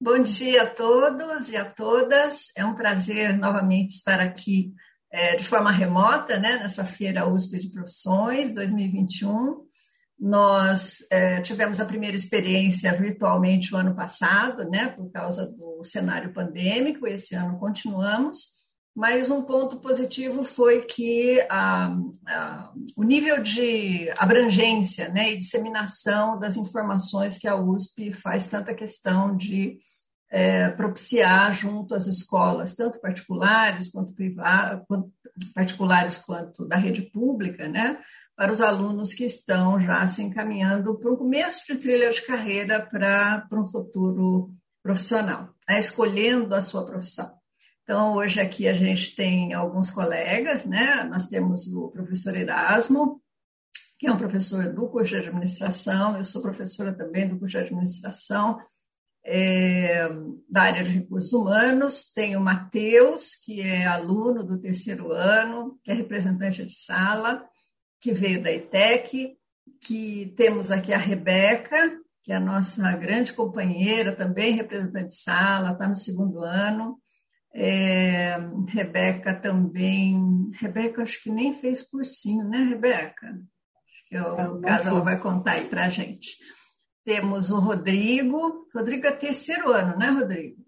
Bom 0.00 0.22
dia 0.22 0.62
a 0.62 0.66
todos 0.66 1.48
e 1.48 1.56
a 1.56 1.64
todas. 1.64 2.52
É 2.56 2.64
um 2.64 2.76
prazer 2.76 3.36
novamente 3.36 3.96
estar 3.96 4.20
aqui 4.20 4.72
é, 5.10 5.34
de 5.34 5.42
forma 5.42 5.72
remota, 5.72 6.38
né, 6.38 6.56
nessa 6.56 6.84
Feira 6.84 7.28
USP 7.28 7.58
de 7.58 7.68
Profissões 7.68 8.54
2021. 8.54 9.66
Nós 10.16 10.98
é, 11.10 11.40
tivemos 11.40 11.80
a 11.80 11.84
primeira 11.84 12.16
experiência 12.16 12.92
virtualmente 12.96 13.74
o 13.74 13.76
ano 13.76 13.96
passado, 13.96 14.70
né, 14.70 14.86
por 14.86 15.10
causa 15.10 15.50
do 15.50 15.82
cenário 15.82 16.32
pandêmico. 16.32 17.04
Esse 17.04 17.34
ano 17.34 17.58
continuamos 17.58 18.57
mas 18.98 19.30
um 19.30 19.42
ponto 19.42 19.76
positivo 19.76 20.42
foi 20.42 20.82
que 20.82 21.40
a, 21.48 21.96
a, 22.26 22.72
o 22.96 23.04
nível 23.04 23.40
de 23.40 24.12
abrangência 24.18 25.08
né, 25.10 25.30
e 25.30 25.38
disseminação 25.38 26.36
das 26.36 26.56
informações 26.56 27.38
que 27.38 27.46
a 27.46 27.54
USP 27.54 28.10
faz 28.10 28.48
tanta 28.48 28.74
questão 28.74 29.36
de 29.36 29.78
é, 30.28 30.68
propiciar 30.70 31.52
junto 31.52 31.94
às 31.94 32.08
escolas, 32.08 32.74
tanto 32.74 33.00
particulares 33.00 33.88
quanto 33.88 34.12
privadas, 34.12 34.84
particulares 35.54 36.18
quanto 36.18 36.66
da 36.66 36.76
rede 36.76 37.02
pública, 37.02 37.68
né, 37.68 38.00
para 38.34 38.50
os 38.50 38.60
alunos 38.60 39.14
que 39.14 39.24
estão 39.24 39.78
já 39.78 40.04
se 40.08 40.24
encaminhando 40.24 40.98
para 40.98 41.12
o 41.12 41.16
começo 41.16 41.64
de 41.72 41.78
trilha 41.78 42.10
de 42.10 42.26
carreira 42.26 42.84
para, 42.84 43.42
para 43.42 43.60
um 43.60 43.68
futuro 43.68 44.52
profissional, 44.82 45.50
né, 45.68 45.78
escolhendo 45.78 46.52
a 46.52 46.60
sua 46.60 46.84
profissão. 46.84 47.37
Então, 47.88 48.16
hoje 48.16 48.38
aqui 48.38 48.68
a 48.68 48.74
gente 48.74 49.16
tem 49.16 49.54
alguns 49.54 49.90
colegas, 49.90 50.66
né? 50.66 51.04
Nós 51.04 51.26
temos 51.26 51.66
o 51.68 51.88
professor 51.88 52.36
Erasmo, 52.36 53.22
que 53.98 54.06
é 54.06 54.12
um 54.12 54.18
professor 54.18 54.70
do 54.70 54.90
curso 54.90 55.12
de 55.12 55.26
administração, 55.26 56.14
eu 56.14 56.22
sou 56.22 56.42
professora 56.42 56.92
também 56.92 57.26
do 57.26 57.38
curso 57.38 57.52
de 57.52 57.64
administração, 57.64 58.58
é, 59.24 60.06
da 60.50 60.64
área 60.64 60.84
de 60.84 60.90
recursos 60.90 61.32
humanos, 61.32 62.12
tem 62.12 62.36
o 62.36 62.42
Matheus, 62.42 63.34
que 63.34 63.62
é 63.62 63.86
aluno 63.86 64.44
do 64.44 64.60
terceiro 64.60 65.10
ano, 65.10 65.80
que 65.82 65.90
é 65.90 65.94
representante 65.94 66.66
de 66.66 66.74
sala, 66.74 67.42
que 68.02 68.12
veio 68.12 68.42
da 68.42 68.52
ETEC, 68.52 69.34
que 69.80 70.34
temos 70.36 70.70
aqui 70.70 70.92
a 70.92 70.98
Rebeca, 70.98 71.98
que 72.22 72.32
é 72.32 72.36
a 72.36 72.40
nossa 72.40 72.92
grande 72.98 73.32
companheira, 73.32 74.14
também 74.14 74.52
representante 74.52 75.08
de 75.08 75.14
sala, 75.14 75.72
está 75.72 75.88
no 75.88 75.96
segundo 75.96 76.44
ano, 76.44 77.00
é, 77.60 78.38
Rebeca 78.68 79.34
também. 79.34 80.50
Rebeca, 80.54 81.02
acho 81.02 81.20
que 81.20 81.30
nem 81.30 81.52
fez 81.52 81.82
cursinho, 81.82 82.48
né, 82.48 82.58
Rebeca? 82.58 83.36
Que 84.08 84.16
é 84.16 84.22
o 84.22 84.60
caso 84.60 84.88
ela 84.88 85.00
vai 85.00 85.18
contar 85.18 85.52
aí 85.52 85.66
para 85.66 85.86
a 85.86 85.88
gente. 85.88 86.38
Temos 87.04 87.50
o 87.50 87.58
Rodrigo. 87.58 88.68
Rodrigo 88.72 89.06
é 89.08 89.12
terceiro 89.12 89.72
ano, 89.72 89.98
né, 89.98 90.08
Rodrigo? 90.08 90.64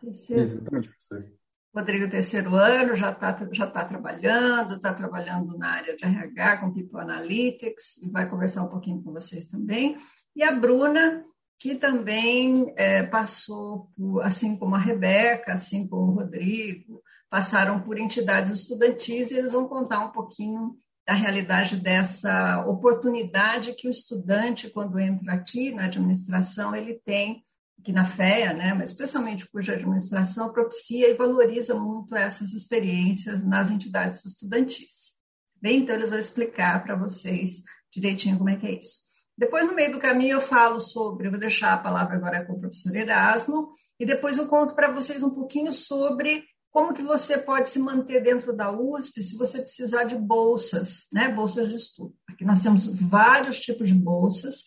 Terceiro. 0.00 0.42
Exatamente, 0.42 0.88
professor. 0.88 1.30
Rodrigo, 1.74 2.08
terceiro 2.08 2.54
ano, 2.54 2.94
já 2.94 3.10
está 3.10 3.48
já 3.52 3.66
tá 3.66 3.84
trabalhando, 3.84 4.76
está 4.76 4.94
trabalhando 4.94 5.58
na 5.58 5.72
área 5.72 5.96
de 5.96 6.04
RH 6.04 6.58
com 6.58 6.72
People 6.72 7.00
Analytics 7.00 7.98
e 7.98 8.10
vai 8.10 8.30
conversar 8.30 8.62
um 8.62 8.68
pouquinho 8.68 9.02
com 9.02 9.12
vocês 9.12 9.44
também. 9.44 9.98
E 10.34 10.42
a 10.42 10.52
Bruna, 10.52 11.24
que 11.58 11.74
também 11.74 12.72
é, 12.76 13.02
passou 13.04 13.90
por, 13.96 14.22
assim 14.22 14.56
como 14.56 14.74
a 14.74 14.78
Rebeca, 14.78 15.54
assim 15.54 15.86
como 15.86 16.12
o 16.12 16.14
Rodrigo, 16.16 17.02
passaram 17.30 17.80
por 17.80 17.98
entidades 17.98 18.52
estudantis 18.52 19.30
e 19.30 19.36
eles 19.36 19.52
vão 19.52 19.66
contar 19.66 20.00
um 20.00 20.12
pouquinho 20.12 20.78
da 21.06 21.12
realidade 21.12 21.76
dessa 21.76 22.64
oportunidade 22.66 23.74
que 23.74 23.86
o 23.86 23.90
estudante, 23.90 24.70
quando 24.70 24.98
entra 24.98 25.34
aqui 25.34 25.70
na 25.70 25.84
administração, 25.84 26.74
ele 26.74 27.00
tem, 27.04 27.44
que 27.82 27.92
na 27.92 28.04
FEA, 28.04 28.54
né, 28.54 28.72
mas 28.72 28.90
especialmente 28.90 29.46
de 29.52 29.70
administração, 29.70 30.52
propicia 30.52 31.10
e 31.10 31.14
valoriza 31.14 31.74
muito 31.74 32.16
essas 32.16 32.54
experiências 32.54 33.44
nas 33.44 33.70
entidades 33.70 34.24
estudantis. 34.24 35.12
Bem, 35.60 35.80
então 35.80 35.94
eles 35.94 36.08
vão 36.08 36.18
explicar 36.18 36.82
para 36.82 36.96
vocês 36.96 37.62
direitinho 37.92 38.38
como 38.38 38.50
é 38.50 38.56
que 38.56 38.66
é 38.66 38.78
isso. 38.78 39.03
Depois, 39.36 39.66
no 39.66 39.74
meio 39.74 39.92
do 39.92 39.98
caminho, 39.98 40.36
eu 40.36 40.40
falo 40.40 40.78
sobre, 40.78 41.26
eu 41.26 41.30
vou 41.30 41.40
deixar 41.40 41.72
a 41.72 41.78
palavra 41.78 42.16
agora 42.16 42.44
com 42.44 42.54
o 42.54 42.60
professor 42.60 42.94
Erasmo, 42.94 43.72
e 43.98 44.06
depois 44.06 44.38
eu 44.38 44.46
conto 44.46 44.74
para 44.74 44.92
vocês 44.92 45.22
um 45.22 45.30
pouquinho 45.30 45.72
sobre 45.72 46.44
como 46.70 46.92
que 46.92 47.02
você 47.02 47.38
pode 47.38 47.68
se 47.68 47.78
manter 47.78 48.20
dentro 48.20 48.52
da 48.52 48.72
USP 48.72 49.22
se 49.22 49.36
você 49.36 49.60
precisar 49.60 50.04
de 50.04 50.16
bolsas, 50.16 51.06
né, 51.12 51.28
bolsas 51.28 51.68
de 51.68 51.76
estudo. 51.76 52.14
Aqui 52.28 52.44
nós 52.44 52.62
temos 52.62 52.86
vários 52.86 53.60
tipos 53.60 53.88
de 53.88 53.94
bolsas, 53.94 54.64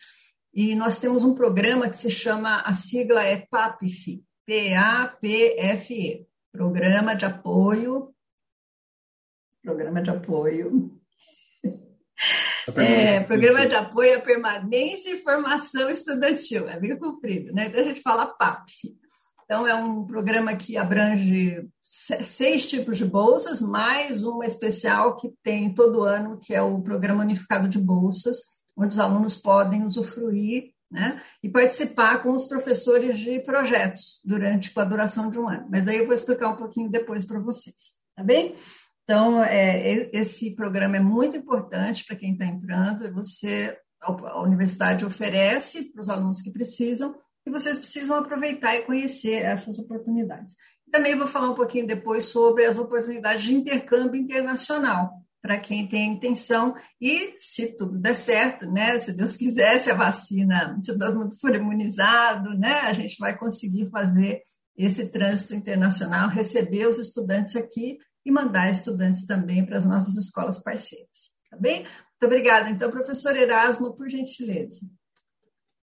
e 0.54 0.74
nós 0.74 0.98
temos 0.98 1.24
um 1.24 1.36
programa 1.36 1.90
que 1.90 1.96
se 1.96 2.10
chama, 2.10 2.62
a 2.62 2.74
sigla 2.74 3.24
é 3.24 3.46
PAPF, 3.46 4.24
P-A-P-F-E, 4.46 6.28
Programa 6.52 7.16
de 7.16 7.26
Apoio, 7.26 8.14
Programa 9.62 10.02
de 10.02 10.10
Apoio 10.10 11.00
é, 12.76 13.22
programa 13.22 13.66
de 13.66 13.76
apoio 13.76 14.18
à 14.18 14.22
permanência 14.22 15.10
e 15.10 15.22
formação 15.22 15.90
estudantil, 15.90 16.68
é 16.68 16.80
bem 16.80 16.98
comprido, 16.98 17.54
né? 17.54 17.68
Então 17.68 17.80
a 17.80 17.84
gente 17.84 18.02
fala 18.02 18.26
PAPF. 18.26 18.96
Então 19.46 19.66
é 19.66 19.74
um 19.74 20.06
programa 20.06 20.56
que 20.56 20.78
abrange 20.78 21.66
seis 21.82 22.68
tipos 22.68 22.98
de 22.98 23.06
bolsas, 23.06 23.62
mais 23.62 24.22
uma 24.22 24.46
especial 24.46 25.16
que 25.16 25.32
tem 25.42 25.74
todo 25.74 26.04
ano, 26.04 26.38
que 26.38 26.54
é 26.54 26.62
o 26.62 26.82
Programa 26.82 27.24
Unificado 27.24 27.70
de 27.70 27.80
Bolsas, 27.80 28.40
onde 28.76 28.90
os 28.90 29.00
alunos 29.00 29.36
podem 29.36 29.86
usufruir 29.86 30.74
né, 30.92 31.22
e 31.42 31.50
participar 31.50 32.22
com 32.22 32.32
os 32.32 32.46
professores 32.46 33.18
de 33.18 33.40
projetos 33.40 34.20
durante 34.24 34.72
a 34.78 34.84
duração 34.84 35.30
de 35.30 35.40
um 35.40 35.48
ano. 35.48 35.68
Mas 35.70 35.86
daí 35.86 35.98
eu 35.98 36.06
vou 36.06 36.14
explicar 36.14 36.50
um 36.50 36.56
pouquinho 36.56 36.90
depois 36.90 37.24
para 37.24 37.40
vocês, 37.40 37.94
tá 38.16 38.24
bem? 38.24 38.54
Então, 39.10 39.42
é, 39.42 40.10
esse 40.12 40.54
programa 40.54 40.98
é 40.98 41.00
muito 41.00 41.38
importante 41.38 42.04
para 42.06 42.18
quem 42.18 42.34
está 42.34 42.46
entrando, 42.46 43.14
você, 43.14 43.74
a 44.02 44.42
universidade 44.42 45.06
oferece 45.06 45.94
para 45.94 46.02
os 46.02 46.10
alunos 46.10 46.42
que 46.42 46.52
precisam, 46.52 47.16
e 47.46 47.50
vocês 47.50 47.78
precisam 47.78 48.18
aproveitar 48.18 48.76
e 48.76 48.82
conhecer 48.82 49.46
essas 49.46 49.80
oportunidades. 49.80 50.54
Também 50.92 51.16
vou 51.16 51.26
falar 51.26 51.52
um 51.52 51.56
pouquinho 51.56 51.88
depois 51.88 52.26
sobre 52.26 52.66
as 52.66 52.78
oportunidades 52.78 53.46
de 53.46 53.54
intercâmbio 53.54 54.20
internacional, 54.20 55.10
para 55.42 55.58
quem 55.58 55.88
tem 55.88 56.12
intenção, 56.12 56.76
e 57.00 57.34
se 57.38 57.78
tudo 57.78 57.98
der 57.98 58.14
certo, 58.14 58.70
né, 58.70 59.00
se 59.00 59.16
Deus 59.16 59.38
quiser, 59.38 59.80
se 59.80 59.90
a 59.90 59.96
vacina, 59.96 60.78
se 60.84 60.98
todo 60.98 61.18
mundo 61.18 61.40
for 61.40 61.56
imunizado, 61.56 62.58
né, 62.58 62.82
a 62.82 62.92
gente 62.92 63.18
vai 63.20 63.38
conseguir 63.38 63.90
fazer 63.90 64.42
esse 64.76 65.10
trânsito 65.10 65.56
internacional, 65.56 66.28
receber 66.28 66.88
os 66.88 66.98
estudantes 66.98 67.56
aqui 67.56 68.00
e 68.28 68.32
mandar 68.32 68.70
estudantes 68.70 69.26
também 69.26 69.66
para 69.66 69.78
as 69.78 69.86
nossas 69.86 70.18
escolas 70.18 70.62
parceiras. 70.62 71.32
Tá 71.50 71.56
bem? 71.56 71.84
Muito 71.84 72.26
obrigada. 72.26 72.70
Então, 72.70 72.92
professor 72.92 73.34
Erasmo, 73.38 73.96
por 73.96 74.10
gentileza. 74.10 74.82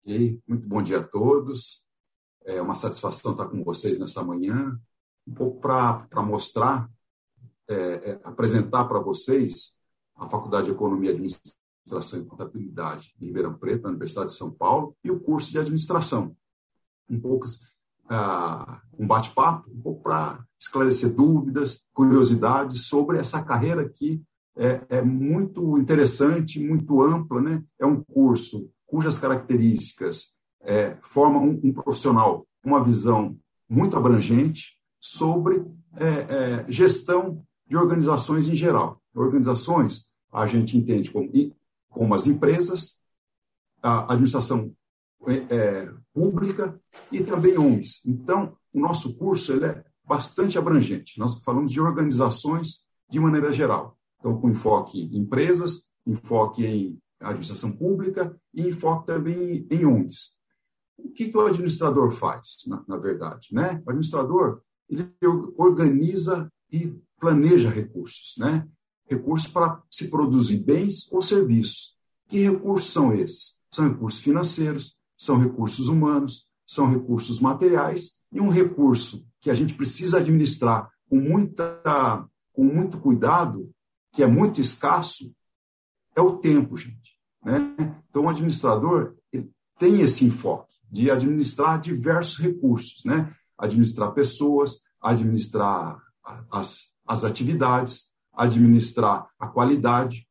Ok, 0.05 0.41
muito 0.47 0.69
bom 0.69 0.81
dia 0.81 0.99
a 0.99 1.03
todos. 1.03 1.85
É 2.45 2.63
uma 2.63 2.77
satisfação 2.77 3.33
estar 3.33 3.49
com 3.49 3.65
vocês 3.65 3.99
nessa 3.99 4.23
manhã, 4.23 4.81
um 5.27 5.35
pouco 5.35 5.61
para 5.61 6.23
mostrar, 6.23 6.89
é, 7.69 7.75
é, 7.75 8.21
apresentar 8.23 8.85
para 8.85 9.01
vocês 9.01 9.75
a 10.15 10.29
Faculdade 10.29 10.67
de 10.67 10.73
Economia, 10.73 11.11
Administração 11.11 12.21
e 12.21 12.27
Contabilidade 12.27 13.13
em 13.21 13.27
Ribeirão 13.27 13.59
Preto, 13.59 13.83
na 13.83 13.89
Universidade 13.89 14.31
de 14.31 14.37
São 14.37 14.53
Paulo, 14.53 14.97
e 15.03 15.11
o 15.11 15.19
curso 15.19 15.51
de 15.51 15.59
Administração. 15.59 16.37
Um 17.09 17.21
pouco 17.21 17.47
um 18.99 19.07
bate-papo, 19.07 19.71
um 19.85 19.95
para 19.95 20.45
esclarecer 20.59 21.11
dúvidas, 21.11 21.81
curiosidades 21.95 22.87
sobre 22.87 23.19
essa 23.19 23.43
carreira 23.43 23.89
que 23.89 24.23
é, 24.57 24.83
é, 24.89 25.03
muito 25.03 25.79
interessante, 25.79 26.61
muito 26.61 27.01
ampla, 27.01 27.41
né? 27.41 27.63
É 27.79 27.87
um 27.87 28.03
curso 28.03 28.71
cujas 28.87 29.17
características 29.19 30.35
é, 30.63 30.97
formam 31.01 31.45
um, 31.45 31.61
um, 31.65 31.73
profissional 31.73 32.47
uma 32.63 32.83
visão 32.83 33.39
muito 33.69 33.97
abrangente 33.97 34.77
sobre 34.99 35.65
é, 35.97 36.07
é, 36.07 36.65
gestão 36.69 37.43
de 37.67 37.77
organizações 37.77 38.49
em 38.49 38.55
geral. 38.55 39.01
Organizações 39.15 40.09
a 40.33 40.47
gente 40.47 40.77
entende 40.77 41.11
como, 41.11 41.31
como 41.89 42.15
as 42.15 42.27
empresas, 42.27 42.99
a 43.83 44.13
administração 44.13 44.73
é, 45.27 45.55
é, 45.55 45.93
pública 46.13 46.81
e 47.13 47.23
também 47.23 47.59
ONGs. 47.59 48.03
Então, 48.07 48.57
o 48.73 48.81
nosso 48.81 49.15
curso 49.17 49.53
ele 49.53 49.67
é 49.67 49.85
bastante 50.05 50.59
abrangente. 50.59 51.19
Nós 51.19 51.43
falamos 51.43 51.73
de 51.73 51.81
organizações 51.81 52.87
de 53.09 53.21
maneira 53.21 53.53
geral. 53.53 53.99
Então, 54.19 54.41
com 54.41 54.51
enfoque 54.51 55.01
em 55.01 55.19
empresas, 55.19 55.87
enfoque 56.07 56.65
em 56.65 56.99
administração 57.21 57.73
pública 57.73 58.37
e 58.55 58.69
enfoque 58.69 59.07
também 59.07 59.67
em 59.71 59.85
ONGs. 59.85 60.39
O 60.99 61.11
que, 61.11 61.29
que 61.29 61.37
o 61.37 61.47
administrador 61.47 62.11
faz, 62.11 62.57
na, 62.67 62.85
na 62.87 62.97
verdade? 62.97 63.49
Né? 63.53 63.83
O 63.87 63.91
administrador 63.91 64.63
ele 64.89 65.11
organiza 65.57 66.51
e 66.73 66.95
planeja 67.19 67.69
recursos, 67.69 68.35
né? 68.39 68.67
recursos 69.11 69.51
para 69.51 69.83
se 69.91 70.09
produzir 70.09 70.59
bens 70.59 71.11
ou 71.13 71.21
serviços. 71.21 71.97
Que 72.29 72.39
recursos 72.39 72.93
são 72.93 73.13
esses? 73.13 73.61
São 73.71 73.89
recursos 73.89 74.21
financeiros, 74.21 74.97
são 75.21 75.39
recursos 75.39 75.87
humanos, 75.89 76.49
são 76.67 76.89
recursos 76.89 77.41
materiais, 77.41 78.19
e 78.33 78.41
um 78.41 78.49
recurso 78.49 79.27
que 79.39 79.51
a 79.51 79.55
gente 79.55 79.75
precisa 79.75 80.17
administrar 80.17 80.91
com, 81.11 81.17
muita, 81.17 82.27
com 82.55 82.65
muito 82.65 82.99
cuidado, 82.99 83.71
que 84.13 84.23
é 84.23 84.27
muito 84.27 84.63
escasso, 84.63 85.31
é 86.17 86.23
o 86.23 86.39
tempo, 86.39 86.77
gente. 86.77 87.19
Né? 87.45 87.59
Então, 88.09 88.25
o 88.25 88.29
administrador 88.31 89.15
tem 89.79 90.01
esse 90.01 90.25
enfoque 90.25 90.75
de 90.91 91.11
administrar 91.11 91.79
diversos 91.79 92.39
recursos, 92.39 93.05
né? 93.05 93.31
administrar 93.59 94.13
pessoas, 94.13 94.83
administrar 95.03 96.01
as, 96.51 96.93
as 97.07 97.25
atividades, 97.25 98.11
administrar 98.33 99.29
a 99.39 99.47
qualidade 99.47 100.27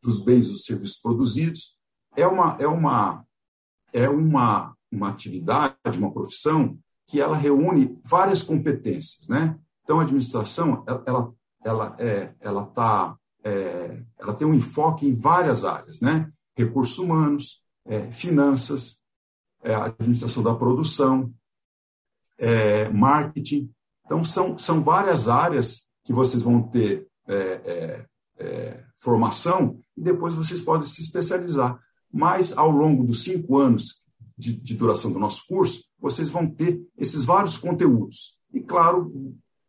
dos 0.00 0.20
bens 0.20 0.46
e 0.46 0.50
dos 0.50 0.64
serviços 0.64 1.00
produzidos. 1.00 1.76
É 2.16 2.26
uma, 2.26 2.56
é 2.60 2.66
uma, 2.66 3.24
é 3.96 4.10
uma, 4.10 4.76
uma 4.92 5.08
atividade, 5.08 5.98
uma 5.98 6.12
profissão 6.12 6.78
que 7.06 7.18
ela 7.18 7.36
reúne 7.36 7.98
várias 8.04 8.42
competências, 8.42 9.26
né? 9.26 9.58
Então, 9.82 9.98
a 9.98 10.02
administração, 10.02 10.84
ela, 10.86 11.34
ela, 11.64 11.96
é, 11.98 12.34
ela, 12.40 12.66
tá, 12.66 13.16
é, 13.42 14.02
ela 14.18 14.34
tem 14.34 14.46
um 14.46 14.52
enfoque 14.52 15.06
em 15.06 15.14
várias 15.14 15.64
áreas, 15.64 16.00
né? 16.00 16.30
Recursos 16.54 16.98
humanos, 16.98 17.62
é, 17.86 18.10
finanças, 18.10 18.98
é, 19.62 19.74
administração 19.74 20.42
da 20.42 20.54
produção, 20.54 21.32
é, 22.38 22.90
marketing. 22.90 23.70
Então, 24.04 24.22
são, 24.22 24.58
são 24.58 24.82
várias 24.82 25.26
áreas 25.26 25.86
que 26.04 26.12
vocês 26.12 26.42
vão 26.42 26.62
ter 26.62 27.08
é, 27.26 28.04
formação 28.98 29.78
e 29.96 30.02
depois 30.02 30.34
vocês 30.34 30.60
podem 30.60 30.86
se 30.86 31.00
especializar. 31.00 31.80
Mas, 32.16 32.56
ao 32.56 32.70
longo 32.70 33.04
dos 33.04 33.22
cinco 33.22 33.58
anos 33.58 34.02
de, 34.38 34.54
de 34.54 34.74
duração 34.74 35.12
do 35.12 35.18
nosso 35.18 35.46
curso, 35.46 35.84
vocês 36.00 36.30
vão 36.30 36.48
ter 36.48 36.80
esses 36.96 37.26
vários 37.26 37.58
conteúdos. 37.58 38.34
E, 38.54 38.60
claro, 38.60 39.12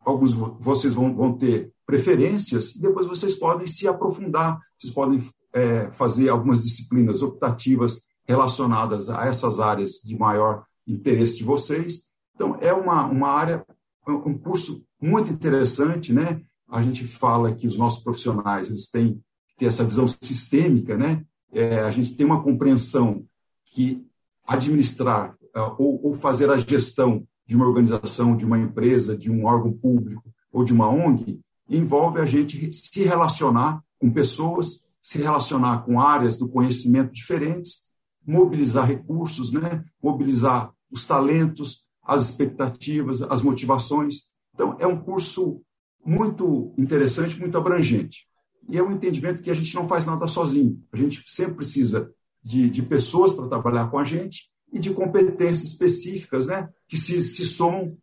alguns 0.00 0.32
vocês 0.32 0.94
vão, 0.94 1.14
vão 1.14 1.36
ter 1.36 1.70
preferências 1.84 2.74
e 2.74 2.80
depois 2.80 3.06
vocês 3.06 3.34
podem 3.34 3.66
se 3.66 3.86
aprofundar, 3.86 4.58
vocês 4.78 4.90
podem 4.92 5.22
é, 5.52 5.90
fazer 5.90 6.30
algumas 6.30 6.62
disciplinas 6.62 7.20
optativas 7.20 8.04
relacionadas 8.26 9.10
a 9.10 9.26
essas 9.26 9.60
áreas 9.60 10.00
de 10.02 10.18
maior 10.18 10.64
interesse 10.86 11.36
de 11.36 11.44
vocês. 11.44 12.04
Então, 12.34 12.56
é 12.62 12.72
uma, 12.72 13.04
uma 13.04 13.28
área, 13.28 13.62
um 14.06 14.38
curso 14.38 14.82
muito 14.98 15.30
interessante, 15.30 16.14
né? 16.14 16.40
A 16.66 16.82
gente 16.82 17.06
fala 17.06 17.54
que 17.54 17.66
os 17.66 17.76
nossos 17.76 18.02
profissionais 18.02 18.70
eles 18.70 18.88
têm 18.88 19.14
que 19.48 19.56
ter 19.58 19.66
essa 19.66 19.84
visão 19.84 20.06
sistêmica, 20.08 20.96
né? 20.96 21.26
É, 21.52 21.80
a 21.80 21.90
gente 21.90 22.14
tem 22.14 22.26
uma 22.26 22.42
compreensão 22.42 23.24
que 23.64 24.04
administrar 24.46 25.36
uh, 25.56 25.74
ou, 25.78 26.00
ou 26.04 26.14
fazer 26.14 26.50
a 26.50 26.56
gestão 26.56 27.26
de 27.46 27.56
uma 27.56 27.66
organização, 27.66 28.36
de 28.36 28.44
uma 28.44 28.58
empresa, 28.58 29.16
de 29.16 29.30
um 29.30 29.44
órgão 29.46 29.72
público 29.72 30.22
ou 30.52 30.64
de 30.64 30.72
uma 30.72 30.88
ONG 30.88 31.40
envolve 31.68 32.20
a 32.20 32.24
gente 32.24 32.72
se 32.72 33.02
relacionar 33.02 33.82
com 33.98 34.10
pessoas, 34.10 34.86
se 35.02 35.18
relacionar 35.18 35.84
com 35.84 36.00
áreas 36.00 36.38
do 36.38 36.48
conhecimento 36.48 37.12
diferentes, 37.12 37.82
mobilizar 38.26 38.86
recursos, 38.86 39.52
né? 39.52 39.84
mobilizar 40.02 40.72
os 40.90 41.06
talentos, 41.06 41.84
as 42.02 42.28
expectativas, 42.28 43.22
as 43.22 43.42
motivações. 43.42 44.26
Então, 44.54 44.76
é 44.78 44.86
um 44.86 44.98
curso 44.98 45.60
muito 46.04 46.72
interessante, 46.78 47.38
muito 47.38 47.58
abrangente. 47.58 48.26
E 48.68 48.76
é 48.76 48.82
um 48.82 48.92
entendimento 48.92 49.42
que 49.42 49.50
a 49.50 49.54
gente 49.54 49.74
não 49.74 49.88
faz 49.88 50.04
nada 50.04 50.28
sozinho. 50.28 50.82
A 50.92 50.96
gente 50.96 51.24
sempre 51.26 51.54
precisa 51.54 52.12
de, 52.42 52.68
de 52.68 52.82
pessoas 52.82 53.32
para 53.32 53.48
trabalhar 53.48 53.90
com 53.90 53.98
a 53.98 54.04
gente 54.04 54.50
e 54.72 54.78
de 54.78 54.90
competências 54.90 55.70
específicas, 55.70 56.46
né, 56.46 56.68
que 56.86 56.96
se, 56.96 57.22
se 57.22 57.44
somam 57.44 57.96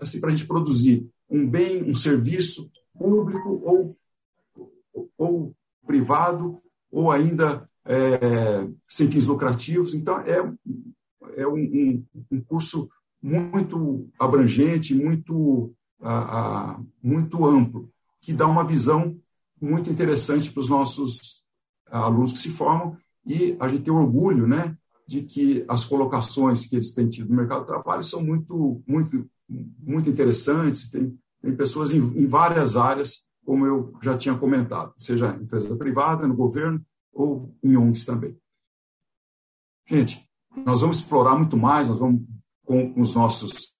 assim, 0.00 0.20
para 0.20 0.30
a 0.30 0.32
gente 0.32 0.46
produzir 0.46 1.08
um 1.30 1.48
bem, 1.48 1.82
um 1.88 1.94
serviço 1.94 2.70
público 2.98 3.62
ou, 3.64 3.96
ou 5.16 5.54
privado, 5.86 6.60
ou 6.90 7.10
ainda 7.10 7.68
é, 7.84 8.68
sem 8.88 9.10
fins 9.10 9.24
lucrativos. 9.24 9.94
Então, 9.94 10.18
é, 10.20 10.38
é 11.36 11.46
um, 11.46 12.04
um, 12.30 12.40
curso 12.40 12.88
muito 13.22 14.08
abrangente, 14.18 14.94
muito, 14.94 15.74
uh, 16.00 16.80
uh, 16.80 16.86
muito 17.02 17.44
amplo, 17.44 17.90
que 18.20 18.32
dá 18.32 18.46
uma 18.46 18.64
visão 18.64 19.16
muito 19.60 19.90
interessante 19.90 20.50
para 20.50 20.60
os 20.60 20.68
nossos 20.68 21.42
alunos 21.90 22.32
que 22.32 22.38
se 22.38 22.50
formam 22.50 22.96
e 23.24 23.56
a 23.58 23.68
gente 23.68 23.82
tem 23.82 23.92
orgulho, 23.92 24.46
né, 24.46 24.76
de 25.06 25.22
que 25.22 25.64
as 25.68 25.84
colocações 25.84 26.66
que 26.66 26.76
eles 26.76 26.92
têm 26.92 27.08
tido 27.08 27.30
no 27.30 27.36
mercado 27.36 27.60
de 27.60 27.66
trabalho 27.66 28.02
são 28.02 28.22
muito, 28.22 28.82
muito, 28.86 29.28
muito 29.48 30.08
interessantes. 30.08 30.88
Tem, 30.88 31.16
tem 31.40 31.56
pessoas 31.56 31.92
em, 31.92 31.98
em 31.98 32.26
várias 32.26 32.76
áreas, 32.76 33.28
como 33.44 33.66
eu 33.66 33.92
já 34.02 34.16
tinha 34.16 34.36
comentado, 34.36 34.92
seja 34.98 35.36
em 35.36 35.44
empresa 35.44 35.76
privada, 35.76 36.26
no 36.26 36.34
governo 36.34 36.84
ou 37.12 37.54
em 37.62 37.76
ONGs 37.76 38.04
também. 38.04 38.36
Gente, 39.88 40.28
nós 40.64 40.80
vamos 40.80 40.98
explorar 40.98 41.36
muito 41.36 41.56
mais, 41.56 41.88
nós 41.88 41.98
vamos 41.98 42.22
com 42.64 42.92
os 43.00 43.14
nossos 43.14 43.76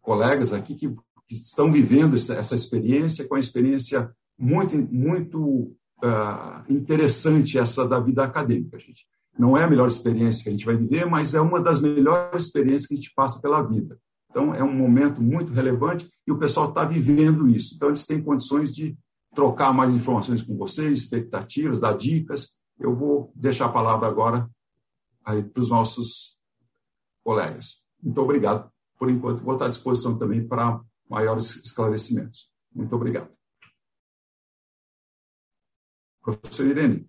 colegas 0.00 0.52
aqui 0.52 0.74
que, 0.74 0.88
que 1.26 1.34
estão 1.34 1.72
vivendo 1.72 2.14
essa, 2.14 2.34
essa, 2.34 2.54
experiência, 2.54 3.26
com 3.26 3.34
a 3.34 3.40
experiência 3.40 4.14
muito, 4.38 4.76
muito 4.92 5.76
uh, 6.02 6.64
interessante 6.68 7.58
essa 7.58 7.86
da 7.86 8.00
vida 8.00 8.24
acadêmica, 8.24 8.78
gente. 8.78 9.06
Não 9.38 9.56
é 9.56 9.64
a 9.64 9.68
melhor 9.68 9.88
experiência 9.88 10.42
que 10.42 10.48
a 10.48 10.52
gente 10.52 10.66
vai 10.66 10.76
viver, 10.76 11.06
mas 11.06 11.34
é 11.34 11.40
uma 11.40 11.60
das 11.60 11.80
melhores 11.80 12.44
experiências 12.44 12.86
que 12.86 12.94
a 12.94 12.96
gente 12.96 13.12
passa 13.14 13.40
pela 13.40 13.62
vida. 13.62 13.98
Então, 14.30 14.54
é 14.54 14.62
um 14.62 14.72
momento 14.72 15.22
muito 15.22 15.52
relevante 15.52 16.08
e 16.26 16.32
o 16.32 16.38
pessoal 16.38 16.68
está 16.68 16.84
vivendo 16.84 17.48
isso. 17.48 17.74
Então, 17.74 17.88
eles 17.88 18.04
têm 18.06 18.22
condições 18.22 18.72
de 18.72 18.96
trocar 19.34 19.72
mais 19.72 19.94
informações 19.94 20.42
com 20.42 20.56
vocês, 20.56 20.98
expectativas, 20.98 21.80
dar 21.80 21.96
dicas. 21.96 22.50
Eu 22.78 22.94
vou 22.94 23.32
deixar 23.34 23.66
a 23.66 23.72
palavra 23.72 24.08
agora 24.08 24.48
para 25.22 25.60
os 25.60 25.70
nossos 25.70 26.36
colegas. 27.22 27.82
Muito 28.02 28.20
obrigado. 28.20 28.70
Por 28.98 29.10
enquanto, 29.10 29.42
vou 29.42 29.54
estar 29.54 29.66
à 29.66 29.68
disposição 29.68 30.18
também 30.18 30.46
para 30.46 30.80
maiores 31.08 31.56
esclarecimentos. 31.56 32.48
Muito 32.74 32.94
obrigado. 32.94 33.43
Professor 36.24 36.66
Irene, 36.66 37.06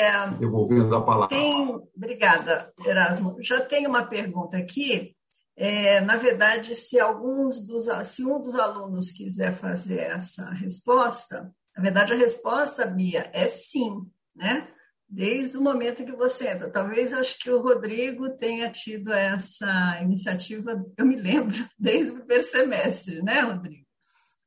é, 0.00 0.30
devolvendo 0.38 0.96
a 0.96 1.04
palavra. 1.04 1.28
Tem, 1.28 1.78
obrigada, 1.94 2.72
Erasmo. 2.86 3.36
Já 3.42 3.60
tem 3.60 3.86
uma 3.86 4.06
pergunta 4.06 4.56
aqui. 4.56 5.14
É, 5.54 6.00
na 6.00 6.16
verdade, 6.16 6.74
se 6.74 6.98
alguns 6.98 7.62
dos, 7.62 7.86
se 8.08 8.24
um 8.24 8.40
dos 8.40 8.54
alunos 8.54 9.10
quiser 9.10 9.52
fazer 9.52 9.98
essa 9.98 10.48
resposta, 10.52 11.54
na 11.76 11.82
verdade 11.82 12.14
a 12.14 12.16
resposta, 12.16 12.86
Bia, 12.86 13.30
é 13.34 13.46
sim, 13.46 14.10
né? 14.34 14.68
Desde 15.06 15.58
o 15.58 15.60
momento 15.60 16.04
que 16.04 16.12
você 16.12 16.48
entra. 16.48 16.70
Talvez 16.70 17.12
acho 17.12 17.38
que 17.38 17.50
o 17.50 17.60
Rodrigo 17.60 18.30
tenha 18.38 18.70
tido 18.70 19.12
essa 19.12 20.00
iniciativa, 20.00 20.82
eu 20.96 21.04
me 21.04 21.16
lembro, 21.16 21.54
desde 21.78 22.12
o 22.12 22.16
primeiro 22.16 22.44
semestre, 22.44 23.22
né, 23.22 23.40
Rodrigo? 23.40 23.84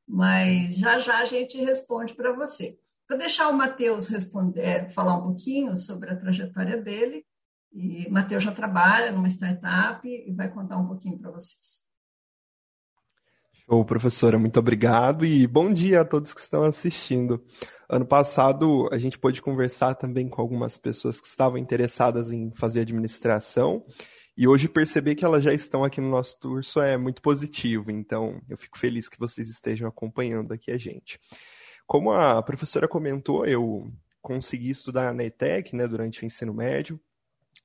Mas 0.08 0.74
já 0.74 0.98
já 0.98 1.18
a 1.18 1.24
gente 1.24 1.62
responde 1.62 2.12
para 2.14 2.32
você. 2.32 2.76
Vou 3.08 3.18
deixar 3.18 3.48
o 3.48 3.52
Matheus 3.52 4.06
responder, 4.06 4.90
falar 4.90 5.18
um 5.18 5.22
pouquinho 5.22 5.76
sobre 5.76 6.10
a 6.10 6.16
trajetória 6.16 6.80
dele. 6.80 7.24
E 7.72 8.08
Matheus 8.08 8.42
já 8.42 8.52
trabalha 8.52 9.10
numa 9.10 9.28
startup 9.28 10.06
e 10.08 10.32
vai 10.32 10.48
contar 10.48 10.78
um 10.78 10.86
pouquinho 10.86 11.18
para 11.18 11.30
vocês. 11.30 11.82
Show, 13.66 13.84
professora, 13.84 14.38
muito 14.38 14.58
obrigado 14.58 15.24
e 15.24 15.46
bom 15.46 15.72
dia 15.72 16.02
a 16.02 16.04
todos 16.04 16.32
que 16.32 16.40
estão 16.40 16.64
assistindo. 16.64 17.44
Ano 17.88 18.06
passado 18.06 18.88
a 18.92 18.98
gente 18.98 19.18
pôde 19.18 19.42
conversar 19.42 19.94
também 19.94 20.28
com 20.28 20.40
algumas 20.40 20.76
pessoas 20.76 21.20
que 21.20 21.26
estavam 21.26 21.58
interessadas 21.58 22.30
em 22.30 22.52
fazer 22.54 22.80
administração 22.80 23.84
e 24.36 24.48
hoje 24.48 24.68
perceber 24.68 25.14
que 25.14 25.24
elas 25.24 25.44
já 25.44 25.52
estão 25.54 25.84
aqui 25.84 26.00
no 26.00 26.10
nosso 26.10 26.38
curso 26.40 26.80
é 26.80 26.96
muito 26.96 27.22
positivo, 27.22 27.90
então 27.90 28.40
eu 28.48 28.58
fico 28.58 28.76
feliz 28.76 29.08
que 29.08 29.18
vocês 29.18 29.48
estejam 29.48 29.88
acompanhando 29.88 30.52
aqui 30.52 30.70
a 30.70 30.78
gente. 30.78 31.18
Como 31.86 32.12
a 32.12 32.42
professora 32.42 32.88
comentou, 32.88 33.44
eu 33.46 33.92
consegui 34.22 34.70
estudar 34.70 35.12
na 35.14 35.24
ETEC 35.24 35.76
né, 35.76 35.86
durante 35.86 36.22
o 36.22 36.26
ensino 36.26 36.54
médio. 36.54 36.98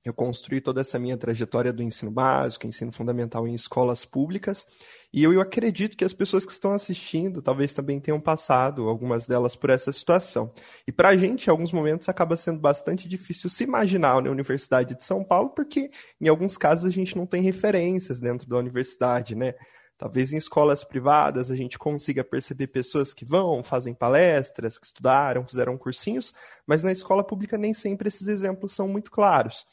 Eu 0.04 0.14
construí 0.14 0.62
toda 0.62 0.80
essa 0.80 0.98
minha 0.98 1.18
trajetória 1.18 1.74
do 1.74 1.84
ensino 1.84 2.10
básico, 2.10 2.66
ensino 2.66 2.92
fundamental 2.92 3.46
em 3.48 3.54
escolas 3.54 4.06
públicas, 4.06 4.66
e 5.12 5.22
eu, 5.22 5.34
eu 5.34 5.42
acredito 5.42 5.98
que 5.98 6.06
as 6.06 6.14
pessoas 6.14 6.46
que 6.46 6.54
estão 6.54 6.72
assistindo 6.72 7.42
talvez 7.42 7.74
também 7.74 8.00
tenham 8.00 8.20
passado, 8.20 8.88
algumas 8.88 9.28
delas, 9.28 9.58
por 9.58 9.70
essa 9.70 9.92
situação. 9.92 10.54
E 10.88 10.92
para 10.92 11.10
a 11.10 11.18
gente, 11.18 11.48
em 11.48 11.50
alguns 11.52 11.74
momentos, 11.74 12.08
acaba 12.08 12.38
sendo 12.38 12.60
bastante 12.60 13.10
difícil 13.10 13.50
se 13.50 13.66
imaginar 13.66 14.22
na 14.22 14.32
Universidade 14.32 14.96
de 14.96 15.04
São 15.04 15.22
Paulo, 15.22 15.50
porque 15.50 15.92
em 16.20 16.30
alguns 16.30 16.56
casos 16.56 16.86
a 16.86 16.94
gente 16.94 17.18
não 17.18 17.26
tem 17.26 17.42
referências 17.42 18.22
dentro 18.22 18.48
da 18.48 18.58
universidade, 18.58 19.36
né? 19.36 19.54
Talvez 20.00 20.32
em 20.32 20.38
escolas 20.38 20.86
privadas 20.86 21.52
a 21.52 21.58
gente 21.58 21.78
consiga 21.78 22.24
perceber 22.24 22.68
pessoas 22.68 23.14
que 23.14 23.26
vão, 23.26 23.62
fazem 23.62 23.94
palestras, 23.94 24.80
que 24.80 24.86
estudaram, 24.86 25.46
fizeram 25.46 25.78
cursinhos, 25.78 26.34
mas 26.66 26.82
na 26.82 26.92
escola 26.94 27.22
pública 27.22 27.58
nem 27.58 27.74
sempre 27.74 28.08
esses 28.08 28.30
exemplos 28.30 28.72
são 28.72 28.88
muito 28.88 29.12
claros. 29.12 29.68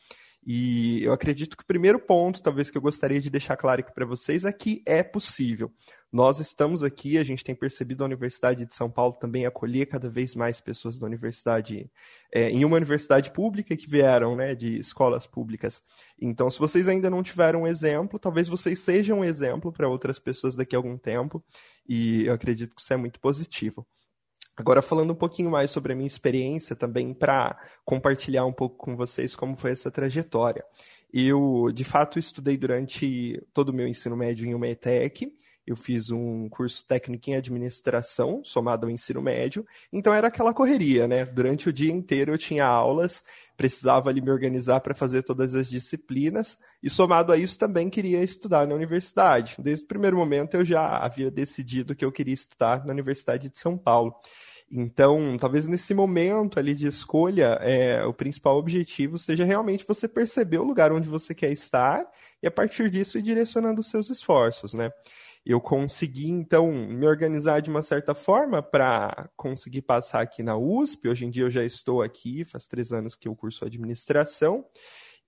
E 0.46 1.02
eu 1.02 1.12
acredito 1.12 1.56
que 1.56 1.64
o 1.64 1.66
primeiro 1.66 1.98
ponto, 1.98 2.40
talvez 2.40 2.70
que 2.70 2.78
eu 2.78 2.82
gostaria 2.82 3.20
de 3.20 3.28
deixar 3.28 3.56
claro 3.56 3.80
aqui 3.80 3.92
para 3.92 4.06
vocês, 4.06 4.44
é 4.44 4.52
que 4.52 4.80
é 4.86 5.02
possível. 5.02 5.72
Nós 6.12 6.38
estamos 6.38 6.84
aqui, 6.84 7.18
a 7.18 7.24
gente 7.24 7.42
tem 7.42 7.52
percebido 7.52 8.04
a 8.04 8.06
Universidade 8.06 8.64
de 8.64 8.72
São 8.72 8.88
Paulo 8.88 9.14
também 9.14 9.44
acolher 9.44 9.86
cada 9.86 10.08
vez 10.08 10.36
mais 10.36 10.60
pessoas 10.60 10.98
da 10.98 11.06
universidade, 11.06 11.90
é, 12.32 12.48
em 12.48 12.64
uma 12.64 12.76
universidade 12.76 13.32
pública 13.32 13.76
que 13.76 13.90
vieram 13.90 14.36
né, 14.36 14.54
de 14.54 14.78
escolas 14.78 15.26
públicas. 15.26 15.82
Então, 16.16 16.48
se 16.48 16.60
vocês 16.60 16.86
ainda 16.86 17.10
não 17.10 17.24
tiveram 17.24 17.62
um 17.62 17.66
exemplo, 17.66 18.16
talvez 18.16 18.46
vocês 18.46 18.78
sejam 18.78 19.18
um 19.18 19.24
exemplo 19.24 19.72
para 19.72 19.88
outras 19.88 20.20
pessoas 20.20 20.54
daqui 20.54 20.76
a 20.76 20.78
algum 20.78 20.96
tempo, 20.96 21.44
e 21.88 22.24
eu 22.24 22.32
acredito 22.32 22.72
que 22.72 22.80
isso 22.80 22.92
é 22.92 22.96
muito 22.96 23.18
positivo. 23.18 23.84
Agora, 24.56 24.80
falando 24.80 25.12
um 25.12 25.16
pouquinho 25.16 25.50
mais 25.50 25.70
sobre 25.70 25.92
a 25.92 25.96
minha 25.96 26.06
experiência 26.06 26.74
também, 26.74 27.12
para 27.12 27.58
compartilhar 27.84 28.46
um 28.46 28.52
pouco 28.52 28.76
com 28.76 28.96
vocês 28.96 29.36
como 29.36 29.56
foi 29.56 29.72
essa 29.72 29.90
trajetória. 29.90 30.64
Eu, 31.12 31.70
de 31.72 31.84
fato, 31.84 32.18
estudei 32.18 32.56
durante 32.56 33.42
todo 33.52 33.68
o 33.68 33.72
meu 33.72 33.86
ensino 33.86 34.16
médio 34.16 34.46
em 34.46 34.54
uma 34.54 34.68
ETEC, 34.68 35.32
eu 35.66 35.74
fiz 35.74 36.10
um 36.12 36.48
curso 36.48 36.86
técnico 36.86 37.28
em 37.28 37.34
administração, 37.34 38.40
somado 38.44 38.86
ao 38.86 38.90
ensino 38.90 39.20
médio, 39.20 39.66
então 39.92 40.14
era 40.14 40.28
aquela 40.28 40.54
correria, 40.54 41.08
né? 41.08 41.24
Durante 41.24 41.68
o 41.68 41.72
dia 41.72 41.92
inteiro 41.92 42.32
eu 42.32 42.38
tinha 42.38 42.64
aulas, 42.64 43.24
precisava 43.56 44.08
ali 44.08 44.20
me 44.20 44.30
organizar 44.30 44.80
para 44.80 44.94
fazer 44.94 45.24
todas 45.24 45.56
as 45.56 45.68
disciplinas, 45.68 46.56
e 46.80 46.88
somado 46.88 47.32
a 47.32 47.36
isso 47.36 47.58
também 47.58 47.90
queria 47.90 48.22
estudar 48.22 48.64
na 48.64 48.76
universidade. 48.76 49.56
Desde 49.58 49.84
o 49.84 49.88
primeiro 49.88 50.16
momento 50.16 50.54
eu 50.54 50.64
já 50.64 50.98
havia 50.98 51.32
decidido 51.32 51.96
que 51.96 52.04
eu 52.04 52.12
queria 52.12 52.34
estudar 52.34 52.86
na 52.86 52.92
Universidade 52.92 53.48
de 53.48 53.58
São 53.58 53.76
Paulo. 53.76 54.14
Então, 54.70 55.36
talvez 55.38 55.68
nesse 55.68 55.94
momento 55.94 56.58
ali 56.58 56.74
de 56.74 56.88
escolha, 56.88 57.58
é, 57.62 58.04
o 58.04 58.12
principal 58.12 58.58
objetivo 58.58 59.16
seja 59.16 59.44
realmente 59.44 59.86
você 59.86 60.08
perceber 60.08 60.58
o 60.58 60.64
lugar 60.64 60.92
onde 60.92 61.08
você 61.08 61.34
quer 61.34 61.52
estar 61.52 62.04
e 62.42 62.46
a 62.46 62.50
partir 62.50 62.90
disso 62.90 63.18
ir 63.18 63.22
direcionando 63.22 63.80
os 63.80 63.88
seus 63.88 64.10
esforços, 64.10 64.74
né? 64.74 64.90
eu 65.46 65.60
consegui, 65.60 66.28
então, 66.28 66.72
me 66.72 67.06
organizar 67.06 67.60
de 67.60 67.70
uma 67.70 67.80
certa 67.80 68.16
forma 68.16 68.60
para 68.60 69.30
conseguir 69.36 69.82
passar 69.82 70.20
aqui 70.20 70.42
na 70.42 70.56
USP. 70.56 71.08
Hoje 71.08 71.24
em 71.24 71.30
dia 71.30 71.44
eu 71.44 71.50
já 71.50 71.62
estou 71.62 72.02
aqui, 72.02 72.44
faz 72.44 72.66
três 72.66 72.92
anos 72.92 73.14
que 73.14 73.28
eu 73.28 73.36
curso 73.36 73.64
administração. 73.64 74.66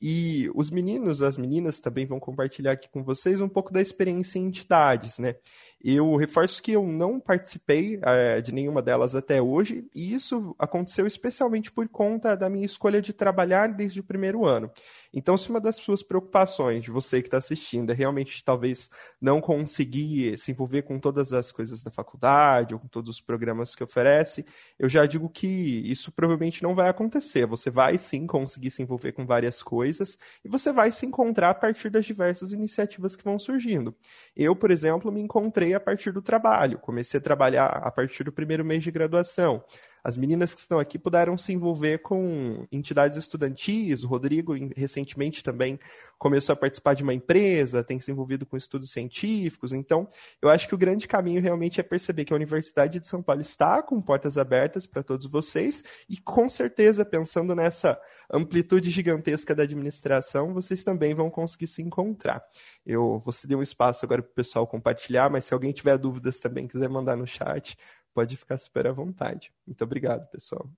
E 0.00 0.50
os 0.54 0.70
meninos, 0.70 1.22
as 1.22 1.36
meninas 1.36 1.78
também 1.78 2.04
vão 2.04 2.18
compartilhar 2.18 2.72
aqui 2.72 2.88
com 2.88 3.04
vocês 3.04 3.40
um 3.40 3.48
pouco 3.48 3.72
da 3.72 3.80
experiência 3.80 4.40
em 4.40 4.46
entidades, 4.46 5.20
né? 5.20 5.36
Eu 5.82 6.16
reforço 6.16 6.60
que 6.60 6.72
eu 6.72 6.84
não 6.84 7.20
participei 7.20 8.00
é, 8.02 8.40
de 8.40 8.52
nenhuma 8.52 8.82
delas 8.82 9.14
até 9.14 9.40
hoje, 9.40 9.86
e 9.94 10.12
isso 10.12 10.54
aconteceu 10.58 11.06
especialmente 11.06 11.70
por 11.70 11.88
conta 11.88 12.36
da 12.36 12.50
minha 12.50 12.66
escolha 12.66 13.00
de 13.00 13.12
trabalhar 13.12 13.68
desde 13.68 14.00
o 14.00 14.04
primeiro 14.04 14.44
ano. 14.44 14.70
Então, 15.14 15.36
se 15.36 15.48
uma 15.48 15.60
das 15.60 15.76
suas 15.76 16.02
preocupações 16.02 16.82
de 16.82 16.90
você 16.90 17.20
que 17.20 17.28
está 17.28 17.38
assistindo 17.38 17.90
é 17.90 17.94
realmente 17.94 18.42
talvez 18.42 18.90
não 19.20 19.40
conseguir 19.40 20.36
se 20.36 20.50
envolver 20.50 20.82
com 20.82 20.98
todas 20.98 21.32
as 21.32 21.52
coisas 21.52 21.82
da 21.82 21.90
faculdade 21.90 22.74
ou 22.74 22.80
com 22.80 22.88
todos 22.88 23.10
os 23.10 23.20
programas 23.20 23.76
que 23.76 23.84
oferece, 23.84 24.44
eu 24.78 24.88
já 24.88 25.06
digo 25.06 25.28
que 25.28 25.46
isso 25.46 26.10
provavelmente 26.10 26.62
não 26.62 26.74
vai 26.74 26.88
acontecer. 26.88 27.46
Você 27.46 27.70
vai 27.70 27.98
sim 27.98 28.26
conseguir 28.26 28.72
se 28.72 28.82
envolver 28.82 29.12
com 29.12 29.24
várias 29.24 29.62
coisas 29.62 30.18
e 30.44 30.48
você 30.48 30.72
vai 30.72 30.90
se 30.90 31.06
encontrar 31.06 31.50
a 31.50 31.54
partir 31.54 31.88
das 31.88 32.04
diversas 32.04 32.52
iniciativas 32.52 33.14
que 33.14 33.24
vão 33.24 33.38
surgindo. 33.38 33.94
Eu, 34.36 34.56
por 34.56 34.70
exemplo, 34.70 35.12
me 35.12 35.20
encontrei 35.20 35.67
a 35.74 35.80
partir 35.80 36.12
do 36.12 36.22
trabalho, 36.22 36.78
comecei 36.78 37.18
a 37.18 37.22
trabalhar 37.22 37.66
a 37.66 37.90
partir 37.90 38.24
do 38.24 38.32
primeiro 38.32 38.64
mês 38.64 38.82
de 38.82 38.90
graduação. 38.90 39.62
As 40.02 40.16
meninas 40.16 40.54
que 40.54 40.60
estão 40.60 40.78
aqui 40.78 40.98
puderam 40.98 41.36
se 41.36 41.52
envolver 41.52 41.98
com 41.98 42.66
entidades 42.70 43.18
estudantis. 43.18 44.04
O 44.04 44.08
Rodrigo, 44.08 44.54
recentemente, 44.76 45.42
também 45.42 45.78
começou 46.18 46.52
a 46.52 46.56
participar 46.56 46.94
de 46.94 47.02
uma 47.02 47.14
empresa, 47.14 47.84
tem 47.84 48.00
se 48.00 48.10
envolvido 48.10 48.44
com 48.44 48.56
estudos 48.56 48.90
científicos. 48.90 49.72
Então, 49.72 50.08
eu 50.42 50.48
acho 50.48 50.66
que 50.68 50.74
o 50.74 50.78
grande 50.78 51.06
caminho 51.06 51.40
realmente 51.40 51.80
é 51.80 51.82
perceber 51.82 52.24
que 52.24 52.32
a 52.32 52.36
Universidade 52.36 52.98
de 52.98 53.08
São 53.08 53.22
Paulo 53.22 53.40
está 53.40 53.82
com 53.82 54.00
portas 54.00 54.38
abertas 54.38 54.86
para 54.86 55.02
todos 55.02 55.26
vocês 55.26 55.84
e, 56.08 56.16
com 56.16 56.48
certeza, 56.48 57.04
pensando 57.04 57.54
nessa 57.54 57.98
amplitude 58.32 58.90
gigantesca 58.90 59.54
da 59.54 59.62
administração, 59.62 60.52
vocês 60.52 60.82
também 60.82 61.14
vão 61.14 61.30
conseguir 61.30 61.66
se 61.66 61.82
encontrar. 61.82 62.42
Eu 62.84 63.20
vou 63.24 63.32
ceder 63.32 63.56
um 63.56 63.62
espaço 63.62 64.04
agora 64.04 64.22
para 64.22 64.30
o 64.30 64.34
pessoal 64.34 64.66
compartilhar, 64.66 65.30
mas 65.30 65.44
se 65.44 65.54
alguém 65.54 65.72
tiver 65.72 65.96
dúvidas 65.98 66.40
também 66.40 66.66
quiser 66.66 66.88
mandar 66.88 67.16
no 67.16 67.26
chat, 67.26 67.76
pode 68.14 68.36
ficar 68.36 68.58
super 68.58 68.86
à 68.86 68.92
vontade. 68.92 69.52
Muito 69.66 69.82
obrigado, 69.84 70.28
pessoal. 70.30 70.70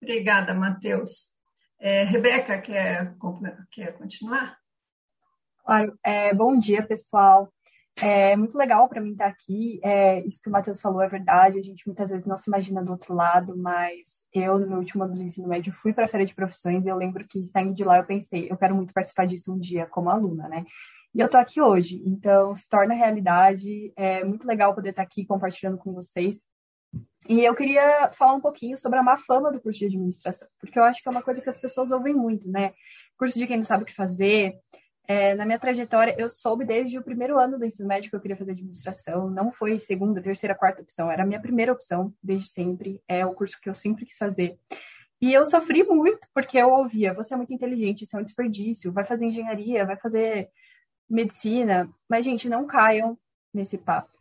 Obrigada, 0.00 0.54
Matheus. 0.54 1.34
É, 1.78 2.02
Rebeca, 2.04 2.60
quer, 2.60 3.14
quer 3.70 3.96
continuar? 3.96 4.58
Claro. 5.64 5.98
É, 6.04 6.32
bom 6.34 6.58
dia, 6.58 6.86
pessoal. 6.86 7.52
É 7.96 8.36
muito 8.36 8.56
legal 8.56 8.88
para 8.88 9.00
mim 9.00 9.12
estar 9.12 9.26
aqui. 9.26 9.80
É, 9.82 10.24
isso 10.26 10.40
que 10.40 10.48
o 10.48 10.52
Matheus 10.52 10.80
falou 10.80 11.02
é 11.02 11.08
verdade. 11.08 11.58
A 11.58 11.62
gente 11.62 11.86
muitas 11.86 12.10
vezes 12.10 12.26
não 12.26 12.38
se 12.38 12.48
imagina 12.48 12.82
do 12.82 12.92
outro 12.92 13.12
lado, 13.12 13.56
mas 13.56 14.18
eu, 14.32 14.58
no 14.58 14.68
meu 14.68 14.78
último 14.78 15.02
ano 15.02 15.14
do 15.14 15.22
ensino 15.22 15.48
médio, 15.48 15.72
fui 15.72 15.92
para 15.92 16.04
a 16.04 16.08
Feira 16.08 16.24
de 16.24 16.34
Profissões 16.34 16.84
e 16.84 16.88
eu 16.88 16.96
lembro 16.96 17.26
que, 17.26 17.46
saindo 17.48 17.74
de 17.74 17.82
lá, 17.82 17.98
eu 17.98 18.04
pensei, 18.04 18.50
eu 18.50 18.56
quero 18.56 18.74
muito 18.74 18.92
participar 18.92 19.26
disso 19.26 19.52
um 19.52 19.58
dia 19.58 19.86
como 19.86 20.10
aluna, 20.10 20.48
né? 20.48 20.64
E 21.14 21.20
eu 21.20 21.26
estou 21.26 21.40
aqui 21.40 21.60
hoje, 21.60 22.02
então 22.04 22.54
se 22.54 22.68
torna 22.68 22.94
realidade. 22.94 23.92
É 23.96 24.24
muito 24.24 24.46
legal 24.46 24.74
poder 24.74 24.90
estar 24.90 25.02
aqui 25.02 25.24
compartilhando 25.24 25.78
com 25.78 25.92
vocês. 25.92 26.42
E 27.28 27.44
eu 27.44 27.54
queria 27.54 28.10
falar 28.12 28.34
um 28.34 28.40
pouquinho 28.40 28.78
sobre 28.78 28.98
a 28.98 29.02
má 29.02 29.18
fama 29.18 29.52
do 29.52 29.60
curso 29.60 29.78
de 29.80 29.86
administração, 29.86 30.48
porque 30.58 30.78
eu 30.78 30.84
acho 30.84 31.02
que 31.02 31.08
é 31.08 31.10
uma 31.10 31.22
coisa 31.22 31.42
que 31.42 31.50
as 31.50 31.58
pessoas 31.58 31.90
ouvem 31.90 32.14
muito, 32.14 32.48
né? 32.48 32.72
Curso 33.18 33.38
de 33.38 33.46
quem 33.46 33.56
não 33.56 33.64
sabe 33.64 33.82
o 33.82 33.86
que 33.86 33.94
fazer. 33.94 34.54
É, 35.06 35.34
na 35.34 35.46
minha 35.46 35.58
trajetória, 35.58 36.14
eu 36.18 36.28
soube 36.28 36.64
desde 36.64 36.98
o 36.98 37.02
primeiro 37.02 37.38
ano 37.38 37.58
do 37.58 37.64
ensino 37.64 37.88
médio 37.88 38.10
que 38.10 38.16
eu 38.16 38.20
queria 38.20 38.36
fazer 38.36 38.52
administração. 38.52 39.30
Não 39.30 39.50
foi 39.50 39.78
segunda, 39.78 40.22
terceira, 40.22 40.54
quarta 40.54 40.82
opção, 40.82 41.10
era 41.10 41.22
a 41.22 41.26
minha 41.26 41.40
primeira 41.40 41.72
opção, 41.72 42.12
desde 42.22 42.48
sempre. 42.48 43.02
É 43.08 43.24
o 43.24 43.34
curso 43.34 43.58
que 43.60 43.68
eu 43.68 43.74
sempre 43.74 44.04
quis 44.04 44.16
fazer. 44.16 44.58
E 45.20 45.32
eu 45.32 45.44
sofri 45.46 45.82
muito, 45.82 46.28
porque 46.32 46.56
eu 46.58 46.70
ouvia: 46.70 47.12
você 47.12 47.34
é 47.34 47.36
muito 47.36 47.52
inteligente, 47.52 48.02
isso 48.02 48.16
é 48.16 48.20
um 48.20 48.24
desperdício, 48.24 48.92
vai 48.92 49.04
fazer 49.04 49.26
engenharia, 49.26 49.84
vai 49.84 49.96
fazer 49.96 50.48
medicina, 51.08 51.88
mas, 52.08 52.24
gente, 52.24 52.48
não 52.48 52.66
caiam 52.66 53.18
nesse 53.52 53.78
papo, 53.78 54.16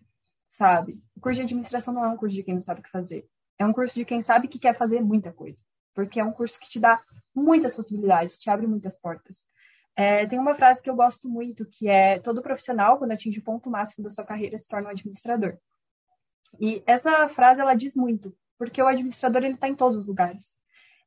sabe? 0.50 1.02
O 1.16 1.20
curso 1.20 1.38
de 1.38 1.44
administração 1.44 1.94
não 1.94 2.06
é 2.06 2.08
um 2.08 2.18
curso 2.18 2.36
de 2.36 2.44
quem 2.44 2.54
não 2.54 2.62
sabe 2.62 2.80
o 2.80 2.84
que 2.84 2.90
fazer. 2.90 3.28
É 3.60 3.66
um 3.66 3.74
curso 3.74 3.96
de 3.96 4.06
quem 4.06 4.22
sabe 4.22 4.48
que 4.48 4.60
quer 4.60 4.78
fazer 4.78 5.02
muita 5.02 5.32
coisa. 5.32 5.60
Porque 5.94 6.20
é 6.20 6.24
um 6.24 6.32
curso 6.32 6.60
que 6.60 6.70
te 6.70 6.80
dá 6.80 7.02
muitas 7.34 7.74
possibilidades, 7.74 8.38
te 8.38 8.50
abre 8.50 8.68
muitas 8.68 8.96
portas. 8.96 9.38
É, 9.96 10.28
tem 10.28 10.38
uma 10.38 10.54
frase 10.54 10.82
que 10.82 10.90
eu 10.90 10.96
gosto 10.96 11.28
muito, 11.28 11.66
que 11.66 11.90
é 11.90 12.20
todo 12.20 12.42
profissional, 12.42 13.00
quando 13.00 13.14
atinge 13.14 13.40
o 13.40 13.44
ponto 13.44 13.68
máximo 13.70 14.04
da 14.04 14.12
sua 14.12 14.24
carreira, 14.24 14.58
se 14.58 14.68
torna 14.68 14.88
um 14.88 14.92
administrador. 14.92 15.58
E 16.60 16.84
essa 16.86 17.28
frase, 17.30 17.62
ela 17.62 17.74
diz 17.74 17.96
muito, 17.96 18.36
porque 18.60 18.82
o 18.82 18.88
administrador, 18.88 19.44
ele 19.44 19.56
está 19.56 19.68
em 19.68 19.76
todos 19.76 19.98
os 19.98 20.06
lugares. 20.06 20.46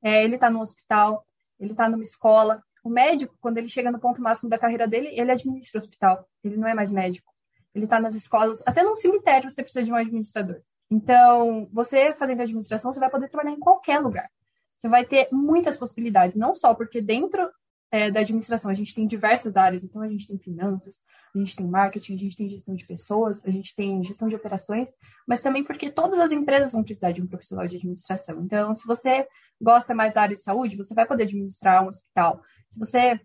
É, 0.03 0.25
ele 0.25 0.35
está 0.35 0.51
no 0.51 0.61
hospital, 0.61 1.25
ele 1.59 1.71
está 1.71 1.89
numa 1.89 2.03
escola, 2.03 2.63
o 2.83 2.91
médico, 2.91 3.37
quando 3.41 3.59
ele 3.59 3.69
chega 3.69 3.91
no 3.91 3.99
ponto 3.99 4.21
máximo 4.21 4.49
da 4.49 4.59
carreira 4.59 4.87
dele, 4.87 5.09
ele 5.09 5.31
administra 5.31 5.79
o 5.79 5.83
hospital. 5.83 6.29
Ele 6.43 6.57
não 6.57 6.69
é 6.69 6.75
mais 6.75 6.91
médico. 6.91 7.33
Ele 7.75 7.85
está 7.85 8.01
nas 8.01 8.15
escolas, 8.15 8.63
até 8.67 8.83
num 8.83 8.97
cemitério 8.97 9.51
você 9.51 9.63
precisa 9.63 9.85
de 9.85 9.93
um 9.93 9.95
administrador. 9.95 10.61
Então, 10.91 11.69
você 11.73 12.13
fazendo 12.15 12.43
administração, 12.43 12.93
você 12.93 12.99
vai 12.99 13.11
poder 13.11 13.29
trabalhar 13.29 13.55
em 13.55 13.61
qualquer 13.61 14.01
lugar. 14.01 14.29
Você 14.77 14.89
vai 14.89 15.05
ter 15.05 15.29
muitas 15.31 15.77
possibilidades, 15.77 16.37
não 16.37 16.55
só 16.55 16.75
porque 16.75 17.01
dentro 17.01 17.49
é, 17.91 18.11
da 18.11 18.21
administração 18.21 18.71
a 18.71 18.75
gente 18.75 18.95
tem 18.95 19.07
diversas 19.07 19.57
áreas, 19.57 19.83
então 19.83 20.01
a 20.01 20.09
gente 20.09 20.27
tem 20.27 20.39
finanças, 20.39 20.97
a 21.35 21.39
gente 21.39 21.57
tem 21.57 21.67
marketing, 21.67 22.15
a 22.15 22.19
gente 22.19 22.37
tem 22.37 22.49
gestão 22.49 22.75
de 22.75 22.87
pessoas, 22.87 23.45
a 23.45 23.51
gente 23.51 23.75
tem 23.75 24.03
gestão 24.03 24.29
de 24.29 24.35
operações, 24.35 24.91
mas 25.27 25.41
também 25.41 25.65
porque 25.65 25.91
todas 25.91 26.19
as 26.19 26.31
empresas 26.31 26.73
vão 26.73 26.85
precisar 26.85 27.13
de 27.13 27.23
um 27.23 27.27
profissional 27.27 27.67
de 27.67 27.77
administração. 27.77 28.41
Então, 28.43 28.75
se 28.75 28.87
você 28.87 29.27
gosta 29.61 29.95
mais 29.95 30.15
da 30.15 30.23
área 30.23 30.37
de 30.37 30.43
saúde, 30.43 30.77
você 30.77 30.95
vai 30.95 31.07
poder 31.07 31.25
administrar 31.25 31.85
um 31.85 31.89
hospital. 31.89 32.43
Se 32.69 32.79
você 32.79 33.21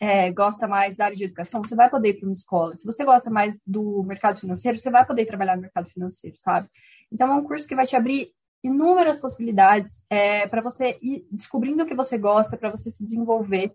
é, 0.00 0.30
gosta 0.30 0.68
mais 0.68 0.94
da 0.94 1.06
área 1.06 1.16
de 1.16 1.24
educação, 1.24 1.62
você 1.62 1.74
vai 1.74 1.88
poder 1.88 2.10
ir 2.10 2.14
para 2.14 2.26
uma 2.26 2.32
escola. 2.32 2.76
Se 2.76 2.84
você 2.84 3.04
gosta 3.04 3.30
mais 3.30 3.58
do 3.66 4.02
mercado 4.04 4.38
financeiro, 4.38 4.78
você 4.78 4.90
vai 4.90 5.04
poder 5.04 5.26
trabalhar 5.26 5.56
no 5.56 5.62
mercado 5.62 5.88
financeiro, 5.88 6.36
sabe? 6.36 6.68
Então, 7.12 7.30
é 7.30 7.34
um 7.34 7.44
curso 7.44 7.66
que 7.66 7.74
vai 7.74 7.86
te 7.86 7.96
abrir 7.96 8.32
inúmeras 8.64 9.18
possibilidades 9.18 10.02
é, 10.08 10.46
para 10.48 10.62
você 10.62 10.98
ir 11.02 11.26
descobrindo 11.30 11.82
o 11.82 11.86
que 11.86 11.94
você 11.94 12.16
gosta, 12.16 12.56
para 12.56 12.70
você 12.70 12.90
se 12.90 13.04
desenvolver. 13.04 13.72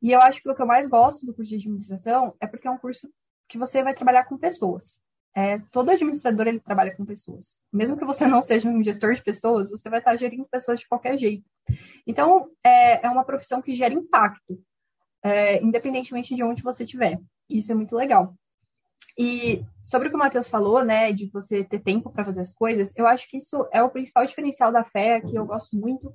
E 0.00 0.12
eu 0.12 0.20
acho 0.20 0.42
que 0.42 0.48
o 0.48 0.54
que 0.54 0.60
eu 0.60 0.66
mais 0.66 0.86
gosto 0.86 1.24
do 1.24 1.32
curso 1.32 1.48
de 1.48 1.56
administração 1.56 2.34
é 2.38 2.46
porque 2.46 2.68
é 2.68 2.70
um 2.70 2.76
curso 2.76 3.08
que 3.48 3.56
você 3.56 3.82
vai 3.82 3.94
trabalhar 3.94 4.24
com 4.24 4.36
pessoas. 4.36 5.00
É, 5.34 5.58
todo 5.70 5.90
administrador 5.90 6.46
ele 6.46 6.60
trabalha 6.60 6.94
com 6.94 7.04
pessoas. 7.04 7.60
Mesmo 7.72 7.96
que 7.96 8.04
você 8.04 8.26
não 8.26 8.42
seja 8.42 8.68
um 8.68 8.82
gestor 8.82 9.14
de 9.14 9.22
pessoas, 9.22 9.70
você 9.70 9.88
vai 9.88 9.98
estar 9.98 10.16
gerindo 10.16 10.46
pessoas 10.46 10.80
de 10.80 10.88
qualquer 10.88 11.18
jeito. 11.18 11.44
Então, 12.06 12.50
é, 12.64 13.06
é 13.06 13.10
uma 13.10 13.24
profissão 13.24 13.60
que 13.60 13.74
gera 13.74 13.92
impacto, 13.92 14.58
é, 15.22 15.62
independentemente 15.62 16.34
de 16.34 16.42
onde 16.42 16.62
você 16.62 16.84
estiver. 16.84 17.18
Isso 17.48 17.72
é 17.72 17.74
muito 17.74 17.94
legal. 17.94 18.34
E 19.18 19.64
sobre 19.84 20.08
o 20.08 20.10
que 20.10 20.16
o 20.16 20.18
Matheus 20.18 20.48
falou, 20.48 20.84
né, 20.84 21.12
de 21.12 21.26
você 21.30 21.64
ter 21.64 21.80
tempo 21.80 22.10
para 22.10 22.24
fazer 22.24 22.40
as 22.40 22.52
coisas, 22.52 22.92
eu 22.94 23.06
acho 23.06 23.28
que 23.30 23.38
isso 23.38 23.66
é 23.72 23.82
o 23.82 23.88
principal 23.88 24.26
diferencial 24.26 24.70
da 24.70 24.84
fé, 24.84 25.20
que 25.20 25.36
eu 25.36 25.46
gosto 25.46 25.76
muito, 25.76 26.12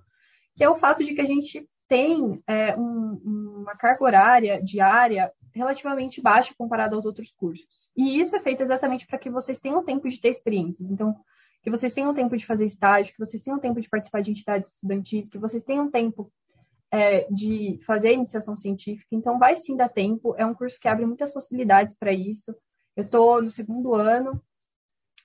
que 0.56 0.64
é 0.64 0.70
o 0.70 0.78
fato 0.78 1.04
de 1.04 1.14
que 1.14 1.22
a 1.22 1.26
gente 1.26 1.68
tem 1.88 2.42
é, 2.48 2.76
um, 2.78 3.62
uma 3.62 3.76
carga 3.76 4.04
horária 4.04 4.64
diária 4.64 5.32
relativamente 5.54 6.22
baixa 6.22 6.54
comparado 6.58 6.96
aos 6.96 7.06
outros 7.06 7.34
cursos. 7.34 7.90
E 7.98 8.20
isso 8.20 8.36
é 8.36 8.40
feito 8.40 8.64
exatamente 8.64 9.06
para 9.06 9.20
que 9.20 9.30
vocês 9.30 9.60
tenham 9.60 9.84
tempo 9.84 10.08
de 10.08 10.20
ter 10.20 10.30
experiências. 10.30 10.90
Então, 10.90 11.16
que 11.62 11.70
vocês 11.70 11.94
tenham 11.94 12.14
tempo 12.14 12.38
de 12.38 12.46
fazer 12.46 12.66
estágio, 12.66 13.14
que 13.14 13.20
vocês 13.20 13.42
tenham 13.44 13.60
tempo 13.60 13.82
de 13.82 13.90
participar 13.90 14.22
de 14.22 14.32
entidades 14.32 14.70
estudantis, 14.70 15.30
que 15.30 15.38
vocês 15.38 15.64
tenham 15.64 15.92
tempo 15.92 16.32
é, 16.90 17.28
de 17.30 17.80
fazer 17.86 18.14
iniciação 18.14 18.56
científica. 18.56 19.10
Então, 19.12 19.38
vai 19.38 19.58
sim 19.58 19.76
dar 19.76 19.90
tempo. 19.90 20.34
É 20.38 20.46
um 20.46 20.54
curso 20.54 20.80
que 20.80 20.88
abre 20.88 21.06
muitas 21.06 21.32
possibilidades 21.32 21.94
para 21.94 22.14
isso. 22.14 22.56
Eu 22.96 23.04
estou 23.04 23.42
no 23.42 23.50
segundo 23.50 23.96
ano 23.96 24.42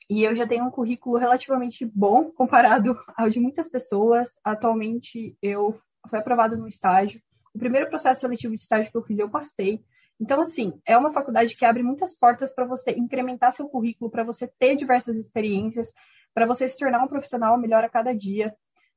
e 0.08 0.22
eu 0.22 0.36
já 0.36 0.46
tenho 0.46 0.64
um 0.64 0.70
currículo 0.70 1.16
relativamente 1.16 1.84
bom 1.84 2.30
comparado 2.36 2.98
ao 3.16 3.28
de 3.28 3.40
muitas 3.40 3.68
pessoas. 3.68 4.30
Atualmente, 4.44 5.36
eu 5.42 5.80
fui 6.08 6.18
aprovado 6.18 6.56
no 6.56 6.68
estágio. 6.68 7.20
O 7.54 7.58
primeiro 7.58 7.88
processo 7.88 8.20
seletivo 8.20 8.54
de 8.54 8.60
estágio 8.60 8.90
que 8.90 8.96
eu 8.96 9.02
fiz, 9.02 9.18
eu 9.18 9.28
passei. 9.28 9.82
Então, 10.20 10.40
assim, 10.40 10.80
é 10.86 10.96
uma 10.96 11.12
faculdade 11.12 11.56
que 11.56 11.64
abre 11.64 11.82
muitas 11.82 12.14
portas 12.14 12.54
para 12.54 12.64
você 12.64 12.92
incrementar 12.92 13.52
seu 13.52 13.68
currículo, 13.68 14.10
para 14.10 14.24
você 14.24 14.46
ter 14.46 14.76
diversas 14.76 15.16
experiências, 15.16 15.92
para 16.32 16.46
você 16.46 16.68
se 16.68 16.78
tornar 16.78 17.02
um 17.02 17.08
profissional 17.08 17.58
melhor 17.58 17.84
a 17.84 17.88
cada 17.88 18.14
dia. 18.14 18.54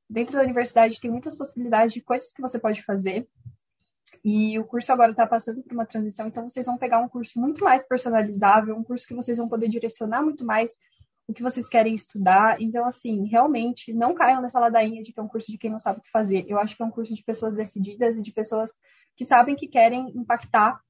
Dentro 0.08 0.36
da 0.36 0.42
universidade 0.42 1.00
tem 1.00 1.10
muitas 1.10 1.34
possibilidades 1.34 1.92
de 1.92 2.00
coisas 2.00 2.32
que 2.32 2.40
você 2.40 2.58
pode 2.58 2.82
fazer. 2.82 3.28
E 4.24 4.58
o 4.58 4.64
curso 4.64 4.92
agora 4.92 5.12
está 5.12 5.26
passando 5.26 5.62
por 5.62 5.72
uma 5.72 5.86
transição, 5.86 6.26
então 6.26 6.48
vocês 6.48 6.66
vão 6.66 6.76
pegar 6.76 6.98
um 6.98 7.08
curso 7.08 7.40
muito 7.40 7.64
mais 7.64 7.86
personalizável, 7.86 8.76
um 8.76 8.84
curso 8.84 9.06
que 9.06 9.14
vocês 9.14 9.38
vão 9.38 9.48
poder 9.48 9.68
direcionar 9.68 10.22
muito 10.22 10.44
mais 10.44 10.70
o 11.26 11.32
que 11.32 11.42
vocês 11.42 11.68
querem 11.68 11.94
estudar. 11.94 12.60
Então, 12.60 12.84
assim, 12.84 13.26
realmente 13.26 13.92
não 13.92 14.14
caiam 14.14 14.42
nessa 14.42 14.58
ladainha 14.58 15.02
de 15.02 15.12
que 15.12 15.20
é 15.20 15.22
um 15.22 15.28
curso 15.28 15.50
de 15.50 15.56
quem 15.56 15.70
não 15.70 15.80
sabe 15.80 16.00
o 16.00 16.02
que 16.02 16.10
fazer. 16.10 16.44
Eu 16.48 16.58
acho 16.58 16.76
que 16.76 16.82
é 16.82 16.86
um 16.86 16.90
curso 16.90 17.14
de 17.14 17.22
pessoas 17.22 17.54
decididas 17.54 18.16
e 18.16 18.22
de 18.22 18.32
pessoas 18.32 18.70
que 19.16 19.24
sabem 19.24 19.56
que 19.56 19.68
querem 19.68 20.10
impactar 20.16 20.80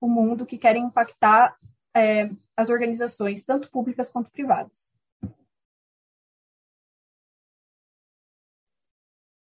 o 0.00 0.08
mundo, 0.08 0.46
que 0.46 0.58
querem 0.58 0.84
impactar 0.84 1.56
é, 1.94 2.30
as 2.56 2.70
organizações, 2.70 3.44
tanto 3.44 3.70
públicas 3.70 4.08
quanto 4.08 4.30
privadas. 4.30 4.90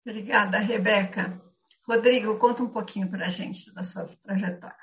Obrigada, 0.05 0.59
Rebeca. 0.59 1.52
Rodrigo, 1.85 2.39
conta 2.39 2.63
um 2.63 2.69
pouquinho 2.69 3.09
para 3.11 3.27
a 3.27 3.29
gente 3.29 3.75
da 3.75 3.83
sua 3.83 4.05
trajetória. 4.23 4.77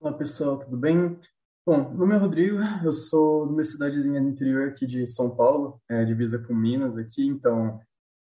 Olá, 0.00 0.12
pessoal, 0.12 0.58
tudo 0.58 0.76
bem? 0.76 1.16
Bom, 1.64 1.90
meu 1.90 1.98
nome 1.98 2.14
é 2.16 2.18
Rodrigo, 2.18 2.58
eu 2.84 2.92
sou 2.92 3.46
de 3.46 3.52
uma 3.52 3.64
cidadezinha 3.64 4.20
do 4.20 4.28
interior 4.28 4.68
aqui 4.68 4.84
de 4.84 5.06
São 5.06 5.34
Paulo, 5.34 5.80
é, 5.88 6.04
divisa 6.04 6.40
com 6.40 6.52
Minas 6.52 6.96
aqui, 6.96 7.24
então 7.24 7.80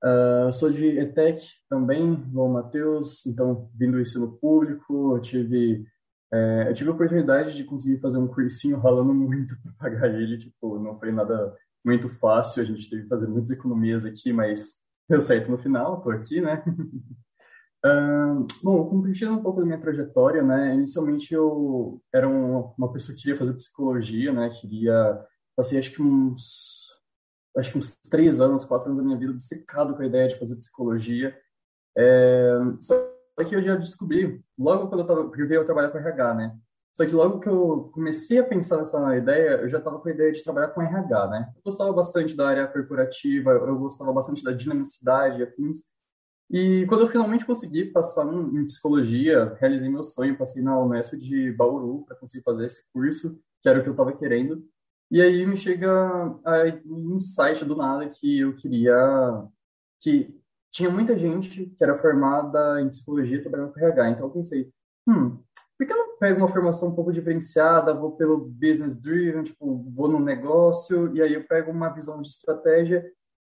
uh, 0.03 0.53
sou 0.53 0.71
de 0.71 0.99
ETEC 0.99 1.41
também, 1.67 2.13
igual 2.13 2.49
o 2.49 2.53
Matheus, 2.53 3.25
então 3.25 3.67
vindo 3.73 3.93
do 3.93 4.01
ensino 4.01 4.37
público, 4.37 5.15
eu 5.15 5.21
tive, 5.21 5.87
é, 6.31 6.67
eu 6.69 6.73
tive 6.75 6.91
a 6.91 6.93
oportunidade 6.93 7.55
de 7.55 7.63
conseguir 7.63 7.99
fazer 7.99 8.19
um 8.19 8.27
cursinho 8.27 8.79
ralando 8.79 9.13
muito 9.13 9.59
para 9.61 9.73
pagar 9.73 10.07
ele, 10.09 10.37
tipo, 10.37 10.77
não 10.77 10.99
foi 10.99 11.11
nada 11.11 11.55
muito 11.83 12.09
fácil, 12.09 12.61
a 12.61 12.65
gente 12.65 12.87
teve 12.87 13.03
que 13.03 13.09
fazer 13.09 13.27
muitas 13.27 13.49
economias 13.49 14.05
aqui, 14.05 14.31
mas 14.31 14.79
deu 15.09 15.19
certo 15.19 15.49
no 15.49 15.57
final, 15.57 15.99
tô 16.01 16.11
aqui, 16.11 16.39
né? 16.41 16.63
Bom, 18.61 18.89
compartilhando 18.89 19.39
um 19.39 19.43
pouco 19.43 19.59
da 19.59 19.65
minha 19.65 19.79
trajetória, 19.79 20.43
né? 20.43 20.75
Inicialmente 20.75 21.33
eu 21.33 22.01
era 22.13 22.27
um, 22.27 22.73
uma 22.77 22.91
pessoa 22.91 23.15
que 23.15 23.23
queria 23.23 23.37
fazer 23.37 23.53
psicologia, 23.53 24.33
né? 24.33 24.49
Queria, 24.49 25.25
passei 25.55 25.79
acho 25.79 25.91
que 25.91 26.01
uns, 26.01 26.93
acho 27.57 27.71
que 27.71 27.77
uns 27.77 27.95
três 28.09 28.41
anos, 28.41 28.65
quatro 28.65 28.87
anos 28.87 28.97
da 28.97 29.03
minha 29.05 29.17
vida 29.17 29.31
obcecado 29.31 29.95
com 29.95 30.01
a 30.01 30.05
ideia 30.05 30.27
de 30.27 30.37
fazer 30.37 30.57
psicologia. 30.57 31.35
É, 31.97 32.51
só 32.81 32.95
que 33.47 33.55
eu 33.55 33.63
já 33.63 33.75
descobri, 33.75 34.43
logo 34.57 34.89
quando 34.89 35.01
eu 35.01 35.07
tava, 35.07 35.31
eu 35.37 35.65
trabalhar 35.65 35.89
com 35.89 35.97
RH, 35.97 36.33
né? 36.35 36.57
Só 36.93 37.05
que 37.05 37.13
logo 37.13 37.39
que 37.39 37.47
eu 37.47 37.89
comecei 37.93 38.39
a 38.39 38.43
pensar 38.43 38.75
nessa 38.75 39.15
ideia, 39.15 39.61
eu 39.61 39.69
já 39.69 39.77
estava 39.77 39.99
com 39.99 40.09
a 40.09 40.11
ideia 40.11 40.33
de 40.33 40.43
trabalhar 40.43 40.69
com 40.69 40.81
RH, 40.81 41.27
né? 41.27 41.53
Eu 41.55 41.61
gostava 41.63 41.93
bastante 41.93 42.35
da 42.35 42.49
área 42.49 42.67
corporativa, 42.67 43.51
eu 43.51 43.77
gostava 43.77 44.11
bastante 44.11 44.43
da 44.43 44.51
dinamicidade 44.51 45.39
e 45.39 45.43
afins. 45.43 45.83
E 46.49 46.85
quando 46.87 47.01
eu 47.01 47.09
finalmente 47.09 47.45
consegui 47.45 47.85
passar 47.85 48.25
em 48.25 48.65
psicologia, 48.65 49.55
realizei 49.59 49.87
meu 49.87 50.03
sonho, 50.03 50.37
passei 50.37 50.63
na 50.63 50.79
Unesp 50.79 51.13
de 51.15 51.51
Bauru 51.51 52.03
para 52.05 52.17
conseguir 52.17 52.43
fazer 52.43 52.65
esse 52.65 52.91
curso, 52.91 53.39
que 53.61 53.69
era 53.69 53.79
o 53.79 53.83
que 53.83 53.89
eu 53.89 53.93
estava 53.93 54.11
querendo. 54.15 54.65
E 55.11 55.21
aí 55.21 55.45
me 55.45 55.55
chega 55.55 56.39
um 56.85 57.15
insight 57.15 57.63
do 57.65 57.75
nada 57.75 58.09
que 58.09 58.39
eu 58.39 58.55
queria 58.55 59.47
que 59.99 60.35
tinha 60.71 60.89
muita 60.89 61.17
gente 61.17 61.65
que 61.65 61.83
era 61.83 61.97
formada 61.97 62.81
em 62.81 62.89
psicologia 62.89 63.41
trabalhando 63.41 63.73
com 63.73 63.79
RH. 63.79 64.09
Então 64.09 64.25
eu 64.27 64.31
pensei, 64.31 64.71
hum, 65.07 65.37
por 65.77 65.85
que 65.85 65.93
eu 65.93 65.97
não 65.97 66.17
pego 66.17 66.39
uma 66.39 66.47
formação 66.47 66.89
um 66.89 66.95
pouco 66.95 67.13
diferenciada, 67.13 67.93
vou 67.93 68.15
pelo 68.15 68.37
business 68.37 68.99
driven, 68.99 69.43
tipo, 69.43 69.83
vou 69.91 70.07
no 70.07 70.19
negócio 70.19 71.15
e 71.15 71.21
aí 71.21 71.33
eu 71.33 71.47
pego 71.47 71.71
uma 71.71 71.89
visão 71.89 72.21
de 72.21 72.29
estratégia 72.29 73.05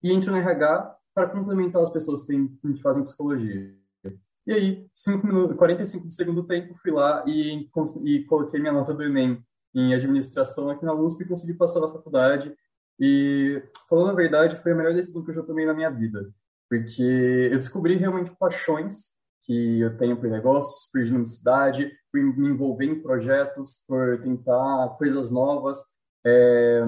e 0.03 0.12
entro 0.12 0.31
no 0.31 0.38
RH 0.38 0.96
para 1.14 1.29
complementar 1.29 1.83
as 1.83 1.90
pessoas 1.90 2.25
que, 2.25 2.49
que 2.62 2.83
fazem 2.83 3.05
psicologia. 3.05 3.75
E 4.46 4.53
aí, 4.53 4.87
5 4.94 5.27
minutos, 5.27 5.57
45 5.57 6.07
do 6.07 6.12
segundo 6.12 6.42
tempo, 6.44 6.75
fui 6.83 6.90
lá 6.90 7.23
e, 7.27 7.68
e 8.05 8.25
coloquei 8.25 8.59
minha 8.59 8.73
nota 8.73 8.94
do 8.94 9.03
Enem 9.03 9.44
em 9.75 9.94
administração 9.94 10.70
aqui 10.70 10.85
na 10.85 10.94
USP 10.94 11.23
e 11.23 11.29
consegui 11.29 11.55
passar 11.55 11.81
na 11.81 11.92
faculdade. 11.92 12.53
E, 12.99 13.62
falando 13.88 14.11
a 14.11 14.14
verdade, 14.14 14.57
foi 14.57 14.73
a 14.73 14.75
melhor 14.75 14.94
decisão 14.94 15.25
que 15.25 15.31
eu 15.31 15.35
já 15.35 15.42
tomei 15.42 15.66
na 15.66 15.75
minha 15.75 15.90
vida. 15.90 16.33
Porque 16.68 17.49
eu 17.53 17.59
descobri 17.59 17.96
realmente 17.96 18.31
paixões 18.38 19.12
que 19.44 19.81
eu 19.81 19.96
tenho 19.96 20.16
por 20.16 20.29
negócios, 20.29 20.90
por 20.90 21.03
dinamicidade, 21.03 21.90
por 22.12 22.20
me 22.20 22.49
envolver 22.49 22.87
em 22.87 23.01
projetos, 23.01 23.85
por 23.87 24.20
tentar 24.23 24.96
coisas 24.99 25.31
novas. 25.31 25.83
É, 26.25 26.83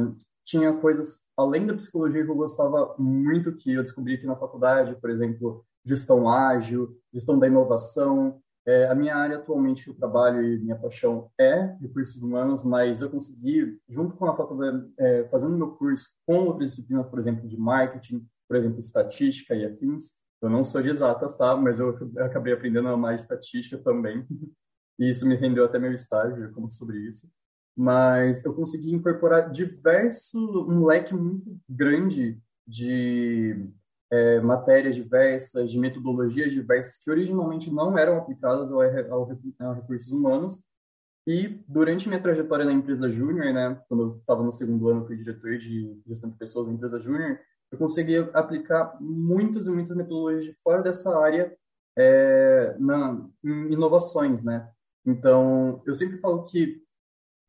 tinha 0.44 0.72
coisas 0.72 1.20
além 1.36 1.66
da 1.66 1.74
psicologia 1.74 2.24
que 2.24 2.30
eu 2.30 2.36
gostava 2.36 2.94
muito 2.98 3.56
que 3.56 3.72
eu 3.72 3.82
descobri 3.82 4.14
aqui 4.14 4.26
na 4.26 4.36
faculdade, 4.36 4.96
por 5.00 5.10
exemplo, 5.10 5.64
gestão 5.84 6.28
ágil, 6.28 6.96
gestão 7.12 7.38
da 7.38 7.46
inovação. 7.46 8.40
É, 8.64 8.88
a 8.88 8.94
minha 8.94 9.16
área 9.16 9.38
atualmente 9.38 9.82
que 9.82 9.90
eu 9.90 9.94
trabalho 9.94 10.42
e 10.42 10.58
minha 10.58 10.76
paixão 10.76 11.28
é 11.38 11.76
recursos 11.80 12.22
humanos, 12.22 12.64
mas 12.64 13.02
eu 13.02 13.10
consegui, 13.10 13.78
junto 13.88 14.16
com 14.16 14.26
a 14.26 14.36
faculdade, 14.36 14.88
é, 14.98 15.26
fazendo 15.28 15.56
meu 15.56 15.72
curso 15.72 16.08
com 16.24 16.44
outras 16.46 16.70
disciplinas, 16.70 17.08
por 17.08 17.18
exemplo, 17.18 17.48
de 17.48 17.56
marketing, 17.56 18.24
por 18.48 18.56
exemplo, 18.56 18.78
estatística 18.78 19.54
e 19.54 19.64
afins. 19.64 20.12
Eu 20.40 20.48
não 20.48 20.64
sou 20.64 20.80
de 20.82 20.90
exatas, 20.90 21.36
tá? 21.36 21.56
Mas 21.56 21.80
eu 21.80 21.96
acabei 22.18 22.52
aprendendo 22.52 22.88
a 22.88 22.92
amar 22.92 23.14
estatística 23.14 23.78
também. 23.78 24.26
E 24.98 25.08
isso 25.08 25.26
me 25.26 25.34
rendeu 25.34 25.64
até 25.64 25.78
meu 25.78 25.92
estágio, 25.94 26.52
como 26.52 26.70
sobre 26.70 26.98
isso 27.08 27.26
mas 27.76 28.44
eu 28.44 28.54
consegui 28.54 28.92
incorporar 28.94 29.50
diverso, 29.50 30.38
um 30.68 30.84
leque 30.84 31.14
muito 31.14 31.58
grande 31.68 32.38
de 32.66 33.68
é, 34.10 34.40
matérias 34.40 34.94
diversas, 34.94 35.70
de 35.70 35.78
metodologias 35.78 36.52
diversas 36.52 36.98
que 37.02 37.10
originalmente 37.10 37.72
não 37.72 37.96
eram 37.96 38.18
aplicadas 38.18 38.70
ao, 38.70 38.82
ao, 39.10 39.30
ao 39.60 39.74
recursos 39.74 40.12
humanos. 40.12 40.62
E 41.26 41.62
durante 41.68 42.08
minha 42.08 42.20
trajetória 42.20 42.64
na 42.64 42.72
empresa 42.72 43.08
júnior, 43.08 43.52
né, 43.54 43.80
quando 43.88 44.02
eu 44.02 44.08
estava 44.18 44.42
no 44.42 44.52
segundo 44.52 44.88
ano, 44.88 45.06
fui 45.06 45.16
diretor 45.16 45.56
de 45.56 45.98
gestão 46.06 46.28
de 46.28 46.36
pessoas 46.36 46.66
na 46.66 46.74
empresa 46.74 46.98
júnior, 46.98 47.38
eu 47.70 47.78
consegui 47.78 48.18
aplicar 48.34 48.96
muitas 49.00 49.66
e 49.66 49.70
muitas 49.70 49.96
metodologias 49.96 50.44
de 50.44 50.52
fora 50.62 50.82
dessa 50.82 51.16
área 51.18 51.56
é, 51.96 52.76
na, 52.78 53.24
em 53.42 53.72
inovações, 53.72 54.44
né? 54.44 54.68
Então, 55.06 55.82
eu 55.86 55.94
sempre 55.94 56.18
falo 56.18 56.44
que 56.44 56.82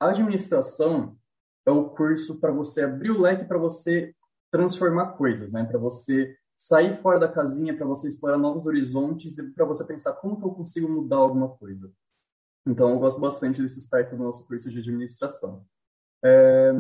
a 0.03 0.09
administração 0.09 1.17
é 1.65 1.71
o 1.71 1.89
curso 1.89 2.39
para 2.39 2.51
você 2.51 2.83
abrir 2.83 3.11
o 3.11 3.21
leque 3.21 3.45
para 3.45 3.57
você 3.57 4.13
transformar 4.51 5.13
coisas, 5.13 5.51
né? 5.51 5.63
Para 5.63 5.79
você 5.79 6.35
sair 6.57 7.01
fora 7.01 7.19
da 7.19 7.27
casinha, 7.27 7.75
para 7.75 7.85
você 7.85 8.07
explorar 8.07 8.37
novos 8.37 8.65
horizontes 8.65 9.37
e 9.37 9.51
para 9.51 9.65
você 9.65 9.83
pensar 9.83 10.13
como 10.13 10.37
que 10.37 10.45
eu 10.45 10.51
consigo 10.51 10.89
mudar 10.89 11.17
alguma 11.17 11.49
coisa. 11.49 11.91
Então, 12.65 12.89
eu 12.89 12.99
gosto 12.99 13.19
bastante 13.19 13.61
desse 13.61 13.79
start 13.79 14.09
do 14.09 14.17
nosso 14.17 14.45
curso 14.45 14.69
de 14.69 14.79
administração. 14.79 15.65
É, 16.23 16.71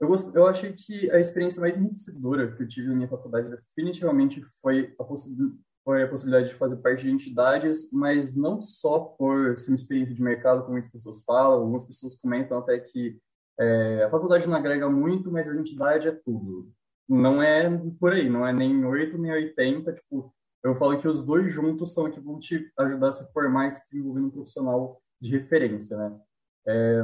eu, 0.00 0.08
gost, 0.08 0.34
eu 0.34 0.46
achei 0.46 0.72
que 0.72 1.10
a 1.10 1.18
experiência 1.18 1.60
mais 1.60 1.76
enriquecedora 1.76 2.54
que 2.54 2.62
eu 2.62 2.68
tive 2.68 2.88
na 2.88 2.94
minha 2.94 3.08
faculdade 3.08 3.50
definitivamente 3.50 4.42
foi 4.62 4.94
a 4.98 5.04
possibilidade 5.04 5.58
foi 5.84 6.02
a 6.02 6.08
possibilidade 6.08 6.50
de 6.50 6.54
fazer 6.54 6.76
parte 6.76 7.02
de 7.02 7.10
entidades, 7.10 7.90
mas 7.92 8.36
não 8.36 8.62
só 8.62 9.00
por 9.00 9.58
ser 9.58 9.70
uma 9.70 9.76
experiência 9.76 10.14
de 10.14 10.22
mercado, 10.22 10.60
como 10.60 10.72
muitas 10.72 10.90
pessoas 10.90 11.24
falam, 11.24 11.60
algumas 11.60 11.84
pessoas 11.84 12.14
comentam 12.14 12.58
até 12.58 12.78
que 12.78 13.18
é, 13.58 14.04
a 14.04 14.10
faculdade 14.10 14.48
não 14.48 14.56
agrega 14.56 14.88
muito, 14.88 15.30
mas 15.30 15.48
a 15.48 15.56
entidade 15.56 16.08
é 16.08 16.12
tudo. 16.12 16.70
Não 17.08 17.42
é 17.42 17.68
por 17.98 18.12
aí, 18.12 18.28
não 18.28 18.46
é 18.46 18.52
nem 18.52 18.84
8 18.84 19.18
nem 19.18 19.32
80, 19.32 19.92
tipo, 19.94 20.32
eu 20.62 20.74
falo 20.74 20.98
que 20.98 21.08
os 21.08 21.24
dois 21.24 21.52
juntos 21.52 21.92
são 21.92 22.10
que 22.10 22.20
vão 22.20 22.38
te 22.38 22.70
ajudar 22.78 23.08
a 23.08 23.12
se 23.12 23.32
formar 23.32 23.68
e 23.68 23.72
se 23.72 23.84
desenvolver 23.84 24.20
um 24.20 24.30
profissional 24.30 25.00
de 25.20 25.30
referência, 25.30 25.96
né? 25.96 26.20
É, 26.66 27.02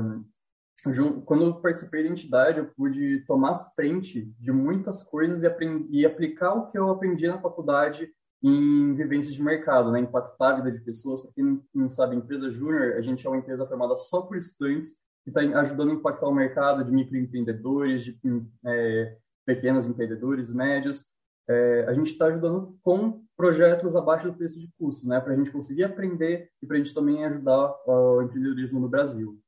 quando 1.24 1.46
eu 1.46 1.54
participei 1.60 2.04
da 2.04 2.10
entidade, 2.10 2.58
eu 2.58 2.66
pude 2.66 3.24
tomar 3.26 3.70
frente 3.74 4.26
de 4.38 4.52
muitas 4.52 5.02
coisas 5.02 5.42
e, 5.42 5.48
e 5.90 6.06
aplicar 6.06 6.54
o 6.54 6.70
que 6.70 6.78
eu 6.78 6.90
aprendi 6.90 7.26
na 7.26 7.40
faculdade 7.40 8.08
em 8.42 8.94
vivências 8.94 9.34
de 9.34 9.42
mercado, 9.42 9.90
né? 9.90 10.00
impactar 10.00 10.50
a 10.52 10.56
vida 10.56 10.72
de 10.72 10.80
pessoas. 10.80 11.20
Para 11.20 11.32
quem 11.32 11.62
não 11.74 11.88
sabe, 11.88 12.16
empresa 12.16 12.50
júnior, 12.50 12.94
a 12.94 13.00
gente 13.00 13.26
é 13.26 13.30
uma 13.30 13.38
empresa 13.38 13.66
formada 13.66 13.98
só 13.98 14.22
por 14.22 14.36
estudantes 14.36 14.92
que 15.24 15.30
está 15.30 15.40
ajudando 15.60 15.90
a 15.90 15.94
impactar 15.94 16.28
o 16.28 16.34
mercado 16.34 16.84
de 16.84 16.92
microempreendedores, 16.92 18.04
de 18.04 18.18
é, 18.64 19.16
pequenos 19.44 19.86
empreendedores, 19.86 20.52
médios. 20.52 21.06
É, 21.48 21.84
a 21.88 21.94
gente 21.94 22.12
está 22.12 22.26
ajudando 22.26 22.78
com 22.82 23.24
projetos 23.36 23.96
abaixo 23.96 24.28
do 24.28 24.34
preço 24.34 24.58
de 24.58 24.70
custo, 24.78 25.08
né? 25.08 25.20
para 25.20 25.32
a 25.32 25.36
gente 25.36 25.50
conseguir 25.50 25.84
aprender 25.84 26.50
e 26.62 26.66
para 26.66 26.76
a 26.76 26.78
gente 26.78 26.94
também 26.94 27.24
ajudar 27.24 27.74
o 27.86 28.22
empreendedorismo 28.22 28.78
no 28.78 28.88
Brasil. 28.88 29.40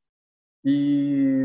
E 0.64 1.44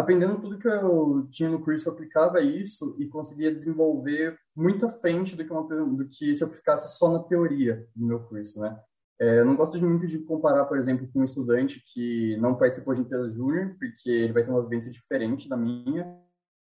aprendendo 0.00 0.40
tudo 0.40 0.58
que 0.58 0.68
eu 0.68 1.26
tinha 1.30 1.48
no 1.48 1.62
curso, 1.62 1.88
eu 1.88 1.92
aplicava 1.92 2.40
isso 2.40 2.96
e 2.98 3.06
conseguia 3.06 3.54
desenvolver 3.54 4.38
muito 4.54 4.86
à 4.86 4.90
frente 4.90 5.36
do 5.36 5.44
que, 5.44 5.52
uma, 5.52 5.62
do 5.62 6.08
que 6.08 6.34
se 6.34 6.42
eu 6.42 6.48
ficasse 6.48 6.98
só 6.98 7.10
na 7.10 7.22
teoria 7.22 7.86
do 7.94 8.06
meu 8.06 8.20
curso, 8.20 8.60
né? 8.60 8.78
É, 9.20 9.40
eu 9.40 9.44
não 9.44 9.54
gosto 9.54 9.78
de 9.78 9.84
muito 9.84 10.06
de 10.06 10.18
comparar, 10.20 10.64
por 10.64 10.78
exemplo, 10.78 11.06
com 11.12 11.20
um 11.20 11.24
estudante 11.24 11.82
que 11.92 12.36
não 12.38 12.56
participou 12.56 12.94
de 12.94 13.02
empresa 13.02 13.28
júnior, 13.28 13.76
porque 13.78 14.08
ele 14.08 14.32
vai 14.32 14.42
ter 14.42 14.50
uma 14.50 14.62
vivência 14.62 14.90
diferente 14.90 15.46
da 15.46 15.58
minha. 15.58 16.18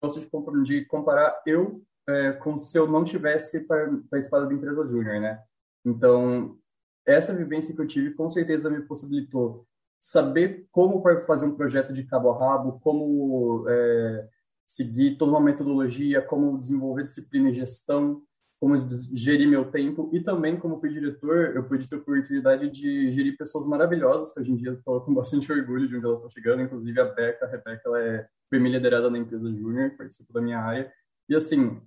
Eu 0.02 0.08
gosto 0.08 0.20
de, 0.20 0.64
de 0.64 0.84
comparar 0.86 1.42
eu 1.46 1.82
é, 2.08 2.32
com 2.32 2.56
se 2.56 2.78
eu 2.78 2.88
não 2.88 3.04
tivesse 3.04 3.66
participado 4.10 4.48
da 4.48 4.54
empresa 4.54 4.86
júnior, 4.86 5.20
né? 5.20 5.42
Então, 5.84 6.58
essa 7.06 7.34
vivência 7.34 7.74
que 7.74 7.82
eu 7.82 7.86
tive 7.86 8.14
com 8.14 8.28
certeza 8.30 8.70
me 8.70 8.80
possibilitou 8.82 9.66
saber 10.00 10.66
como 10.72 11.02
fazer 11.26 11.44
um 11.44 11.54
projeto 11.54 11.92
de 11.92 12.04
cabo 12.04 12.30
a 12.30 12.38
rabo, 12.38 12.80
como 12.80 13.66
é, 13.68 14.28
seguir 14.66 15.18
toda 15.18 15.32
uma 15.32 15.40
metodologia, 15.40 16.22
como 16.22 16.58
desenvolver 16.58 17.04
disciplina 17.04 17.50
e 17.50 17.54
gestão, 17.54 18.22
como 18.60 18.76
gerir 19.14 19.48
meu 19.48 19.70
tempo 19.70 20.10
e 20.12 20.22
também 20.22 20.58
como 20.58 20.78
fui 20.78 20.90
diretor, 20.90 21.56
eu 21.56 21.64
pude 21.64 21.88
ter 21.88 21.96
a 21.96 21.98
oportunidade 21.98 22.70
de 22.70 23.10
gerir 23.10 23.36
pessoas 23.36 23.66
maravilhosas 23.66 24.34
que 24.34 24.40
hoje 24.40 24.52
em 24.52 24.56
dia 24.56 24.72
estou 24.72 25.00
com 25.00 25.14
bastante 25.14 25.50
orgulho 25.50 25.88
de 25.88 25.96
onde 25.96 26.04
elas 26.04 26.18
estão 26.18 26.30
chegando, 26.30 26.62
inclusive 26.62 27.00
a 27.00 27.06
Beca, 27.06 27.46
a 27.46 27.48
Rebeca, 27.48 27.80
ela 27.86 28.00
é, 28.00 28.28
minha 28.52 28.76
liderada 28.76 29.10
na 29.10 29.18
empresa 29.18 29.50
Júnior, 29.50 29.96
participa 29.96 30.32
da 30.34 30.42
minha 30.42 30.58
área. 30.58 30.92
E 31.26 31.34
assim, 31.34 31.80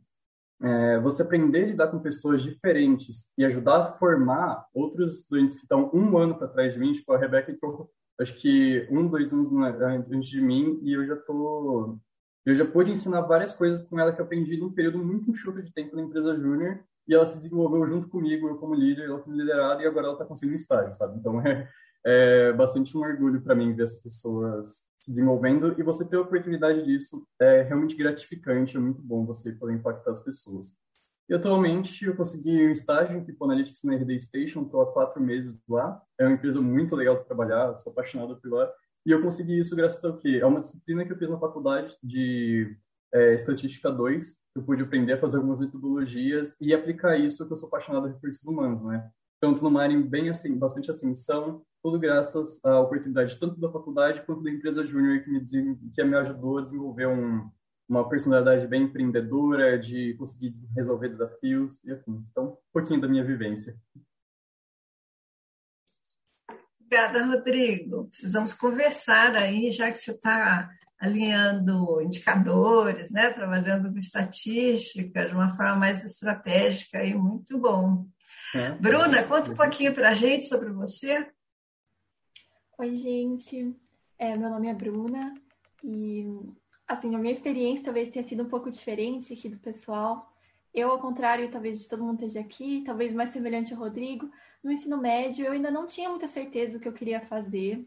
é, 0.63 0.99
você 0.99 1.21
aprender 1.21 1.63
a 1.63 1.67
lidar 1.67 1.87
com 1.89 1.99
pessoas 1.99 2.41
diferentes 2.41 3.31
e 3.37 3.45
ajudar 3.45 3.77
a 3.77 3.91
formar 3.93 4.65
outros 4.73 5.19
estudantes 5.19 5.57
que 5.57 5.63
estão 5.63 5.91
um 5.93 6.17
ano 6.17 6.35
para 6.35 6.47
trás 6.47 6.73
de 6.73 6.79
mim, 6.79 6.93
tipo 6.93 7.13
a 7.13 7.19
Rebeca 7.19 7.51
eu 7.51 7.89
acho 8.19 8.33
que 8.35 8.87
um, 8.91 9.07
dois 9.07 9.33
anos 9.33 9.49
antes 9.51 10.29
de 10.29 10.41
mim 10.41 10.79
e 10.83 10.93
eu 10.93 11.05
já 11.05 11.15
tô 11.15 11.97
eu 12.45 12.55
já 12.55 12.65
pude 12.65 12.91
ensinar 12.91 13.21
várias 13.21 13.53
coisas 13.53 13.83
com 13.83 13.99
ela 13.99 14.11
que 14.11 14.19
eu 14.19 14.25
aprendi 14.25 14.57
num 14.57 14.71
período 14.71 14.97
muito 14.97 15.31
enxuto 15.31 15.61
de 15.61 15.73
tempo 15.73 15.95
na 15.95 16.01
empresa 16.01 16.37
júnior 16.37 16.83
e 17.07 17.13
ela 17.13 17.25
se 17.25 17.37
desenvolveu 17.37 17.87
junto 17.87 18.09
comigo, 18.09 18.47
eu 18.47 18.57
como 18.57 18.75
líder, 18.75 19.05
ela 19.05 19.19
como 19.19 19.35
liderada 19.35 19.81
e 19.81 19.87
agora 19.87 20.07
ela 20.07 20.15
está 20.15 20.25
conseguindo 20.25 20.57
estágio, 20.57 20.93
sabe? 20.93 21.17
Então 21.17 21.41
é, 21.41 21.69
é 22.05 22.53
bastante 22.53 22.95
um 22.97 23.01
orgulho 23.01 23.41
para 23.41 23.55
mim 23.55 23.73
ver 23.73 23.83
as 23.83 23.99
pessoas 23.99 24.83
se 24.99 25.11
desenvolvendo 25.11 25.75
e 25.77 25.83
você 25.83 26.07
ter 26.07 26.17
a 26.17 26.21
oportunidade 26.21 26.83
disso 26.85 27.25
é 27.39 27.61
realmente 27.61 27.95
gratificante, 27.95 28.77
é 28.77 28.79
muito 28.79 29.01
bom 29.01 29.25
você 29.25 29.51
poder 29.53 29.73
impactar 29.73 30.11
as 30.11 30.21
pessoas. 30.21 30.77
E 31.29 31.33
atualmente 31.33 32.05
eu 32.05 32.15
consegui 32.15 32.67
um 32.67 32.71
estágio 32.71 33.17
em 33.17 33.23
People 33.23 33.45
Analytics 33.45 33.83
na 33.83 33.95
RD 33.95 34.19
Station, 34.19 34.63
estou 34.63 34.81
há 34.81 34.91
quatro 34.91 35.21
meses 35.21 35.61
lá. 35.67 36.01
É 36.19 36.25
uma 36.25 36.33
empresa 36.33 36.61
muito 36.61 36.95
legal 36.95 37.15
de 37.15 37.25
trabalhar, 37.25 37.77
sou 37.79 37.91
apaixonado 37.91 38.35
por 38.37 38.51
lá. 38.51 38.69
E 39.05 39.11
eu 39.11 39.21
consegui 39.21 39.59
isso 39.59 39.75
graças 39.75 40.03
ao 40.03 40.17
quê? 40.17 40.39
É 40.41 40.45
uma 40.45 40.59
disciplina 40.59 41.05
que 41.05 41.11
eu 41.11 41.17
fiz 41.17 41.29
na 41.29 41.39
faculdade 41.39 41.95
de 42.03 42.77
é, 43.13 43.33
Estatística 43.35 43.91
2. 43.91 44.37
Eu 44.55 44.63
pude 44.63 44.83
aprender 44.83 45.13
a 45.13 45.19
fazer 45.19 45.37
algumas 45.37 45.59
metodologias 45.59 46.57
e 46.59 46.73
aplicar 46.73 47.17
isso 47.17 47.45
que 47.45 47.53
eu 47.53 47.57
sou 47.57 47.67
apaixonado 47.67 48.03
por 48.03 48.13
recursos 48.13 48.45
humanos, 48.45 48.83
né? 48.83 49.09
Tanto 49.41 49.63
numa 49.63 49.81
área 49.81 49.99
bem 49.99 50.29
assim, 50.29 50.57
bastante 50.57 50.89
ascensão, 50.89 51.63
tudo 51.83 51.99
graças 51.99 52.63
à 52.63 52.79
oportunidade 52.79 53.37
tanto 53.37 53.59
da 53.59 53.69
faculdade 53.69 54.21
quanto 54.21 54.41
da 54.41 54.49
empresa 54.49 54.85
júnior 54.85 55.21
que 55.21 55.29
me, 55.29 55.43
que 55.93 56.03
me 56.03 56.15
ajudou 56.15 56.59
a 56.59 56.61
desenvolver 56.61 57.07
um, 57.07 57.49
uma 57.93 58.09
personalidade 58.09 58.67
bem 58.67 58.83
empreendedora, 58.83 59.77
de 59.77 60.15
conseguir 60.15 60.53
resolver 60.75 61.09
desafios 61.09 61.79
e 61.83 61.91
afins. 61.91 62.23
Então, 62.31 62.53
um 62.53 62.57
pouquinho 62.71 63.01
da 63.01 63.07
minha 63.07 63.23
vivência. 63.23 63.77
Obrigada, 66.79 67.25
Rodrigo. 67.25 68.05
Precisamos 68.05 68.53
conversar 68.53 69.35
aí, 69.35 69.71
já 69.71 69.91
que 69.91 69.97
você 69.97 70.11
está 70.11 70.69
alinhando 70.99 72.01
indicadores, 72.01 73.11
né? 73.11 73.29
trabalhando 73.31 73.91
com 73.91 73.97
estatística 73.97 75.25
de 75.25 75.33
uma 75.33 75.51
forma 75.55 75.75
mais 75.75 76.03
estratégica 76.03 77.03
e 77.03 77.13
muito 77.13 77.57
bom. 77.57 78.07
É, 78.55 78.71
Bruna, 78.71 79.23
conta 79.23 79.51
um 79.51 79.55
pouquinho 79.55 79.93
para 79.93 80.09
a 80.09 80.13
gente 80.13 80.45
sobre 80.45 80.71
você. 80.71 81.29
Oi, 82.77 82.95
gente. 82.95 83.75
É, 84.17 84.37
meu 84.37 84.49
nome 84.49 84.69
é 84.69 84.73
Bruna 84.73 85.33
e 85.83 86.25
assim, 86.87 87.15
a 87.15 87.17
minha 87.17 87.33
experiência 87.33 87.85
talvez 87.85 88.09
tenha 88.09 88.23
sido 88.23 88.43
um 88.43 88.49
pouco 88.49 88.69
diferente 88.69 89.33
aqui 89.33 89.49
do 89.49 89.57
pessoal. 89.57 90.33
Eu, 90.73 90.89
ao 90.91 90.99
contrário, 90.99 91.51
talvez 91.51 91.81
de 91.81 91.87
todo 91.87 92.03
mundo 92.03 92.23
esteja 92.23 92.39
aqui, 92.39 92.83
talvez 92.85 93.13
mais 93.13 93.29
semelhante 93.29 93.73
ao 93.73 93.79
Rodrigo, 93.79 94.29
no 94.63 94.71
ensino 94.71 94.97
médio 94.97 95.45
eu 95.45 95.51
ainda 95.51 95.69
não 95.69 95.85
tinha 95.85 96.09
muita 96.09 96.27
certeza 96.27 96.77
do 96.77 96.81
que 96.81 96.87
eu 96.87 96.93
queria 96.93 97.21
fazer. 97.21 97.85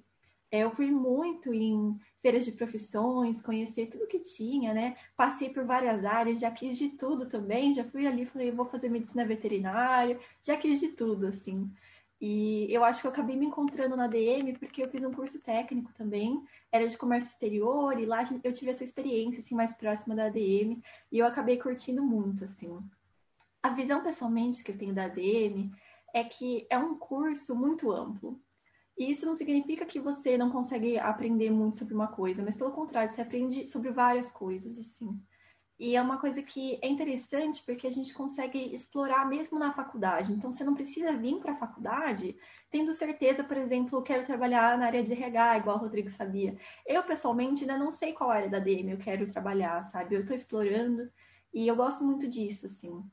É, 0.51 0.61
eu 0.61 0.71
fui 0.71 0.91
muito 0.91 1.53
em 1.53 1.99
feiras 2.23 2.45
de 2.45 2.53
profissões, 2.53 3.43
conhecer 3.43 3.87
tudo 3.87 4.07
que 4.07 4.21
tinha, 4.21 4.73
né? 4.73 4.97
Passei 5.17 5.51
por 5.51 5.65
várias 5.65 6.05
áreas, 6.05 6.41
já 6.41 6.51
quis 6.51 6.79
de 6.79 6.91
tudo 6.91 7.27
também. 7.29 7.75
Já 7.75 7.85
fui 7.85 8.07
ali, 8.07 8.25
falei, 8.25 8.51
vou 8.53 8.67
fazer 8.67 8.89
medicina 8.89 9.25
veterinária, 9.25 10.19
já 10.43 10.57
quis 10.57 10.79
de 10.79 10.89
tudo, 10.89 11.27
assim. 11.27 11.69
E 12.21 12.73
eu 12.73 12.83
acho 12.83 13.03
que 13.03 13.07
eu 13.07 13.11
acabei 13.11 13.37
me 13.37 13.47
encontrando 13.47 13.97
na 13.97 14.07
DM 14.07 14.55
porque 14.59 14.83
eu 14.83 14.89
fiz 14.89 15.03
um 15.03 15.13
curso 15.13 15.39
técnico 15.39 15.93
também, 15.93 16.43
era 16.73 16.89
de 16.89 16.97
comércio 16.97 17.29
exterior, 17.29 17.99
e 17.99 18.07
lá 18.07 18.25
eu 18.43 18.53
tive 18.53 18.71
essa 18.71 18.85
experiência 18.85 19.41
assim 19.41 19.55
mais 19.55 19.75
próxima 19.75 20.15
da 20.15 20.27
ADM, 20.27 20.81
e 21.13 21.19
eu 21.19 21.27
acabei 21.27 21.59
curtindo 21.59 22.03
muito 22.03 22.45
assim. 22.45 22.79
A 23.63 23.71
visão 23.71 24.03
pessoalmente 24.03 24.65
que 24.65 24.71
eu 24.71 24.79
tenho 24.79 24.95
da 24.95 25.05
ADM 25.05 25.71
é 26.15 26.25
que 26.25 26.67
é 26.71 26.79
um 26.79 26.97
curso 26.97 27.55
muito 27.55 27.93
amplo. 27.93 28.41
E 28.97 29.11
isso 29.11 29.27
não 29.27 29.35
significa 29.35 29.85
que 29.85 30.01
você 30.01 30.39
não 30.39 30.51
consegue 30.51 30.99
aprender 30.99 31.51
muito 31.51 31.77
sobre 31.77 31.93
uma 31.93 32.07
coisa, 32.07 32.43
mas 32.43 32.57
pelo 32.57 32.71
contrário, 32.71 33.11
você 33.11 33.21
aprende 33.21 33.69
sobre 33.69 33.91
várias 33.91 34.31
coisas 34.31 34.79
assim. 34.79 35.21
E 35.79 35.95
é 35.95 36.01
uma 36.01 36.19
coisa 36.19 36.43
que 36.43 36.79
é 36.81 36.89
interessante 36.89 37.63
porque 37.63 37.87
a 37.87 37.91
gente 37.91 38.15
consegue 38.15 38.59
explorar 38.75 39.29
mesmo 39.29 39.59
na 39.59 39.75
faculdade. 39.75 40.33
Então, 40.33 40.51
você 40.51 40.65
não 40.65 40.75
precisa 40.75 41.13
vir 41.13 41.39
para 41.39 41.53
a 41.53 41.57
faculdade 41.57 42.35
tendo 42.71 42.95
certeza, 42.95 43.45
por 43.45 43.59
exemplo, 43.59 44.03
quero 44.03 44.25
trabalhar 44.25 44.79
na 44.79 44.87
área 44.87 45.03
de 45.03 45.13
RH, 45.13 45.59
igual 45.59 45.77
o 45.77 45.81
Rodrigo 45.81 46.09
sabia. 46.09 46.57
Eu, 46.87 47.03
pessoalmente, 47.03 47.63
ainda 47.63 47.77
não 47.77 47.91
sei 47.91 48.15
qual 48.15 48.31
área 48.31 48.49
da 48.49 48.59
DM 48.59 48.93
eu 48.93 48.99
quero 48.99 49.31
trabalhar, 49.31 49.83
sabe? 49.83 50.15
Eu 50.15 50.21
estou 50.21 50.35
explorando 50.35 51.11
e 51.53 51.69
eu 51.69 51.77
gosto 51.77 52.03
muito 52.03 52.27
disso, 52.27 52.65
assim. 52.65 53.05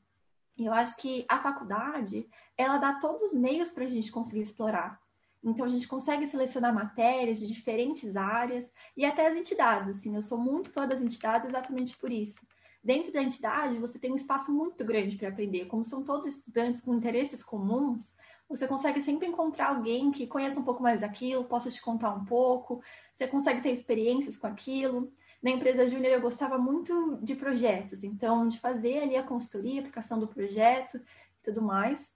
E 0.56 0.64
eu 0.64 0.72
acho 0.72 0.96
que 0.96 1.26
a 1.28 1.38
faculdade, 1.38 2.26
ela 2.56 2.78
dá 2.78 2.94
todos 2.94 3.32
os 3.32 3.34
meios 3.34 3.72
para 3.72 3.84
a 3.84 3.88
gente 3.88 4.10
conseguir 4.10 4.40
explorar. 4.40 4.98
Então, 5.42 5.66
a 5.66 5.68
gente 5.68 5.86
consegue 5.86 6.26
selecionar 6.26 6.74
matérias 6.74 7.38
de 7.38 7.46
diferentes 7.46 8.16
áreas 8.16 8.72
e 8.96 9.04
até 9.04 9.26
as 9.26 9.36
entidades. 9.36 9.98
Assim, 9.98 10.16
eu 10.16 10.22
sou 10.22 10.38
muito 10.38 10.70
fã 10.70 10.88
das 10.88 11.02
entidades 11.02 11.50
exatamente 11.50 11.94
por 11.98 12.10
isso 12.10 12.40
dentro 12.84 13.12
da 13.12 13.22
entidade 13.22 13.78
você 13.78 13.98
tem 13.98 14.12
um 14.12 14.16
espaço 14.16 14.52
muito 14.52 14.84
grande 14.84 15.16
para 15.16 15.28
aprender. 15.28 15.64
Como 15.66 15.84
são 15.84 16.04
todos 16.04 16.36
estudantes 16.36 16.80
com 16.80 16.94
interesses 16.94 17.42
comuns, 17.42 18.14
você 18.48 18.68
consegue 18.68 19.00
sempre 19.00 19.26
encontrar 19.26 19.70
alguém 19.70 20.10
que 20.10 20.26
conheça 20.26 20.60
um 20.60 20.64
pouco 20.64 20.82
mais 20.82 21.00
daquilo, 21.00 21.44
possa 21.44 21.70
te 21.70 21.80
contar 21.80 22.14
um 22.14 22.24
pouco, 22.24 22.82
você 23.16 23.26
consegue 23.26 23.62
ter 23.62 23.72
experiências 23.72 24.36
com 24.36 24.46
aquilo. 24.46 25.10
Na 25.42 25.50
empresa 25.50 25.88
júnior 25.88 26.12
eu 26.12 26.20
gostava 26.20 26.58
muito 26.58 27.18
de 27.22 27.34
projetos, 27.34 28.04
então 28.04 28.46
de 28.46 28.60
fazer 28.60 28.98
ali 28.98 29.16
a 29.16 29.22
consultoria, 29.22 29.80
aplicação 29.80 30.18
do 30.18 30.28
projeto 30.28 30.98
e 30.98 31.42
tudo 31.42 31.62
mais. 31.62 32.14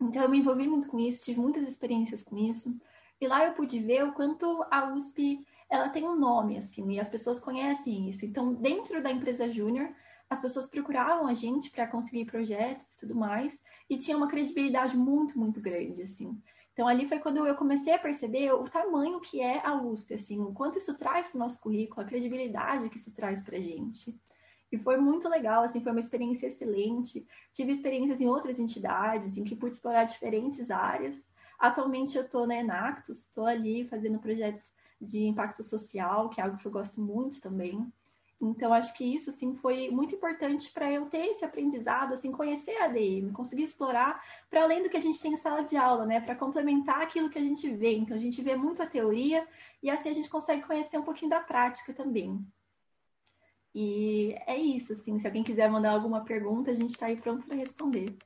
Então 0.00 0.22
eu 0.22 0.28
me 0.28 0.38
envolvi 0.38 0.68
muito 0.68 0.88
com 0.88 1.00
isso, 1.00 1.24
tive 1.24 1.40
muitas 1.40 1.66
experiências 1.66 2.22
com 2.22 2.36
isso. 2.36 2.78
E 3.20 3.26
lá 3.26 3.44
eu 3.46 3.54
pude 3.54 3.78
ver 3.80 4.04
o 4.04 4.12
quanto 4.12 4.64
a 4.70 4.92
USP 4.92 5.44
ela 5.70 5.88
tem 5.88 6.04
um 6.04 6.16
nome, 6.16 6.56
assim, 6.56 6.92
e 6.92 7.00
as 7.00 7.08
pessoas 7.08 7.40
conhecem 7.40 8.08
isso. 8.08 8.24
Então, 8.24 8.54
dentro 8.54 9.02
da 9.02 9.10
empresa 9.10 9.48
júnior, 9.48 9.92
as 10.28 10.40
pessoas 10.40 10.66
procuravam 10.66 11.26
a 11.26 11.34
gente 11.34 11.70
para 11.70 11.86
conseguir 11.86 12.24
projetos 12.24 12.84
e 12.94 12.98
tudo 12.98 13.14
mais, 13.14 13.62
e 13.88 13.96
tinha 13.96 14.16
uma 14.16 14.28
credibilidade 14.28 14.96
muito, 14.96 15.38
muito 15.38 15.60
grande, 15.60 16.02
assim. 16.02 16.40
Então, 16.72 16.86
ali 16.86 17.08
foi 17.08 17.18
quando 17.18 17.46
eu 17.46 17.54
comecei 17.54 17.94
a 17.94 17.98
perceber 17.98 18.52
o 18.52 18.68
tamanho 18.68 19.20
que 19.20 19.40
é 19.40 19.64
a 19.64 19.74
USP, 19.74 20.14
assim, 20.14 20.40
o 20.40 20.52
quanto 20.52 20.78
isso 20.78 20.94
traz 20.94 21.26
para 21.26 21.36
o 21.36 21.38
nosso 21.38 21.60
currículo, 21.60 22.02
a 22.02 22.04
credibilidade 22.04 22.90
que 22.90 22.98
isso 22.98 23.14
traz 23.14 23.40
para 23.40 23.56
a 23.56 23.60
gente. 23.60 24.18
E 24.70 24.76
foi 24.76 24.96
muito 24.96 25.28
legal, 25.28 25.62
assim, 25.62 25.80
foi 25.80 25.92
uma 25.92 26.00
experiência 26.00 26.48
excelente. 26.48 27.26
Tive 27.52 27.72
experiências 27.72 28.20
em 28.20 28.28
outras 28.28 28.58
entidades, 28.58 29.36
em 29.36 29.44
que 29.44 29.56
pude 29.56 29.74
explorar 29.74 30.04
diferentes 30.04 30.70
áreas. 30.70 31.16
Atualmente 31.58 32.16
eu 32.16 32.24
estou 32.24 32.46
na 32.46 32.56
Enactus, 32.56 33.20
estou 33.20 33.46
ali 33.46 33.86
fazendo 33.88 34.18
projetos 34.18 34.70
de 35.00 35.24
impacto 35.24 35.62
social, 35.62 36.28
que 36.28 36.40
é 36.40 36.44
algo 36.44 36.56
que 36.56 36.66
eu 36.66 36.72
gosto 36.72 37.00
muito 37.00 37.40
também. 37.40 37.86
Então, 38.40 38.72
acho 38.72 38.94
que 38.94 39.04
isso, 39.04 39.30
assim, 39.30 39.54
foi 39.54 39.90
muito 39.90 40.14
importante 40.14 40.70
para 40.70 40.92
eu 40.92 41.06
ter 41.06 41.26
esse 41.26 41.44
aprendizado, 41.44 42.12
assim, 42.12 42.30
conhecer 42.30 42.76
a 42.76 42.84
ADM, 42.84 43.32
conseguir 43.32 43.62
explorar 43.62 44.22
para 44.50 44.62
além 44.62 44.82
do 44.82 44.90
que 44.90 44.96
a 44.96 45.00
gente 45.00 45.20
tem 45.20 45.32
em 45.32 45.36
sala 45.38 45.62
de 45.62 45.76
aula, 45.76 46.04
né? 46.04 46.20
Para 46.20 46.34
complementar 46.34 47.00
aquilo 47.00 47.30
que 47.30 47.38
a 47.38 47.42
gente 47.42 47.68
vê. 47.74 47.96
Então, 47.96 48.14
a 48.14 48.20
gente 48.20 48.42
vê 48.42 48.54
muito 48.54 48.82
a 48.82 48.86
teoria 48.86 49.46
e 49.82 49.88
assim 49.88 50.10
a 50.10 50.12
gente 50.12 50.28
consegue 50.28 50.62
conhecer 50.62 50.98
um 50.98 51.02
pouquinho 51.02 51.30
da 51.30 51.40
prática 51.40 51.94
também. 51.94 52.46
E 53.74 54.34
é 54.46 54.56
isso, 54.56 54.92
assim, 54.92 55.18
se 55.18 55.26
alguém 55.26 55.42
quiser 55.42 55.70
mandar 55.70 55.92
alguma 55.92 56.24
pergunta, 56.24 56.70
a 56.70 56.74
gente 56.74 56.90
está 56.90 57.06
aí 57.06 57.16
pronto 57.16 57.46
para 57.46 57.56
responder. 57.56 58.16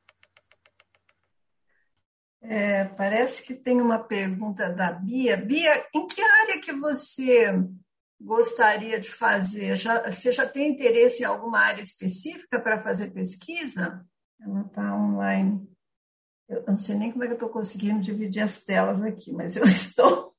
É, 2.43 2.85
parece 2.85 3.43
que 3.43 3.55
tem 3.55 3.81
uma 3.81 3.99
pergunta 3.99 4.71
da 4.71 4.91
Bia. 4.93 5.37
Bia, 5.37 5.87
em 5.95 6.07
que 6.07 6.23
área 6.23 6.61
que 6.61 6.73
você 6.73 7.53
gostaria 8.21 8.99
de 8.99 9.11
fazer? 9.11 9.77
Já, 9.77 10.11
você 10.11 10.33
já 10.33 10.47
tem 10.47 10.71
interesse 10.71 11.23
em 11.23 11.27
alguma 11.27 11.61
área 11.61 11.83
específica 11.83 12.59
para 12.59 12.81
fazer 12.81 13.11
pesquisa? 13.11 14.05
Ela 14.41 14.63
está 14.63 14.95
online. 14.95 15.69
Eu 16.49 16.65
não 16.67 16.79
sei 16.79 16.97
nem 16.97 17.13
como 17.13 17.25
é 17.25 17.27
que 17.27 17.35
eu 17.35 17.37
estou 17.37 17.51
conseguindo 17.51 18.01
dividir 18.01 18.43
as 18.43 18.61
telas 18.61 19.03
aqui, 19.03 19.33
mas 19.33 19.55
eu 19.55 19.65
estou. 19.69 20.31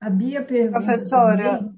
A 0.00 0.08
Bia 0.08 0.44
pergunta. 0.44 0.84
Professora, 0.84 1.74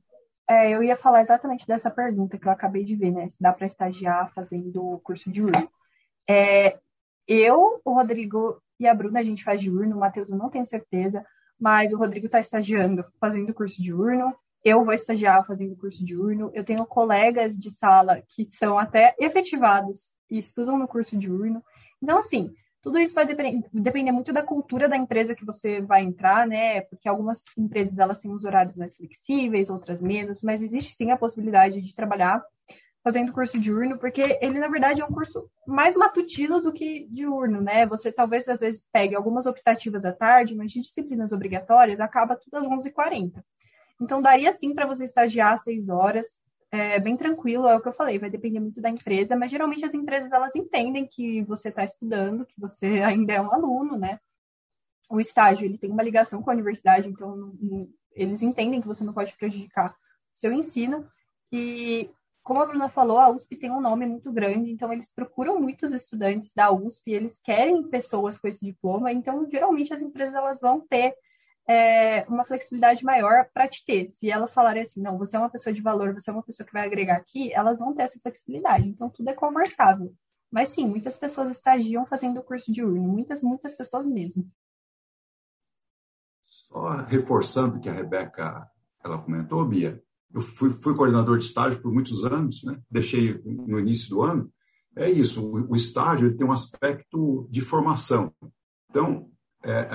é, 0.48 0.70
eu 0.70 0.82
ia 0.82 0.96
falar 0.96 1.22
exatamente 1.22 1.66
dessa 1.66 1.90
pergunta 1.90 2.38
que 2.38 2.46
eu 2.46 2.52
acabei 2.52 2.84
de 2.84 2.94
ver, 2.94 3.10
né? 3.10 3.28
Se 3.28 3.36
dá 3.40 3.52
para 3.52 3.66
estagiar 3.66 4.32
fazendo 4.34 5.00
curso 5.02 5.30
de 5.30 5.42
urno. 5.42 5.68
É, 6.28 6.78
eu, 7.26 7.80
o 7.84 7.92
Rodrigo 7.94 8.62
e 8.78 8.86
a 8.86 8.94
Bruna, 8.94 9.20
a 9.20 9.24
gente 9.24 9.44
faz 9.44 9.60
de 9.60 9.70
urno, 9.70 9.96
o 9.96 10.00
Matheus 10.00 10.28
eu 10.28 10.36
não 10.36 10.50
tenho 10.50 10.66
certeza, 10.66 11.24
mas 11.58 11.92
o 11.92 11.96
Rodrigo 11.96 12.26
está 12.26 12.40
estagiando, 12.40 13.04
fazendo 13.20 13.54
curso 13.54 13.80
de 13.80 13.94
urno. 13.94 14.34
Eu 14.64 14.84
vou 14.84 14.94
estagiar 14.94 15.46
fazendo 15.46 15.76
curso 15.76 16.04
de 16.04 16.16
urno. 16.16 16.50
Eu 16.54 16.64
tenho 16.64 16.84
colegas 16.86 17.58
de 17.58 17.70
sala 17.70 18.22
que 18.28 18.44
são 18.44 18.78
até 18.78 19.14
efetivados 19.18 20.12
e 20.30 20.38
estudam 20.38 20.78
no 20.78 20.88
curso 20.88 21.16
de 21.16 21.30
urno. 21.30 21.62
Então, 22.02 22.18
assim, 22.18 22.52
tudo 22.82 22.98
isso 22.98 23.14
vai 23.14 23.24
depender 23.24 24.10
muito 24.10 24.32
da 24.32 24.42
cultura 24.42 24.88
da 24.88 24.96
empresa 24.96 25.36
que 25.36 25.44
você 25.44 25.80
vai 25.80 26.02
entrar, 26.02 26.48
né? 26.48 26.80
Porque 26.82 27.08
algumas 27.08 27.40
empresas 27.56 27.96
elas 27.96 28.18
têm 28.18 28.32
os 28.32 28.44
horários 28.44 28.76
mais 28.76 28.94
flexíveis, 28.96 29.70
outras 29.70 30.00
menos, 30.00 30.42
mas 30.42 30.62
existe 30.62 30.94
sim 30.94 31.12
a 31.12 31.16
possibilidade 31.16 31.80
de 31.80 31.94
trabalhar 31.94 32.42
fazendo 33.02 33.32
curso 33.32 33.58
diurno, 33.58 33.98
porque 33.98 34.38
ele, 34.40 34.60
na 34.60 34.68
verdade, 34.68 35.02
é 35.02 35.04
um 35.04 35.12
curso 35.12 35.50
mais 35.66 35.96
matutino 35.96 36.60
do 36.60 36.72
que 36.72 37.08
diurno, 37.10 37.60
né? 37.60 37.84
Você 37.86 38.12
talvez, 38.12 38.48
às 38.48 38.60
vezes, 38.60 38.86
pegue 38.92 39.14
algumas 39.14 39.44
optativas 39.44 40.04
à 40.04 40.12
tarde, 40.12 40.54
mas 40.54 40.70
de 40.70 40.80
disciplinas 40.80 41.32
obrigatórias 41.32 41.98
acaba 41.98 42.36
tudo 42.36 42.56
às 42.58 42.66
11h40. 42.66 43.42
Então, 44.00 44.22
daria 44.22 44.52
sim 44.52 44.74
para 44.74 44.86
você 44.86 45.04
estagiar 45.04 45.54
às 45.54 45.62
6 45.64 45.88
horas, 45.88 46.40
é 46.70 46.98
bem 46.98 47.16
tranquilo, 47.16 47.68
é 47.68 47.76
o 47.76 47.80
que 47.80 47.88
eu 47.88 47.92
falei, 47.92 48.18
vai 48.18 48.30
depender 48.30 48.58
muito 48.58 48.80
da 48.80 48.88
empresa, 48.88 49.36
mas 49.36 49.50
geralmente 49.50 49.84
as 49.84 49.92
empresas, 49.92 50.32
elas 50.32 50.54
entendem 50.56 51.06
que 51.06 51.42
você 51.42 51.68
está 51.68 51.84
estudando, 51.84 52.46
que 52.46 52.58
você 52.58 52.86
ainda 53.02 53.32
é 53.34 53.40
um 53.40 53.52
aluno, 53.52 53.98
né? 53.98 54.20
O 55.10 55.20
estágio, 55.20 55.66
ele 55.66 55.76
tem 55.76 55.90
uma 55.90 56.02
ligação 56.02 56.42
com 56.42 56.50
a 56.50 56.54
universidade, 56.54 57.08
então 57.08 57.52
eles 58.14 58.40
entendem 58.40 58.80
que 58.80 58.86
você 58.86 59.04
não 59.04 59.12
pode 59.12 59.36
prejudicar 59.36 59.94
seu 60.32 60.52
ensino, 60.52 61.06
e 61.52 62.08
como 62.42 62.60
a 62.60 62.66
Bruna 62.66 62.88
falou, 62.88 63.18
a 63.18 63.28
USP 63.28 63.56
tem 63.56 63.70
um 63.70 63.80
nome 63.80 64.04
muito 64.04 64.32
grande, 64.32 64.70
então 64.70 64.92
eles 64.92 65.10
procuram 65.10 65.60
muitos 65.60 65.92
estudantes 65.92 66.52
da 66.54 66.72
USP, 66.72 67.12
eles 67.12 67.38
querem 67.38 67.82
pessoas 67.88 68.36
com 68.36 68.48
esse 68.48 68.64
diploma, 68.64 69.12
então 69.12 69.48
geralmente 69.48 69.94
as 69.94 70.02
empresas 70.02 70.34
elas 70.34 70.60
vão 70.60 70.80
ter 70.80 71.14
é, 71.68 72.24
uma 72.28 72.44
flexibilidade 72.44 73.04
maior 73.04 73.48
para 73.54 73.68
te 73.68 73.84
ter. 73.84 74.06
Se 74.08 74.28
elas 74.30 74.52
falarem 74.52 74.82
assim, 74.82 75.00
não, 75.00 75.18
você 75.18 75.36
é 75.36 75.38
uma 75.38 75.50
pessoa 75.50 75.72
de 75.72 75.80
valor, 75.80 76.12
você 76.12 76.30
é 76.30 76.32
uma 76.32 76.42
pessoa 76.42 76.66
que 76.66 76.72
vai 76.72 76.84
agregar 76.84 77.16
aqui, 77.16 77.52
elas 77.52 77.78
vão 77.78 77.94
ter 77.94 78.02
essa 78.02 78.18
flexibilidade. 78.20 78.88
Então 78.88 79.08
tudo 79.08 79.28
é 79.30 79.34
conversável. 79.34 80.12
Mas 80.50 80.70
sim, 80.70 80.86
muitas 80.86 81.16
pessoas 81.16 81.50
estagiam 81.50 82.04
fazendo 82.04 82.40
o 82.40 82.42
curso 82.42 82.70
de 82.72 82.84
urno, 82.84 83.08
muitas, 83.08 83.40
muitas 83.40 83.74
pessoas 83.74 84.04
mesmo. 84.04 84.50
Só 86.42 86.96
reforçando 86.96 87.76
o 87.76 87.80
que 87.80 87.88
a 87.88 87.92
Rebeca 87.92 88.70
ela 89.02 89.18
comentou, 89.18 89.64
Bia, 89.64 90.02
eu 90.34 90.40
fui, 90.40 90.70
fui, 90.70 90.94
coordenador 90.94 91.38
de 91.38 91.44
estágio 91.44 91.80
por 91.80 91.92
muitos 91.92 92.24
anos, 92.24 92.64
né? 92.64 92.78
deixei 92.90 93.40
no 93.44 93.78
início 93.78 94.10
do 94.10 94.22
ano. 94.22 94.50
É 94.96 95.10
isso, 95.10 95.44
o, 95.44 95.72
o 95.72 95.76
estágio 95.76 96.36
tem 96.36 96.46
um 96.46 96.52
aspecto 96.52 97.48
de 97.50 97.60
formação. 97.60 98.32
Então, 98.90 99.30
é, 99.62 99.72
é, 99.72 99.88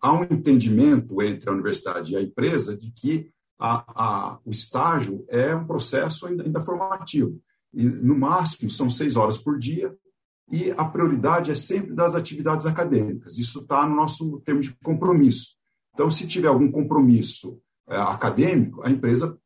há 0.00 0.12
um 0.12 0.24
entendimento 0.24 1.22
entre 1.22 1.48
a 1.48 1.52
universidade 1.52 2.12
e 2.12 2.16
a 2.16 2.22
empresa 2.22 2.76
de 2.76 2.90
que 2.90 3.30
a, 3.58 3.84
a, 3.88 4.38
o 4.44 4.50
estágio 4.50 5.24
é 5.28 5.54
um 5.54 5.66
processo 5.66 6.26
ainda, 6.26 6.42
ainda 6.44 6.60
formativo. 6.60 7.38
E, 7.72 7.84
no 7.84 8.18
máximo, 8.18 8.70
são 8.70 8.90
seis 8.90 9.16
horas 9.16 9.38
por 9.38 9.58
dia, 9.58 9.94
e 10.50 10.72
a 10.72 10.84
prioridade 10.84 11.50
é 11.50 11.54
sempre 11.54 11.94
das 11.94 12.14
atividades 12.14 12.66
acadêmicas. 12.66 13.38
Isso 13.38 13.60
está 13.60 13.86
no 13.86 13.94
nosso 13.94 14.40
termo 14.40 14.60
de 14.60 14.74
compromisso. 14.82 15.54
Então, 15.94 16.10
se 16.10 16.26
tiver 16.26 16.48
algum 16.48 16.70
compromisso 16.70 17.60
acadêmico, 17.96 18.82
a 18.82 18.90
empresa 18.90 19.36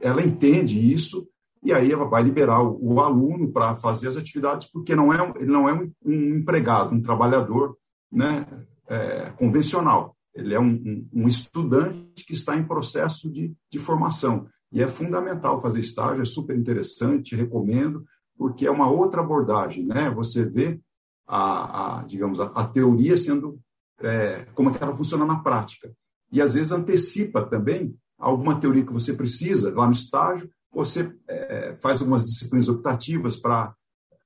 ela 0.00 0.22
entende 0.22 0.92
isso 0.92 1.28
e 1.62 1.72
aí 1.72 1.92
ela 1.92 2.06
vai 2.06 2.22
liberar 2.22 2.62
o, 2.62 2.94
o 2.94 3.00
aluno 3.00 3.52
para 3.52 3.76
fazer 3.76 4.08
as 4.08 4.16
atividades, 4.16 4.68
porque 4.70 4.96
não 4.96 5.12
é, 5.12 5.32
ele 5.36 5.50
não 5.50 5.68
é 5.68 5.74
um, 5.74 5.92
um 6.04 6.36
empregado, 6.36 6.94
um 6.94 7.02
trabalhador 7.02 7.76
né, 8.10 8.46
é, 8.88 9.30
convencional. 9.36 10.16
Ele 10.34 10.54
é 10.54 10.60
um, 10.60 10.70
um, 10.70 11.08
um, 11.12 11.28
estudante 11.28 12.24
que 12.24 12.32
está 12.32 12.56
em 12.56 12.66
processo 12.66 13.30
de, 13.30 13.52
de 13.70 13.78
formação. 13.78 14.48
E 14.72 14.82
é 14.82 14.88
fundamental 14.88 15.60
fazer 15.60 15.80
estágio, 15.80 16.22
é 16.22 16.24
super 16.24 16.56
interessante, 16.56 17.36
recomendo, 17.36 18.04
porque 18.38 18.66
é 18.66 18.70
uma 18.70 18.88
outra 18.88 19.20
abordagem. 19.20 19.84
Né? 19.84 20.08
Você 20.10 20.44
vê 20.44 20.80
a, 21.26 21.98
a 21.98 22.02
digamos, 22.04 22.40
a, 22.40 22.44
a, 22.44 22.66
teoria 22.66 23.16
sendo, 23.18 23.60
é, 24.00 24.46
como 24.54 24.70
é 24.70 24.72
que 24.72 24.82
ela 24.82 24.96
funciona 24.96 25.26
na 25.26 25.40
prática 25.40 25.92
e 26.32 26.40
às 26.40 26.54
vezes 26.54 26.72
antecipa 26.72 27.44
também 27.44 27.96
alguma 28.18 28.58
teoria 28.58 28.84
que 28.84 28.92
você 28.92 29.14
precisa 29.14 29.74
lá 29.74 29.86
no 29.86 29.92
estágio, 29.92 30.50
você 30.72 31.12
é, 31.26 31.76
faz 31.82 32.00
algumas 32.00 32.24
disciplinas 32.24 32.68
optativas 32.68 33.36
para 33.36 33.74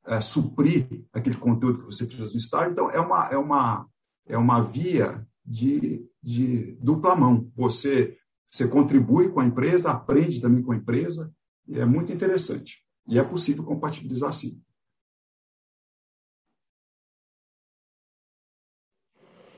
é, 0.06 0.20
suprir 0.20 0.86
aquele 1.12 1.36
conteúdo 1.36 1.78
que 1.78 1.86
você 1.86 2.04
precisa 2.04 2.30
no 2.30 2.36
estágio. 2.36 2.72
Então, 2.72 2.90
é 2.90 3.00
uma, 3.00 3.28
é 3.28 3.38
uma, 3.38 3.86
é 4.26 4.36
uma 4.36 4.60
via 4.60 5.26
de, 5.44 6.04
de 6.22 6.76
dupla 6.80 7.16
mão. 7.16 7.50
Você, 7.56 8.16
você 8.50 8.68
contribui 8.68 9.30
com 9.30 9.40
a 9.40 9.46
empresa, 9.46 9.90
aprende 9.90 10.40
também 10.40 10.62
com 10.62 10.72
a 10.72 10.76
empresa, 10.76 11.32
e 11.66 11.78
é 11.78 11.86
muito 11.86 12.12
interessante. 12.12 12.82
E 13.08 13.18
é 13.18 13.22
possível 13.22 13.64
compatibilizar 13.64 14.32
sim. 14.32 14.60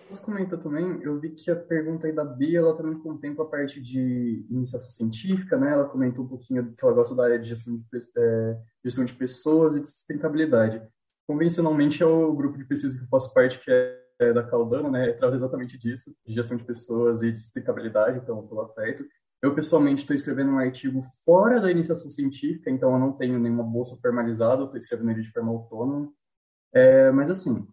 Posso 0.08 0.22
comentar 0.22 0.58
também? 0.60 1.02
Eu 1.02 1.18
vi 1.18 1.30
que 1.30 1.50
a 1.50 1.56
pergunta 1.56 2.06
aí 2.06 2.12
da 2.12 2.24
Bia, 2.24 2.60
ela 2.60 2.76
também 2.76 2.96
contempla 2.98 3.44
a 3.44 3.48
parte 3.48 3.80
de 3.80 4.46
iniciação 4.48 4.88
científica, 4.88 5.56
né? 5.56 5.72
Ela 5.72 5.88
comentou 5.88 6.24
um 6.24 6.28
pouquinho 6.28 6.72
que 6.74 6.84
ela 6.84 6.94
gosta 6.94 7.14
da 7.14 7.24
área 7.24 7.38
de 7.38 7.48
gestão 7.48 7.74
de, 7.74 7.84
é, 8.16 8.58
gestão 8.84 9.04
de 9.04 9.14
pessoas 9.14 9.74
e 9.74 9.80
de 9.80 9.88
sustentabilidade. 9.88 10.80
Convencionalmente 11.26 12.04
é 12.04 12.06
o 12.06 12.32
grupo 12.32 12.56
de 12.56 12.64
pesquisa 12.64 12.96
que 12.96 13.04
eu 13.04 13.08
faço 13.08 13.34
parte, 13.34 13.58
que 13.58 13.68
é, 13.68 14.00
é 14.20 14.32
da 14.32 14.44
Caldana, 14.44 14.88
né? 14.88 15.12
Trata 15.12 15.34
exatamente 15.34 15.76
disso, 15.76 16.14
de 16.24 16.34
gestão 16.34 16.56
de 16.56 16.64
pessoas 16.64 17.22
e 17.22 17.32
de 17.32 17.38
sustentabilidade, 17.40 18.18
então 18.18 18.48
lá 18.52 18.68
perto. 18.68 19.04
Eu, 19.42 19.54
pessoalmente, 19.56 20.02
estou 20.02 20.14
escrevendo 20.14 20.52
um 20.52 20.58
artigo 20.58 21.02
fora 21.24 21.60
da 21.60 21.70
iniciação 21.70 22.08
científica, 22.08 22.70
então 22.70 22.92
eu 22.92 22.98
não 22.98 23.12
tenho 23.12 23.40
nenhuma 23.40 23.64
bolsa 23.64 23.96
formalizada, 24.00 24.62
estou 24.62 24.78
escrevendo 24.78 25.10
ele 25.10 25.22
de 25.22 25.32
forma 25.32 25.50
autônoma. 25.50 26.12
É, 26.72 27.10
mas, 27.10 27.28
assim, 27.28 27.66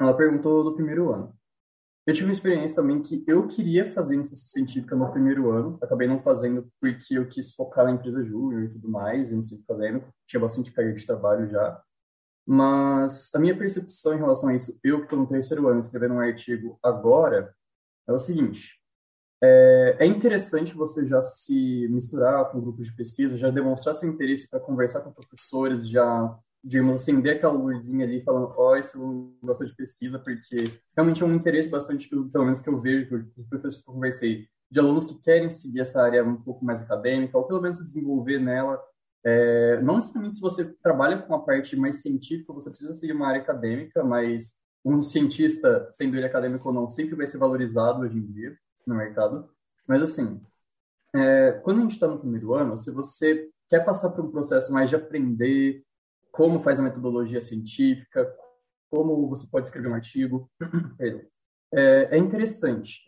ela 0.00 0.16
perguntou 0.16 0.62
do 0.62 0.74
primeiro 0.76 1.12
ano. 1.12 1.34
Eu 2.06 2.12
tive 2.12 2.26
uma 2.26 2.32
experiência 2.32 2.76
também 2.76 3.00
que 3.00 3.24
eu 3.26 3.48
queria 3.48 3.90
fazer 3.92 4.14
iniciação 4.14 4.48
científica 4.48 4.94
no 4.94 5.10
primeiro 5.10 5.50
ano, 5.50 5.78
acabei 5.80 6.06
não 6.06 6.20
fazendo 6.20 6.70
porque 6.78 7.16
eu 7.16 7.26
quis 7.26 7.54
focar 7.54 7.86
na 7.86 7.92
empresa 7.92 8.22
júnior 8.22 8.64
e 8.64 8.68
tudo 8.68 8.90
mais, 8.90 9.32
em 9.32 9.42
ciência 9.42 9.64
acadêmica, 9.64 10.12
tinha 10.26 10.40
bastante 10.40 10.70
carga 10.70 10.92
de 10.92 11.06
trabalho 11.06 11.48
já. 11.48 11.82
Mas 12.46 13.30
a 13.34 13.38
minha 13.38 13.56
percepção 13.56 14.14
em 14.14 14.18
relação 14.18 14.50
a 14.50 14.54
isso, 14.54 14.78
eu 14.84 14.98
que 14.98 15.04
estou 15.04 15.18
no 15.18 15.26
terceiro 15.26 15.66
ano 15.66 15.80
escrevendo 15.80 16.14
um 16.14 16.20
artigo 16.20 16.78
agora, 16.82 17.54
é 18.06 18.12
o 18.12 18.20
seguinte: 18.20 18.78
é, 19.42 19.96
é 20.00 20.06
interessante 20.06 20.74
você 20.74 21.06
já 21.06 21.22
se 21.22 21.88
misturar 21.88 22.50
com 22.50 22.60
grupos 22.60 22.86
de 22.86 22.96
pesquisa, 22.96 23.36
já 23.36 23.50
demonstrar 23.50 23.94
seu 23.94 24.08
interesse 24.10 24.48
para 24.48 24.60
conversar 24.60 25.00
com 25.00 25.10
professores, 25.10 25.88
já 25.88 26.30
digamos, 26.64 27.02
acender 27.02 27.36
aquela 27.36 27.52
luzinha 27.52 28.06
ali, 28.06 28.22
falando, 28.22 28.54
ó, 28.56 28.72
oh, 28.72 28.98
aluno 28.98 29.36
gosta 29.42 29.66
de 29.66 29.76
pesquisa, 29.76 30.18
porque 30.18 30.80
realmente 30.96 31.22
é 31.22 31.26
um 31.26 31.34
interesse 31.34 31.68
bastante, 31.68 32.08
pelo 32.08 32.44
menos 32.44 32.60
que 32.60 32.68
eu 32.68 32.80
vejo, 32.80 33.08
que 33.08 33.40
os 33.40 33.46
professores 33.48 33.82
que 33.82 33.90
eu 33.90 33.94
conversei, 33.94 34.48
de 34.70 34.80
alunos 34.80 35.04
que 35.04 35.14
querem 35.20 35.50
seguir 35.50 35.80
essa 35.80 36.02
área 36.02 36.24
um 36.24 36.40
pouco 36.40 36.64
mais 36.64 36.80
acadêmica, 36.80 37.36
ou 37.36 37.44
pelo 37.44 37.60
menos 37.60 37.78
se 37.78 37.84
desenvolver 37.84 38.38
nela. 38.38 38.80
É, 39.22 39.80
não 39.82 39.96
necessariamente 39.96 40.36
se 40.36 40.40
você 40.40 40.64
trabalha 40.82 41.18
com 41.22 41.34
a 41.34 41.42
parte 41.42 41.76
mais 41.76 42.00
científica, 42.00 42.52
você 42.52 42.70
precisa 42.70 42.94
seguir 42.94 43.12
uma 43.12 43.28
área 43.28 43.42
acadêmica, 43.42 44.02
mas 44.02 44.54
um 44.84 45.02
cientista, 45.02 45.88
sendo 45.92 46.16
ele 46.16 46.26
acadêmico 46.26 46.68
ou 46.68 46.74
não, 46.74 46.88
sempre 46.88 47.14
vai 47.14 47.26
ser 47.26 47.38
valorizado 47.38 48.00
hoje 48.00 48.18
em 48.18 48.26
dia 48.32 48.56
no 48.86 48.94
mercado. 48.94 49.48
Mas, 49.86 50.02
assim, 50.02 50.40
é, 51.14 51.52
quando 51.62 51.78
a 51.78 51.82
gente 51.82 51.92
está 51.92 52.06
no 52.06 52.18
primeiro 52.18 52.54
ano, 52.54 52.76
se 52.76 52.90
você 52.90 53.48
quer 53.68 53.84
passar 53.84 54.10
por 54.10 54.24
um 54.24 54.30
processo 54.30 54.72
mais 54.72 54.90
de 54.90 54.96
aprender 54.96 55.82
como 56.34 56.58
faz 56.58 56.80
a 56.80 56.82
metodologia 56.82 57.40
científica, 57.40 58.28
como 58.90 59.28
você 59.28 59.46
pode 59.46 59.68
escrever 59.68 59.88
um 59.88 59.94
artigo, 59.94 60.50
é, 61.72 62.16
é 62.16 62.18
interessante. 62.18 63.02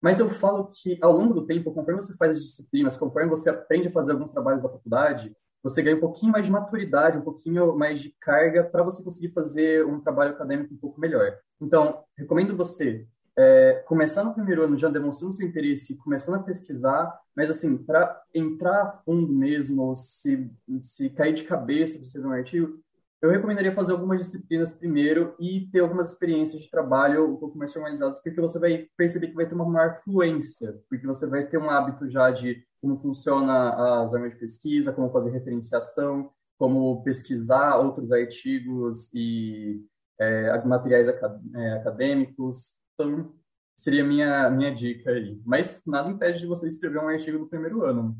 Mas 0.00 0.18
eu 0.18 0.30
falo 0.30 0.68
que, 0.68 0.98
ao 1.02 1.12
longo 1.12 1.34
do 1.34 1.46
tempo, 1.46 1.72
conforme 1.74 2.00
você 2.00 2.16
faz 2.16 2.36
as 2.36 2.42
disciplinas, 2.42 2.96
conforme 2.96 3.28
você 3.28 3.50
aprende 3.50 3.88
a 3.88 3.92
fazer 3.92 4.12
alguns 4.12 4.30
trabalhos 4.30 4.62
da 4.62 4.70
faculdade, 4.70 5.36
você 5.62 5.82
ganha 5.82 5.96
um 5.96 6.00
pouquinho 6.00 6.32
mais 6.32 6.46
de 6.46 6.50
maturidade, 6.50 7.18
um 7.18 7.22
pouquinho 7.22 7.76
mais 7.76 8.00
de 8.00 8.16
carga 8.18 8.64
para 8.64 8.82
você 8.82 9.04
conseguir 9.04 9.34
fazer 9.34 9.86
um 9.86 10.00
trabalho 10.00 10.32
acadêmico 10.32 10.72
um 10.72 10.78
pouco 10.78 10.98
melhor. 10.98 11.38
Então, 11.60 12.02
recomendo 12.16 12.56
você 12.56 13.06
é, 13.36 13.82
começar 13.86 14.22
no 14.22 14.34
primeiro 14.34 14.62
ano 14.62 14.78
já 14.78 14.88
demonstrando 14.88 15.32
seu 15.32 15.46
interesse, 15.46 15.96
começando 15.96 16.36
a 16.36 16.42
pesquisar, 16.42 17.18
mas 17.34 17.50
assim, 17.50 17.76
para 17.76 18.20
entrar 18.34 18.82
a 18.82 18.92
fundo 19.04 19.32
mesmo, 19.32 19.96
se, 19.96 20.50
se 20.80 21.10
cair 21.10 21.34
de 21.34 21.44
cabeça 21.44 21.98
para 21.98 22.06
escrever 22.06 22.28
um 22.28 22.32
artigo, 22.32 22.78
eu 23.22 23.30
recomendaria 23.30 23.72
fazer 23.72 23.92
algumas 23.92 24.18
disciplinas 24.18 24.72
primeiro 24.72 25.34
e 25.38 25.68
ter 25.70 25.78
algumas 25.78 26.08
experiências 26.08 26.60
de 26.60 26.68
trabalho 26.68 27.32
um 27.32 27.36
pouco 27.36 27.56
mais 27.56 27.72
formalizadas, 27.72 28.20
porque 28.20 28.40
você 28.40 28.58
vai 28.58 28.88
perceber 28.96 29.28
que 29.28 29.34
vai 29.34 29.46
ter 29.46 29.54
uma 29.54 29.64
maior 29.64 30.00
fluência, 30.02 30.76
porque 30.90 31.06
você 31.06 31.24
vai 31.26 31.46
ter 31.46 31.56
um 31.56 31.70
hábito 31.70 32.10
já 32.10 32.32
de 32.32 32.64
como 32.80 32.98
funciona 32.98 34.02
as 34.02 34.12
armas 34.12 34.32
de 34.32 34.40
pesquisa, 34.40 34.92
como 34.92 35.12
fazer 35.12 35.30
referenciação, 35.30 36.32
como 36.58 37.02
pesquisar 37.04 37.76
outros 37.76 38.10
artigos 38.10 39.08
e 39.14 39.80
é, 40.18 40.64
materiais 40.64 41.06
é, 41.06 41.72
acadêmicos, 41.74 42.81
então, 43.02 43.34
seria 43.76 44.04
minha 44.04 44.50
minha 44.50 44.72
dica 44.72 45.10
aí. 45.10 45.40
Mas 45.44 45.84
nada 45.86 46.10
impede 46.10 46.40
de 46.40 46.46
você 46.46 46.68
escrever 46.68 46.98
um 46.98 47.08
artigo 47.08 47.38
do 47.38 47.48
primeiro 47.48 47.84
ano. 47.84 48.16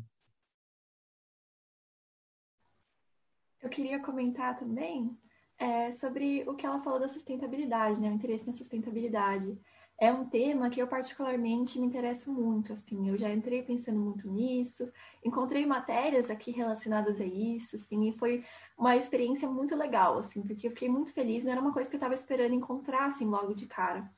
Eu 3.61 3.69
queria 3.69 3.99
comentar 3.99 4.59
também 4.59 5.17
é, 5.57 5.89
sobre 5.91 6.43
o 6.47 6.53
que 6.53 6.65
ela 6.65 6.81
falou 6.81 6.99
da 6.99 7.07
sustentabilidade, 7.07 8.01
né? 8.01 8.09
O 8.09 8.13
interesse 8.13 8.45
na 8.45 8.53
sustentabilidade. 8.53 9.57
É 9.97 10.11
um 10.11 10.25
tema 10.25 10.69
que 10.69 10.81
eu 10.81 10.87
particularmente 10.87 11.79
me 11.79 11.85
interesso 11.85 12.29
muito, 12.29 12.73
assim. 12.73 13.07
Eu 13.07 13.17
já 13.17 13.31
entrei 13.31 13.63
pensando 13.63 13.99
muito 13.99 14.27
nisso, 14.27 14.91
encontrei 15.23 15.65
matérias 15.65 16.29
aqui 16.29 16.51
relacionadas 16.51 17.21
a 17.21 17.25
isso, 17.25 17.77
assim, 17.77 18.09
e 18.09 18.17
foi 18.17 18.43
uma 18.77 18.97
experiência 18.97 19.47
muito 19.47 19.75
legal, 19.75 20.17
assim, 20.17 20.41
porque 20.41 20.67
eu 20.67 20.71
fiquei 20.71 20.89
muito 20.89 21.13
feliz, 21.13 21.43
não 21.43 21.51
era 21.51 21.61
uma 21.61 21.71
coisa 21.71 21.89
que 21.89 21.95
eu 21.95 21.99
estava 21.99 22.15
esperando 22.15 22.55
encontrar, 22.55 23.05
assim, 23.05 23.25
logo 23.25 23.53
de 23.53 23.67
cara 23.67 24.11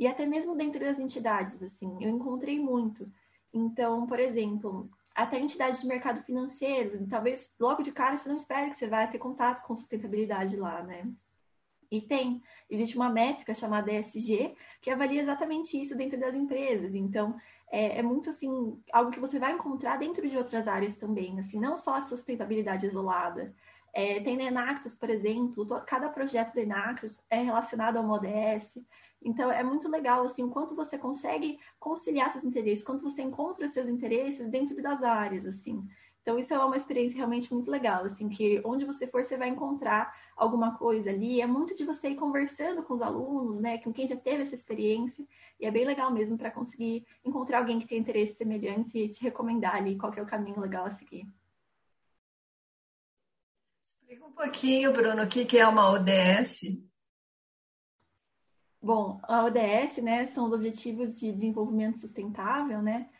e 0.00 0.06
até 0.06 0.24
mesmo 0.24 0.56
dentro 0.56 0.80
das 0.80 0.98
entidades, 0.98 1.62
assim, 1.62 1.94
eu 2.00 2.08
encontrei 2.08 2.58
muito. 2.58 3.06
Então, 3.52 4.06
por 4.06 4.18
exemplo, 4.18 4.90
até 5.14 5.38
entidades 5.38 5.82
de 5.82 5.86
mercado 5.86 6.22
financeiro, 6.22 7.06
talvez 7.06 7.54
logo 7.60 7.82
de 7.82 7.92
cara 7.92 8.16
você 8.16 8.26
não 8.26 8.36
espere 8.36 8.70
que 8.70 8.76
você 8.78 8.86
vai 8.86 9.10
ter 9.10 9.18
contato 9.18 9.62
com 9.62 9.76
sustentabilidade 9.76 10.56
lá, 10.56 10.82
né? 10.82 11.06
E 11.90 12.00
tem, 12.00 12.42
existe 12.70 12.96
uma 12.96 13.10
métrica 13.10 13.52
chamada 13.52 13.92
ESG 13.92 14.54
que 14.80 14.90
avalia 14.90 15.20
exatamente 15.20 15.78
isso 15.78 15.94
dentro 15.94 16.18
das 16.18 16.34
empresas. 16.34 16.94
Então, 16.94 17.36
é, 17.70 17.98
é, 17.98 18.02
muito 18.02 18.30
assim, 18.30 18.80
algo 18.90 19.10
que 19.10 19.20
você 19.20 19.38
vai 19.38 19.52
encontrar 19.52 19.98
dentro 19.98 20.26
de 20.26 20.38
outras 20.38 20.66
áreas 20.66 20.96
também, 20.96 21.38
assim, 21.38 21.60
não 21.60 21.76
só 21.76 21.96
a 21.96 22.00
sustentabilidade 22.00 22.86
isolada. 22.86 23.54
É, 23.92 24.18
tem 24.20 24.36
na 24.36 24.44
Enactus, 24.44 24.94
por 24.94 25.10
exemplo, 25.10 25.66
cada 25.84 26.08
projeto 26.08 26.54
da 26.54 26.62
Enactus 26.62 27.20
é 27.28 27.42
relacionado 27.42 27.98
ao 27.98 28.08
ODS. 28.08 28.78
Então, 29.22 29.52
é 29.52 29.62
muito 29.62 29.88
legal, 29.88 30.24
assim, 30.24 30.48
quanto 30.48 30.74
você 30.74 30.96
consegue 30.96 31.58
conciliar 31.78 32.30
seus 32.30 32.44
interesses, 32.44 32.84
quanto 32.84 33.02
você 33.02 33.22
encontra 33.22 33.68
seus 33.68 33.86
interesses 33.88 34.48
dentro 34.48 34.80
das 34.82 35.02
áreas, 35.02 35.44
assim. 35.44 35.86
Então, 36.22 36.38
isso 36.38 36.52
é 36.52 36.58
uma 36.58 36.76
experiência 36.76 37.16
realmente 37.16 37.52
muito 37.52 37.70
legal, 37.70 38.04
assim, 38.04 38.28
que 38.28 38.60
onde 38.64 38.84
você 38.84 39.06
for, 39.06 39.24
você 39.24 39.36
vai 39.36 39.48
encontrar 39.48 40.14
alguma 40.36 40.76
coisa 40.76 41.10
ali. 41.10 41.40
É 41.40 41.46
muito 41.46 41.74
de 41.74 41.84
você 41.84 42.10
ir 42.10 42.16
conversando 42.16 42.82
com 42.82 42.94
os 42.94 43.02
alunos, 43.02 43.58
né, 43.58 43.78
com 43.78 43.92
quem 43.92 44.06
já 44.06 44.16
teve 44.16 44.42
essa 44.42 44.54
experiência, 44.54 45.26
e 45.58 45.66
é 45.66 45.70
bem 45.70 45.84
legal 45.84 46.10
mesmo 46.10 46.36
para 46.36 46.50
conseguir 46.50 47.06
encontrar 47.24 47.58
alguém 47.58 47.78
que 47.78 47.86
tem 47.86 47.98
interesses 47.98 48.36
semelhantes 48.36 48.94
e 48.94 49.08
te 49.08 49.22
recomendar 49.22 49.76
ali 49.76 49.96
qual 49.96 50.12
é 50.14 50.22
o 50.22 50.26
caminho 50.26 50.60
legal 50.60 50.84
a 50.84 50.90
seguir. 50.90 51.26
Explica 54.00 54.26
um 54.26 54.32
pouquinho, 54.32 54.92
Bruno, 54.92 55.22
o 55.22 55.28
que 55.28 55.58
é 55.58 55.66
uma 55.66 55.90
ODS. 55.90 56.89
Bom, 58.82 59.20
a 59.24 59.44
ODS, 59.44 59.98
né, 59.98 60.24
são 60.24 60.46
os 60.46 60.52
Objetivos 60.52 61.18
de 61.18 61.30
Desenvolvimento 61.32 61.98
Sustentável, 61.98 62.80
né? 62.80 63.10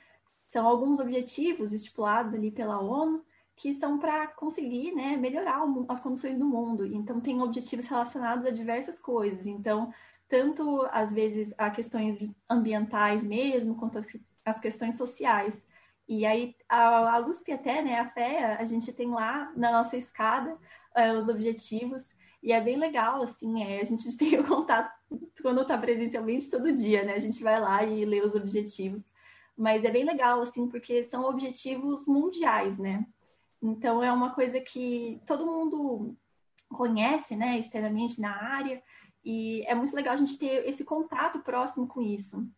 São 0.49 0.67
alguns 0.67 1.01
objetivos 1.01 1.73
estipulados 1.73 2.35
ali 2.35 2.51
pela 2.51 2.81
ONU 2.81 3.25
que 3.55 3.75
são 3.75 3.99
para 3.99 4.27
conseguir, 4.29 4.93
né, 4.93 5.19
melhorar 5.19 5.63
as 5.89 6.01
condições 6.01 6.39
do 6.39 6.47
mundo. 6.47 6.87
Então, 6.87 7.21
tem 7.21 7.43
objetivos 7.43 7.87
relacionados 7.87 8.47
a 8.47 8.51
diversas 8.51 8.99
coisas. 8.99 9.45
Então, 9.47 9.93
tanto 10.29 10.89
às 10.93 11.13
vezes 11.13 11.53
a 11.59 11.69
questões 11.71 12.19
ambientais 12.49 13.23
mesmo, 13.23 13.77
quanto 13.77 14.03
as 14.45 14.59
questões 14.59 14.97
sociais. 14.97 15.63
E 16.09 16.25
aí, 16.25 16.57
a, 16.69 17.17
a 17.17 17.21
USP 17.21 17.53
até, 17.53 17.83
né, 17.83 18.01
a 18.01 18.07
FEA, 18.07 18.57
a 18.59 18.65
gente 18.65 18.93
tem 18.95 19.11
lá 19.11 19.53
na 19.55 19.71
nossa 19.71 19.97
escada 19.99 20.57
uh, 20.97 21.19
os 21.19 21.29
objetivos 21.29 22.09
e 22.43 22.53
é 22.53 22.61
bem 22.61 22.77
legal, 22.77 23.23
assim, 23.23 23.63
é, 23.63 23.83
a 23.83 23.85
gente 23.85 24.11
tem 24.17 24.41
o 24.41 24.49
contato 24.49 25.00
quando 25.43 25.63
está 25.63 25.77
presencialmente 25.77 26.51
todo 26.51 26.73
dia, 26.73 27.05
né? 27.05 27.15
A 27.15 27.19
gente 27.19 27.43
vai 27.43 27.61
lá 27.61 27.85
e 27.85 28.05
lê 28.05 28.21
os 28.21 28.35
objetivos. 28.35 29.03
Mas 29.57 29.85
é 29.85 29.91
bem 29.91 30.05
legal, 30.05 30.41
assim, 30.41 30.69
porque 30.69 31.05
são 31.05 31.25
objetivos 31.25 32.07
mundiais, 32.07 32.79
né? 32.79 33.07
Então 33.63 34.03
é 34.03 34.11
uma 34.11 34.35
coisa 34.35 34.61
que 34.61 35.21
todo 35.27 35.45
mundo 35.45 36.17
conhece, 36.69 37.37
né, 37.37 37.59
externamente 37.59 38.21
na 38.21 38.31
área, 38.31 38.83
e 39.25 39.63
é 39.67 39.75
muito 39.75 39.95
legal 39.95 40.15
a 40.15 40.17
gente 40.17 40.39
ter 40.39 40.67
esse 40.67 40.85
contato 40.85 41.41
próximo 41.41 41.87
com 41.87 42.01
isso. 42.01 42.49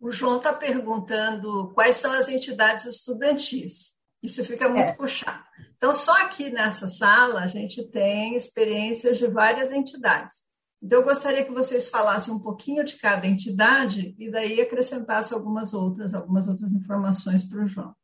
O 0.00 0.10
João 0.10 0.38
está 0.38 0.52
perguntando 0.52 1.70
quais 1.74 1.96
são 1.96 2.12
as 2.12 2.28
entidades 2.28 2.86
estudantis. 2.86 3.95
Isso 4.26 4.44
fica 4.44 4.68
muito 4.68 4.90
é. 4.90 4.92
puxado. 4.92 5.44
Então, 5.76 5.94
só 5.94 6.20
aqui 6.22 6.50
nessa 6.50 6.88
sala 6.88 7.40
a 7.40 7.46
gente 7.46 7.88
tem 7.90 8.34
experiências 8.34 9.18
de 9.18 9.28
várias 9.28 9.70
entidades. 9.70 10.44
Então, 10.82 10.98
eu 10.98 11.04
gostaria 11.04 11.44
que 11.44 11.52
vocês 11.52 11.88
falassem 11.88 12.34
um 12.34 12.40
pouquinho 12.40 12.84
de 12.84 12.96
cada 12.96 13.26
entidade 13.26 14.16
e 14.18 14.30
daí 14.30 14.60
acrescentassem 14.60 15.36
algumas 15.36 15.72
outras, 15.72 16.12
algumas 16.12 16.48
outras 16.48 16.72
informações 16.72 17.44
para 17.44 17.62
o 17.62 17.66
João. 17.66 17.94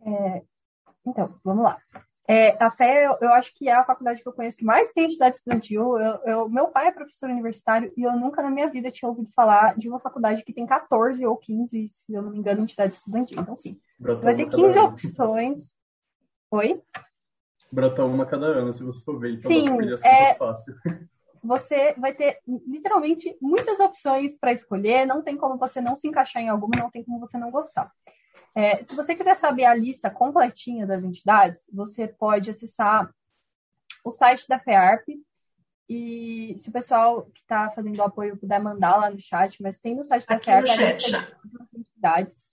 É, 0.00 0.42
então, 1.04 1.38
vamos 1.42 1.64
lá. 1.64 1.78
É, 2.28 2.56
a 2.62 2.70
Fé, 2.70 3.06
eu, 3.06 3.16
eu, 3.20 3.32
acho 3.32 3.52
que 3.54 3.68
é 3.68 3.72
a 3.72 3.84
faculdade 3.84 4.22
que 4.22 4.28
eu 4.28 4.32
conheço 4.32 4.56
que 4.56 4.64
mais 4.64 4.90
tem 4.92 5.04
entidade 5.04 5.36
estudantil. 5.36 5.98
Eu, 5.98 6.20
eu, 6.24 6.48
meu 6.48 6.68
pai 6.68 6.86
é 6.86 6.92
professor 6.92 7.28
universitário 7.28 7.92
e 7.96 8.02
eu 8.02 8.12
nunca 8.12 8.42
na 8.42 8.50
minha 8.50 8.70
vida 8.70 8.90
tinha 8.90 9.08
ouvido 9.08 9.28
falar 9.34 9.76
de 9.76 9.88
uma 9.88 9.98
faculdade 9.98 10.44
que 10.44 10.52
tem 10.52 10.64
14 10.64 11.26
ou 11.26 11.36
15, 11.36 11.90
se 11.92 12.12
eu 12.12 12.22
não 12.22 12.30
me 12.30 12.38
engano, 12.38 12.62
entidades 12.62 12.96
estudantis. 12.96 13.36
Então, 13.36 13.56
sim, 13.56 13.78
vai 13.98 14.36
ter 14.36 14.48
15 14.48 14.78
opções 14.78 15.72
Oi? 16.52 16.82
Brota 17.72 18.04
uma 18.04 18.26
cada 18.26 18.44
ano, 18.44 18.74
se 18.74 18.84
você 18.84 19.02
for 19.02 19.18
ver. 19.18 19.32
Então 19.32 19.50
Sim, 19.50 19.66
é... 20.04 20.34
fácil. 20.34 20.74
Você 21.42 21.94
vai 21.94 22.12
ter 22.12 22.40
literalmente 22.46 23.34
muitas 23.40 23.80
opções 23.80 24.38
para 24.38 24.52
escolher, 24.52 25.06
não 25.06 25.22
tem 25.22 25.34
como 25.34 25.56
você 25.56 25.80
não 25.80 25.96
se 25.96 26.06
encaixar 26.06 26.42
em 26.42 26.50
alguma, 26.50 26.76
não 26.76 26.90
tem 26.90 27.02
como 27.02 27.18
você 27.18 27.38
não 27.38 27.50
gostar. 27.50 27.90
É, 28.54 28.82
se 28.82 28.94
você 28.94 29.14
quiser 29.14 29.34
saber 29.36 29.64
a 29.64 29.74
lista 29.74 30.10
completinha 30.10 30.86
das 30.86 31.02
entidades, 31.02 31.66
você 31.72 32.06
pode 32.06 32.50
acessar 32.50 33.12
o 34.04 34.12
site 34.12 34.46
da 34.48 34.58
FEARP. 34.58 35.08
E 35.88 36.56
se 36.58 36.68
o 36.68 36.72
pessoal 36.72 37.26
que 37.26 37.40
está 37.40 37.70
fazendo 37.70 37.98
o 37.98 38.02
apoio 38.02 38.36
puder 38.36 38.60
mandar 38.60 38.96
lá 38.96 39.10
no 39.10 39.20
chat, 39.20 39.62
mas 39.62 39.78
tem 39.78 39.94
no 39.94 40.04
site 40.04 40.26
da 40.26 40.36
Aqui 40.36 40.46
FEARP 40.46 40.68
a 40.68 40.92
lista 40.94 41.38
das 41.44 41.74
entidades. 41.74 42.44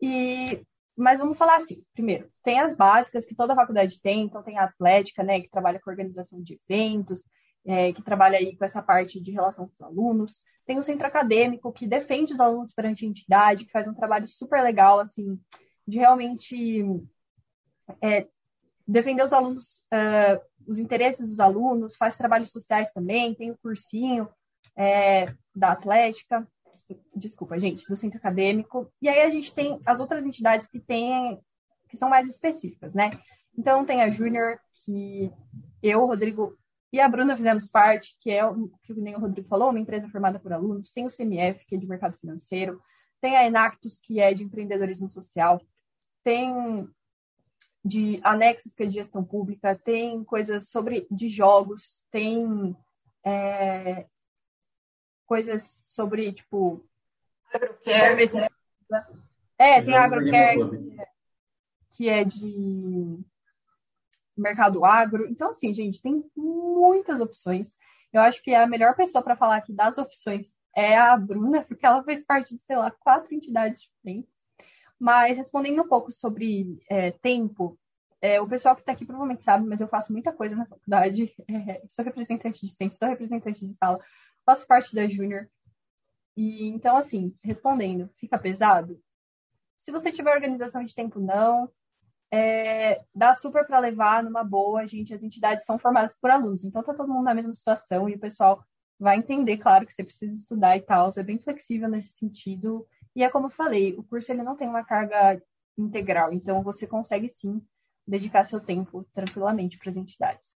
E 0.00 0.64
mas 0.94 1.18
vamos 1.18 1.38
falar 1.38 1.56
assim, 1.56 1.82
primeiro, 1.94 2.30
tem 2.44 2.60
as 2.60 2.76
básicas 2.76 3.24
que 3.24 3.34
toda 3.34 3.54
faculdade 3.54 4.00
tem, 4.00 4.22
então 4.22 4.42
tem 4.42 4.58
a 4.58 4.64
Atlética, 4.64 5.22
né, 5.22 5.40
que 5.40 5.48
trabalha 5.48 5.80
com 5.80 5.90
organização 5.90 6.42
de 6.42 6.60
eventos, 6.68 7.24
é, 7.64 7.92
que 7.92 8.02
trabalha 8.02 8.38
aí 8.38 8.56
com 8.56 8.64
essa 8.64 8.82
parte 8.82 9.20
de 9.20 9.30
relação 9.30 9.66
com 9.66 9.74
os 9.74 9.82
alunos, 9.82 10.42
tem 10.64 10.78
o 10.78 10.82
centro 10.82 11.06
acadêmico, 11.06 11.72
que 11.72 11.86
defende 11.86 12.32
os 12.32 12.40
alunos 12.40 12.72
perante 12.72 13.04
a 13.04 13.08
entidade, 13.08 13.64
que 13.64 13.72
faz 13.72 13.86
um 13.86 13.94
trabalho 13.94 14.28
super 14.28 14.62
legal, 14.62 15.00
assim, 15.00 15.38
de 15.86 15.98
realmente 15.98 16.84
é, 18.00 18.26
defender 18.86 19.24
os 19.24 19.32
alunos, 19.32 19.80
uh, 19.92 20.40
os 20.66 20.78
interesses 20.78 21.28
dos 21.28 21.40
alunos, 21.40 21.96
faz 21.96 22.14
trabalhos 22.14 22.50
sociais 22.50 22.92
também, 22.92 23.34
tem 23.34 23.50
o 23.50 23.58
cursinho 23.58 24.28
é, 24.76 25.34
da 25.54 25.72
Atlética, 25.72 26.46
desculpa, 27.14 27.58
gente, 27.58 27.86
do 27.88 27.96
centro 27.96 28.18
acadêmico. 28.18 28.92
E 29.00 29.08
aí 29.08 29.20
a 29.20 29.30
gente 29.30 29.52
tem 29.52 29.80
as 29.84 30.00
outras 30.00 30.24
entidades 30.24 30.66
que 30.66 30.80
têm, 30.80 31.40
que 31.88 31.96
são 31.96 32.08
mais 32.08 32.26
específicas, 32.26 32.94
né? 32.94 33.10
Então 33.56 33.84
tem 33.84 34.02
a 34.02 34.10
Júnior, 34.10 34.58
que 34.84 35.30
eu, 35.82 36.06
Rodrigo, 36.06 36.56
e 36.92 37.00
a 37.00 37.08
Bruna 37.08 37.34
fizemos 37.34 37.66
parte, 37.66 38.14
que 38.20 38.30
é, 38.30 38.44
o 38.44 38.68
que 38.82 38.92
nem 38.92 39.16
o 39.16 39.18
Rodrigo 39.18 39.48
falou, 39.48 39.70
uma 39.70 39.80
empresa 39.80 40.08
formada 40.10 40.38
por 40.38 40.52
alunos, 40.52 40.90
tem 40.90 41.06
o 41.06 41.10
CMF, 41.10 41.64
que 41.64 41.74
é 41.74 41.78
de 41.78 41.86
mercado 41.86 42.18
financeiro, 42.18 42.82
tem 43.18 43.34
a 43.36 43.46
Enactus, 43.46 43.98
que 43.98 44.20
é 44.20 44.34
de 44.34 44.44
empreendedorismo 44.44 45.08
social, 45.08 45.60
tem 46.22 46.86
de 47.82 48.20
anexos, 48.22 48.74
que 48.74 48.82
é 48.82 48.86
de 48.86 48.94
gestão 48.94 49.24
pública, 49.24 49.74
tem 49.74 50.22
coisas 50.22 50.68
sobre 50.68 51.06
de 51.10 51.28
jogos, 51.28 52.04
tem 52.10 52.76
é, 53.24 54.06
coisas 55.24 55.62
sobre, 55.82 56.32
tipo... 56.32 56.84
Agrocare. 57.54 58.30
É, 59.58 59.80
tem 59.80 59.96
a 59.96 60.04
Agrocare, 60.04 60.58
que 61.90 62.08
é 62.08 62.22
de 62.22 63.24
mercado 64.36 64.84
agro. 64.84 65.28
Então, 65.28 65.50
assim, 65.50 65.72
gente, 65.74 66.00
tem 66.00 66.24
muitas 66.36 67.20
opções. 67.20 67.70
Eu 68.12 68.20
acho 68.20 68.42
que 68.42 68.54
a 68.54 68.66
melhor 68.66 68.94
pessoa 68.94 69.22
para 69.22 69.36
falar 69.36 69.56
aqui 69.56 69.72
das 69.72 69.98
opções 69.98 70.54
é 70.74 70.96
a 70.96 71.16
Bruna, 71.16 71.62
porque 71.62 71.84
ela 71.84 72.02
fez 72.02 72.22
parte 72.22 72.54
de, 72.54 72.60
sei 72.60 72.76
lá, 72.76 72.90
quatro 72.90 73.34
entidades 73.34 73.80
diferentes. 73.80 74.32
Mas 74.98 75.36
respondendo 75.36 75.82
um 75.82 75.88
pouco 75.88 76.10
sobre 76.12 76.80
é, 76.88 77.10
tempo, 77.10 77.78
é, 78.20 78.40
o 78.40 78.46
pessoal 78.46 78.74
que 78.74 78.82
está 78.82 78.92
aqui 78.92 79.04
provavelmente 79.04 79.42
sabe, 79.42 79.66
mas 79.66 79.80
eu 79.80 79.88
faço 79.88 80.12
muita 80.12 80.32
coisa 80.32 80.54
na 80.54 80.66
faculdade. 80.66 81.34
É, 81.48 81.82
sou 81.88 82.04
representante 82.04 82.60
de 82.60 82.68
centro, 82.72 82.96
sou 82.96 83.08
representante 83.08 83.66
de 83.66 83.74
sala, 83.74 83.98
faço 84.44 84.66
parte 84.66 84.94
da 84.94 85.06
Júnior. 85.06 85.48
E 86.36 86.68
então, 86.68 86.96
assim, 86.96 87.36
respondendo, 87.42 88.08
fica 88.16 88.38
pesado? 88.38 89.00
Se 89.78 89.90
você 89.90 90.12
tiver 90.12 90.32
organização 90.32 90.84
de 90.84 90.94
tempo, 90.94 91.20
não 91.20 91.68
é, 92.32 93.04
dá 93.14 93.34
super 93.34 93.66
para 93.66 93.78
levar 93.78 94.22
numa 94.22 94.42
boa, 94.42 94.86
gente. 94.86 95.12
As 95.12 95.22
entidades 95.22 95.66
são 95.66 95.78
formadas 95.78 96.16
por 96.18 96.30
alunos, 96.30 96.64
então 96.64 96.82
tá 96.82 96.94
todo 96.94 97.12
mundo 97.12 97.24
na 97.24 97.34
mesma 97.34 97.52
situação 97.52 98.08
e 98.08 98.14
o 98.14 98.18
pessoal 98.18 98.64
vai 98.98 99.18
entender, 99.18 99.58
claro, 99.58 99.84
que 99.84 99.92
você 99.92 100.02
precisa 100.02 100.32
estudar 100.32 100.76
e 100.76 100.80
tal. 100.80 101.12
É 101.14 101.22
bem 101.22 101.38
flexível 101.38 101.88
nesse 101.90 102.08
sentido. 102.14 102.86
E 103.14 103.22
é 103.22 103.28
como 103.28 103.46
eu 103.46 103.50
falei, 103.50 103.94
o 103.94 104.02
curso 104.02 104.32
ele 104.32 104.42
não 104.42 104.56
tem 104.56 104.66
uma 104.66 104.82
carga 104.82 105.42
integral, 105.76 106.32
então 106.32 106.62
você 106.62 106.86
consegue 106.86 107.28
sim 107.28 107.62
dedicar 108.06 108.44
seu 108.44 108.60
tempo 108.60 109.04
tranquilamente 109.12 109.76
para 109.76 109.90
as 109.90 109.96
entidades. 109.96 110.54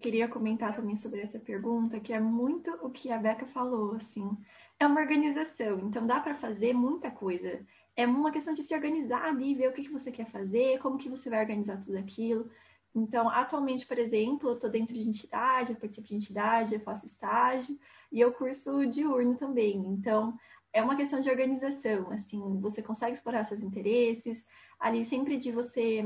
Queria 0.00 0.28
comentar 0.28 0.74
também 0.74 0.96
sobre 0.96 1.20
essa 1.20 1.38
pergunta, 1.38 2.00
que 2.00 2.12
é 2.12 2.18
muito 2.18 2.70
o 2.82 2.90
que 2.90 3.12
a 3.12 3.18
Beca 3.18 3.46
falou, 3.46 3.94
assim. 3.94 4.36
É 4.78 4.86
uma 4.86 5.00
organização, 5.00 5.78
então 5.80 6.06
dá 6.06 6.18
para 6.18 6.34
fazer 6.34 6.72
muita 6.72 7.10
coisa 7.10 7.64
é 8.00 8.06
uma 8.06 8.30
questão 8.30 8.54
de 8.54 8.62
se 8.62 8.74
organizar 8.74 9.24
ali, 9.24 9.54
ver 9.54 9.68
o 9.68 9.72
que, 9.72 9.82
que 9.82 9.92
você 9.92 10.10
quer 10.10 10.26
fazer, 10.26 10.78
como 10.78 10.98
que 10.98 11.08
você 11.08 11.28
vai 11.28 11.40
organizar 11.40 11.80
tudo 11.80 11.98
aquilo. 11.98 12.50
Então, 12.94 13.28
atualmente, 13.28 13.86
por 13.86 13.98
exemplo, 13.98 14.50
eu 14.50 14.54
estou 14.54 14.70
dentro 14.70 14.94
de 14.94 15.08
entidade, 15.08 15.72
eu 15.72 15.76
participo 15.76 16.08
de 16.08 16.14
entidade, 16.14 16.74
eu 16.74 16.80
faço 16.80 17.06
estágio 17.06 17.78
e 18.10 18.20
eu 18.20 18.32
curso 18.32 18.86
diurno 18.86 19.36
também. 19.36 19.76
Então, 19.76 20.36
é 20.72 20.82
uma 20.82 20.96
questão 20.96 21.20
de 21.20 21.30
organização, 21.30 22.10
assim, 22.10 22.60
você 22.60 22.82
consegue 22.82 23.12
explorar 23.12 23.44
seus 23.44 23.62
interesses, 23.62 24.44
ali 24.78 25.04
sempre 25.04 25.36
de 25.36 25.52
você 25.52 26.02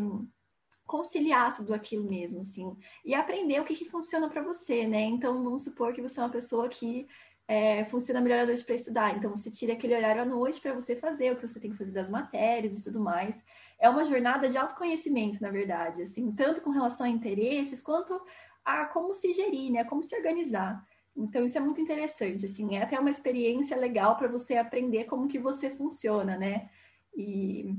conciliar 0.86 1.54
tudo 1.54 1.72
aquilo 1.72 2.04
mesmo, 2.08 2.40
assim, 2.40 2.76
e 3.04 3.14
aprender 3.14 3.60
o 3.60 3.64
que, 3.64 3.74
que 3.74 3.88
funciona 3.88 4.28
para 4.28 4.42
você, 4.42 4.86
né? 4.86 5.02
Então, 5.02 5.42
vamos 5.42 5.64
supor 5.64 5.92
que 5.92 6.02
você 6.02 6.20
é 6.20 6.22
uma 6.22 6.30
pessoa 6.30 6.68
que 6.68 7.06
é, 7.46 7.84
funciona 7.84 8.20
melhor 8.20 8.40
à 8.40 8.46
noite 8.46 8.64
para 8.64 8.74
estudar. 8.74 9.16
Então, 9.16 9.30
você 9.30 9.50
tira 9.50 9.74
aquele 9.74 9.94
horário 9.94 10.22
à 10.22 10.24
noite 10.24 10.60
para 10.60 10.72
você 10.72 10.96
fazer 10.96 11.32
o 11.32 11.36
que 11.36 11.46
você 11.46 11.60
tem 11.60 11.70
que 11.70 11.76
fazer 11.76 11.92
das 11.92 12.08
matérias 12.08 12.76
e 12.76 12.82
tudo 12.82 13.00
mais. 13.00 13.42
É 13.78 13.88
uma 13.88 14.04
jornada 14.04 14.48
de 14.48 14.56
autoconhecimento, 14.56 15.42
na 15.42 15.50
verdade, 15.50 16.02
assim, 16.02 16.32
tanto 16.32 16.62
com 16.62 16.70
relação 16.70 17.06
a 17.06 17.10
interesses 17.10 17.82
quanto 17.82 18.20
a 18.64 18.86
como 18.86 19.12
se 19.12 19.32
gerir, 19.32 19.70
né? 19.70 19.84
Como 19.84 20.02
se 20.02 20.16
organizar. 20.16 20.82
Então, 21.16 21.44
isso 21.44 21.58
é 21.58 21.60
muito 21.60 21.80
interessante, 21.80 22.46
assim, 22.46 22.76
é 22.76 22.82
até 22.82 22.98
uma 22.98 23.10
experiência 23.10 23.76
legal 23.76 24.16
para 24.16 24.26
você 24.26 24.56
aprender 24.56 25.04
como 25.04 25.28
que 25.28 25.38
você 25.38 25.70
funciona, 25.70 26.36
né? 26.36 26.68
E 27.14 27.76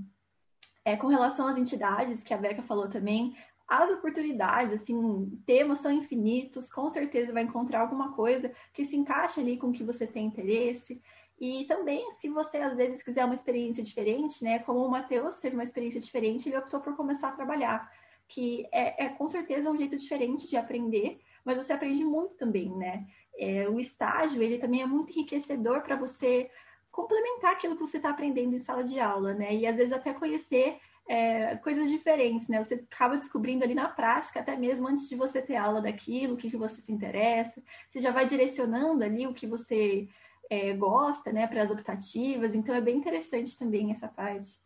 é, 0.86 0.96
com 0.96 1.08
relação 1.08 1.48
às 1.48 1.58
entidades, 1.58 2.24
que 2.24 2.34
a 2.34 2.38
Beca 2.38 2.62
falou 2.62 2.88
também, 2.88 3.36
as 3.68 3.90
oportunidades, 3.90 4.74
assim, 4.74 5.42
temas 5.46 5.80
são 5.80 5.92
infinitos, 5.92 6.70
com 6.70 6.88
certeza 6.90 7.34
vai 7.34 7.44
encontrar 7.44 7.82
alguma 7.82 8.14
coisa 8.14 8.52
que 8.72 8.86
se 8.86 8.96
encaixe 8.96 9.40
ali 9.40 9.58
com 9.58 9.68
o 9.68 9.72
que 9.72 9.84
você 9.84 10.06
tem 10.06 10.26
interesse. 10.26 11.02
E 11.40 11.66
também, 11.66 12.12
se 12.14 12.30
você 12.30 12.58
às 12.58 12.76
vezes 12.76 13.04
quiser 13.04 13.26
uma 13.26 13.34
experiência 13.34 13.84
diferente, 13.84 14.44
né, 14.44 14.60
como 14.60 14.86
o 14.86 14.90
Matheus 14.90 15.38
teve 15.38 15.56
uma 15.56 15.64
experiência 15.64 16.00
diferente, 16.00 16.48
ele 16.48 16.58
optou 16.58 16.80
por 16.80 16.96
começar 16.96 17.30
a 17.30 17.36
trabalhar, 17.36 17.92
que 18.28 18.68
é, 18.72 19.06
é 19.06 19.10
com 19.10 19.28
certeza 19.28 19.70
um 19.70 19.78
jeito 19.78 19.98
diferente 19.98 20.48
de 20.48 20.58
aprender, 20.58 21.20
mas 21.44 21.58
você 21.58 21.74
aprende 21.74 22.04
muito 22.04 22.36
também, 22.36 22.70
né? 22.76 23.06
É, 23.38 23.68
o 23.68 23.80
estágio, 23.80 24.42
ele 24.42 24.58
também 24.58 24.82
é 24.82 24.86
muito 24.86 25.12
enriquecedor 25.12 25.82
para 25.82 25.96
você 25.96 26.50
complementar 26.90 27.52
aquilo 27.52 27.76
que 27.76 27.86
você 27.86 27.98
está 27.98 28.10
aprendendo 28.10 28.56
em 28.56 28.60
sala 28.60 28.84
de 28.84 29.00
aula, 29.00 29.34
né? 29.34 29.54
E 29.54 29.68
às 29.68 29.76
vezes 29.76 29.92
até 29.92 30.14
conhecer 30.14 30.80
é, 31.08 31.56
coisas 31.58 31.88
diferentes, 31.88 32.48
né? 32.48 32.64
Você 32.64 32.76
acaba 32.76 33.18
descobrindo 33.18 33.64
ali 33.64 33.76
na 33.76 33.88
prática, 33.88 34.40
até 34.40 34.56
mesmo 34.58 34.88
antes 34.88 35.08
de 35.08 35.16
você 35.16 35.42
ter 35.42 35.56
aula 35.56 35.82
daquilo, 35.82 36.34
o 36.34 36.38
que, 36.38 36.50
que 36.50 36.58
você 36.58 36.82
se 36.82 36.92
interessa. 36.92 37.62
Você 37.90 38.02
já 38.02 38.12
vai 38.12 38.26
direcionando 38.26 39.04
ali 39.04 39.28
o 39.28 39.34
que 39.34 39.46
você 39.46 40.08
é, 40.50 40.74
gosta, 40.74 41.32
né, 41.32 41.48
para 41.48 41.62
as 41.62 41.72
optativas. 41.72 42.56
Então 42.56 42.74
é 42.74 42.82
bem 42.82 42.98
interessante 42.98 43.58
também 43.58 43.92
essa 43.92 44.08
parte. 44.08 44.60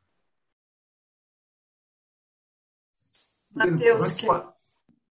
Matheus, 3.56 4.04
antes, 4.04 4.22
que... 4.22 4.30
ah, 4.30 4.54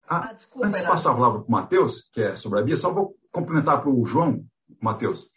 ah, 0.08 0.32
desculpa, 0.32 0.66
antes 0.66 0.80
de 0.80 0.86
passar 0.86 1.10
a 1.10 1.14
palavra 1.14 1.40
para 1.40 1.48
o 1.48 1.50
Matheus, 1.50 2.02
que 2.12 2.22
é 2.22 2.36
sobre 2.36 2.60
a 2.60 2.62
Bia, 2.62 2.76
só 2.76 2.92
vou 2.92 3.16
complementar 3.32 3.80
para 3.80 3.90
o 3.90 4.04
João, 4.04 4.46
Matheus. 4.80 5.28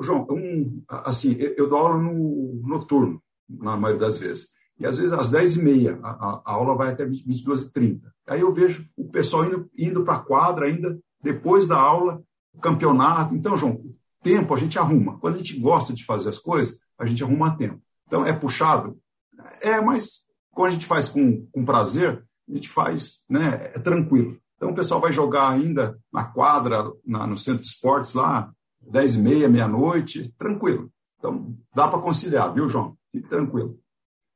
João, 0.00 0.26
um, 0.30 0.82
assim, 0.88 1.36
eu 1.38 1.68
dou 1.68 1.78
aula 1.78 1.98
no 1.98 2.60
noturno, 2.66 3.22
na 3.48 3.76
maioria 3.76 4.06
das 4.06 4.18
vezes. 4.18 4.52
E 4.78 4.86
às 4.86 4.98
vezes 4.98 5.12
às 5.12 5.30
10h30, 5.30 6.00
a, 6.02 6.08
a, 6.44 6.52
aula 6.52 6.76
vai 6.76 6.92
até 6.92 7.06
22h30. 7.06 8.00
Aí 8.26 8.40
eu 8.40 8.52
vejo 8.52 8.86
o 8.96 9.08
pessoal 9.08 9.44
indo, 9.44 9.70
indo 9.78 10.04
para 10.04 10.14
a 10.14 10.20
quadra 10.20 10.66
ainda 10.66 10.98
depois 11.22 11.68
da 11.68 11.78
aula, 11.78 12.22
campeonato. 12.60 13.34
Então, 13.34 13.56
João, 13.56 13.82
tempo 14.22 14.54
a 14.54 14.58
gente 14.58 14.78
arruma. 14.78 15.18
Quando 15.18 15.34
a 15.34 15.38
gente 15.38 15.58
gosta 15.58 15.92
de 15.92 16.04
fazer 16.04 16.28
as 16.28 16.38
coisas, 16.38 16.78
a 16.98 17.06
gente 17.06 17.22
arruma 17.22 17.56
tempo. 17.56 17.80
Então, 18.06 18.26
é 18.26 18.32
puxado? 18.32 18.98
É, 19.60 19.80
mas 19.80 20.24
quando 20.50 20.68
a 20.68 20.72
gente 20.72 20.86
faz 20.86 21.08
com, 21.08 21.46
com 21.46 21.64
prazer, 21.64 22.24
a 22.48 22.54
gente 22.54 22.68
faz, 22.68 23.24
né, 23.28 23.70
é 23.74 23.78
tranquilo. 23.78 24.38
Então, 24.56 24.70
o 24.70 24.74
pessoal 24.74 25.00
vai 25.00 25.12
jogar 25.12 25.50
ainda 25.50 25.98
na 26.12 26.24
quadra, 26.24 26.90
na, 27.04 27.26
no 27.26 27.36
centro 27.36 27.60
de 27.60 27.66
esportes 27.66 28.14
lá, 28.14 28.50
10 28.80 29.16
e 29.16 29.18
meia, 29.18 29.48
meia-noite, 29.48 30.32
tranquilo. 30.38 30.90
Então, 31.18 31.56
dá 31.74 31.88
para 31.88 31.98
conciliar, 31.98 32.52
viu, 32.52 32.68
João? 32.68 32.96
Fique 33.10 33.28
tranquilo. 33.28 33.78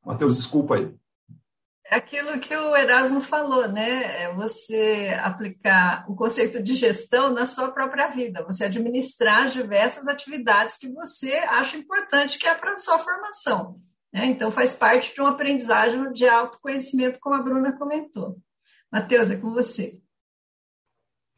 Matheus, 0.08 0.38
desculpa 0.38 0.76
aí. 0.76 0.94
É 1.84 1.96
aquilo 1.96 2.40
que 2.40 2.56
o 2.56 2.74
Erasmo 2.74 3.20
falou, 3.20 3.68
né? 3.68 4.22
É 4.22 4.34
você 4.34 5.14
aplicar 5.20 6.06
o 6.10 6.16
conceito 6.16 6.62
de 6.62 6.74
gestão 6.74 7.30
na 7.30 7.44
sua 7.44 7.70
própria 7.70 8.08
vida, 8.08 8.42
você 8.42 8.64
administrar 8.64 9.50
diversas 9.50 10.08
atividades 10.08 10.78
que 10.78 10.90
você 10.90 11.34
acha 11.34 11.76
importante, 11.76 12.38
que 12.38 12.46
é 12.46 12.54
para 12.54 12.72
a 12.72 12.76
sua 12.78 12.98
formação. 12.98 13.76
Né? 14.10 14.24
Então, 14.24 14.50
faz 14.50 14.72
parte 14.72 15.12
de 15.12 15.20
uma 15.20 15.30
aprendizagem 15.30 16.10
de 16.14 16.26
autoconhecimento, 16.26 17.20
como 17.20 17.36
a 17.36 17.42
Bruna 17.42 17.76
comentou. 17.76 18.38
Matheus, 18.90 19.30
é 19.30 19.36
com 19.36 19.52
você. 19.52 20.00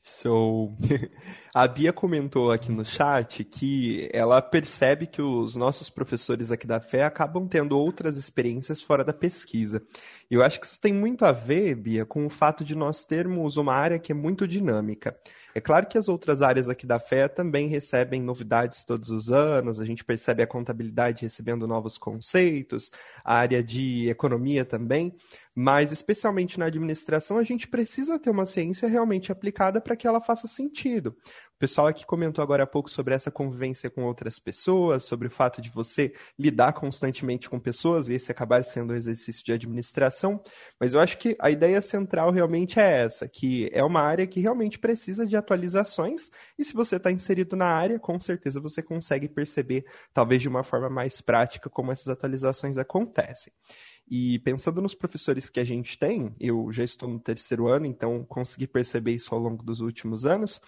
So, 0.01 0.77
a 1.55 1.67
Bia 1.67 1.93
comentou 1.93 2.53
aqui 2.53 2.71
no 2.71 2.85
chat 2.85 3.43
que 3.43 4.09
ela 4.13 4.41
percebe 4.41 5.07
que 5.07 5.21
os 5.21 5.57
nossos 5.57 5.91
professores 5.91 6.53
aqui 6.53 6.67
da 6.67 6.81
fé 6.81 7.03
acabam 7.03 7.49
tendo 7.49 7.77
outras 7.77 8.17
experiências 8.17 8.81
fora 8.81 9.05
da 9.05 9.13
pesquisa. 9.13 9.83
E 10.31 10.35
eu 10.35 10.45
acho 10.45 10.61
que 10.61 10.67
isso 10.67 10.81
tem 10.81 10.95
muito 10.95 11.25
a 11.25 11.33
ver, 11.33 11.75
Bia, 11.75 12.07
com 12.07 12.25
o 12.25 12.31
fato 12.31 12.65
de 12.65 12.77
nós 12.77 13.05
termos 13.05 13.57
uma 13.57 13.75
área 13.75 13.99
que 13.99 14.13
é 14.13 14.15
muito 14.15 14.47
dinâmica. 14.47 15.19
É 15.55 15.61
claro 15.61 15.87
que 15.87 15.99
as 15.99 16.09
outras 16.09 16.43
áreas 16.43 16.69
aqui 16.69 16.87
da 16.87 16.99
fé 16.99 17.29
também 17.29 17.69
recebem 17.69 18.23
novidades 18.23 18.85
todos 18.85 19.11
os 19.11 19.31
anos, 19.31 19.81
a 19.81 19.85
gente 19.85 20.05
percebe 20.05 20.43
a 20.43 20.47
contabilidade 20.47 21.23
recebendo 21.23 21.67
novos 21.67 21.99
conceitos, 21.99 22.91
a 23.25 23.35
área 23.35 23.63
de 23.63 24.09
economia 24.09 24.65
também, 24.65 25.15
mas 25.55 25.93
especialmente 25.93 26.59
na 26.59 26.67
administração 26.67 27.39
a 27.39 27.43
gente 27.43 27.67
precisa 27.67 28.19
ter 28.19 28.31
uma 28.31 28.47
ciência 28.47 28.89
realmente 28.89 29.33
aplicada 29.33 29.81
para 29.81 29.97
que 29.97 30.07
ela 30.07 30.21
faça 30.21 30.47
sentido 30.47 31.17
pessoal 31.61 31.89
aqui 31.89 32.07
comentou 32.07 32.43
agora 32.43 32.63
há 32.63 32.67
pouco 32.67 32.91
sobre 32.91 33.15
essa 33.15 33.31
convivência 33.31 33.91
com 33.91 34.05
outras 34.05 34.39
pessoas, 34.39 35.05
sobre 35.05 35.29
o 35.29 35.31
fato 35.31 35.61
de 35.61 35.69
você 35.69 36.15
lidar 36.39 36.73
constantemente 36.73 37.51
com 37.51 37.61
pessoas 37.61 38.09
e 38.09 38.15
esse 38.15 38.33
acabar 38.33 38.65
sendo 38.65 38.95
um 38.95 38.97
exercício 38.97 39.45
de 39.45 39.53
administração, 39.53 40.43
mas 40.81 40.95
eu 40.95 41.01
acho 41.01 41.19
que 41.19 41.37
a 41.39 41.51
ideia 41.51 41.83
central 41.83 42.31
realmente 42.31 42.81
é 42.81 43.03
essa, 43.03 43.29
que 43.29 43.69
é 43.75 43.85
uma 43.85 44.01
área 44.01 44.27
que 44.27 44.41
realmente 44.41 44.79
precisa 44.79 45.27
de 45.27 45.37
atualizações 45.37 46.31
e 46.59 46.65
se 46.65 46.73
você 46.73 46.97
está 46.97 47.13
inserido 47.13 47.55
na 47.55 47.67
área, 47.67 47.99
com 47.99 48.19
certeza 48.19 48.59
você 48.59 48.83
consegue 48.83 49.29
perceber, 49.29 49.85
talvez 50.15 50.41
de 50.41 50.49
uma 50.49 50.65
forma 50.65 50.89
mais 50.89 51.21
prática, 51.21 51.69
como 51.69 51.93
essas 51.93 52.09
atualizações 52.09 52.79
acontecem. 52.79 53.53
E 54.11 54.41
pensando 54.41 54.83
nos 54.83 54.93
professores 54.93 55.49
que 55.49 55.61
a 55.61 55.65
gente 55.65 55.97
tem, 55.97 56.35
eu 56.41 56.73
já 56.73 56.83
estou 56.83 57.09
no 57.09 57.21
terceiro 57.21 57.69
ano, 57.69 57.87
então 57.87 58.25
consegui 58.25 58.67
perceber 58.67 59.13
isso 59.13 59.33
ao 59.33 59.41
longo 59.41 59.63
dos 59.63 59.79
últimos 59.79 60.27
anos, 60.27 60.61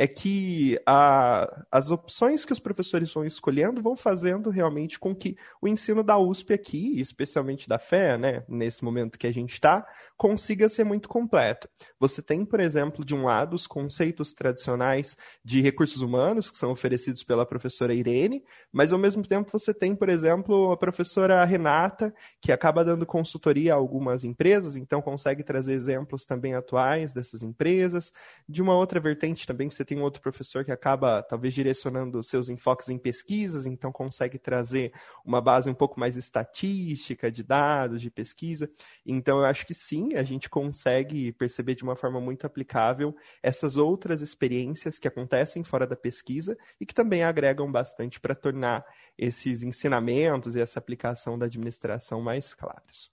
é 0.00 0.06
que 0.06 0.80
a, 0.86 1.62
as 1.70 1.90
opções 1.90 2.46
que 2.46 2.54
os 2.54 2.58
professores 2.58 3.12
vão 3.12 3.22
escolhendo 3.22 3.82
vão 3.82 3.94
fazendo 3.94 4.48
realmente 4.48 4.98
com 4.98 5.14
que 5.14 5.36
o 5.60 5.68
ensino 5.68 6.02
da 6.02 6.16
USP 6.16 6.54
aqui, 6.54 6.98
especialmente 6.98 7.68
da 7.68 7.78
FEA, 7.78 8.16
né, 8.16 8.42
nesse 8.48 8.82
momento 8.82 9.18
que 9.18 9.26
a 9.26 9.30
gente 9.30 9.52
está, 9.52 9.86
consiga 10.16 10.70
ser 10.70 10.84
muito 10.84 11.06
completo. 11.06 11.68
Você 11.98 12.22
tem, 12.22 12.46
por 12.46 12.60
exemplo, 12.60 13.04
de 13.04 13.14
um 13.14 13.26
lado, 13.26 13.52
os 13.54 13.66
conceitos 13.66 14.32
tradicionais 14.32 15.18
de 15.44 15.60
recursos 15.60 16.00
humanos, 16.00 16.50
que 16.50 16.56
são 16.56 16.70
oferecidos 16.70 17.22
pela 17.22 17.44
professora 17.44 17.92
Irene, 17.92 18.42
mas 18.72 18.94
ao 18.94 18.98
mesmo 18.98 19.22
tempo 19.22 19.50
você 19.52 19.74
tem, 19.74 19.94
por 19.94 20.08
exemplo, 20.08 20.72
a 20.72 20.78
professora 20.78 21.44
Renata, 21.44 22.10
que 22.40 22.52
acaba 22.52 22.82
dando 22.82 23.04
consultoria 23.04 23.74
a 23.74 23.76
algumas 23.76 24.24
empresas, 24.24 24.76
então 24.76 25.02
consegue 25.02 25.44
trazer 25.44 25.74
exemplos 25.74 26.24
também 26.24 26.54
atuais 26.54 27.12
dessas 27.12 27.42
empresas. 27.42 28.14
De 28.48 28.62
uma 28.62 28.74
outra 28.74 28.98
vertente 28.98 29.46
também, 29.46 29.68
você 29.68 29.89
tem 29.90 29.98
um 29.98 30.02
outro 30.02 30.22
professor 30.22 30.64
que 30.64 30.70
acaba 30.70 31.20
talvez 31.20 31.52
direcionando 31.52 32.22
seus 32.22 32.48
enfoques 32.48 32.88
em 32.88 32.96
pesquisas, 32.96 33.66
então 33.66 33.90
consegue 33.90 34.38
trazer 34.38 34.92
uma 35.24 35.40
base 35.40 35.68
um 35.68 35.74
pouco 35.74 35.98
mais 35.98 36.16
estatística 36.16 37.28
de 37.28 37.42
dados, 37.42 38.00
de 38.00 38.08
pesquisa. 38.08 38.70
Então 39.04 39.40
eu 39.40 39.44
acho 39.44 39.66
que 39.66 39.74
sim, 39.74 40.14
a 40.14 40.22
gente 40.22 40.48
consegue 40.48 41.32
perceber 41.32 41.74
de 41.74 41.82
uma 41.82 41.96
forma 41.96 42.20
muito 42.20 42.46
aplicável 42.46 43.16
essas 43.42 43.76
outras 43.76 44.22
experiências 44.22 44.96
que 44.96 45.08
acontecem 45.08 45.64
fora 45.64 45.88
da 45.88 45.96
pesquisa 45.96 46.56
e 46.80 46.86
que 46.86 46.94
também 46.94 47.24
agregam 47.24 47.70
bastante 47.70 48.20
para 48.20 48.36
tornar 48.36 48.86
esses 49.18 49.64
ensinamentos 49.64 50.54
e 50.54 50.60
essa 50.60 50.78
aplicação 50.78 51.36
da 51.36 51.46
administração 51.46 52.20
mais 52.20 52.54
claros. 52.54 53.10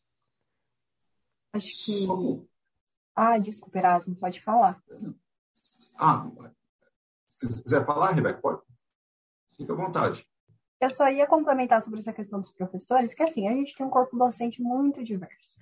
Acho 1.53 1.85
que. 1.85 2.47
Ah, 3.15 3.39
desculpa, 3.39 3.79
Erasmo, 3.79 4.15
pode 4.15 4.39
falar. 4.43 4.79
Ah, 5.95 6.29
se 7.45 7.63
quiser 7.63 7.85
falar, 7.85 8.11
Rebeca, 8.11 8.39
pode. 8.39 8.61
Fique 9.55 9.71
à 9.71 9.75
vontade. 9.75 10.27
Eu 10.79 10.89
só 10.91 11.09
ia 11.09 11.25
complementar 11.25 11.81
sobre 11.81 11.99
essa 11.99 12.13
questão 12.13 12.39
dos 12.39 12.51
professores, 12.51 13.13
que 13.13 13.23
assim, 13.23 13.47
a 13.47 13.51
gente 13.51 13.75
tem 13.75 13.85
um 13.85 13.89
corpo 13.89 14.15
docente 14.15 14.61
muito 14.61 15.03
diverso. 15.03 15.57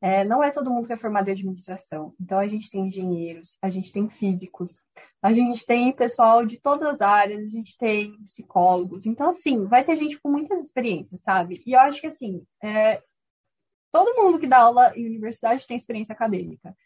É, 0.00 0.24
não 0.24 0.42
é 0.42 0.50
todo 0.50 0.70
mundo 0.70 0.86
que 0.86 0.92
é 0.92 0.96
formado 0.96 1.28
em 1.28 1.32
administração. 1.32 2.14
Então, 2.20 2.38
a 2.38 2.46
gente 2.46 2.70
tem 2.70 2.86
engenheiros, 2.86 3.56
a 3.62 3.70
gente 3.70 3.90
tem 3.90 4.08
físicos, 4.08 4.76
a 5.22 5.32
gente 5.32 5.64
tem 5.64 5.92
pessoal 5.92 6.44
de 6.44 6.60
todas 6.60 6.88
as 6.88 7.00
áreas, 7.00 7.44
a 7.44 7.48
gente 7.48 7.78
tem 7.78 8.16
psicólogos. 8.24 9.06
Então, 9.06 9.30
assim, 9.30 9.64
vai 9.64 9.84
ter 9.84 9.94
gente 9.94 10.20
com 10.20 10.30
muitas 10.30 10.66
experiências, 10.66 11.20
sabe? 11.22 11.62
E 11.64 11.72
eu 11.72 11.80
acho 11.80 12.00
que, 12.00 12.08
assim, 12.08 12.44
é, 12.62 13.02
todo 13.90 14.14
mundo 14.22 14.38
que 14.38 14.46
dá 14.46 14.58
aula 14.58 14.92
em 14.96 15.06
universidade 15.06 15.66
tem 15.66 15.76
experiência 15.76 16.12
acadêmica. 16.12 16.76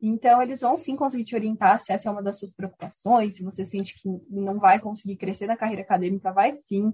Então, 0.00 0.40
eles 0.40 0.60
vão 0.60 0.76
sim 0.76 0.94
conseguir 0.94 1.24
te 1.24 1.34
orientar 1.34 1.80
se 1.80 1.92
essa 1.92 2.08
é 2.08 2.12
uma 2.12 2.22
das 2.22 2.38
suas 2.38 2.52
preocupações, 2.52 3.36
se 3.36 3.42
você 3.42 3.64
sente 3.64 3.94
que 3.94 4.08
não 4.30 4.58
vai 4.58 4.78
conseguir 4.78 5.16
crescer 5.16 5.46
na 5.46 5.56
carreira 5.56 5.82
acadêmica, 5.82 6.32
vai 6.32 6.54
sim. 6.54 6.92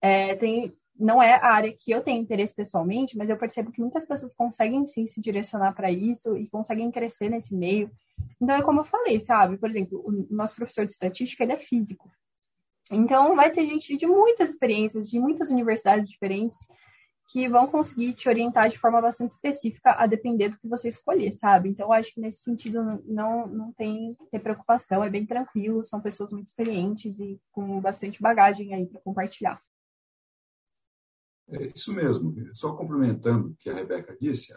É, 0.00 0.34
tem 0.36 0.74
não 0.98 1.22
é 1.22 1.34
a 1.34 1.52
área 1.52 1.72
que 1.72 1.92
eu 1.92 2.02
tenho 2.02 2.20
interesse 2.20 2.52
pessoalmente, 2.52 3.16
mas 3.16 3.30
eu 3.30 3.36
percebo 3.36 3.70
que 3.70 3.80
muitas 3.80 4.04
pessoas 4.04 4.34
conseguem 4.34 4.84
sim 4.86 5.06
se 5.06 5.20
direcionar 5.20 5.72
para 5.72 5.90
isso 5.92 6.36
e 6.36 6.48
conseguem 6.48 6.90
crescer 6.90 7.28
nesse 7.28 7.54
meio. 7.54 7.90
Então 8.40 8.56
é 8.56 8.62
como 8.62 8.80
eu 8.80 8.84
falei, 8.84 9.20
sabe? 9.20 9.56
Por 9.56 9.70
exemplo, 9.70 10.02
o 10.04 10.26
nosso 10.34 10.56
professor 10.56 10.84
de 10.84 10.92
estatística 10.92 11.44
ele 11.44 11.52
é 11.52 11.56
físico. 11.56 12.10
Então 12.90 13.36
vai 13.36 13.52
ter 13.52 13.64
gente 13.64 13.96
de 13.96 14.06
muitas 14.06 14.50
experiências, 14.50 15.08
de 15.08 15.20
muitas 15.20 15.50
universidades 15.50 16.08
diferentes 16.08 16.58
que 17.28 17.46
vão 17.46 17.66
conseguir 17.66 18.14
te 18.14 18.26
orientar 18.26 18.70
de 18.70 18.78
forma 18.78 19.02
bastante 19.02 19.32
específica 19.32 19.92
a 19.92 20.06
depender 20.06 20.48
do 20.48 20.58
que 20.58 20.66
você 20.66 20.88
escolher, 20.88 21.30
sabe? 21.30 21.68
Então, 21.68 21.92
acho 21.92 22.14
que 22.14 22.20
nesse 22.20 22.40
sentido 22.40 22.82
não, 23.04 23.46
não 23.46 23.72
tem 23.72 24.16
ter 24.30 24.38
preocupação, 24.38 25.04
é 25.04 25.10
bem 25.10 25.26
tranquilo, 25.26 25.84
são 25.84 26.00
pessoas 26.00 26.30
muito 26.30 26.46
experientes 26.46 27.20
e 27.20 27.38
com 27.52 27.80
bastante 27.82 28.22
bagagem 28.22 28.72
aí 28.72 28.86
para 28.86 29.00
compartilhar. 29.02 29.60
É 31.50 31.66
isso 31.66 31.92
mesmo. 31.92 32.34
Só 32.54 32.74
complementando 32.74 33.48
o 33.48 33.56
que 33.56 33.68
a 33.68 33.74
Rebeca 33.74 34.16
disse, 34.18 34.54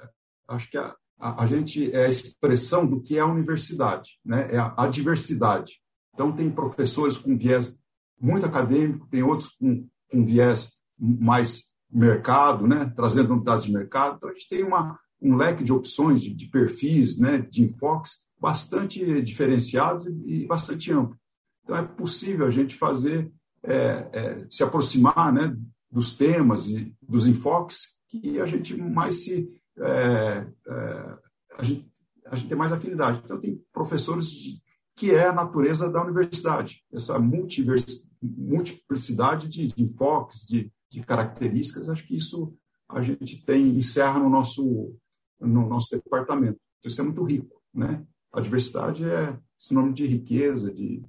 acho 0.47 0.71
que 0.71 0.77
a, 0.77 0.95
a, 1.19 1.43
a, 1.43 1.47
gente 1.47 1.93
é 1.93 2.05
a 2.05 2.09
expressão 2.09 2.87
do 2.87 3.01
que 3.01 3.17
é 3.17 3.19
a 3.19 3.25
universidade, 3.25 4.17
né? 4.23 4.47
é 4.49 4.57
a, 4.57 4.73
a 4.77 4.87
diversidade. 4.87 5.81
Então, 6.13 6.33
tem 6.33 6.49
professores 6.49 7.17
com 7.17 7.37
viés 7.37 7.77
muito 8.19 8.45
acadêmico, 8.45 9.09
tem 9.09 9.23
outros 9.23 9.49
com, 9.49 9.89
com 10.09 10.25
viés 10.25 10.77
mais 10.97 11.70
mercado, 11.91 12.67
né? 12.67 12.91
trazendo 12.95 13.29
novidades 13.29 13.65
de 13.65 13.71
mercado. 13.71 14.17
Então, 14.17 14.29
a 14.29 14.33
gente 14.33 14.49
tem 14.49 14.63
uma, 14.63 14.97
um 15.21 15.35
leque 15.35 15.63
de 15.63 15.73
opções, 15.73 16.21
de, 16.21 16.33
de 16.33 16.47
perfis, 16.47 17.19
né? 17.19 17.39
de 17.39 17.63
enfoques 17.63 18.23
bastante 18.39 19.21
diferenciados 19.21 20.05
e, 20.05 20.43
e 20.43 20.47
bastante 20.47 20.91
amplo. 20.91 21.17
Então, 21.63 21.75
é 21.75 21.83
possível 21.83 22.47
a 22.47 22.51
gente 22.51 22.75
fazer, 22.75 23.31
é, 23.63 24.09
é, 24.13 24.45
se 24.49 24.63
aproximar 24.63 25.31
né? 25.31 25.55
dos 25.91 26.15
temas 26.15 26.67
e 26.67 26.93
dos 27.01 27.27
enfoques 27.27 27.99
que 28.07 28.39
a 28.39 28.45
gente 28.45 28.75
mais 28.75 29.23
se 29.23 29.49
é, 29.79 30.45
é, 30.67 31.17
a, 31.57 31.63
gente, 31.63 31.89
a 32.25 32.35
gente 32.35 32.49
tem 32.49 32.57
mais 32.57 32.71
afinidade. 32.71 33.21
Então 33.23 33.39
tem 33.39 33.63
professores 33.71 34.29
de, 34.29 34.59
que 34.95 35.11
é 35.11 35.27
a 35.27 35.33
natureza 35.33 35.87
da 35.89 36.03
universidade, 36.03 36.83
essa 36.91 37.19
multiplicidade 37.19 39.47
de, 39.47 39.67
de 39.67 39.83
enfoques, 39.83 40.45
de, 40.45 40.71
de, 40.91 41.01
características. 41.01 41.89
Acho 41.89 42.05
que 42.05 42.17
isso 42.17 42.53
a 42.89 43.01
gente 43.01 43.43
tem 43.45 43.69
encerra 43.69 44.19
no 44.19 44.29
nosso 44.29 44.95
no 45.39 45.67
nosso 45.67 45.89
departamento. 45.91 46.59
Então, 46.79 46.89
isso 46.89 47.01
é 47.01 47.03
muito 47.03 47.23
rico, 47.23 47.61
né? 47.73 48.05
A 48.31 48.39
diversidade 48.39 49.03
é 49.03 49.39
sinônimo 49.57 49.93
de 49.93 50.05
riqueza, 50.05 50.71
de, 50.71 51.03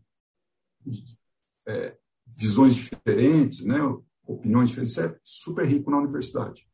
de 0.80 1.18
é, 1.66 1.96
visões 2.26 2.74
diferentes, 2.74 3.64
né? 3.66 3.76
opiniões 4.26 4.68
diferentes, 4.70 4.92
isso 4.92 5.02
é 5.02 5.18
super 5.22 5.66
rico 5.66 5.90
na 5.90 5.98
universidade. 5.98 6.66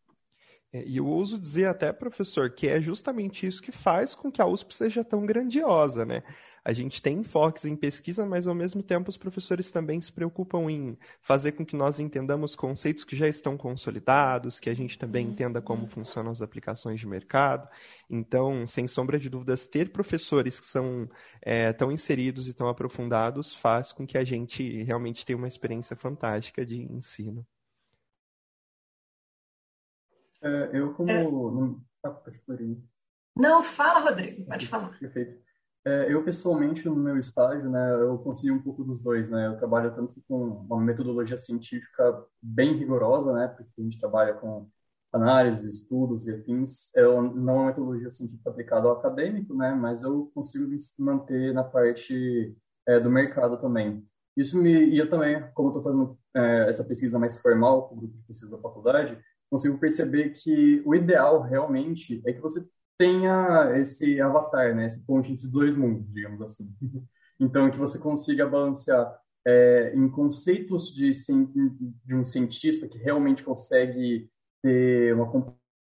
É, 0.72 0.84
e 0.86 0.98
eu 0.98 1.06
ouso 1.06 1.38
dizer 1.38 1.66
até, 1.66 1.92
professor, 1.92 2.50
que 2.50 2.68
é 2.68 2.80
justamente 2.80 3.46
isso 3.46 3.62
que 3.62 3.72
faz 3.72 4.14
com 4.14 4.30
que 4.30 4.42
a 4.42 4.46
USP 4.46 4.74
seja 4.74 5.02
tão 5.02 5.24
grandiosa, 5.24 6.04
né? 6.04 6.22
A 6.62 6.74
gente 6.74 7.00
tem 7.00 7.20
enfoques 7.20 7.64
em 7.64 7.74
pesquisa, 7.74 8.26
mas 8.26 8.46
ao 8.46 8.54
mesmo 8.54 8.82
tempo 8.82 9.08
os 9.08 9.16
professores 9.16 9.70
também 9.70 9.98
se 10.02 10.12
preocupam 10.12 10.70
em 10.70 10.98
fazer 11.22 11.52
com 11.52 11.64
que 11.64 11.74
nós 11.74 11.98
entendamos 11.98 12.54
conceitos 12.54 13.04
que 13.04 13.16
já 13.16 13.26
estão 13.26 13.56
consolidados, 13.56 14.60
que 14.60 14.68
a 14.68 14.74
gente 14.74 14.98
também 14.98 15.26
entenda 15.28 15.62
como 15.62 15.86
funcionam 15.86 16.30
as 16.30 16.42
aplicações 16.42 17.00
de 17.00 17.06
mercado. 17.06 17.66
Então, 18.10 18.66
sem 18.66 18.86
sombra 18.86 19.18
de 19.18 19.30
dúvidas, 19.30 19.66
ter 19.66 19.90
professores 19.90 20.60
que 20.60 20.66
são 20.66 21.08
é, 21.40 21.72
tão 21.72 21.90
inseridos 21.90 22.48
e 22.48 22.52
tão 22.52 22.68
aprofundados 22.68 23.54
faz 23.54 23.90
com 23.90 24.06
que 24.06 24.18
a 24.18 24.24
gente 24.24 24.82
realmente 24.82 25.24
tenha 25.24 25.38
uma 25.38 25.48
experiência 25.48 25.96
fantástica 25.96 26.66
de 26.66 26.82
ensino. 26.82 27.46
É, 30.42 30.70
eu 30.72 30.94
como... 30.94 31.10
É. 31.10 31.24
Não, 31.24 31.80
tá, 32.02 32.22
não, 33.36 33.62
fala, 33.62 34.00
Rodrigo, 34.00 34.44
pode 34.46 34.66
falar. 34.66 34.98
Perfeito. 34.98 35.40
É, 35.86 36.12
eu, 36.12 36.24
pessoalmente, 36.24 36.86
no 36.86 36.96
meu 36.96 37.18
estágio, 37.18 37.70
né, 37.70 37.94
eu 38.02 38.18
consegui 38.18 38.50
um 38.50 38.60
pouco 38.60 38.82
dos 38.82 39.00
dois, 39.00 39.30
né? 39.30 39.46
Eu 39.46 39.56
trabalho 39.56 39.94
tanto 39.94 40.20
com 40.28 40.66
uma 40.68 40.80
metodologia 40.80 41.38
científica 41.38 42.24
bem 42.42 42.76
rigorosa, 42.76 43.32
né? 43.32 43.46
Porque 43.48 43.80
a 43.80 43.82
gente 43.82 43.98
trabalha 43.98 44.34
com 44.34 44.68
análises, 45.12 45.74
estudos 45.82 46.26
e 46.26 46.34
afins. 46.34 46.90
É 46.94 47.02
não 47.02 47.54
é 47.54 47.56
uma 47.58 47.66
metodologia 47.66 48.10
científica 48.10 48.50
aplicada 48.50 48.88
ao 48.88 48.98
acadêmico, 48.98 49.54
né? 49.54 49.72
Mas 49.72 50.02
eu 50.02 50.30
consigo 50.34 50.66
me 50.66 50.76
manter 50.98 51.54
na 51.54 51.62
parte 51.62 52.56
é, 52.86 52.98
do 52.98 53.08
mercado 53.08 53.56
também. 53.58 54.04
Isso 54.36 54.60
me... 54.60 54.70
E 54.90 54.98
eu 54.98 55.08
também, 55.08 55.42
como 55.54 55.68
estou 55.68 55.82
fazendo 55.82 56.18
é, 56.34 56.68
essa 56.68 56.84
pesquisa 56.84 57.18
mais 57.18 57.38
formal 57.38 57.88
com 57.88 57.94
o 57.94 57.98
grupo 57.98 58.16
de 58.16 58.24
pesquisa 58.24 58.50
da 58.50 58.58
faculdade, 58.58 59.18
consigo 59.50 59.78
perceber 59.78 60.30
que 60.30 60.82
o 60.84 60.94
ideal 60.94 61.42
realmente 61.42 62.22
é 62.26 62.32
que 62.32 62.40
você 62.40 62.66
tenha 62.98 63.78
esse 63.78 64.20
avatar, 64.20 64.74
né, 64.74 64.86
esse 64.86 65.04
ponte 65.06 65.32
entre 65.32 65.46
os 65.46 65.52
dois 65.52 65.74
mundos, 65.74 66.12
digamos 66.12 66.42
assim. 66.42 66.68
Então, 67.40 67.70
que 67.70 67.78
você 67.78 68.00
consiga 68.00 68.48
balancear 68.48 69.16
é, 69.46 69.92
em 69.94 70.08
conceitos 70.08 70.92
de, 70.92 71.12
de 72.04 72.14
um 72.16 72.24
cientista 72.24 72.88
que 72.88 72.98
realmente 72.98 73.44
consegue 73.44 74.28
ter 74.60 75.14
uma 75.14 75.30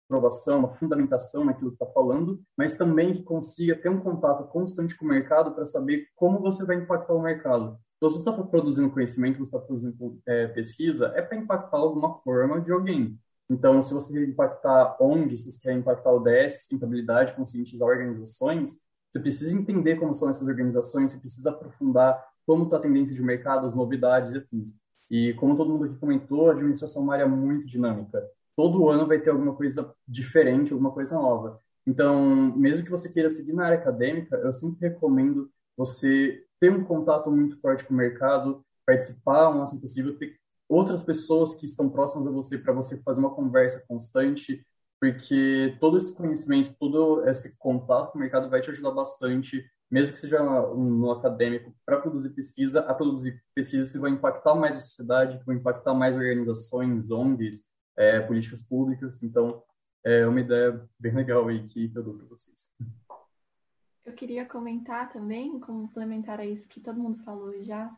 comprovação, 0.09 0.59
uma 0.59 0.73
fundamentação 0.75 1.43
naquilo 1.43 1.71
que 1.71 1.83
está 1.83 1.93
falando, 1.93 2.41
mas 2.57 2.75
também 2.75 3.13
que 3.13 3.23
consiga 3.23 3.75
ter 3.75 3.89
um 3.89 3.99
contato 3.99 4.47
constante 4.47 4.95
com 4.95 5.05
o 5.05 5.07
mercado 5.09 5.53
para 5.53 5.65
saber 5.65 6.07
como 6.15 6.39
você 6.39 6.65
vai 6.65 6.77
impactar 6.77 7.13
o 7.13 7.21
mercado. 7.21 7.77
Então, 7.97 8.09
se 8.09 8.17
você 8.17 8.29
está 8.29 8.43
produzindo 8.43 8.89
conhecimento, 8.89 9.37
você 9.37 9.55
está 9.55 9.59
produzindo 9.59 10.21
é, 10.25 10.47
pesquisa, 10.47 11.11
é 11.15 11.21
para 11.21 11.37
impactar 11.37 11.77
alguma 11.77 12.19
forma 12.19 12.59
de 12.61 12.71
alguém. 12.71 13.19
Então, 13.53 13.83
se 13.83 13.93
você 13.93 14.11
quer 14.11 14.27
impactar 14.27 14.97
ONGs, 14.99 15.43
se 15.43 15.51
você 15.51 15.61
quer 15.61 15.73
impactar 15.73 16.11
ODS, 16.11 16.61
sustentabilidade, 16.61 17.33
conscientizar 17.33 17.87
organizações, 17.87 18.79
você 19.11 19.19
precisa 19.19 19.55
entender 19.55 19.97
como 19.97 20.15
são 20.15 20.27
essas 20.27 20.47
organizações, 20.47 21.11
você 21.11 21.19
precisa 21.19 21.51
aprofundar 21.51 22.19
como 22.47 22.63
está 22.63 22.77
a 22.77 22.79
tendência 22.79 23.13
de 23.13 23.21
mercado, 23.21 23.67
as 23.67 23.75
novidades 23.75 24.31
e 24.31 24.37
afins. 24.37 24.71
E 25.09 25.33
como 25.35 25.55
todo 25.55 25.69
mundo 25.69 25.85
aqui 25.85 25.95
comentou, 25.97 26.49
a 26.49 26.53
administração 26.53 27.03
é 27.03 27.05
uma 27.05 27.13
área 27.13 27.27
muito 27.27 27.67
dinâmica. 27.67 28.23
todo 28.55 28.89
ano 28.89 29.07
vai 29.07 29.19
ter 29.19 29.29
alguma 29.29 29.55
coisa 29.55 29.93
diferente, 30.07 30.73
alguma 30.73 30.91
coisa 30.91 31.15
nova. 31.15 31.59
Então, 31.85 32.55
mesmo 32.55 32.83
que 32.83 32.91
você 32.91 33.09
queira 33.09 33.29
seguir 33.29 33.53
na 33.53 33.65
área 33.65 33.77
acadêmica, 33.77 34.35
eu 34.37 34.53
sempre 34.53 34.89
recomendo 34.89 35.49
você 35.77 36.43
ter 36.59 36.71
um 36.71 36.83
contato 36.83 37.29
muito 37.31 37.59
forte 37.59 37.83
com 37.83 37.93
o 37.93 37.97
mercado, 37.97 38.63
participar 38.85 39.49
o 39.49 39.59
máximo 39.59 39.81
possível, 39.81 40.17
ter 40.17 40.39
outras 40.74 41.03
pessoas 41.03 41.55
que 41.55 41.65
estão 41.65 41.89
próximas 41.89 42.26
a 42.26 42.32
você 42.32 42.57
para 42.57 42.74
você 42.74 42.97
fazer 43.01 43.19
uma 43.19 43.34
conversa 43.34 43.84
constante, 43.88 44.65
porque 44.99 45.78
todo 45.80 45.97
esse 45.97 46.15
conhecimento, 46.15 46.74
todo 46.80 47.28
esse 47.28 47.57
contato 47.57 48.11
com 48.11 48.17
o 48.17 48.21
mercado 48.21 48.49
vai 48.49 48.61
te 48.61 48.69
ajudar 48.69 48.91
bastante, 48.91 49.63
mesmo 49.91 50.13
que 50.13 50.19
seja 50.19 50.41
no 50.41 51.11
acadêmico, 51.11 51.76
para 51.86 51.99
produzir 51.99 52.30
pesquisa. 52.32 52.80
A 52.82 52.93
produzir 52.93 53.41
pesquisa 53.53 53.88
você 53.88 53.99
vai 53.99 54.11
impactar 54.11 54.55
mais 54.55 54.78
a 54.78 54.80
sociedade, 54.80 55.43
vai 55.45 55.55
impactar 55.55 55.93
mais 55.93 56.15
organizações, 56.15 57.11
ONGs, 57.11 57.63
é, 57.97 58.21
políticas 58.21 58.61
públicas. 58.61 59.21
Então, 59.21 59.61
é 60.03 60.26
uma 60.26 60.39
ideia 60.39 60.84
bem 60.99 61.13
legal 61.13 61.47
aí 61.47 61.67
que 61.67 61.91
eu 61.93 62.03
dou 62.03 62.15
para 62.15 62.26
vocês. 62.28 62.71
Eu 64.05 64.13
queria 64.13 64.45
comentar 64.45 65.11
também, 65.13 65.59
complementar 65.59 66.39
a 66.39 66.45
isso 66.45 66.67
que 66.67 66.82
todo 66.82 66.99
mundo 66.99 67.24
falou 67.24 67.61
já, 67.61 67.95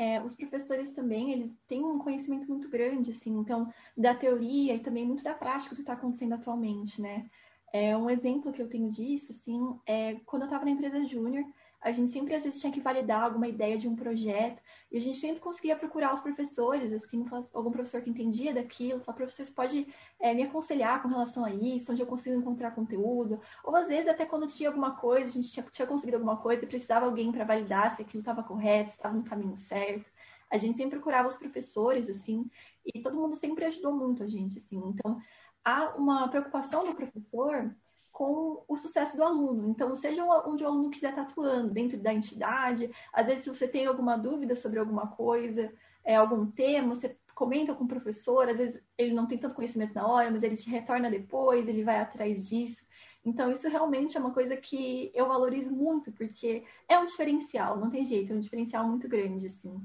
é, 0.00 0.18
os 0.22 0.34
professores 0.34 0.92
também, 0.92 1.30
eles 1.30 1.54
têm 1.68 1.84
um 1.84 1.98
conhecimento 1.98 2.48
muito 2.48 2.70
grande, 2.70 3.10
assim, 3.10 3.36
então, 3.36 3.70
da 3.94 4.14
teoria 4.14 4.74
e 4.74 4.80
também 4.80 5.04
muito 5.04 5.22
da 5.22 5.34
prática 5.34 5.74
do 5.74 5.76
que 5.76 5.82
está 5.82 5.92
acontecendo 5.92 6.32
atualmente, 6.32 7.02
né? 7.02 7.28
É, 7.70 7.94
um 7.94 8.08
exemplo 8.08 8.50
que 8.50 8.62
eu 8.62 8.66
tenho 8.66 8.90
disso, 8.90 9.30
assim, 9.30 9.78
é 9.84 10.14
quando 10.24 10.42
eu 10.44 10.46
estava 10.46 10.64
na 10.64 10.70
empresa 10.70 11.04
júnior, 11.04 11.44
a 11.82 11.92
gente 11.92 12.10
sempre 12.10 12.34
às 12.34 12.44
vezes 12.44 12.58
tinha 12.58 12.72
que 12.72 12.80
validar 12.80 13.24
alguma 13.24 13.46
ideia 13.46 13.76
de 13.76 13.88
um 13.88 13.94
projeto 13.94 14.62
e 14.90 14.98
a 14.98 15.00
gente 15.00 15.18
sempre 15.18 15.40
conseguia 15.40 15.76
procurar 15.76 16.12
os 16.12 16.20
professores, 16.20 16.92
assim, 16.92 17.24
algum 17.54 17.70
professor 17.70 18.02
que 18.02 18.10
entendia 18.10 18.52
daquilo, 18.52 19.00
falar, 19.00 19.16
professor, 19.16 19.44
você 19.44 19.52
pode 19.52 19.94
é, 20.18 20.34
me 20.34 20.42
aconselhar 20.42 21.00
com 21.00 21.08
relação 21.08 21.44
a 21.44 21.50
isso, 21.50 21.92
onde 21.92 22.02
eu 22.02 22.06
consigo 22.06 22.36
encontrar 22.36 22.72
conteúdo, 22.72 23.40
ou 23.62 23.76
às 23.76 23.86
vezes 23.86 24.08
até 24.08 24.26
quando 24.26 24.48
tinha 24.48 24.68
alguma 24.68 24.96
coisa, 24.96 25.30
a 25.30 25.32
gente 25.32 25.52
tinha, 25.52 25.64
tinha 25.70 25.86
conseguido 25.86 26.16
alguma 26.16 26.38
coisa 26.38 26.64
e 26.64 26.68
precisava 26.68 27.06
alguém 27.06 27.30
para 27.30 27.44
validar 27.44 27.94
se 27.94 28.02
aquilo 28.02 28.20
estava 28.20 28.42
correto, 28.42 28.90
se 28.90 28.96
estava 28.96 29.14
no 29.14 29.22
caminho 29.22 29.56
certo. 29.56 30.10
A 30.50 30.58
gente 30.58 30.76
sempre 30.76 30.98
procurava 30.98 31.28
os 31.28 31.36
professores, 31.36 32.08
assim, 32.10 32.50
e 32.84 33.00
todo 33.00 33.16
mundo 33.16 33.36
sempre 33.36 33.64
ajudou 33.66 33.92
muito 33.92 34.24
a 34.24 34.26
gente, 34.26 34.58
assim. 34.58 34.82
Então, 34.86 35.20
há 35.64 35.94
uma 35.96 36.28
preocupação 36.28 36.84
do 36.84 36.94
professor 36.96 37.72
com 38.20 38.62
o 38.68 38.76
sucesso 38.76 39.16
do 39.16 39.24
aluno. 39.24 39.70
Então, 39.70 39.96
seja 39.96 40.22
onde 40.46 40.62
o 40.62 40.66
aluno 40.66 40.90
quiser 40.90 41.08
estar 41.08 41.22
atuando, 41.22 41.72
dentro 41.72 41.98
da 41.98 42.12
entidade, 42.12 42.90
às 43.14 43.28
vezes, 43.28 43.44
se 43.44 43.48
você 43.48 43.66
tem 43.66 43.86
alguma 43.86 44.14
dúvida 44.18 44.54
sobre 44.54 44.78
alguma 44.78 45.06
coisa, 45.06 45.72
é, 46.04 46.16
algum 46.16 46.44
tema, 46.50 46.94
você 46.94 47.16
comenta 47.34 47.74
com 47.74 47.84
o 47.84 47.88
professor, 47.88 48.46
às 48.46 48.58
vezes 48.58 48.82
ele 48.98 49.14
não 49.14 49.26
tem 49.26 49.38
tanto 49.38 49.54
conhecimento 49.54 49.94
na 49.94 50.06
hora, 50.06 50.30
mas 50.30 50.42
ele 50.42 50.54
te 50.54 50.68
retorna 50.68 51.10
depois, 51.10 51.66
ele 51.66 51.82
vai 51.82 51.98
atrás 51.98 52.46
disso. 52.46 52.82
Então, 53.24 53.50
isso 53.50 53.66
realmente 53.70 54.18
é 54.18 54.20
uma 54.20 54.34
coisa 54.34 54.54
que 54.54 55.10
eu 55.14 55.26
valorizo 55.26 55.74
muito, 55.74 56.12
porque 56.12 56.62
é 56.86 56.98
um 56.98 57.06
diferencial, 57.06 57.78
não 57.80 57.88
tem 57.88 58.04
jeito, 58.04 58.34
é 58.34 58.36
um 58.36 58.40
diferencial 58.40 58.86
muito 58.86 59.08
grande, 59.08 59.46
assim. 59.46 59.80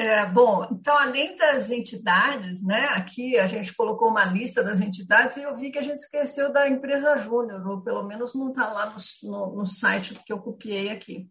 É, 0.00 0.24
bom, 0.24 0.66
então, 0.72 0.96
além 0.96 1.36
das 1.36 1.70
entidades, 1.70 2.64
né, 2.64 2.86
aqui 2.94 3.36
a 3.36 3.46
gente 3.46 3.76
colocou 3.76 4.08
uma 4.08 4.24
lista 4.24 4.64
das 4.64 4.80
entidades 4.80 5.36
e 5.36 5.42
eu 5.42 5.54
vi 5.54 5.70
que 5.70 5.78
a 5.78 5.82
gente 5.82 5.98
esqueceu 5.98 6.50
da 6.50 6.66
empresa 6.66 7.18
Júnior, 7.18 7.66
ou 7.68 7.82
pelo 7.82 8.02
menos 8.04 8.34
não 8.34 8.48
está 8.48 8.66
lá 8.72 8.86
no, 8.86 8.96
no, 9.30 9.56
no, 9.56 9.66
site 9.66 10.14
que 10.24 10.32
eu 10.32 10.38
copiei 10.38 10.88
aqui. 10.88 11.28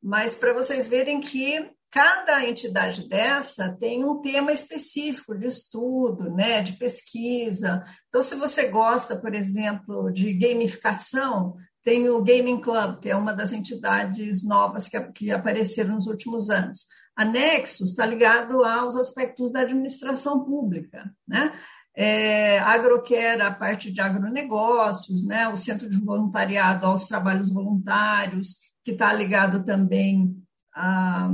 Mas 0.00 0.36
para 0.36 0.54
vocês 0.54 0.86
verem 0.86 1.20
que 1.20 1.68
cada 1.90 2.46
entidade 2.48 3.08
dessa 3.08 3.76
tem 3.80 4.04
um 4.04 4.20
tema 4.20 4.52
específico 4.52 5.36
de 5.36 5.48
estudo, 5.48 6.30
né, 6.30 6.62
de 6.62 6.74
pesquisa. 6.74 7.82
Então, 8.08 8.22
se 8.22 8.36
você 8.36 8.68
gosta, 8.68 9.16
por 9.16 9.34
exemplo, 9.34 10.12
de 10.12 10.32
gamificação, 10.34 11.56
tem 11.82 12.08
o 12.08 12.22
Gaming 12.22 12.60
Club, 12.60 13.00
que 13.00 13.10
é 13.10 13.16
uma 13.16 13.32
das 13.32 13.52
entidades 13.52 14.46
novas 14.46 14.86
que, 14.86 15.00
que 15.10 15.32
apareceram 15.32 15.96
nos 15.96 16.06
últimos 16.06 16.50
anos. 16.50 16.86
A 17.16 17.24
Nexus 17.24 17.90
está 17.90 18.06
ligado 18.06 18.64
aos 18.64 18.96
aspectos 18.96 19.52
da 19.52 19.60
administração 19.60 20.44
pública, 20.44 21.14
né? 21.26 21.52
É, 21.94 22.58
a 22.58 23.50
parte 23.50 23.92
de 23.92 24.00
agronegócios, 24.00 25.26
né? 25.26 25.46
o 25.48 25.58
Centro 25.58 25.90
de 25.90 26.00
Voluntariado 26.00 26.86
aos 26.86 27.06
Trabalhos 27.06 27.52
Voluntários, 27.52 28.56
que 28.82 28.92
está 28.92 29.12
ligado 29.12 29.64
também 29.64 30.34
a. 30.74 31.30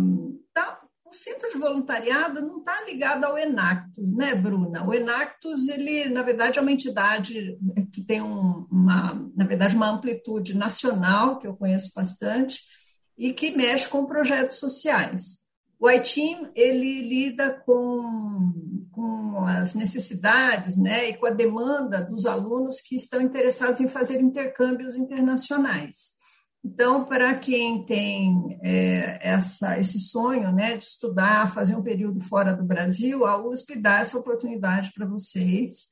Tá, 0.53 0.81
o 1.05 1.15
Centro 1.15 1.51
de 1.51 1.59
Voluntariado 1.59 2.43
não 2.43 2.59
está 2.59 2.85
ligado 2.85 3.25
ao 3.25 3.39
Enactus, 3.39 4.13
né, 4.15 4.35
Bruna? 4.35 4.85
O 4.85 4.93
Enactus, 4.93 5.67
ele, 5.69 6.11
na 6.11 6.23
verdade, 6.23 6.59
é 6.59 6.63
uma 6.63 6.73
entidade 6.73 7.57
que 7.93 8.03
tem 8.03 8.21
um, 8.21 8.67
uma, 8.71 9.15
na 9.35 9.47
verdade, 9.47 9.75
uma 9.75 9.89
amplitude 9.89 10.55
nacional, 10.55 11.39
que 11.39 11.47
eu 11.47 11.57
conheço 11.57 11.93
bastante, 11.95 12.61
e 13.17 13.33
que 13.33 13.57
mexe 13.57 13.89
com 13.89 14.05
projetos 14.05 14.59
sociais. 14.59 15.48
O 15.81 15.89
ITIM, 15.89 16.51
ele 16.57 17.03
lida 17.03 17.51
com, 17.65 18.53
com 18.91 19.45
as 19.47 19.77
necessidades 19.77 20.77
né, 20.77 21.11
e 21.11 21.17
com 21.17 21.27
a 21.27 21.31
demanda 21.31 22.03
dos 22.03 22.27
alunos 22.27 22.81
que 22.81 22.97
estão 22.97 23.21
interessados 23.21 23.81
em 23.81 23.89
fazer 23.89 24.21
intercâmbios 24.21 24.97
internacionais. 24.97 26.19
Então, 26.65 27.05
para 27.05 27.33
quem 27.37 27.87
tem 27.87 28.59
é, 28.61 29.21
essa, 29.23 29.79
esse 29.79 30.01
sonho 30.01 30.51
né, 30.53 30.77
de 30.77 30.85
estudar, 30.85 31.55
fazer 31.55 31.77
um 31.77 31.83
período 31.83 32.21
fora 32.21 32.53
do 32.53 32.65
Brasil, 32.65 33.25
a 33.25 33.41
USP 33.41 33.77
dá 33.77 34.01
essa 34.01 34.19
oportunidade 34.19 34.91
para 34.93 35.07
vocês 35.07 35.87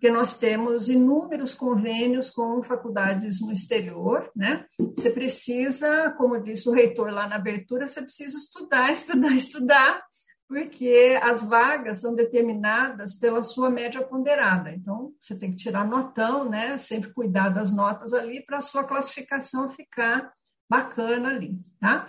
porque 0.00 0.10
nós 0.10 0.38
temos 0.38 0.88
inúmeros 0.88 1.52
convênios 1.52 2.30
com 2.30 2.62
faculdades 2.62 3.38
no 3.42 3.52
exterior, 3.52 4.30
né? 4.34 4.64
Você 4.94 5.10
precisa, 5.10 6.10
como 6.12 6.42
disse 6.42 6.66
o 6.70 6.72
reitor 6.72 7.10
lá 7.10 7.28
na 7.28 7.36
abertura, 7.36 7.86
você 7.86 8.00
precisa 8.00 8.38
estudar, 8.38 8.88
estudar, 8.90 9.36
estudar, 9.36 10.02
porque 10.48 11.18
as 11.22 11.42
vagas 11.42 12.00
são 12.00 12.14
determinadas 12.14 13.14
pela 13.14 13.42
sua 13.42 13.68
média 13.68 14.02
ponderada. 14.02 14.70
Então, 14.70 15.12
você 15.20 15.36
tem 15.36 15.50
que 15.50 15.58
tirar 15.58 15.86
notão, 15.86 16.48
né? 16.48 16.78
Sempre 16.78 17.12
cuidar 17.12 17.50
das 17.50 17.70
notas 17.70 18.14
ali 18.14 18.42
para 18.42 18.56
a 18.56 18.62
sua 18.62 18.84
classificação 18.84 19.68
ficar 19.68 20.32
bacana 20.66 21.28
ali, 21.28 21.60
tá? 21.78 22.06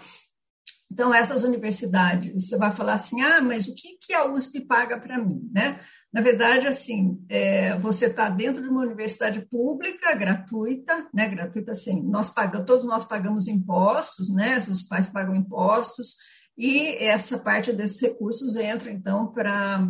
Então, 0.91 1.13
essas 1.13 1.43
universidades, 1.43 2.33
você 2.33 2.57
vai 2.57 2.69
falar 2.69 2.95
assim, 2.95 3.21
ah, 3.21 3.39
mas 3.39 3.65
o 3.65 3.73
que, 3.73 3.97
que 3.97 4.13
a 4.13 4.29
USP 4.29 4.59
paga 4.59 4.99
para 4.99 5.17
mim, 5.17 5.49
né? 5.53 5.79
Na 6.11 6.19
verdade, 6.19 6.67
assim, 6.67 7.23
é, 7.29 7.79
você 7.79 8.07
está 8.07 8.27
dentro 8.27 8.61
de 8.61 8.67
uma 8.67 8.81
universidade 8.81 9.39
pública, 9.49 10.13
gratuita, 10.13 11.07
né? 11.13 11.29
Gratuita, 11.29 11.71
assim, 11.71 12.03
nós 12.03 12.29
pagamos, 12.29 12.67
todos 12.67 12.85
nós 12.85 13.05
pagamos 13.05 13.47
impostos, 13.47 14.29
né? 14.33 14.57
Os 14.57 14.81
pais 14.81 15.07
pagam 15.07 15.33
impostos, 15.33 16.17
e 16.57 16.97
essa 16.97 17.39
parte 17.39 17.71
desses 17.71 18.01
recursos 18.01 18.57
entra, 18.57 18.91
então, 18.91 19.31
para 19.31 19.87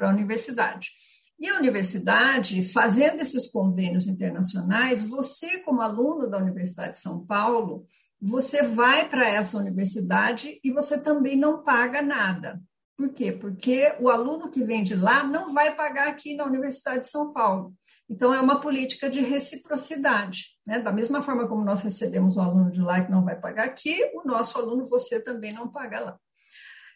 a 0.00 0.08
universidade. 0.08 0.88
E 1.38 1.48
a 1.48 1.58
universidade, 1.58 2.62
fazendo 2.62 3.20
esses 3.20 3.46
convênios 3.46 4.06
internacionais, 4.06 5.02
você, 5.02 5.58
como 5.58 5.82
aluno 5.82 6.28
da 6.28 6.38
Universidade 6.38 6.92
de 6.92 6.98
São 7.00 7.26
Paulo, 7.26 7.84
você 8.20 8.62
vai 8.62 9.08
para 9.08 9.28
essa 9.28 9.56
universidade 9.56 10.60
e 10.62 10.70
você 10.70 11.00
também 11.02 11.36
não 11.36 11.62
paga 11.62 12.02
nada. 12.02 12.60
Por 12.96 13.08
quê? 13.14 13.32
Porque 13.32 13.94
o 13.98 14.10
aluno 14.10 14.50
que 14.50 14.62
vem 14.62 14.82
de 14.82 14.94
lá 14.94 15.22
não 15.24 15.54
vai 15.54 15.74
pagar 15.74 16.08
aqui 16.08 16.34
na 16.34 16.44
Universidade 16.44 17.00
de 17.00 17.06
São 17.06 17.32
Paulo. 17.32 17.72
Então, 18.10 18.34
é 18.34 18.40
uma 18.40 18.60
política 18.60 19.08
de 19.08 19.20
reciprocidade. 19.20 20.48
Né? 20.66 20.78
Da 20.80 20.92
mesma 20.92 21.22
forma 21.22 21.48
como 21.48 21.64
nós 21.64 21.80
recebemos 21.80 22.36
um 22.36 22.42
aluno 22.42 22.70
de 22.70 22.80
lá 22.80 23.00
que 23.02 23.10
não 23.10 23.24
vai 23.24 23.40
pagar 23.40 23.64
aqui, 23.64 24.04
o 24.12 24.22
nosso 24.26 24.58
aluno, 24.58 24.84
você 24.84 25.22
também 25.22 25.52
não 25.52 25.72
paga 25.72 26.00
lá. 26.00 26.18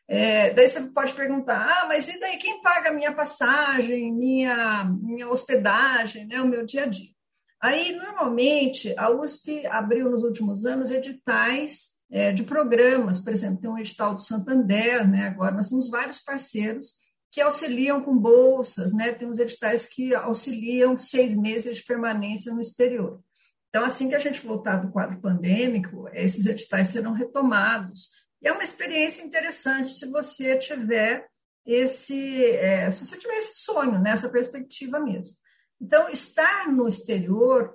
É, 0.06 0.52
daí 0.52 0.68
você 0.68 0.82
pode 0.90 1.14
perguntar, 1.14 1.66
ah, 1.66 1.86
mas 1.88 2.06
e 2.08 2.20
daí 2.20 2.36
quem 2.36 2.60
paga 2.60 2.92
minha 2.92 3.14
passagem, 3.14 4.12
minha, 4.12 4.84
minha 4.84 5.30
hospedagem, 5.30 6.26
né, 6.26 6.42
o 6.42 6.48
meu 6.48 6.66
dia 6.66 6.82
a 6.82 6.86
dia? 6.86 7.13
Aí, 7.60 7.92
normalmente, 7.92 8.94
a 8.98 9.10
USP 9.10 9.66
abriu 9.66 10.10
nos 10.10 10.22
últimos 10.22 10.66
anos 10.66 10.90
editais 10.90 11.94
é, 12.10 12.30
de 12.32 12.42
programas, 12.42 13.20
por 13.20 13.32
exemplo, 13.32 13.60
tem 13.60 13.70
um 13.70 13.78
edital 13.78 14.14
do 14.14 14.22
Santander, 14.22 15.08
né, 15.08 15.26
agora 15.26 15.54
nós 15.54 15.68
temos 15.68 15.88
vários 15.88 16.20
parceiros 16.20 16.94
que 17.30 17.40
auxiliam 17.40 18.00
com 18.00 18.16
bolsas, 18.16 18.92
né, 18.92 19.12
tem 19.12 19.26
uns 19.26 19.38
editais 19.38 19.86
que 19.86 20.14
auxiliam 20.14 20.96
seis 20.96 21.34
meses 21.34 21.78
de 21.78 21.84
permanência 21.84 22.52
no 22.52 22.60
exterior. 22.60 23.20
Então, 23.68 23.84
assim 23.84 24.08
que 24.08 24.14
a 24.14 24.20
gente 24.20 24.46
voltar 24.46 24.76
do 24.76 24.92
quadro 24.92 25.20
pandêmico, 25.20 26.08
esses 26.12 26.46
editais 26.46 26.88
serão 26.88 27.12
retomados. 27.12 28.10
E 28.40 28.46
é 28.46 28.52
uma 28.52 28.62
experiência 28.62 29.20
interessante 29.20 29.90
se 29.90 30.06
você 30.06 30.56
tiver 30.56 31.26
esse, 31.66 32.44
é, 32.44 32.88
se 32.90 33.04
você 33.04 33.16
tiver 33.16 33.38
esse 33.38 33.64
sonho, 33.64 33.98
né, 33.98 34.14
perspectiva 34.30 35.00
mesmo. 35.00 35.34
Então, 35.80 36.08
estar 36.08 36.70
no 36.70 36.88
exterior, 36.88 37.74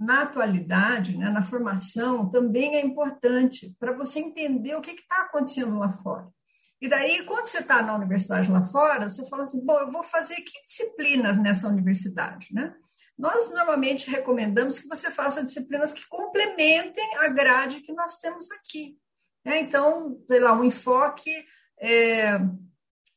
na 0.00 0.22
atualidade, 0.22 1.16
né, 1.16 1.30
na 1.30 1.42
formação, 1.42 2.30
também 2.30 2.76
é 2.76 2.80
importante 2.80 3.76
para 3.78 3.92
você 3.92 4.18
entender 4.18 4.74
o 4.74 4.80
que 4.80 4.92
está 4.92 5.22
acontecendo 5.22 5.78
lá 5.78 5.92
fora. 6.02 6.28
E 6.80 6.88
daí, 6.88 7.24
quando 7.24 7.46
você 7.46 7.60
está 7.60 7.82
na 7.82 7.94
universidade 7.94 8.50
lá 8.50 8.64
fora, 8.64 9.08
você 9.08 9.26
fala 9.28 9.44
assim, 9.44 9.64
bom, 9.64 9.78
eu 9.78 9.90
vou 9.90 10.02
fazer 10.02 10.36
que 10.36 10.62
disciplinas 10.66 11.38
nessa 11.38 11.68
universidade, 11.68 12.48
né? 12.52 12.74
Nós 13.16 13.48
normalmente 13.50 14.10
recomendamos 14.10 14.78
que 14.78 14.88
você 14.88 15.10
faça 15.10 15.44
disciplinas 15.44 15.92
que 15.92 16.06
complementem 16.08 17.16
a 17.18 17.28
grade 17.28 17.80
que 17.80 17.92
nós 17.92 18.16
temos 18.16 18.50
aqui. 18.50 18.98
Né? 19.44 19.60
Então, 19.60 20.20
sei 20.26 20.40
lá, 20.40 20.52
um 20.52 20.64
enfoque 20.64 21.30
é, 21.80 22.38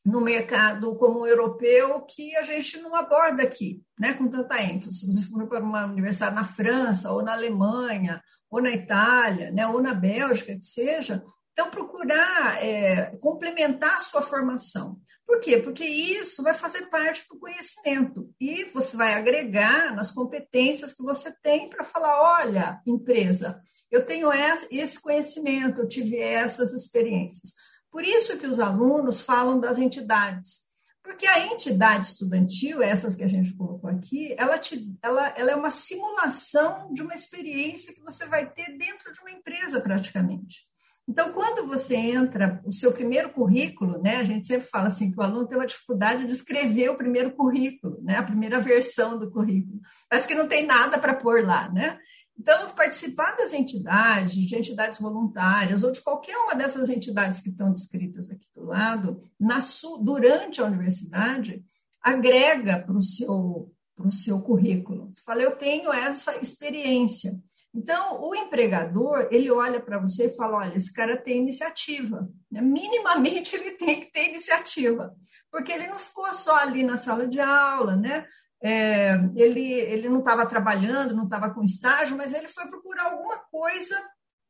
no 0.08 0.22
mercado 0.22 0.96
como 0.96 1.26
europeu 1.26 2.00
que 2.00 2.34
a 2.36 2.42
gente 2.42 2.78
não 2.80 2.96
aborda 2.96 3.42
aqui, 3.42 3.82
né, 4.00 4.14
com 4.14 4.26
tanta 4.26 4.62
ênfase. 4.62 5.00
Se 5.00 5.06
você 5.06 5.26
for 5.26 5.46
para 5.46 5.60
uma 5.62 5.84
universidade 5.84 6.34
na 6.34 6.44
França, 6.44 7.12
ou 7.12 7.22
na 7.22 7.34
Alemanha, 7.34 8.22
ou 8.50 8.62
na 8.62 8.70
Itália, 8.70 9.50
né, 9.50 9.66
ou 9.66 9.82
na 9.82 9.92
Bélgica, 9.92 10.56
que 10.56 10.64
seja, 10.64 11.22
então 11.52 11.70
procurar 11.70 12.64
é, 12.64 13.16
complementar 13.20 13.96
a 13.96 14.00
sua 14.00 14.22
formação. 14.22 14.98
Por 15.26 15.40
quê? 15.40 15.58
Porque 15.58 15.84
isso 15.84 16.42
vai 16.42 16.54
fazer 16.54 16.86
parte 16.86 17.26
do 17.28 17.38
conhecimento 17.38 18.30
e 18.40 18.64
você 18.72 18.96
vai 18.96 19.12
agregar 19.12 19.94
nas 19.94 20.10
competências 20.10 20.94
que 20.94 21.02
você 21.02 21.30
tem 21.42 21.68
para 21.68 21.84
falar: 21.84 22.40
olha, 22.40 22.80
empresa, 22.86 23.60
eu 23.90 24.06
tenho 24.06 24.30
esse 24.70 25.02
conhecimento, 25.02 25.82
eu 25.82 25.88
tive 25.88 26.16
essas 26.18 26.72
experiências. 26.72 27.52
Por 27.90 28.04
isso 28.04 28.38
que 28.38 28.46
os 28.46 28.60
alunos 28.60 29.20
falam 29.20 29.58
das 29.58 29.78
entidades. 29.78 30.68
Porque 31.02 31.26
a 31.26 31.46
entidade 31.46 32.06
estudantil, 32.06 32.82
essas 32.82 33.14
que 33.14 33.24
a 33.24 33.28
gente 33.28 33.54
colocou 33.54 33.88
aqui, 33.88 34.34
ela, 34.36 34.58
te, 34.58 34.94
ela, 35.02 35.28
ela 35.36 35.50
é 35.52 35.56
uma 35.56 35.70
simulação 35.70 36.92
de 36.92 37.02
uma 37.02 37.14
experiência 37.14 37.94
que 37.94 38.02
você 38.02 38.26
vai 38.26 38.50
ter 38.50 38.76
dentro 38.76 39.10
de 39.12 39.20
uma 39.20 39.30
empresa, 39.30 39.80
praticamente. 39.80 40.68
Então, 41.08 41.32
quando 41.32 41.66
você 41.66 41.96
entra, 41.96 42.60
o 42.66 42.70
seu 42.70 42.92
primeiro 42.92 43.30
currículo, 43.30 44.02
né, 44.02 44.16
a 44.16 44.24
gente 44.24 44.46
sempre 44.46 44.68
fala 44.68 44.88
assim 44.88 45.10
que 45.10 45.18
o 45.18 45.22
aluno 45.22 45.48
tem 45.48 45.56
uma 45.56 45.66
dificuldade 45.66 46.26
de 46.26 46.32
escrever 46.32 46.90
o 46.90 46.98
primeiro 46.98 47.32
currículo, 47.32 47.98
né, 48.02 48.18
a 48.18 48.22
primeira 48.22 48.60
versão 48.60 49.18
do 49.18 49.30
currículo. 49.30 49.80
Parece 50.10 50.28
que 50.28 50.34
não 50.34 50.46
tem 50.46 50.66
nada 50.66 50.98
para 50.98 51.14
pôr 51.14 51.42
lá, 51.42 51.70
né? 51.70 51.98
Então, 52.38 52.70
participar 52.70 53.36
das 53.36 53.52
entidades, 53.52 54.32
de 54.32 54.56
entidades 54.56 55.00
voluntárias, 55.00 55.82
ou 55.82 55.90
de 55.90 56.00
qualquer 56.00 56.36
uma 56.36 56.54
dessas 56.54 56.88
entidades 56.88 57.40
que 57.40 57.48
estão 57.48 57.72
descritas 57.72 58.30
aqui 58.30 58.46
do 58.54 58.64
lado, 58.64 59.20
na 59.38 59.58
durante 60.00 60.60
a 60.60 60.64
universidade, 60.64 61.64
agrega 62.00 62.78
para 62.78 62.96
o 62.96 63.02
seu, 63.02 63.72
o 63.98 64.10
seu 64.12 64.40
currículo. 64.40 65.08
Você 65.12 65.20
fala, 65.22 65.42
eu 65.42 65.56
tenho 65.56 65.92
essa 65.92 66.36
experiência. 66.38 67.36
Então, 67.74 68.22
o 68.22 68.34
empregador, 68.34 69.28
ele 69.30 69.50
olha 69.50 69.80
para 69.80 69.98
você 69.98 70.26
e 70.26 70.36
fala, 70.36 70.58
olha, 70.58 70.76
esse 70.76 70.92
cara 70.92 71.16
tem 71.16 71.38
iniciativa. 71.38 72.28
Né? 72.50 72.60
Minimamente, 72.60 73.54
ele 73.56 73.72
tem 73.72 74.00
que 74.00 74.12
ter 74.12 74.28
iniciativa, 74.28 75.14
porque 75.50 75.72
ele 75.72 75.88
não 75.88 75.98
ficou 75.98 76.32
só 76.32 76.56
ali 76.56 76.82
na 76.82 76.96
sala 76.96 77.26
de 77.26 77.40
aula, 77.40 77.96
né? 77.96 78.24
É, 78.62 79.12
ele, 79.36 79.72
ele 79.72 80.08
não 80.08 80.18
estava 80.18 80.44
trabalhando, 80.46 81.14
não 81.14 81.24
estava 81.24 81.50
com 81.50 81.62
estágio, 81.62 82.16
mas 82.16 82.34
ele 82.34 82.48
foi 82.48 82.66
procurar 82.66 83.12
alguma 83.12 83.38
coisa 83.50 83.96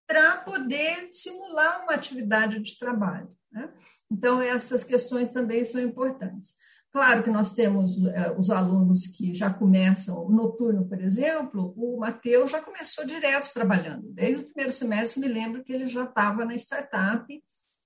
para 0.06 0.38
poder 0.38 1.08
simular 1.12 1.82
uma 1.82 1.92
atividade 1.92 2.58
de 2.60 2.78
trabalho. 2.78 3.30
Né? 3.52 3.70
Então, 4.10 4.40
essas 4.40 4.82
questões 4.82 5.28
também 5.28 5.64
são 5.64 5.80
importantes. 5.80 6.54
Claro 6.90 7.22
que 7.22 7.30
nós 7.30 7.52
temos 7.52 8.02
é, 8.06 8.34
os 8.38 8.50
alunos 8.50 9.06
que 9.06 9.34
já 9.34 9.52
começam 9.52 10.30
noturno, 10.30 10.88
por 10.88 11.00
exemplo, 11.00 11.74
o 11.76 12.00
Matheus 12.00 12.50
já 12.50 12.62
começou 12.62 13.04
direto 13.04 13.52
trabalhando. 13.52 14.10
Desde 14.10 14.42
o 14.42 14.46
primeiro 14.46 14.72
semestre, 14.72 15.20
me 15.20 15.28
lembro 15.28 15.62
que 15.62 15.72
ele 15.72 15.86
já 15.86 16.04
estava 16.04 16.46
na 16.46 16.54
startup, 16.54 17.26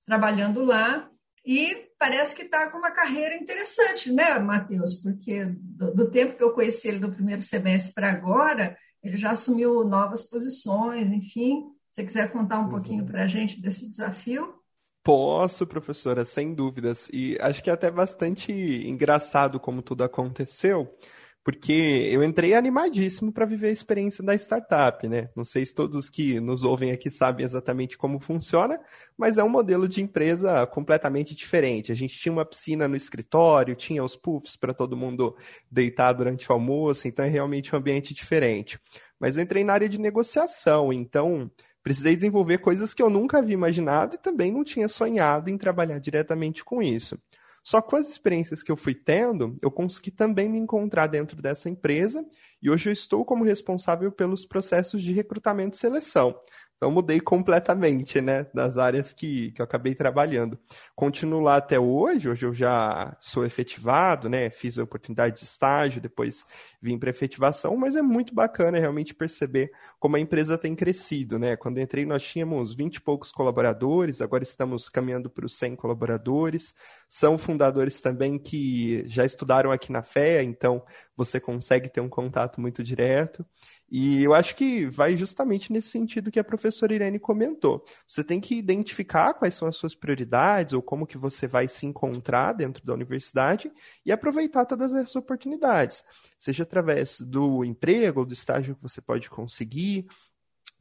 trabalhando 0.07 0.63
lá, 0.65 1.11
e 1.45 1.89
parece 1.99 2.37
que 2.37 2.43
está 2.43 2.71
com 2.71 2.79
uma 2.79 2.91
carreira 2.91 3.35
interessante, 3.35 4.13
né, 4.13 4.39
Matheus? 4.39 4.95
Porque 4.95 5.45
do, 5.47 5.93
do, 5.93 6.11
tempo 6.11 6.37
que 6.37 6.43
eu 6.43 6.53
conheci 6.53 6.89
ele 6.89 7.01
do 7.01 7.11
primeiro 7.11 7.43
semestre 7.43 7.93
para 7.93 8.11
agora, 8.11 8.77
ele 9.03 9.17
já 9.17 9.33
assumiu 9.33 9.85
novas 9.85 10.23
posições, 10.23 11.11
enfim. 11.11 11.65
Se 11.91 11.97
você 11.97 12.05
quiser 12.05 12.33
contar 12.33 12.61
um 12.61 12.69
pouquinho 12.69 13.05
para 13.05 13.25
a 13.25 13.27
gente 13.27 13.61
desse 13.61 13.91
desafio. 13.91 14.55
Posso, 15.03 15.67
professora, 15.67 16.25
sem 16.25 16.55
dúvidas. 16.55 17.11
E 17.13 17.37
acho 17.41 17.63
que 17.63 17.69
é 17.69 17.73
até 17.73 17.91
bastante 17.91 18.53
engraçado 18.53 19.59
como 19.59 19.83
tudo 19.83 20.05
aconteceu, 20.05 20.97
porque 21.45 22.09
eu 22.11 22.23
entrei 22.23 22.55
animadíssimo 22.55 23.33
para 23.33 23.45
viver 23.45 23.69
a 23.69 23.73
experiência 23.73 24.23
da 24.23 24.35
startup, 24.35 25.09
né? 25.09 25.29
Não 25.35 25.45
sei 25.45 25.67
se 25.67 25.75
todos 25.75 26.09
que 26.09 26.39
nos 26.39 26.63
ouvem 26.63 26.93
aqui 26.93 27.11
sabem 27.11 27.45
exatamente 27.45 27.99
como 27.99 28.21
funciona, 28.21 28.79
mas 29.19 29.39
é 29.39 29.45
um 29.45 29.49
modelo 29.49 29.89
de 29.89 30.01
empresa 30.01 30.65
completamente 30.69 31.35
diferente. 31.35 31.91
A 31.91 31.97
gente 31.97 32.17
tinha 32.17 32.33
uma 32.33 32.45
piscina 32.45 32.87
no 32.87 32.95
escritório, 32.95 33.75
tinha 33.75 34.05
os 34.05 34.15
puffs 34.15 34.57
para 34.57 34.73
todo 34.73 34.97
mundo 34.97 35.37
deitar 35.69 36.13
durante 36.13 36.49
o 36.49 36.53
almoço, 36.53 37.09
então 37.09 37.25
é 37.25 37.29
realmente 37.29 37.75
um 37.75 37.79
ambiente 37.79 38.15
diferente. 38.15 38.79
Mas 39.19 39.37
eu 39.37 39.43
entrei 39.43 39.65
na 39.65 39.73
área 39.73 39.89
de 39.89 39.99
negociação, 39.99 40.93
então 40.93 41.51
precisei 41.83 42.15
desenvolver 42.15 42.59
coisas 42.59 42.95
que 42.95 43.03
eu 43.03 43.11
nunca 43.11 43.39
havia 43.39 43.55
imaginado 43.55 44.15
e 44.15 44.19
também 44.19 44.53
não 44.53 44.63
tinha 44.63 44.87
sonhado 44.87 45.51
em 45.51 45.59
trabalhar 45.59 45.99
diretamente 45.99 46.65
com 46.65 46.81
isso. 46.81 47.19
Só 47.63 47.81
com 47.81 47.95
as 47.95 48.09
experiências 48.09 48.63
que 48.63 48.73
eu 48.73 48.77
fui 48.77 48.95
tendo, 48.95 49.57
eu 49.63 49.71
consegui 49.71 50.11
também 50.11 50.49
me 50.49 50.59
encontrar 50.59 51.07
dentro 51.07 51.41
dessa 51.41 51.71
empresa 51.71 52.27
e 52.61 52.69
hoje 52.69 52.89
eu 52.89 52.93
estou 52.93 53.25
como 53.25 53.45
responsável 53.45 54.11
pelos 54.11 54.45
processos 54.45 55.01
de 55.03 55.13
recrutamento 55.13 55.77
e 55.77 55.79
seleção. 55.79 56.35
Então 56.83 56.91
mudei 56.91 57.21
completamente, 57.21 58.21
né, 58.21 58.45
das 58.53 58.77
áreas 58.77 59.13
que, 59.13 59.53
que 59.53 59.63
eu 59.63 59.65
acabei 59.65 59.95
trabalhando. 59.95 60.59
Continuo 60.97 61.39
lá 61.39 61.59
até 61.59 61.79
hoje, 61.79 62.29
hoje 62.29 62.45
eu 62.45 62.53
já 62.53 63.17
sou 63.21 63.47
efetivado, 63.47 64.29
né, 64.29 64.51
fiz 64.51 64.81
a 64.81 64.83
oportunidade 64.83 65.37
de 65.37 65.45
estágio, 65.45 66.01
depois 66.01 66.45
vim 66.83 66.99
para 66.99 67.11
efetivação, 67.11 67.77
mas 67.77 67.95
é 67.95 68.03
muito 68.03 68.35
bacana 68.35 68.81
realmente 68.81 69.15
perceber 69.15 69.71
como 70.01 70.17
a 70.17 70.19
empresa 70.19 70.59
tem 70.59 70.75
crescido, 70.75 71.39
né. 71.39 71.55
Quando 71.55 71.79
entrei 71.79 72.05
nós 72.05 72.25
tínhamos 72.25 72.75
20 72.75 72.97
e 72.97 73.01
poucos 73.01 73.31
colaboradores, 73.31 74.21
agora 74.21 74.43
estamos 74.43 74.89
caminhando 74.89 75.31
para 75.31 75.47
os 75.47 75.57
100 75.57 75.77
colaboradores. 75.77 76.75
São 77.09 77.39
fundadores 77.39 78.01
também 78.01 78.41
que 78.41 79.05
já 79.07 79.25
estudaram 79.25 79.71
aqui 79.71 79.93
na 79.93 80.03
FEA, 80.03 80.43
então 80.43 80.83
você 81.17 81.39
consegue 81.39 81.89
ter 81.89 82.01
um 82.01 82.09
contato 82.09 82.61
muito 82.61 82.83
direto. 82.83 83.47
E 83.95 84.23
eu 84.23 84.33
acho 84.33 84.57
que 84.57 84.87
vai 84.87 85.19
justamente 85.19 85.71
nesse 85.71 85.89
sentido 85.89 86.31
que 86.31 86.41
a 86.41 86.45
professora 86.45 86.95
Irene 86.95 87.19
comentou. 87.19 87.85
Você 88.07 88.25
tem 88.25 88.41
que 88.41 88.55
identificar 88.55 89.35
quais 89.35 89.53
são 89.53 89.69
as 89.69 89.77
suas 89.77 89.95
prioridades 89.95 90.73
ou 90.73 90.81
como 90.81 91.07
que 91.07 91.19
você 91.19 91.47
vai 91.47 91.69
se 91.69 91.85
encontrar 91.85 92.55
dentro 92.55 92.83
da 92.87 92.95
universidade 92.95 93.71
e 94.07 94.11
aproveitar 94.11 94.65
todas 94.65 94.95
essas 94.95 95.15
oportunidades, 95.15 96.03
seja 96.39 96.63
através 96.63 97.21
do 97.21 97.63
emprego 97.67 98.21
ou 98.21 98.27
do 98.27 98.33
estágio 98.33 98.75
que 98.75 98.81
você 98.81 99.03
pode 99.03 99.29
conseguir, 99.29 100.07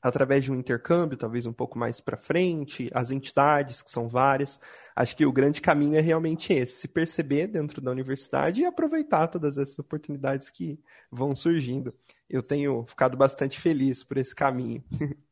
através 0.02 0.44
de 0.44 0.52
um 0.52 0.56
intercâmbio, 0.56 1.18
talvez 1.18 1.46
um 1.46 1.54
pouco 1.54 1.78
mais 1.78 2.02
para 2.02 2.18
frente, 2.18 2.90
as 2.94 3.12
entidades, 3.12 3.84
que 3.84 3.92
são 3.92 4.10
várias. 4.10 4.60
Acho 4.96 5.16
que 5.16 5.26
o 5.26 5.32
grande 5.32 5.62
caminho 5.62 5.96
é 5.96 6.02
realmente 6.02 6.52
esse: 6.54 6.82
se 6.82 6.88
perceber 6.88 7.48
dentro 7.48 7.82
da 7.82 7.92
universidade 7.92 8.62
e 8.62 8.66
aproveitar 8.66 9.28
todas 9.28 9.58
essas 9.58 9.78
oportunidades 9.80 10.50
que 10.50 10.80
vão 11.12 11.36
surgindo. 11.36 11.94
Eu 12.30 12.42
tenho 12.42 12.84
ficado 12.86 13.16
bastante 13.16 13.60
feliz 13.60 14.04
por 14.04 14.18
esse 14.18 14.36
caminho. 14.36 14.84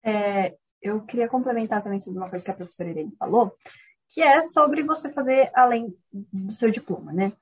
É, 0.00 0.56
eu 0.80 1.02
queria 1.02 1.28
complementar 1.28 1.82
também 1.82 2.00
sobre 2.00 2.18
uma 2.18 2.30
coisa 2.30 2.42
que 2.42 2.50
a 2.50 2.54
professora 2.54 2.88
Irene 2.88 3.14
falou, 3.18 3.54
que 4.08 4.22
é 4.22 4.40
sobre 4.40 4.82
você 4.82 5.10
fazer 5.12 5.50
além 5.52 5.94
do 6.10 6.52
seu 6.52 6.70
diploma, 6.70 7.12
né? 7.12 7.32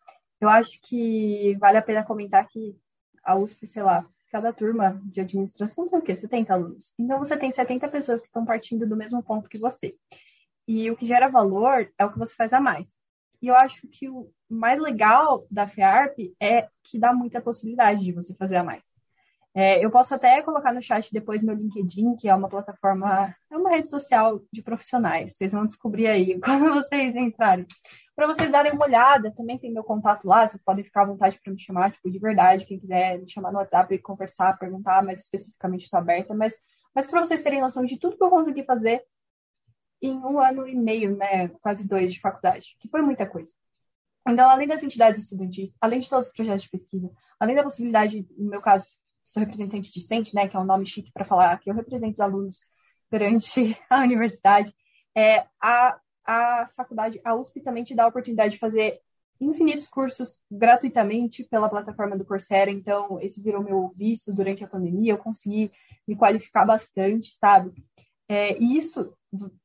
Eu 0.41 0.49
acho 0.49 0.81
que 0.83 1.55
vale 1.61 1.79
a 1.79 1.83
pena 1.83 2.05
comentar 2.05 2.49
que 2.49 2.77
a 3.23 3.37
USP, 3.37 3.67
sei 3.67 3.83
lá, 3.83 4.05
cada 4.37 4.53
turma 4.53 5.01
de 5.05 5.23
administração 5.23 5.89
tem 5.89 5.99
o 5.99 6.03
quê? 6.03 6.15
70 6.15 6.53
alunos. 6.53 6.93
Então 6.99 7.19
você 7.19 7.39
tem 7.39 7.51
70 7.51 7.89
pessoas 7.89 8.21
que 8.21 8.27
estão 8.27 8.45
partindo 8.45 8.87
do 8.87 8.95
mesmo 8.95 9.23
ponto 9.23 9.49
que 9.49 9.59
você. 9.59 9.97
E 10.69 10.91
o 10.91 10.97
que 10.97 11.07
gera 11.07 11.27
valor 11.27 11.91
é 11.99 12.05
o 12.05 12.13
que 12.13 12.19
você 12.19 12.35
faz 12.35 12.53
a 12.53 12.61
mais. 12.61 12.93
E 13.41 13.49
eu 13.49 13.55
acho 13.55 13.89
que 13.89 14.11
o 14.11 14.31
mais 14.47 14.79
legal 14.79 15.47
da 15.51 15.67
FEARP 15.67 16.35
é 16.39 16.69
que 16.85 16.99
dá 16.99 17.15
muita 17.15 17.41
possibilidade 17.41 18.05
de 18.05 18.13
você 18.13 18.35
fazer 18.35 18.57
a 18.57 18.65
mais. 18.65 18.83
É, 19.59 19.83
eu 19.83 19.91
posso 19.91 20.15
até 20.15 20.43
colocar 20.43 20.71
no 20.71 20.83
chat 20.83 21.11
depois 21.11 21.43
meu 21.43 21.55
LinkedIn, 21.55 22.15
que 22.17 22.29
é 22.29 22.35
uma 22.35 22.47
plataforma, 22.47 23.35
é 23.51 23.57
uma 23.57 23.71
rede 23.71 23.89
social 23.89 24.43
de 24.53 24.61
profissionais. 24.61 25.33
Vocês 25.33 25.51
vão 25.51 25.65
descobrir 25.65 26.09
aí 26.09 26.39
quando 26.45 26.75
vocês 26.75 27.17
entrarem 27.17 27.67
para 28.15 28.27
vocês 28.27 28.53
darem 28.53 28.73
uma 28.73 28.85
olhada. 28.85 29.33
Também 29.35 29.59
tem 29.59 29.73
meu 29.73 29.83
contato 29.83 30.27
lá, 30.27 30.47
vocês 30.47 30.63
podem 30.63 30.85
ficar 30.85 31.03
à 31.03 31.07
vontade 31.07 31.41
para 31.43 31.51
me 31.51 31.59
chamar, 31.59 31.91
tipo, 31.91 32.11
de 32.11 32.19
verdade, 32.19 32.67
quem 32.67 32.79
quiser 32.79 33.19
me 33.19 33.31
chamar 33.31 33.51
no 33.51 33.57
WhatsApp 33.57 33.95
e 33.95 33.99
conversar, 33.99 34.59
perguntar, 34.59 35.03
mas 35.03 35.21
especificamente 35.21 35.85
estou 35.85 35.99
aberta, 35.99 36.35
mas, 36.35 36.55
mas 36.95 37.07
para 37.07 37.25
vocês 37.25 37.43
terem 37.43 37.63
noção 37.63 37.87
de 37.87 37.99
tudo 37.99 38.19
que 38.19 38.25
eu 38.25 38.29
consegui 38.29 38.63
fazer 38.63 39.05
em 40.03 40.19
um 40.19 40.39
ano 40.39 40.69
e 40.69 40.75
meio, 40.75 41.17
né, 41.17 41.49
quase 41.63 41.83
dois 41.83 42.13
de 42.13 42.21
faculdade, 42.21 42.77
que 42.79 42.91
foi 42.91 43.01
muita 43.01 43.25
coisa. 43.25 43.51
Então, 44.29 44.51
além 44.51 44.69
das 44.69 44.83
entidades 44.83 45.23
estudantis, 45.23 45.75
além 45.81 46.01
de 46.01 46.11
todos 46.11 46.27
os 46.27 46.33
projetos 46.35 46.65
de 46.65 46.69
pesquisa, 46.71 47.11
além 47.41 47.57
da 47.57 47.63
possibilidade, 47.63 48.27
no 48.37 48.51
meu 48.51 48.61
caso, 48.61 48.87
sou 49.27 49.41
representante 49.41 49.93
discente, 49.93 50.35
né, 50.35 50.49
que 50.49 50.57
é 50.57 50.61
um 50.61 50.65
nome 50.65 50.87
chique 50.87 51.13
para 51.13 51.25
falar 51.25 51.59
que 51.59 51.69
eu 51.69 51.75
represento 51.75 52.13
os 52.13 52.21
alunos 52.21 52.61
perante 53.11 53.77
a 53.91 54.01
universidade, 54.01 54.73
é, 55.15 55.45
a, 55.61 55.99
a 56.25 56.71
faculdade, 56.77 57.21
a 57.25 57.35
USP 57.35 57.61
também 57.61 57.83
te 57.83 57.95
dá 57.95 58.05
a 58.05 58.09
oportunidade 58.09 58.53
de 58.53 58.59
fazer 58.59 59.01
infinitos 59.41 59.89
cursos 59.89 60.41
gratuitamente 60.51 61.45
pela 61.45 61.69
plataforma 61.69 62.17
do 62.17 62.25
Coursera, 62.25 62.71
então 62.71 63.21
esse 63.21 63.41
virou 63.41 63.63
meu 63.63 63.93
vício 63.97 64.33
durante 64.33 64.65
a 64.65 64.69
pandemia, 64.69 65.13
eu 65.13 65.19
consegui 65.19 65.71
me 66.07 66.17
qualificar 66.17 66.65
bastante, 66.65 67.35
sabe? 67.37 67.73
É, 68.29 68.57
e 68.59 68.79
isso 68.79 69.13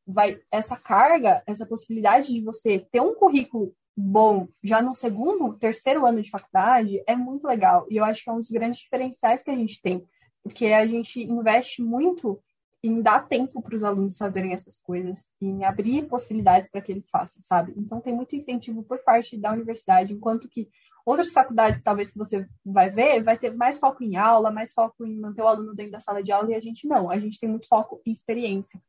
vai, 0.06 0.40
essa 0.52 0.76
carga, 0.76 1.42
essa 1.46 1.66
possibilidade 1.66 2.34
de 2.34 2.42
você 2.42 2.86
ter 2.92 3.00
um 3.00 3.16
currículo 3.16 3.74
bom 3.96 4.48
já 4.64 4.82
no 4.82 4.96
segundo, 4.96 5.58
terceiro 5.58 6.06
ano 6.06 6.22
de 6.22 6.30
faculdade 6.30 7.04
é 7.06 7.16
muito 7.16 7.46
legal. 7.46 7.86
E 7.90 7.98
eu 7.98 8.06
acho 8.06 8.24
que 8.24 8.30
é 8.30 8.34
um 8.34 8.40
dos 8.40 8.52
grandes 8.52 8.80
diferenciais 8.80 9.44
que 9.44 9.52
a 9.52 9.56
gente 9.56 9.82
tem, 9.82 10.04
porque 10.44 10.68
a 10.68 10.86
gente 10.86 11.22
investe 11.22 11.82
muito 11.82 12.42
em 12.84 13.02
dar 13.02 13.28
tempo 13.28 13.62
para 13.62 13.76
os 13.76 13.84
alunos 13.84 14.18
fazerem 14.18 14.54
essas 14.54 14.80
coisas, 14.80 15.24
em 15.40 15.64
abrir 15.64 16.08
possibilidades 16.08 16.70
para 16.70 16.82
que 16.82 16.92
eles 16.92 17.10
façam, 17.10 17.42
sabe? 17.44 17.74
Então 17.78 18.02
tem 18.02 18.14
muito 18.14 18.36
incentivo 18.36 18.82
por 18.84 19.04
parte 19.04 19.38
da 19.38 19.52
universidade, 19.52 20.14
enquanto 20.14 20.50
que 20.50 20.68
outras 21.06 21.32
faculdades, 21.32 21.82
talvez 21.84 22.10
que 22.10 22.18
você 22.18 22.48
vai 22.66 22.90
ver, 22.90 23.22
vai 23.24 23.38
ter 23.38 23.54
mais 23.56 23.78
foco 23.78 24.04
em 24.04 24.16
aula, 24.16 24.52
mais 24.52 24.74
foco 24.74 25.06
em 25.06 25.16
manter 25.16 25.44
o 25.44 25.48
aluno 25.48 25.76
dentro 25.76 25.92
da 25.92 26.00
sala 26.00 26.24
de 26.24 26.32
aula 26.32 26.52
e 26.52 26.56
a 26.56 26.60
gente 26.60 26.88
não, 26.88 27.10
a 27.10 27.20
gente 27.20 27.40
tem 27.40 27.50
muito 27.50 27.68
foco 27.68 28.02
em 28.06 28.12
experiência. 28.12 28.82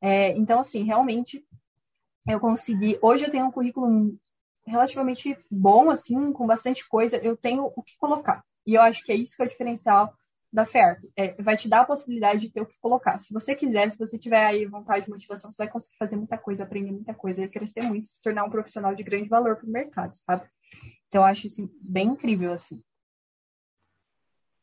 É, 0.00 0.36
então, 0.36 0.58
assim, 0.58 0.82
realmente 0.82 1.44
eu 2.28 2.40
consegui. 2.40 2.98
Hoje 3.00 3.24
eu 3.24 3.30
tenho 3.30 3.46
um 3.46 3.52
currículo 3.52 4.16
relativamente 4.66 5.36
bom, 5.50 5.90
assim, 5.90 6.32
com 6.32 6.46
bastante 6.46 6.86
coisa, 6.88 7.16
eu 7.18 7.36
tenho 7.36 7.72
o 7.74 7.82
que 7.82 7.96
colocar. 7.98 8.44
E 8.66 8.74
eu 8.74 8.82
acho 8.82 9.04
que 9.04 9.12
é 9.12 9.14
isso 9.14 9.36
que 9.36 9.42
é 9.42 9.46
o 9.46 9.48
diferencial 9.48 10.12
da 10.52 10.66
FERP. 10.66 11.04
É, 11.16 11.40
vai 11.42 11.56
te 11.56 11.68
dar 11.68 11.82
a 11.82 11.84
possibilidade 11.84 12.40
de 12.40 12.50
ter 12.50 12.60
o 12.60 12.66
que 12.66 12.78
colocar. 12.80 13.20
Se 13.20 13.32
você 13.32 13.54
quiser, 13.54 13.90
se 13.90 13.98
você 13.98 14.18
tiver 14.18 14.44
aí 14.44 14.64
vontade 14.66 15.06
e 15.06 15.10
motivação, 15.10 15.50
você 15.50 15.58
vai 15.58 15.68
conseguir 15.68 15.96
fazer 15.96 16.16
muita 16.16 16.38
coisa, 16.38 16.64
aprender 16.64 16.92
muita 16.92 17.14
coisa, 17.14 17.44
e 17.44 17.48
crescer 17.48 17.82
muito, 17.82 18.08
se 18.08 18.20
tornar 18.20 18.44
um 18.44 18.50
profissional 18.50 18.94
de 18.94 19.02
grande 19.02 19.28
valor 19.28 19.56
para 19.56 19.66
o 19.66 19.70
mercado, 19.70 20.14
sabe? 20.14 20.48
Então, 21.08 21.22
eu 21.22 21.26
acho 21.26 21.46
isso 21.46 21.70
bem 21.80 22.08
incrível, 22.08 22.52
assim. 22.52 22.82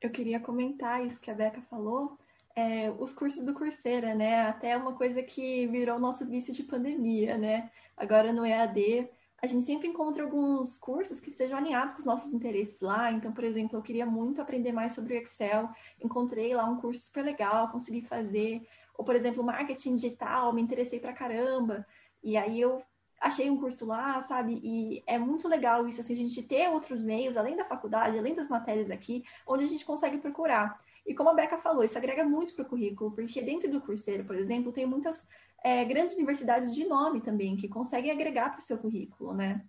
Eu 0.01 0.09
queria 0.09 0.39
comentar 0.39 1.05
isso 1.05 1.21
que 1.21 1.31
a 1.31 1.33
Beca 1.33 1.61
falou, 1.69 2.17
é, 2.55 2.91
os 2.91 3.13
cursos 3.13 3.43
do 3.43 3.53
Coursera, 3.53 4.13
né? 4.13 4.41
Até 4.41 4.75
uma 4.75 4.93
coisa 4.93 5.23
que 5.23 5.65
virou 5.67 5.99
nosso 5.99 6.27
vício 6.27 6.53
de 6.53 6.63
pandemia, 6.63 7.37
né? 7.37 7.71
Agora 7.95 8.33
no 8.33 8.45
EAD, 8.45 9.07
a 9.43 9.45
gente 9.45 9.65
sempre 9.65 9.89
encontra 9.89 10.23
alguns 10.23 10.77
cursos 10.77 11.19
que 11.19 11.29
sejam 11.29 11.57
alinhados 11.57 11.93
com 11.93 11.99
os 11.99 12.05
nossos 12.05 12.31
interesses 12.31 12.79
lá. 12.79 13.11
Então, 13.11 13.33
por 13.33 13.43
exemplo, 13.43 13.77
eu 13.77 13.81
queria 13.81 14.05
muito 14.05 14.41
aprender 14.41 14.71
mais 14.71 14.93
sobre 14.93 15.13
o 15.13 15.17
Excel, 15.17 15.69
encontrei 16.01 16.55
lá 16.55 16.63
um 16.63 16.79
curso 16.79 17.03
super 17.03 17.25
legal, 17.25 17.67
consegui 17.67 18.03
fazer. 18.03 18.65
Ou, 18.97 19.03
por 19.03 19.17
exemplo, 19.17 19.43
marketing 19.43 19.95
digital, 19.95 20.53
me 20.53 20.61
interessei 20.61 20.97
pra 20.97 21.11
caramba. 21.11 21.85
E 22.23 22.37
aí 22.37 22.61
eu 22.61 22.81
achei 23.19 23.49
um 23.49 23.59
curso 23.59 23.85
lá, 23.85 24.21
sabe? 24.21 24.61
E 24.63 25.03
é 25.05 25.19
muito 25.19 25.45
legal 25.49 25.85
isso, 25.89 25.99
assim, 25.99 26.13
a 26.13 26.17
gente 26.17 26.41
ter 26.41 26.69
outros 26.69 27.03
meios, 27.03 27.35
além 27.35 27.57
da 27.57 27.65
faculdade, 27.65 28.17
além 28.17 28.33
das 28.33 28.47
matérias 28.47 28.89
aqui, 28.89 29.25
onde 29.45 29.65
a 29.65 29.67
gente 29.67 29.83
consegue 29.83 30.19
procurar. 30.19 30.79
E 31.05 31.13
como 31.13 31.29
a 31.29 31.33
Beca 31.33 31.57
falou, 31.57 31.83
isso 31.83 31.97
agrega 31.97 32.23
muito 32.23 32.53
para 32.55 32.63
o 32.63 32.69
currículo, 32.69 33.11
porque 33.11 33.41
dentro 33.41 33.69
do 33.69 33.81
Coursera, 33.81 34.23
por 34.23 34.37
exemplo, 34.37 34.71
tem 34.71 34.85
muitas 34.85 35.27
é, 35.63 35.85
grandes 35.85 36.15
universidades 36.15 36.75
de 36.75 36.85
nome 36.85 37.21
também, 37.21 37.55
que 37.55 37.69
conseguem 37.69 38.11
agregar 38.11 38.49
para 38.49 38.59
o 38.59 38.63
seu 38.63 38.77
currículo, 38.77 39.33
né? 39.33 39.63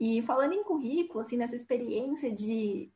E 0.00 0.22
falando 0.22 0.54
em 0.54 0.64
currículo, 0.64 1.20
assim, 1.20 1.36
nessa 1.36 1.54
experiência 1.54 2.32
de, 2.32 2.90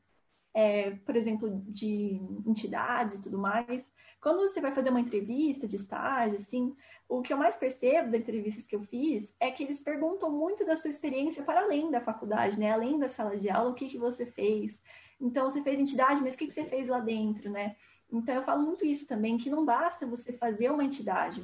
é, 0.54 0.90
por 0.90 1.14
exemplo, 1.14 1.62
de 1.66 2.20
entidades 2.46 3.16
e 3.16 3.20
tudo 3.20 3.38
mais, 3.38 3.86
quando 4.20 4.40
você 4.40 4.60
vai 4.60 4.72
fazer 4.72 4.90
uma 4.90 5.00
entrevista 5.00 5.68
de 5.68 5.76
estágio, 5.76 6.36
assim, 6.36 6.74
o 7.08 7.22
que 7.22 7.32
eu 7.32 7.36
mais 7.36 7.54
percebo 7.54 8.10
das 8.10 8.20
entrevistas 8.20 8.64
que 8.64 8.74
eu 8.74 8.82
fiz 8.82 9.32
é 9.38 9.50
que 9.50 9.62
eles 9.62 9.78
perguntam 9.78 10.30
muito 10.30 10.64
da 10.66 10.76
sua 10.76 10.90
experiência 10.90 11.44
para 11.44 11.60
além 11.62 11.90
da 11.90 12.00
faculdade, 12.00 12.58
né? 12.58 12.72
Além 12.72 12.98
da 12.98 13.08
sala 13.08 13.36
de 13.36 13.48
aula, 13.48 13.70
o 13.70 13.74
que, 13.74 13.88
que 13.88 13.98
você 13.98 14.26
fez. 14.26 14.80
Então, 15.20 15.48
você 15.48 15.62
fez 15.62 15.78
entidade, 15.78 16.20
mas 16.20 16.34
o 16.34 16.36
que, 16.36 16.46
que 16.46 16.52
você 16.52 16.64
fez 16.64 16.88
lá 16.88 16.98
dentro, 16.98 17.50
né? 17.50 17.76
Então, 18.10 18.34
eu 18.34 18.42
falo 18.42 18.62
muito 18.62 18.84
isso 18.84 19.06
também, 19.06 19.38
que 19.38 19.50
não 19.50 19.64
basta 19.64 20.06
você 20.06 20.32
fazer 20.32 20.70
uma 20.70 20.84
entidade. 20.84 21.42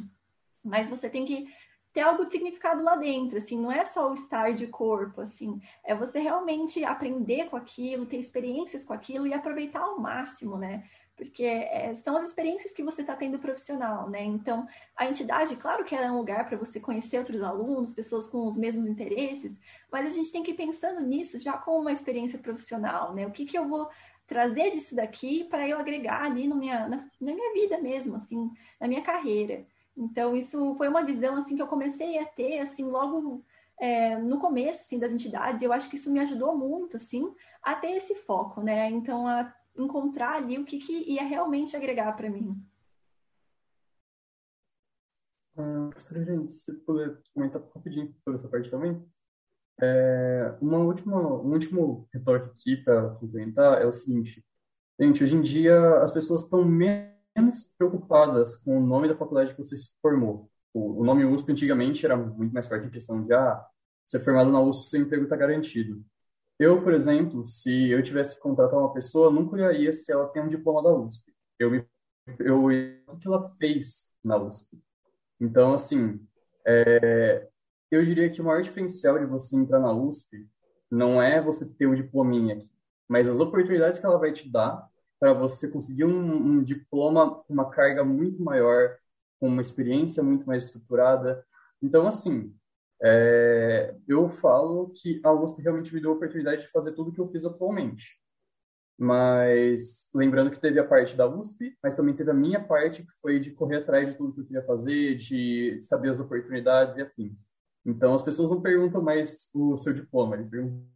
Mas 0.64 0.86
você 0.86 1.08
tem 1.08 1.24
que 1.24 1.46
ter 1.94 2.00
algo 2.00 2.24
de 2.24 2.32
significado 2.32 2.82
lá 2.82 2.96
dentro, 2.96 3.38
assim, 3.38 3.56
não 3.56 3.70
é 3.70 3.84
só 3.84 4.10
o 4.10 4.14
estar 4.14 4.52
de 4.52 4.66
corpo, 4.66 5.20
assim, 5.20 5.60
é 5.84 5.94
você 5.94 6.18
realmente 6.18 6.84
aprender 6.84 7.48
com 7.48 7.56
aquilo, 7.56 8.04
ter 8.04 8.18
experiências 8.18 8.82
com 8.82 8.92
aquilo 8.92 9.28
e 9.28 9.32
aproveitar 9.32 9.82
ao 9.82 10.00
máximo, 10.00 10.58
né? 10.58 10.82
Porque 11.16 11.44
é, 11.44 11.94
são 11.94 12.16
as 12.16 12.24
experiências 12.24 12.72
que 12.72 12.82
você 12.82 13.02
está 13.02 13.14
tendo 13.14 13.38
profissional, 13.38 14.10
né? 14.10 14.24
Então, 14.24 14.66
a 14.96 15.06
entidade, 15.06 15.54
claro 15.54 15.84
que 15.84 15.94
é 15.94 16.10
um 16.10 16.18
lugar 16.18 16.48
para 16.48 16.58
você 16.58 16.80
conhecer 16.80 17.18
outros 17.18 17.40
alunos, 17.40 17.92
pessoas 17.92 18.26
com 18.26 18.48
os 18.48 18.56
mesmos 18.56 18.88
interesses, 18.88 19.56
mas 19.92 20.04
a 20.08 20.10
gente 20.10 20.32
tem 20.32 20.42
que 20.42 20.50
ir 20.50 20.56
pensando 20.56 21.00
nisso 21.00 21.38
já 21.38 21.56
com 21.56 21.78
uma 21.78 21.92
experiência 21.92 22.40
profissional, 22.40 23.14
né? 23.14 23.24
O 23.24 23.30
que, 23.30 23.44
que 23.44 23.56
eu 23.56 23.68
vou 23.68 23.88
trazer 24.26 24.70
disso 24.70 24.96
daqui 24.96 25.44
para 25.44 25.68
eu 25.68 25.78
agregar 25.78 26.24
ali 26.24 26.48
no 26.48 26.56
minha, 26.56 26.88
na, 26.88 26.96
na 27.20 27.32
minha 27.32 27.52
vida 27.52 27.78
mesmo, 27.78 28.16
assim, 28.16 28.50
na 28.80 28.88
minha 28.88 29.02
carreira. 29.02 29.64
Então, 29.97 30.36
isso 30.36 30.74
foi 30.74 30.88
uma 30.88 31.05
visão 31.05 31.36
assim 31.36 31.55
que 31.55 31.62
eu 31.62 31.68
comecei 31.68 32.18
a 32.18 32.26
ter 32.26 32.59
assim 32.59 32.84
logo 32.84 33.45
é, 33.80 34.16
no 34.18 34.38
começo 34.38 34.80
assim, 34.82 34.99
das 34.99 35.12
entidades. 35.12 35.62
Eu 35.62 35.72
acho 35.72 35.88
que 35.88 35.97
isso 35.97 36.11
me 36.11 36.20
ajudou 36.20 36.57
muito 36.57 36.97
assim 36.97 37.32
a 37.62 37.74
ter 37.74 37.92
esse 37.92 38.14
foco, 38.14 38.61
né? 38.61 38.90
Então, 38.90 39.26
a 39.26 39.55
encontrar 39.76 40.36
ali 40.36 40.59
o 40.59 40.64
que, 40.64 40.78
que 40.78 41.11
ia 41.11 41.24
realmente 41.24 41.76
agregar 41.76 42.12
para 42.12 42.30
mim. 42.30 42.61
Uh, 45.57 45.88
professora 45.90 46.24
Jane, 46.24 46.49
se 46.49 46.72
puder 46.80 47.20
comentar 47.32 47.62
rapidinho 47.74 48.12
sobre 48.24 48.38
essa 48.38 48.49
parte 48.49 48.70
também. 48.70 49.01
É, 49.80 50.57
uma 50.61 50.78
última, 50.78 51.20
um 51.20 51.53
último 51.53 52.09
retoque 52.12 52.51
aqui 52.51 52.76
para 52.76 53.11
complementar 53.16 53.80
é 53.80 53.86
o 53.86 53.92
seguinte. 53.92 54.45
Gente, 54.99 55.24
hoje 55.24 55.36
em 55.36 55.42
dia 55.42 55.99
as 55.99 56.12
pessoas 56.12 56.45
estão 56.45 56.64
menos 56.64 57.13
menos 57.37 57.72
preocupadas 57.76 58.57
com 58.57 58.78
o 58.78 58.87
nome 58.87 59.09
da 59.09 59.16
faculdade 59.16 59.55
que 59.55 59.62
você 59.62 59.76
se 59.76 59.91
formou. 60.01 60.51
O, 60.72 61.05
nome 61.05 61.24
USP 61.24 61.53
antigamente 61.53 62.05
era 62.05 62.16
muito 62.16 62.53
mais 62.53 62.66
forte 62.66 62.87
em 62.87 62.91
questão 62.91 63.22
de, 63.22 63.32
ah, 63.32 63.64
ser 64.07 64.20
formado 64.20 64.51
na 64.51 64.61
USP, 64.61 64.87
seu 64.87 65.01
emprego 65.01 65.24
está 65.24 65.37
garantido. 65.37 66.05
Eu, 66.59 66.82
por 66.82 66.93
exemplo, 66.93 67.47
se 67.47 67.91
eu 67.91 68.03
tivesse 68.03 68.37
que 68.37 68.41
contratar 68.41 68.78
uma 68.78 68.93
pessoa, 68.93 69.30
nunca 69.30 69.55
olharia 69.55 69.93
se 69.93 70.12
ela 70.12 70.28
tem 70.28 70.43
um 70.43 70.49
diploma 70.49 70.82
da 70.82 70.93
USP. 70.93 71.32
Eu 71.59 71.70
me 71.70 71.85
eu 72.39 72.64
o 72.64 73.18
que 73.18 73.28
ela 73.28 73.49
fez 73.59 74.11
na 74.22 74.37
USP. 74.37 74.78
Então, 75.41 75.74
assim, 75.74 76.20
é, 76.66 77.47
eu 77.91 78.05
diria 78.05 78.30
que 78.30 78.41
o 78.41 78.45
maior 78.45 78.62
diferencial 78.62 79.18
de 79.18 79.26
você 79.26 79.57
entrar 79.57 79.78
na 79.78 79.93
USP 79.93 80.49
não 80.91 81.22
é 81.22 81.41
você 81.41 81.68
ter 81.68 81.87
um 81.87 81.95
diplominha 81.95 82.55
aqui, 82.55 82.70
mas 83.09 83.28
as 83.28 83.41
oportunidades 83.41 83.99
que 83.99 84.07
ela 84.07 84.18
vai 84.18 84.32
te 84.32 84.49
dar 84.49 84.89
para 85.18 85.32
você 85.32 85.68
conseguir 85.68 86.04
um, 86.04 86.34
um 86.34 86.62
diploma 86.62 87.30
com 87.30 87.52
uma 87.52 87.70
carga 87.70 88.04
muito 88.04 88.42
maior, 88.42 88.96
com 89.40 89.48
uma 89.48 89.62
experiência 89.62 90.22
muito 90.22 90.46
mais 90.46 90.64
estruturada. 90.64 91.44
Então, 91.82 92.06
assim, 92.06 92.54
é, 93.02 93.94
eu 94.08 94.28
falo 94.28 94.90
que 94.90 95.20
a 95.24 95.32
USP 95.32 95.62
realmente 95.62 95.94
me 95.94 96.00
deu 96.00 96.12
a 96.12 96.14
oportunidade 96.14 96.62
de 96.62 96.70
fazer 96.70 96.92
tudo 96.92 97.10
o 97.10 97.12
que 97.12 97.20
eu 97.20 97.28
fiz 97.28 97.44
atualmente. 97.44 98.18
Mas 98.96 100.08
lembrando 100.14 100.50
que 100.50 100.60
teve 100.60 100.78
a 100.78 100.86
parte 100.86 101.16
da 101.16 101.26
USP, 101.26 101.76
mas 101.82 101.96
também 101.96 102.14
teve 102.14 102.30
a 102.30 102.34
minha 102.34 102.62
parte, 102.62 103.02
que 103.02 103.12
foi 103.20 103.40
de 103.40 103.50
correr 103.50 103.78
atrás 103.78 104.10
de 104.10 104.16
tudo 104.16 104.32
que 104.32 104.40
eu 104.40 104.46
queria 104.46 104.62
fazer, 104.62 105.16
de 105.16 105.80
saber 105.82 106.10
as 106.10 106.20
oportunidades 106.20 106.96
e 106.96 107.02
afins. 107.02 107.46
Então, 107.84 108.14
as 108.14 108.22
pessoas 108.22 108.50
não 108.50 108.62
perguntam 108.62 109.02
mais 109.02 109.50
o 109.52 109.76
seu 109.76 109.92
diploma, 109.92 110.36
eles 110.36 110.48
perguntam 110.48 110.86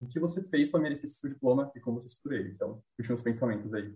o 0.00 0.08
que 0.08 0.20
você 0.20 0.42
fez 0.42 0.68
para 0.68 0.80
merecer 0.80 1.04
esse 1.04 1.18
seu 1.18 1.30
diploma 1.30 1.70
e 1.74 1.80
como 1.80 2.00
você 2.00 2.08
escolheu 2.08 2.40
ele. 2.40 2.50
Então, 2.50 2.82
uns 2.98 3.22
pensamentos 3.22 3.72
aí. 3.72 3.94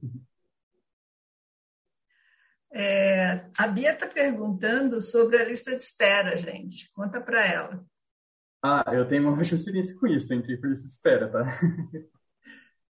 É, 2.70 3.46
a 3.56 3.66
Bia 3.66 3.92
está 3.92 4.06
perguntando 4.06 5.00
sobre 5.00 5.38
a 5.38 5.44
lista 5.44 5.70
de 5.70 5.82
espera, 5.82 6.36
gente. 6.36 6.90
Conta 6.92 7.20
para 7.20 7.44
ela. 7.46 7.84
Ah, 8.62 8.84
eu 8.92 9.08
tenho 9.08 9.28
uma 9.28 9.40
experiência 9.42 9.96
com 9.96 10.06
isso, 10.06 10.32
entrei 10.34 10.56
por 10.56 10.68
lista 10.68 10.86
de 10.86 10.92
espera, 10.92 11.30
tá? 11.30 11.44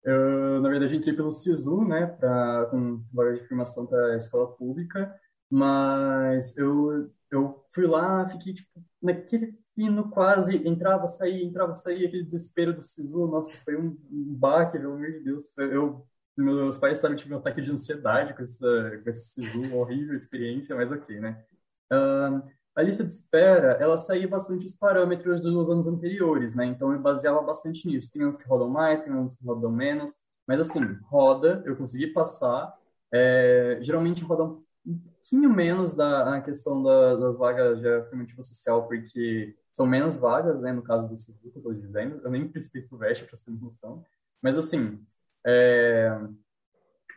Eu, 0.06 0.62
na 0.62 0.70
verdade, 0.70 0.95
entrei 0.95 1.16
pelo 1.16 1.34
SISU, 1.34 1.84
né, 1.84 2.06
pra, 2.06 2.68
com 2.70 3.03
vaga 3.12 3.34
de 3.34 3.47
formação 3.47 3.88
para 3.88 4.18
escola 4.18 4.56
pública, 4.56 5.20
mas 5.49 6.56
eu, 6.58 7.12
eu 7.32 7.66
fui 7.74 7.88
lá, 7.88 8.30
fiquei, 8.30 8.53
tipo, 8.53 8.86
naquele 9.01 9.58
fino 9.76 10.09
quase, 10.09 10.67
entrava, 10.67 11.07
saía, 11.07 11.43
entrava, 11.43 11.76
saía, 11.76 12.07
aquele 12.07 12.23
desespero 12.23 12.73
do 12.73 12.84
SISU, 12.84 13.28
nossa, 13.28 13.55
foi 13.57 13.76
um, 13.76 13.95
baque, 14.09 14.80
pelo 14.80 14.93
amor 14.93 15.11
de 15.11 15.19
Deus. 15.19 15.55
Eu, 15.57 16.07
meus 16.38 16.78
pais 16.78 16.99
sabem, 16.99 17.17
tive 17.17 17.34
um 17.34 17.38
ataque 17.38 17.61
de 17.61 17.71
ansiedade 17.71 18.34
com, 18.34 18.43
essa, 18.43 19.01
com 19.03 19.09
esse 19.09 19.34
SISU, 19.34 19.76
horrível 19.76 20.15
experiência, 20.15 20.76
mas 20.76 20.91
ok, 20.91 21.19
né? 21.19 21.43
Uh, 21.91 22.41
a 22.76 22.82
lista 22.82 23.03
de 23.03 23.11
espera, 23.11 23.78
ela 23.80 23.97
saía 23.97 24.28
bastante 24.28 24.65
os 24.65 24.73
parâmetros 24.73 25.41
dos 25.41 25.69
anos 25.69 25.88
anteriores, 25.88 26.55
né? 26.55 26.65
Então 26.65 26.91
eu 26.91 26.99
baseava 26.99 27.41
bastante 27.41 27.88
nisso. 27.88 28.11
Tem 28.11 28.26
uns 28.26 28.38
que 28.38 28.47
rodam 28.47 28.69
mais, 28.69 29.01
tem 29.01 29.13
uns 29.13 29.36
que 29.36 29.45
rodam 29.45 29.71
menos, 29.71 30.17
mas 30.47 30.59
assim, 30.59 30.82
roda, 31.03 31.63
eu 31.65 31.76
consegui 31.78 32.07
passar. 32.07 32.73
É, 33.13 33.80
geralmente 33.82 34.23
rodam 34.23 34.63
um 34.86 34.97
pouquinho 34.99 35.49
menos 35.49 35.95
da 35.95 36.26
na 36.26 36.41
questão 36.41 36.84
da, 36.84 37.15
das 37.15 37.38
vagas 37.38 37.80
de 37.80 37.88
afirmativa 37.88 38.43
social, 38.43 38.88
porque 38.88 39.55
são 39.76 39.86
menos 39.86 40.15
vagas, 40.15 40.61
né, 40.61 40.71
no 40.71 40.82
caso 40.82 41.07
do 41.09 41.17
SISU 41.17 41.38
que 41.39 41.47
eu 41.47 41.57
estou 41.57 41.73
dizendo. 41.73 42.21
Eu 42.23 42.32
nem 42.32 42.47
precisei 42.47 42.82
pro 42.84 42.97
VEST 42.97 43.26
para 43.26 43.38
ter 43.38 43.51
noção. 43.51 44.03
Mas, 44.41 44.57
assim, 44.57 45.05
é, 45.45 46.09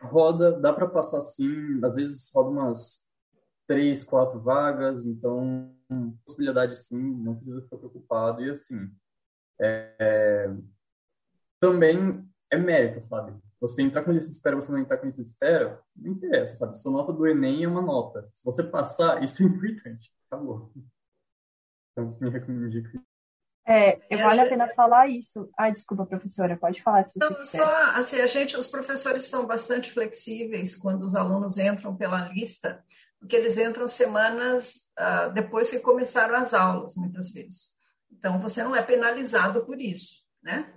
roda, 0.01 0.59
dá 0.59 0.73
para 0.73 0.87
passar 0.87 1.21
sim, 1.21 1.79
às 1.83 1.95
vezes 1.95 2.29
roda 2.33 2.49
umas 2.49 3.05
três, 3.65 4.03
quatro 4.03 4.39
vagas, 4.41 5.05
então 5.05 5.73
possibilidade 6.25 6.75
sim, 6.75 6.99
não 6.99 7.35
precisa 7.35 7.61
ficar 7.61 7.77
preocupado. 7.77 8.43
E 8.43 8.49
assim, 8.49 8.91
é, 9.61 10.51
também 11.59 12.27
é 12.51 12.57
mérito, 12.57 13.07
sabe? 13.07 13.39
Você 13.61 13.81
entrar 13.81 14.03
com 14.03 14.11
lista 14.11 14.27
de 14.27 14.33
espera, 14.33 14.55
você 14.55 14.71
não 14.71 14.79
entrar 14.79 14.97
com 14.97 15.05
lista 15.05 15.21
de 15.21 15.29
espera, 15.29 15.81
não 15.95 16.11
interessa, 16.11 16.55
sabe? 16.55 16.77
Sua 16.77 16.91
nota 16.91 17.13
do 17.13 17.25
Enem 17.25 17.63
é 17.63 17.67
uma 17.67 17.81
nota. 17.81 18.29
Se 18.33 18.43
você 18.43 18.63
passar, 18.63 19.23
isso 19.23 19.43
é 19.43 19.45
importante. 19.45 20.11
Acabou. 20.27 20.71
Então, 22.01 22.17
me 22.19 22.29
recomendo 22.29 22.69
é, 23.69 24.01
é 24.09 24.17
vale 24.17 24.41
a 24.41 24.49
pena 24.49 24.67
falar 24.69 25.07
isso. 25.07 25.47
Ah, 25.55 25.69
desculpa, 25.69 26.03
professora, 26.03 26.57
pode 26.57 26.81
falar 26.81 27.05
se 27.05 27.13
você 27.13 27.19
Não, 27.19 27.35
quiser. 27.35 27.59
Só, 27.59 27.91
assim, 27.91 28.19
a 28.19 28.25
gente, 28.25 28.57
os 28.57 28.65
professores 28.65 29.25
são 29.25 29.45
bastante 29.45 29.91
flexíveis 29.91 30.75
quando 30.75 31.03
os 31.03 31.15
alunos 31.15 31.59
entram 31.59 31.95
pela 31.95 32.27
lista, 32.29 32.83
porque 33.19 33.35
eles 33.35 33.59
entram 33.59 33.87
semanas 33.87 34.89
uh, 34.99 35.31
depois 35.33 35.69
que 35.69 35.79
começaram 35.81 36.35
as 36.35 36.55
aulas, 36.55 36.95
muitas 36.95 37.29
vezes. 37.29 37.69
Então, 38.11 38.41
você 38.41 38.63
não 38.63 38.75
é 38.75 38.81
penalizado 38.81 39.63
por 39.63 39.79
isso, 39.79 40.17
né? 40.41 40.73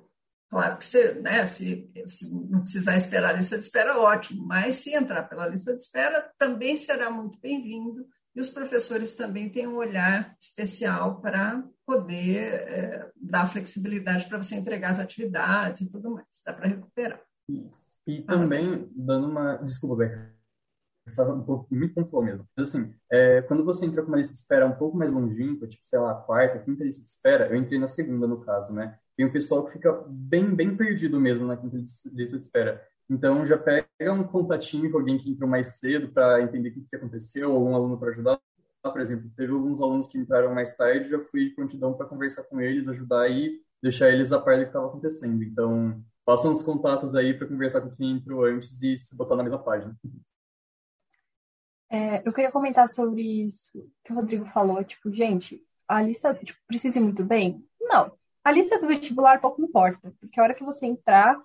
Claro 0.50 0.76
que 0.76 0.84
você, 0.84 1.14
né, 1.14 1.46
se, 1.46 1.90
se 2.06 2.30
não 2.30 2.60
precisar 2.60 2.94
esperar 2.94 3.30
a 3.30 3.38
lista 3.38 3.56
de 3.56 3.64
espera, 3.64 3.98
ótimo, 3.98 4.46
mas 4.46 4.76
se 4.76 4.92
entrar 4.94 5.22
pela 5.22 5.46
lista 5.46 5.74
de 5.74 5.80
espera, 5.80 6.30
também 6.36 6.76
será 6.76 7.10
muito 7.10 7.40
bem-vindo 7.40 8.06
e 8.34 8.40
os 8.40 8.48
professores 8.48 9.14
também 9.14 9.48
têm 9.48 9.66
um 9.66 9.76
olhar 9.76 10.36
especial 10.40 11.20
para 11.20 11.62
poder 11.86 12.54
é, 12.66 13.10
dar 13.14 13.46
flexibilidade 13.46 14.26
para 14.26 14.38
você 14.42 14.54
entregar 14.54 14.90
as 14.90 14.98
atividades 14.98 15.82
e 15.82 15.90
tudo 15.90 16.10
mais. 16.10 16.42
Dá 16.44 16.52
para 16.52 16.68
recuperar. 16.68 17.20
Isso. 17.48 18.00
E 18.06 18.22
também, 18.22 18.90
dando 18.96 19.28
uma. 19.28 19.56
Desculpa, 19.56 19.96
Beca. 19.96 20.34
Estava 21.06 21.34
um 21.34 21.42
pouco 21.42 21.66
muito 21.74 21.94
pontual 21.94 22.22
mesmo. 22.22 22.48
Mas, 22.56 22.68
assim, 22.68 22.94
é, 23.10 23.42
quando 23.42 23.64
você 23.64 23.84
entra 23.84 24.02
com 24.02 24.08
uma 24.08 24.16
lista 24.16 24.32
de 24.32 24.38
espera 24.38 24.66
um 24.66 24.76
pouco 24.76 24.96
mais 24.96 25.10
longínqua, 25.10 25.66
tipo, 25.66 25.84
sei 25.84 25.98
lá, 25.98 26.14
quarta, 26.14 26.60
quinta 26.60 26.84
lista 26.84 27.02
de 27.02 27.10
espera, 27.10 27.48
eu 27.48 27.56
entrei 27.56 27.78
na 27.78 27.88
segunda, 27.88 28.26
no 28.26 28.40
caso, 28.40 28.72
né? 28.72 28.96
Tem 29.16 29.26
um 29.26 29.32
pessoal 29.32 29.66
que 29.66 29.72
fica 29.72 29.92
bem, 30.08 30.54
bem 30.54 30.76
perdido 30.76 31.20
mesmo 31.20 31.46
na 31.46 31.56
quinta 31.56 31.76
lista 31.76 32.08
de 32.38 32.44
espera. 32.44 32.86
Então, 33.12 33.44
já 33.44 33.58
pega 33.58 34.10
um 34.10 34.24
contatinho 34.24 34.90
com 34.90 34.96
alguém 34.96 35.18
que 35.18 35.30
entrou 35.30 35.48
mais 35.48 35.78
cedo 35.78 36.08
para 36.08 36.40
entender 36.40 36.70
o 36.70 36.72
que, 36.72 36.80
que 36.80 36.96
aconteceu, 36.96 37.52
ou 37.52 37.68
um 37.68 37.74
aluno 37.74 37.98
para 37.98 38.08
ajudar. 38.08 38.40
Por 38.82 39.00
exemplo, 39.00 39.30
teve 39.36 39.52
alguns 39.52 39.82
alunos 39.82 40.08
que 40.08 40.16
entraram 40.16 40.54
mais 40.54 40.74
tarde, 40.74 41.10
já 41.10 41.20
fui 41.20 41.50
prontidão 41.50 41.92
para 41.92 42.06
conversar 42.06 42.44
com 42.44 42.58
eles, 42.58 42.88
ajudar 42.88 43.28
e 43.30 43.62
deixar 43.82 44.08
eles 44.08 44.32
a 44.32 44.40
par 44.40 44.56
do 44.56 44.62
que 44.62 44.68
estava 44.68 44.86
acontecendo. 44.86 45.44
Então, 45.44 46.02
passam 46.24 46.50
os 46.50 46.62
contatos 46.62 47.14
aí 47.14 47.34
para 47.34 47.46
conversar 47.46 47.82
com 47.82 47.90
quem 47.90 48.12
entrou 48.12 48.44
antes 48.44 48.82
e 48.82 48.96
se 48.96 49.14
botar 49.14 49.36
na 49.36 49.42
mesma 49.42 49.58
página. 49.58 49.94
É, 51.90 52.26
eu 52.26 52.32
queria 52.32 52.50
comentar 52.50 52.88
sobre 52.88 53.20
isso 53.20 53.70
que 54.02 54.10
o 54.10 54.16
Rodrigo 54.16 54.46
falou. 54.46 54.82
Tipo, 54.82 55.12
gente, 55.12 55.62
a 55.86 56.00
lista 56.00 56.34
tipo, 56.34 56.58
precisa 56.66 56.98
ir 56.98 57.02
muito 57.02 57.22
bem? 57.22 57.62
Não. 57.78 58.10
A 58.42 58.50
lista 58.50 58.80
do 58.80 58.88
vestibular 58.88 59.38
pouco 59.38 59.62
importa, 59.62 60.12
porque 60.18 60.40
a 60.40 60.42
hora 60.42 60.54
que 60.54 60.64
você 60.64 60.86
entrar, 60.86 61.38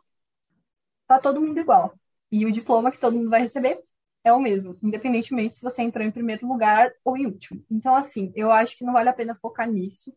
tá 1.08 1.20
todo 1.20 1.42
mundo 1.42 1.60
igual. 1.60 1.94
E 2.32 2.46
o 2.46 2.52
diploma 2.52 2.92
que 2.92 3.00
todo 3.00 3.16
mundo 3.16 3.30
vai 3.30 3.42
receber 3.42 3.82
é 4.24 4.34
o 4.34 4.40
mesmo, 4.40 4.78
independentemente 4.84 5.56
se 5.56 5.62
você 5.62 5.82
entrou 5.82 6.06
em 6.06 6.12
primeiro 6.12 6.46
lugar 6.48 6.92
ou 7.04 7.18
em 7.18 7.26
último. 7.26 7.64
Então, 7.72 7.96
assim, 7.96 8.32
eu 8.36 8.52
acho 8.52 8.78
que 8.78 8.84
não 8.84 8.94
vale 8.94 9.10
a 9.10 9.14
pena 9.14 9.36
focar 9.36 9.70
nisso. 9.70 10.14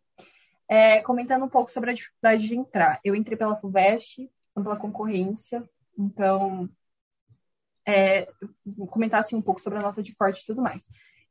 É, 0.69 1.01
comentando 1.03 1.45
um 1.45 1.49
pouco 1.49 1.71
sobre 1.71 1.91
a 1.91 1.95
dificuldade 1.95 2.47
de 2.47 2.57
entrar. 2.57 3.01
Eu 3.05 3.15
entrei 3.15 3.37
pela 3.37 3.57
FUVEST, 3.57 4.31
pela 4.55 4.77
concorrência, 4.77 5.69
então, 5.99 6.69
é, 7.87 8.29
comentar 8.91 9.21
assim, 9.21 9.37
um 9.37 9.43
pouco 9.43 9.61
sobre 9.61 9.79
a 9.79 9.83
nota 9.83 10.03
de 10.03 10.15
corte 10.15 10.43
e 10.43 10.47
tudo 10.47 10.63
mais. 10.63 10.83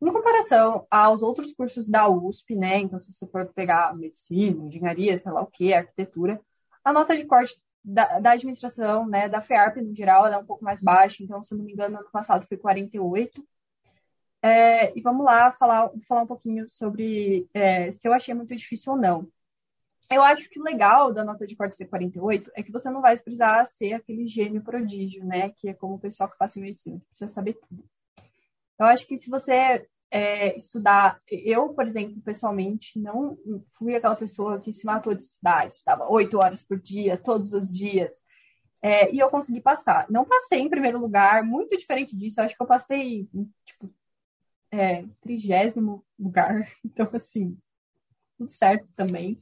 Em 0.01 0.11
comparação 0.11 0.87
aos 0.89 1.21
outros 1.21 1.53
cursos 1.53 1.87
da 1.89 2.07
USP, 2.07 2.55
né? 2.55 2.79
Então, 2.79 2.99
se 2.99 3.11
você 3.11 3.27
for 3.27 3.45
pegar 3.47 3.95
medicina, 3.95 4.65
engenharia, 4.65 5.17
sei 5.17 5.31
lá 5.31 5.41
o 5.41 5.47
que, 5.47 5.73
arquitetura, 5.73 6.39
a 6.83 6.93
nota 6.93 7.15
de 7.15 7.25
corte 7.25 7.59
da, 7.83 8.19
da, 8.19 8.31
administração, 8.31 9.07
né, 9.07 9.29
da 9.29 9.41
FEARP 9.41 9.77
no 9.77 9.95
geral, 9.95 10.25
ela 10.25 10.35
é 10.35 10.39
um 10.39 10.45
pouco 10.45 10.63
mais 10.63 10.81
baixa, 10.81 11.23
então, 11.23 11.43
se 11.43 11.55
não 11.55 11.63
me 11.63 11.73
engano, 11.73 11.97
ano 11.97 12.09
passado 12.11 12.45
foi 12.47 12.57
48. 12.57 13.45
É, 14.41 14.97
e 14.97 15.01
vamos 15.01 15.25
lá 15.25 15.51
falar, 15.51 15.91
falar 16.07 16.21
um 16.23 16.27
pouquinho 16.27 16.67
sobre 16.69 17.47
é, 17.53 17.91
se 17.93 18.07
eu 18.07 18.13
achei 18.13 18.33
muito 18.33 18.55
difícil 18.55 18.93
ou 18.93 18.97
não. 18.97 19.27
Eu 20.09 20.23
acho 20.23 20.49
que 20.49 20.59
o 20.59 20.63
legal 20.63 21.13
da 21.13 21.23
nota 21.23 21.45
de 21.45 21.55
corte 21.55 21.77
ser 21.77 21.85
48 21.85 22.51
é 22.55 22.63
que 22.63 22.71
você 22.71 22.89
não 22.89 23.01
vai 23.01 23.15
precisar 23.17 23.65
ser 23.65 23.93
aquele 23.93 24.25
gênio 24.25 24.63
prodígio, 24.63 25.23
né? 25.23 25.49
Que 25.49 25.69
é 25.69 25.73
como 25.73 25.95
o 25.95 25.99
pessoal 25.99 26.29
que 26.29 26.37
passa 26.37 26.57
em 26.57 26.63
medicina, 26.63 26.99
precisa 27.09 27.31
saber 27.31 27.53
tudo. 27.53 27.83
Eu 28.79 28.85
acho 28.87 29.05
que 29.05 29.17
se 29.17 29.29
você 29.29 29.87
é, 30.11 30.55
estudar. 30.55 31.21
Eu, 31.29 31.69
por 31.69 31.87
exemplo, 31.87 32.21
pessoalmente, 32.21 32.99
não 32.99 33.37
fui 33.77 33.95
aquela 33.95 34.15
pessoa 34.15 34.59
que 34.59 34.73
se 34.73 34.85
matou 34.85 35.13
de 35.13 35.23
estudar, 35.23 35.67
estudava 35.67 36.09
oito 36.09 36.37
horas 36.37 36.61
por 36.63 36.79
dia, 36.79 37.17
todos 37.17 37.53
os 37.53 37.69
dias. 37.75 38.11
É, 38.81 39.13
e 39.13 39.19
eu 39.19 39.29
consegui 39.29 39.61
passar. 39.61 40.09
Não 40.09 40.25
passei 40.25 40.59
em 40.59 40.69
primeiro 40.69 40.99
lugar, 40.99 41.43
muito 41.43 41.77
diferente 41.77 42.15
disso. 42.15 42.41
Acho 42.41 42.55
que 42.55 42.61
eu 42.61 42.67
passei, 42.67 43.29
tipo, 43.65 43.93
é, 44.71 45.05
trigésimo 45.21 46.05
lugar. 46.17 46.67
Então, 46.85 47.09
assim, 47.13 47.57
tudo 48.37 48.49
certo 48.51 48.87
também. 48.95 49.41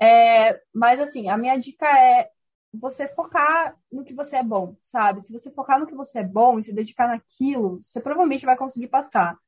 É, 0.00 0.60
mas, 0.74 1.00
assim, 1.00 1.28
a 1.28 1.36
minha 1.36 1.56
dica 1.56 1.86
é 1.86 2.30
você 2.72 3.08
focar 3.08 3.76
no 3.90 4.04
que 4.04 4.14
você 4.14 4.36
é 4.36 4.42
bom, 4.42 4.76
sabe? 4.82 5.22
Se 5.22 5.32
você 5.32 5.50
focar 5.50 5.78
no 5.78 5.86
que 5.86 5.94
você 5.94 6.18
é 6.20 6.24
bom 6.24 6.58
e 6.58 6.64
se 6.64 6.72
dedicar 6.72 7.08
naquilo, 7.08 7.82
você 7.82 8.00
provavelmente 8.00 8.46
vai 8.46 8.56
conseguir 8.56 8.88
passar. 8.88 9.38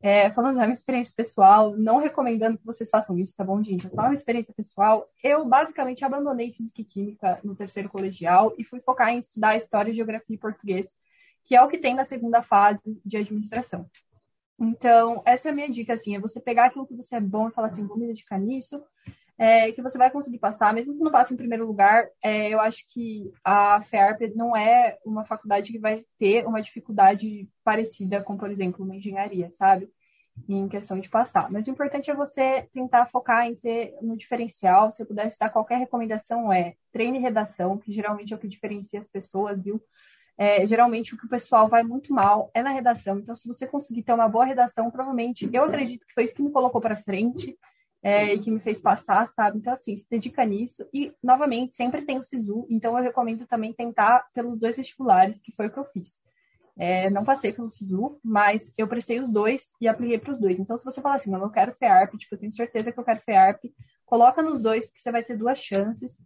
É, 0.00 0.30
falando 0.30 0.56
da 0.56 0.62
minha 0.62 0.74
experiência 0.74 1.12
pessoal, 1.16 1.76
não 1.76 1.98
recomendando 1.98 2.56
que 2.56 2.64
vocês 2.64 2.88
façam 2.88 3.18
isso, 3.18 3.36
tá 3.36 3.42
bom, 3.42 3.60
gente? 3.62 3.88
É 3.88 3.90
só 3.90 4.02
uma 4.02 4.14
experiência 4.14 4.54
pessoal. 4.54 5.10
Eu 5.22 5.44
basicamente 5.44 6.04
abandonei 6.04 6.52
física 6.52 6.80
e 6.80 6.84
química 6.84 7.40
no 7.42 7.56
terceiro 7.56 7.88
colegial 7.88 8.54
e 8.56 8.62
fui 8.62 8.80
focar 8.80 9.08
em 9.08 9.18
estudar 9.18 9.56
história, 9.56 9.92
geografia 9.92 10.36
e 10.36 10.38
português, 10.38 10.94
que 11.44 11.56
é 11.56 11.62
o 11.62 11.68
que 11.68 11.78
tem 11.78 11.94
na 11.94 12.04
segunda 12.04 12.42
fase 12.42 13.00
de 13.04 13.16
administração. 13.16 13.90
Então, 14.60 15.22
essa 15.24 15.48
é 15.48 15.50
a 15.50 15.54
minha 15.54 15.68
dica, 15.68 15.94
assim, 15.94 16.14
é 16.14 16.20
você 16.20 16.40
pegar 16.40 16.66
aquilo 16.66 16.86
que 16.86 16.94
você 16.94 17.16
é 17.16 17.20
bom 17.20 17.48
e 17.48 17.52
falar 17.52 17.68
assim, 17.68 17.86
vou 17.86 17.96
me 17.96 18.06
dedicar 18.06 18.38
nisso, 18.38 18.82
é, 19.38 19.70
que 19.70 19.80
você 19.80 19.96
vai 19.96 20.10
conseguir 20.10 20.38
passar, 20.38 20.74
mesmo 20.74 20.96
que 20.96 21.02
não 21.02 21.12
passe 21.12 21.32
em 21.32 21.36
primeiro 21.36 21.64
lugar, 21.64 22.08
é, 22.22 22.52
eu 22.52 22.60
acho 22.60 22.84
que 22.88 23.32
a 23.44 23.80
FEARP 23.82 24.22
não 24.34 24.56
é 24.56 24.98
uma 25.04 25.24
faculdade 25.24 25.70
que 25.70 25.78
vai 25.78 26.04
ter 26.18 26.44
uma 26.44 26.60
dificuldade 26.60 27.48
parecida 27.62 28.20
com, 28.20 28.36
por 28.36 28.50
exemplo, 28.50 28.84
uma 28.84 28.96
engenharia, 28.96 29.48
sabe? 29.50 29.88
Em 30.48 30.68
questão 30.68 30.98
de 30.98 31.08
passar. 31.08 31.48
Mas 31.52 31.68
o 31.68 31.70
importante 31.70 32.10
é 32.10 32.14
você 32.14 32.68
tentar 32.72 33.06
focar 33.06 33.46
em 33.46 33.54
ser 33.54 33.94
no 34.02 34.16
diferencial. 34.16 34.90
Se 34.90 35.00
eu 35.00 35.06
pudesse 35.06 35.38
dar 35.38 35.50
qualquer 35.50 35.78
recomendação, 35.78 36.52
é 36.52 36.74
treine 36.92 37.20
redação, 37.20 37.78
que 37.78 37.92
geralmente 37.92 38.32
é 38.32 38.36
o 38.36 38.40
que 38.40 38.48
diferencia 38.48 38.98
as 38.98 39.08
pessoas, 39.08 39.62
viu? 39.62 39.80
É, 40.36 40.66
geralmente 40.66 41.14
o 41.14 41.18
que 41.18 41.26
o 41.26 41.28
pessoal 41.28 41.68
vai 41.68 41.82
muito 41.82 42.12
mal 42.12 42.50
é 42.54 42.62
na 42.62 42.70
redação. 42.70 43.18
Então, 43.18 43.34
se 43.34 43.46
você 43.46 43.66
conseguir 43.66 44.02
ter 44.02 44.12
uma 44.12 44.28
boa 44.28 44.44
redação, 44.44 44.90
provavelmente, 44.90 45.48
eu 45.52 45.64
acredito 45.64 46.06
que 46.06 46.14
foi 46.14 46.24
isso 46.24 46.34
que 46.34 46.42
me 46.42 46.50
colocou 46.50 46.80
para 46.80 46.96
frente 46.96 47.56
é, 48.02 48.34
e 48.34 48.38
que 48.38 48.50
me 48.50 48.60
fez 48.60 48.80
passar, 48.80 49.26
sabe? 49.26 49.58
Então, 49.58 49.72
assim, 49.72 49.96
se 49.96 50.06
dedica 50.08 50.44
nisso. 50.44 50.86
E, 50.92 51.12
novamente, 51.22 51.74
sempre 51.74 52.02
tem 52.02 52.18
o 52.18 52.22
SISU, 52.22 52.66
então 52.70 52.96
eu 52.96 53.02
recomendo 53.02 53.46
também 53.46 53.72
tentar 53.72 54.26
pelos 54.32 54.58
dois 54.58 54.76
vestibulares, 54.76 55.40
que 55.40 55.52
foi 55.52 55.66
o 55.66 55.70
que 55.70 55.78
eu 55.78 55.84
fiz. 55.86 56.12
É, 56.80 57.10
não 57.10 57.24
passei 57.24 57.52
pelo 57.52 57.70
SISU, 57.70 58.20
mas 58.22 58.72
eu 58.78 58.86
prestei 58.86 59.18
os 59.18 59.32
dois 59.32 59.72
e 59.80 59.88
apliquei 59.88 60.16
para 60.18 60.32
os 60.32 60.38
dois. 60.38 60.60
Então, 60.60 60.78
se 60.78 60.84
você 60.84 61.00
falar 61.00 61.16
assim, 61.16 61.30
não, 61.30 61.42
eu 61.42 61.50
quero 61.50 61.74
FEARP, 61.74 62.14
tipo, 62.16 62.36
eu 62.36 62.38
tenho 62.38 62.52
certeza 62.52 62.92
que 62.92 63.00
eu 63.00 63.04
quero 63.04 63.20
FEARP, 63.20 63.64
coloca 64.06 64.40
nos 64.42 64.60
dois, 64.60 64.86
porque 64.86 65.00
você 65.00 65.10
vai 65.10 65.24
ter 65.24 65.36
duas 65.36 65.58
chances 65.58 66.22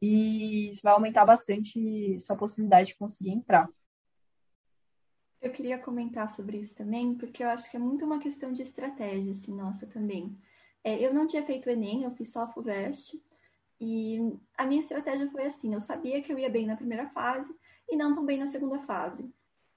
e 0.00 0.70
isso 0.70 0.80
vai 0.84 0.92
aumentar 0.92 1.24
bastante 1.24 2.20
sua 2.20 2.36
possibilidade 2.36 2.88
de 2.88 2.96
conseguir 2.96 3.30
entrar. 3.30 3.68
Eu 5.40 5.50
queria 5.50 5.78
comentar 5.78 6.28
sobre 6.28 6.58
isso 6.58 6.76
também, 6.76 7.14
porque 7.14 7.42
eu 7.42 7.48
acho 7.48 7.68
que 7.68 7.76
é 7.76 7.80
muito 7.80 8.04
uma 8.04 8.20
questão 8.20 8.52
de 8.52 8.62
estratégia, 8.62 9.32
assim, 9.32 9.52
nossa, 9.52 9.86
também. 9.86 10.36
É, 10.88 11.06
eu 11.06 11.12
não 11.12 11.26
tinha 11.26 11.42
feito 11.42 11.68
Enem, 11.68 12.04
eu 12.04 12.10
fiz 12.12 12.32
só 12.32 12.44
a 12.44 12.48
FUVEST. 12.48 13.22
E 13.78 14.18
a 14.56 14.64
minha 14.64 14.80
estratégia 14.80 15.30
foi 15.30 15.44
assim: 15.44 15.74
eu 15.74 15.82
sabia 15.82 16.22
que 16.22 16.32
eu 16.32 16.38
ia 16.38 16.48
bem 16.48 16.66
na 16.66 16.76
primeira 16.76 17.06
fase 17.10 17.54
e 17.90 17.94
não 17.94 18.14
tão 18.14 18.24
bem 18.24 18.38
na 18.38 18.46
segunda 18.46 18.78
fase. 18.80 19.30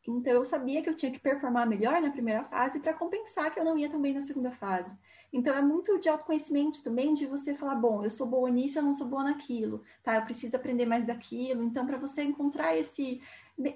Então, 0.07 0.33
eu 0.33 0.45
sabia 0.45 0.81
que 0.81 0.89
eu 0.89 0.95
tinha 0.95 1.11
que 1.11 1.19
performar 1.19 1.67
melhor 1.67 2.01
na 2.01 2.09
primeira 2.09 2.43
fase 2.45 2.79
para 2.79 2.93
compensar 2.93 3.53
que 3.53 3.59
eu 3.59 3.63
não 3.63 3.77
ia 3.77 3.89
tão 3.89 4.01
bem 4.01 4.13
na 4.13 4.21
segunda 4.21 4.49
fase. 4.51 4.89
Então, 5.31 5.53
é 5.53 5.61
muito 5.61 5.99
de 5.99 6.09
autoconhecimento 6.09 6.81
também, 6.81 7.13
de 7.13 7.27
você 7.27 7.53
falar: 7.53 7.75
bom, 7.75 8.03
eu 8.05 8.09
sou 8.09 8.25
boa 8.25 8.49
nisso, 8.49 8.79
eu 8.79 8.83
não 8.83 8.93
sou 8.93 9.05
boa 9.05 9.25
naquilo, 9.25 9.83
tá? 10.01 10.15
Eu 10.15 10.23
preciso 10.23 10.55
aprender 10.55 10.85
mais 10.85 11.05
daquilo. 11.05 11.61
Então, 11.61 11.85
para 11.85 11.97
você 11.97 12.23
encontrar 12.23 12.75
esse, 12.77 13.21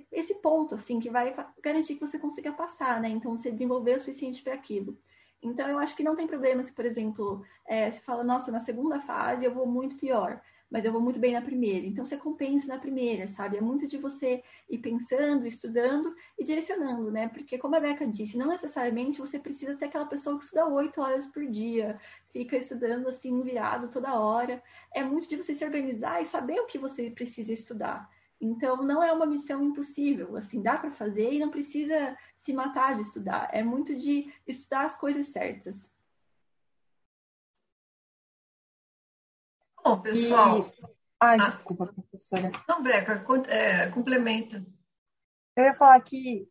esse 0.10 0.36
ponto, 0.36 0.74
assim, 0.76 1.02
que 1.02 1.10
vai 1.10 1.36
garantir 1.62 1.96
que 1.96 2.08
você 2.08 2.18
consiga 2.18 2.54
passar, 2.54 3.02
né? 3.02 3.10
Então, 3.10 3.38
você 3.38 3.52
desenvolver 3.52 3.98
o 3.98 4.00
suficiente 4.00 4.42
para 4.42 4.54
aquilo. 4.54 4.98
Então, 5.42 5.68
eu 5.70 5.78
acho 5.80 5.96
que 5.96 6.04
não 6.04 6.16
tem 6.16 6.28
problema 6.28 6.64
se, 6.64 6.74
por 6.74 6.86
exemplo, 6.86 7.44
é, 7.68 7.90
você 7.92 8.00
fala, 8.02 8.24
nossa, 8.24 8.52
na 8.52 8.60
segunda 8.60 9.00
fase 9.00 9.46
eu 9.46 9.54
vou 9.54 9.68
muito 9.68 9.98
pior 9.98 10.42
mas 10.70 10.84
eu 10.84 10.92
vou 10.92 11.02
muito 11.02 11.20
bem 11.20 11.34
na 11.34 11.42
primeira. 11.42 11.86
Então 11.86 12.06
você 12.06 12.18
compensa 12.18 12.68
na 12.68 12.80
primeira, 12.80 13.28
sabe? 13.28 13.58
É 13.58 13.62
muito 13.62 13.88
de 13.88 13.98
você 13.98 14.44
ir 14.70 14.80
pensando, 14.80 15.46
estudando 15.46 16.14
e 16.38 16.44
direcionando, 16.44 17.12
né? 17.12 17.28
Porque, 17.30 17.58
como 17.58 17.76
a 17.76 17.80
Beca 17.80 18.08
disse, 18.08 18.38
não 18.38 18.48
necessariamente 18.48 19.20
você 19.20 19.40
precisa 19.40 19.76
ser 19.76 19.86
aquela 19.86 20.06
pessoa 20.06 20.38
que 20.38 20.44
estuda 20.44 20.68
oito 20.68 21.02
horas 21.02 21.28
por 21.28 21.46
dia, 21.46 22.00
fica 22.32 22.58
estudando 22.58 23.08
assim, 23.08 23.42
virado 23.42 23.90
toda 23.90 24.20
hora. 24.20 24.62
É 24.94 25.04
muito 25.04 25.30
de 25.30 25.38
você 25.38 25.54
se 25.54 25.64
organizar 25.64 26.22
e 26.22 26.26
saber 26.26 26.60
o 26.60 26.66
que 26.66 26.78
você 26.78 27.10
precisa 27.10 27.54
estudar. 27.54 28.10
Então, 28.46 28.84
não 28.84 29.04
é 29.04 29.12
uma 29.12 29.26
missão 29.26 29.64
impossível, 29.64 30.36
assim, 30.38 30.62
dá 30.62 30.78
para 30.78 30.92
fazer 30.92 31.34
e 31.34 31.40
não 31.40 31.50
precisa 31.50 32.16
se 32.38 32.54
matar 32.54 32.96
de 32.96 33.02
estudar. 33.02 33.50
É 33.52 33.64
muito 33.64 33.96
de 33.96 34.32
estudar 34.46 34.86
as 34.86 34.96
coisas 34.96 35.28
certas. 35.28 35.92
Bom, 39.84 40.00
pessoal. 40.00 40.72
E... 40.78 40.96
Ai, 41.20 41.38
ah, 41.40 41.48
desculpa, 41.50 41.88
professora. 41.88 42.52
Não, 42.68 42.84
Beca, 42.84 43.26
é, 43.48 43.90
complementa. 43.90 44.64
Eu 45.56 45.64
ia 45.64 45.74
falar 45.74 46.00
que 46.02 46.48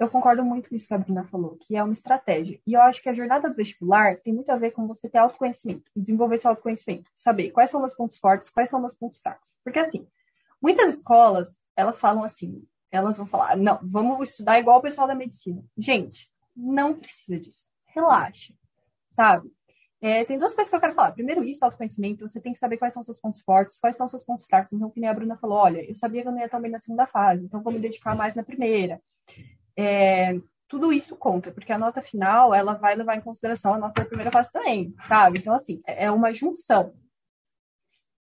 eu 0.00 0.08
concordo 0.10 0.42
muito 0.42 0.68
com 0.68 0.74
isso 0.74 0.86
que 0.88 0.94
a 0.94 0.98
Bruna 0.98 1.24
falou, 1.28 1.56
que 1.56 1.76
é 1.76 1.82
uma 1.82 1.92
estratégia. 1.92 2.60
E 2.66 2.72
eu 2.72 2.80
acho 2.80 3.00
que 3.00 3.08
a 3.08 3.12
jornada 3.12 3.48
do 3.48 3.54
vestibular 3.54 4.16
tem 4.16 4.32
muito 4.32 4.50
a 4.50 4.56
ver 4.56 4.72
com 4.72 4.88
você 4.88 5.08
ter 5.08 5.18
autoconhecimento, 5.18 5.90
desenvolver 5.94 6.38
seu 6.38 6.50
autoconhecimento, 6.50 7.08
saber 7.14 7.52
quais 7.52 7.70
são 7.70 7.78
meus 7.78 7.94
pontos 7.94 8.18
fortes, 8.18 8.50
quais 8.50 8.68
são 8.68 8.80
meus 8.80 8.94
pontos 8.94 9.20
fracos. 9.20 9.48
Porque 9.62 9.78
assim, 9.78 10.08
muitas 10.62 10.94
escolas, 10.94 11.48
elas 11.76 11.98
falam 11.98 12.24
assim, 12.24 12.62
elas 12.90 13.16
vão 13.16 13.26
falar, 13.26 13.56
não, 13.56 13.78
vamos 13.82 14.30
estudar 14.30 14.58
igual 14.58 14.78
o 14.78 14.82
pessoal 14.82 15.06
da 15.06 15.14
medicina. 15.14 15.62
Gente, 15.76 16.30
não 16.56 16.94
precisa 16.94 17.38
disso. 17.38 17.62
Relaxa, 17.86 18.52
sabe? 19.14 19.50
É, 20.02 20.24
tem 20.24 20.38
duas 20.38 20.54
coisas 20.54 20.70
que 20.70 20.74
eu 20.74 20.80
quero 20.80 20.94
falar. 20.94 21.12
Primeiro, 21.12 21.44
isso, 21.44 21.62
autoconhecimento. 21.64 22.26
Você 22.26 22.40
tem 22.40 22.52
que 22.52 22.58
saber 22.58 22.78
quais 22.78 22.94
são 22.94 23.02
seus 23.02 23.18
pontos 23.18 23.40
fortes, 23.42 23.78
quais 23.78 23.96
são 23.96 24.08
seus 24.08 24.22
pontos 24.22 24.46
fracos. 24.46 24.72
Então, 24.72 24.90
que 24.90 24.98
nem 24.98 25.10
a 25.10 25.14
Bruna 25.14 25.36
falou, 25.36 25.58
olha, 25.58 25.84
eu 25.84 25.94
sabia 25.94 26.22
que 26.22 26.28
eu 26.28 26.32
não 26.32 26.40
ia 26.40 26.48
tão 26.48 26.60
bem 26.60 26.70
na 26.70 26.78
segunda 26.78 27.06
fase, 27.06 27.44
então 27.44 27.62
vou 27.62 27.72
me 27.72 27.78
dedicar 27.78 28.16
mais 28.16 28.34
na 28.34 28.42
primeira. 28.42 29.00
É, 29.76 30.40
tudo 30.66 30.92
isso 30.92 31.16
conta, 31.16 31.52
porque 31.52 31.72
a 31.72 31.78
nota 31.78 32.00
final, 32.00 32.54
ela 32.54 32.74
vai 32.74 32.94
levar 32.94 33.16
em 33.16 33.20
consideração 33.20 33.74
a 33.74 33.78
nota 33.78 34.00
da 34.00 34.06
primeira 34.06 34.30
fase 34.30 34.50
também, 34.50 34.94
sabe? 35.06 35.38
Então, 35.38 35.52
assim, 35.52 35.82
é, 35.86 36.06
é 36.06 36.10
uma 36.10 36.32
junção. 36.32 36.94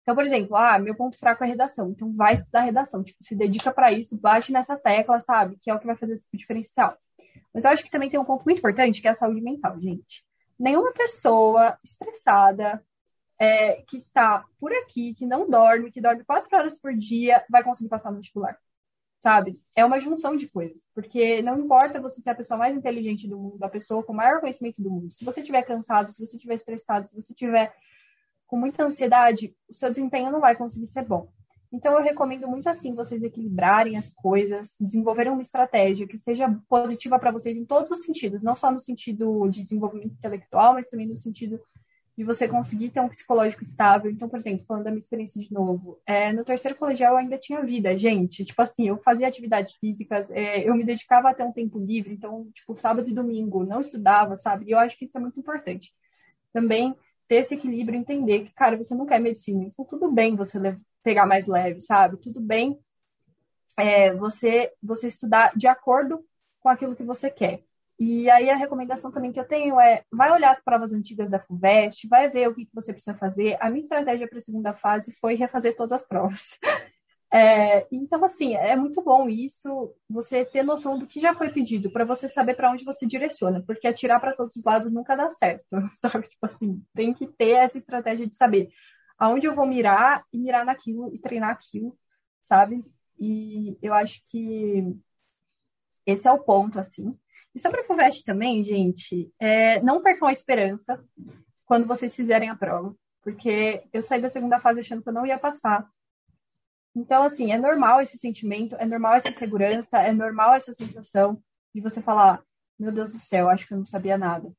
Então, 0.04 0.14
por 0.14 0.24
exemplo, 0.24 0.56
ah, 0.56 0.78
meu 0.78 0.94
ponto 0.94 1.18
fraco 1.18 1.42
é 1.42 1.48
redação. 1.48 1.90
Então, 1.90 2.14
vai 2.14 2.34
estudar 2.34 2.60
redação. 2.60 3.02
Tipo, 3.02 3.24
se 3.24 3.34
dedica 3.34 3.72
para 3.72 3.90
isso, 3.90 4.16
bate 4.16 4.52
nessa 4.52 4.76
tecla, 4.76 5.18
sabe? 5.20 5.56
Que 5.60 5.70
é 5.70 5.74
o 5.74 5.80
que 5.80 5.86
vai 5.86 5.96
fazer 5.96 6.14
esse 6.14 6.28
diferencial. 6.32 6.96
Mas 7.52 7.64
eu 7.64 7.70
acho 7.70 7.82
que 7.82 7.90
também 7.90 8.08
tem 8.08 8.20
um 8.20 8.24
ponto 8.24 8.44
muito 8.44 8.58
importante, 8.58 9.00
que 9.02 9.08
é 9.08 9.10
a 9.10 9.14
saúde 9.14 9.40
mental, 9.40 9.80
gente 9.80 10.24
nenhuma 10.58 10.92
pessoa 10.92 11.78
estressada 11.82 12.84
é, 13.38 13.82
que 13.82 13.96
está 13.96 14.44
por 14.58 14.72
aqui, 14.72 15.14
que 15.14 15.26
não 15.26 15.48
dorme, 15.48 15.90
que 15.90 16.00
dorme 16.00 16.24
quatro 16.24 16.56
horas 16.56 16.78
por 16.78 16.94
dia, 16.94 17.44
vai 17.50 17.62
conseguir 17.62 17.88
passar 17.88 18.10
no 18.10 18.18
vestibular. 18.18 18.58
Sabe? 19.20 19.58
É 19.74 19.84
uma 19.84 19.98
junção 19.98 20.36
de 20.36 20.48
coisas. 20.48 20.86
Porque 20.94 21.40
não 21.42 21.58
importa 21.58 22.00
você 22.00 22.20
ser 22.20 22.30
a 22.30 22.34
pessoa 22.34 22.58
mais 22.58 22.76
inteligente 22.76 23.26
do 23.26 23.38
mundo, 23.38 23.62
a 23.62 23.68
pessoa 23.68 24.02
com 24.02 24.12
o 24.12 24.16
maior 24.16 24.40
conhecimento 24.40 24.82
do 24.82 24.90
mundo. 24.90 25.10
Se 25.10 25.24
você 25.24 25.40
estiver 25.40 25.62
cansado, 25.62 26.12
se 26.12 26.24
você 26.24 26.36
estiver 26.36 26.54
estressado, 26.54 27.08
se 27.08 27.14
você 27.14 27.32
estiver 27.32 27.74
com 28.54 28.60
muita 28.60 28.84
ansiedade, 28.84 29.52
o 29.68 29.74
seu 29.74 29.90
desempenho 29.90 30.30
não 30.30 30.38
vai 30.40 30.54
conseguir 30.54 30.86
ser 30.86 31.04
bom. 31.04 31.26
Então, 31.72 31.92
eu 31.94 32.04
recomendo 32.04 32.46
muito 32.46 32.68
assim 32.68 32.94
vocês 32.94 33.20
equilibrarem 33.20 33.96
as 33.98 34.14
coisas, 34.14 34.72
desenvolverem 34.78 35.32
uma 35.32 35.42
estratégia 35.42 36.06
que 36.06 36.16
seja 36.16 36.48
positiva 36.68 37.18
para 37.18 37.32
vocês 37.32 37.56
em 37.56 37.64
todos 37.64 37.90
os 37.90 38.04
sentidos, 38.04 38.44
não 38.44 38.54
só 38.54 38.70
no 38.70 38.78
sentido 38.78 39.48
de 39.48 39.64
desenvolvimento 39.64 40.12
intelectual, 40.12 40.74
mas 40.74 40.86
também 40.86 41.08
no 41.08 41.16
sentido 41.16 41.60
de 42.16 42.22
você 42.22 42.46
conseguir 42.46 42.90
ter 42.90 43.00
um 43.00 43.08
psicológico 43.08 43.64
estável. 43.64 44.08
Então, 44.08 44.28
por 44.28 44.38
exemplo, 44.38 44.64
falando 44.68 44.84
da 44.84 44.92
minha 44.92 45.00
experiência 45.00 45.40
de 45.42 45.52
novo, 45.52 45.98
é, 46.06 46.32
no 46.32 46.44
terceiro 46.44 46.78
colegial 46.78 47.14
eu 47.14 47.18
ainda 47.18 47.36
tinha 47.36 47.60
vida, 47.60 47.96
gente. 47.96 48.44
Tipo 48.44 48.62
assim, 48.62 48.86
eu 48.86 48.98
fazia 48.98 49.26
atividades 49.26 49.72
físicas, 49.72 50.30
é, 50.30 50.60
eu 50.60 50.76
me 50.76 50.84
dedicava 50.84 51.28
a 51.28 51.34
ter 51.34 51.42
um 51.42 51.50
tempo 51.50 51.76
livre, 51.76 52.14
então, 52.14 52.48
tipo, 52.54 52.76
sábado 52.76 53.10
e 53.10 53.12
domingo, 53.12 53.64
não 53.64 53.80
estudava, 53.80 54.36
sabe? 54.36 54.66
E 54.66 54.70
eu 54.70 54.78
acho 54.78 54.96
que 54.96 55.06
isso 55.06 55.18
é 55.18 55.20
muito 55.20 55.40
importante. 55.40 55.92
Também 56.52 56.94
ter 57.28 57.36
esse 57.36 57.54
equilíbrio, 57.54 57.98
entender 57.98 58.40
que, 58.40 58.54
cara, 58.54 58.76
você 58.76 58.94
não 58.94 59.06
quer 59.06 59.20
medicina, 59.20 59.64
então 59.64 59.84
tudo 59.84 60.10
bem 60.10 60.36
você 60.36 60.58
pegar 61.02 61.26
mais 61.26 61.46
leve, 61.46 61.80
sabe? 61.80 62.16
Tudo 62.16 62.40
bem 62.40 62.78
é, 63.76 64.12
você, 64.14 64.72
você 64.82 65.08
estudar 65.08 65.52
de 65.56 65.66
acordo 65.66 66.24
com 66.60 66.68
aquilo 66.68 66.96
que 66.96 67.02
você 67.02 67.30
quer. 67.30 67.62
E 67.98 68.28
aí 68.28 68.50
a 68.50 68.56
recomendação 68.56 69.12
também 69.12 69.30
que 69.30 69.38
eu 69.38 69.46
tenho 69.46 69.78
é, 69.78 70.02
vai 70.10 70.32
olhar 70.32 70.52
as 70.52 70.60
provas 70.60 70.92
antigas 70.92 71.30
da 71.30 71.38
FUVEST, 71.38 72.08
vai 72.08 72.28
ver 72.28 72.48
o 72.48 72.54
que, 72.54 72.66
que 72.66 72.74
você 72.74 72.92
precisa 72.92 73.16
fazer. 73.16 73.56
A 73.60 73.70
minha 73.70 73.82
estratégia 73.82 74.26
para 74.26 74.38
a 74.38 74.40
segunda 74.40 74.74
fase 74.74 75.12
foi 75.20 75.34
refazer 75.34 75.76
todas 75.76 75.92
as 75.92 76.02
provas. 76.02 76.58
É, 77.34 77.88
então, 77.90 78.24
assim, 78.24 78.54
é 78.54 78.76
muito 78.76 79.02
bom 79.02 79.28
isso, 79.28 79.92
você 80.08 80.44
ter 80.44 80.62
noção 80.62 80.96
do 80.96 81.04
que 81.04 81.18
já 81.18 81.34
foi 81.34 81.50
pedido, 81.50 81.90
para 81.90 82.04
você 82.04 82.28
saber 82.28 82.54
para 82.54 82.70
onde 82.70 82.84
você 82.84 83.04
direciona, 83.06 83.60
porque 83.66 83.88
atirar 83.88 84.20
para 84.20 84.36
todos 84.36 84.54
os 84.54 84.62
lados 84.62 84.92
nunca 84.92 85.16
dá 85.16 85.28
certo, 85.30 85.66
sabe? 85.98 86.28
Tipo 86.28 86.46
assim, 86.46 86.80
tem 86.94 87.12
que 87.12 87.26
ter 87.26 87.50
essa 87.50 87.76
estratégia 87.76 88.24
de 88.28 88.36
saber 88.36 88.68
aonde 89.18 89.48
eu 89.48 89.54
vou 89.54 89.66
mirar 89.66 90.22
e 90.32 90.38
mirar 90.38 90.64
naquilo 90.64 91.12
e 91.12 91.18
treinar 91.18 91.50
aquilo, 91.50 91.98
sabe? 92.40 92.84
E 93.18 93.76
eu 93.82 93.92
acho 93.92 94.22
que 94.30 94.94
esse 96.06 96.28
é 96.28 96.32
o 96.32 96.38
ponto, 96.38 96.78
assim. 96.78 97.18
E 97.52 97.58
sobre 97.58 97.80
a 97.80 97.84
FUVEST 97.84 98.24
também, 98.24 98.62
gente, 98.62 99.28
é, 99.40 99.82
não 99.82 100.02
percam 100.02 100.28
a 100.28 100.32
esperança 100.32 101.02
quando 101.64 101.86
vocês 101.86 102.14
fizerem 102.14 102.48
a 102.48 102.56
prova, 102.56 102.94
porque 103.22 103.82
eu 103.92 104.02
saí 104.02 104.20
da 104.20 104.28
segunda 104.28 104.60
fase 104.60 104.78
achando 104.78 105.02
que 105.02 105.08
eu 105.08 105.14
não 105.14 105.26
ia 105.26 105.38
passar. 105.38 105.88
Então, 106.94 107.22
assim, 107.24 107.52
é 107.52 107.58
normal 107.58 108.00
esse 108.00 108.16
sentimento, 108.18 108.76
é 108.76 108.86
normal 108.86 109.14
essa 109.14 109.28
insegurança, 109.28 109.98
é 109.98 110.12
normal 110.12 110.54
essa 110.54 110.72
sensação 110.72 111.42
de 111.74 111.80
você 111.80 112.00
falar: 112.00 112.42
meu 112.78 112.92
Deus 112.92 113.12
do 113.12 113.18
céu, 113.18 113.48
acho 113.48 113.66
que 113.66 113.74
eu 113.74 113.78
não 113.78 113.86
sabia 113.86 114.16
nada 114.16 114.52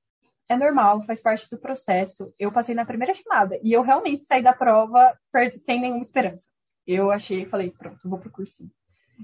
é 0.48 0.56
normal, 0.56 1.02
faz 1.04 1.22
parte 1.22 1.50
do 1.50 1.58
processo. 1.58 2.34
Eu 2.38 2.52
passei 2.52 2.76
na 2.76 2.86
primeira 2.86 3.14
chamada 3.14 3.60
e 3.64 3.74
eu 3.74 3.82
realmente 3.82 4.26
saí 4.26 4.44
da 4.44 4.54
prova 4.54 5.18
sem 5.66 5.82
nenhuma 5.82 6.02
esperança. 6.02 6.46
Eu 6.86 7.12
achei, 7.12 7.46
falei, 7.46 7.72
pronto, 7.72 8.08
vou 8.08 8.20
pro 8.20 8.32
cursinho. 8.32 8.72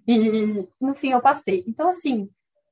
E 0.08 0.68
no 0.80 0.96
fim 0.96 1.12
eu 1.12 1.22
passei. 1.22 1.64
Então, 1.68 1.90
assim, 1.90 2.30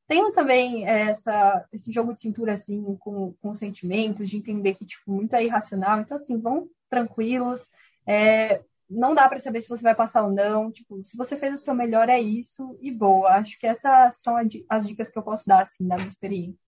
tenho 0.07 0.31
também 0.31 0.87
essa, 0.87 1.65
esse 1.71 1.91
jogo 1.91 2.13
de 2.13 2.21
cintura, 2.21 2.53
assim, 2.53 2.95
com, 2.99 3.33
com 3.33 3.53
sentimentos, 3.53 4.29
de 4.29 4.37
entender 4.37 4.73
que, 4.75 4.85
tipo, 4.85 5.11
muito 5.11 5.35
é 5.35 5.43
irracional. 5.43 5.99
Então, 5.99 6.17
assim, 6.17 6.39
vão 6.39 6.67
tranquilos. 6.89 7.69
É, 8.07 8.63
não 8.89 9.13
dá 9.13 9.29
para 9.29 9.39
saber 9.39 9.61
se 9.61 9.69
você 9.69 9.83
vai 9.83 9.95
passar 9.95 10.23
ou 10.23 10.31
não. 10.31 10.71
Tipo, 10.71 11.03
se 11.03 11.15
você 11.15 11.37
fez 11.37 11.53
o 11.53 11.63
seu 11.63 11.73
melhor, 11.73 12.09
é 12.09 12.19
isso 12.19 12.77
e 12.81 12.91
boa. 12.91 13.29
Acho 13.31 13.57
que 13.59 13.67
essas 13.67 14.15
são 14.21 14.35
as 14.69 14.87
dicas 14.87 15.11
que 15.11 15.17
eu 15.17 15.23
posso 15.23 15.45
dar, 15.45 15.61
assim, 15.61 15.87
da 15.87 15.95
minha 15.95 16.07
experiência. 16.07 16.59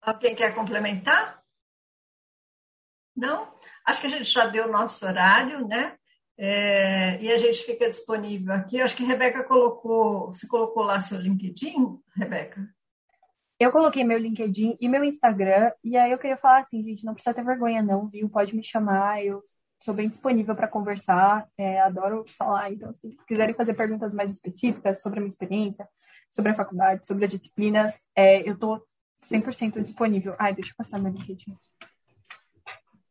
Alguém 0.00 0.34
quer 0.34 0.54
complementar? 0.54 1.42
Não? 3.14 3.52
Acho 3.84 4.00
que 4.00 4.06
a 4.06 4.10
gente 4.10 4.30
já 4.30 4.46
deu 4.46 4.66
o 4.68 4.72
nosso 4.72 5.04
horário, 5.04 5.66
né? 5.66 5.98
É, 6.38 7.20
e 7.22 7.32
a 7.32 7.36
gente 7.38 7.64
fica 7.64 7.88
disponível 7.88 8.54
aqui. 8.54 8.80
Acho 8.80 8.96
que 8.96 9.02
a 9.04 9.06
Rebeca 9.06 9.42
colocou. 9.44 10.28
Você 10.28 10.46
colocou 10.46 10.82
lá 10.82 11.00
seu 11.00 11.18
LinkedIn, 11.18 11.98
Rebeca? 12.14 12.75
Eu 13.58 13.72
coloquei 13.72 14.04
meu 14.04 14.18
LinkedIn 14.18 14.76
e 14.80 14.88
meu 14.88 15.02
Instagram. 15.02 15.72
E 15.82 15.96
aí 15.96 16.12
eu 16.12 16.18
queria 16.18 16.36
falar 16.36 16.60
assim, 16.60 16.82
gente, 16.82 17.04
não 17.04 17.14
precisa 17.14 17.34
ter 17.34 17.44
vergonha, 17.44 17.82
não, 17.82 18.06
viu? 18.06 18.28
Pode 18.28 18.54
me 18.54 18.62
chamar. 18.62 19.24
Eu 19.24 19.42
sou 19.82 19.94
bem 19.94 20.08
disponível 20.08 20.54
para 20.54 20.68
conversar. 20.68 21.48
É, 21.56 21.80
adoro 21.80 22.24
falar. 22.36 22.70
Então, 22.70 22.92
se 22.92 23.16
quiserem 23.26 23.54
fazer 23.54 23.74
perguntas 23.74 24.12
mais 24.12 24.30
específicas 24.30 25.00
sobre 25.00 25.18
a 25.18 25.22
minha 25.22 25.30
experiência, 25.30 25.88
sobre 26.30 26.52
a 26.52 26.54
faculdade, 26.54 27.06
sobre 27.06 27.24
as 27.24 27.30
disciplinas, 27.30 27.94
é, 28.14 28.46
eu 28.46 28.54
estou 28.54 28.86
100% 29.22 29.80
disponível. 29.80 30.36
Ai, 30.38 30.54
deixa 30.54 30.72
eu 30.72 30.76
passar 30.76 30.98
meu 30.98 31.12
LinkedIn. 31.12 31.56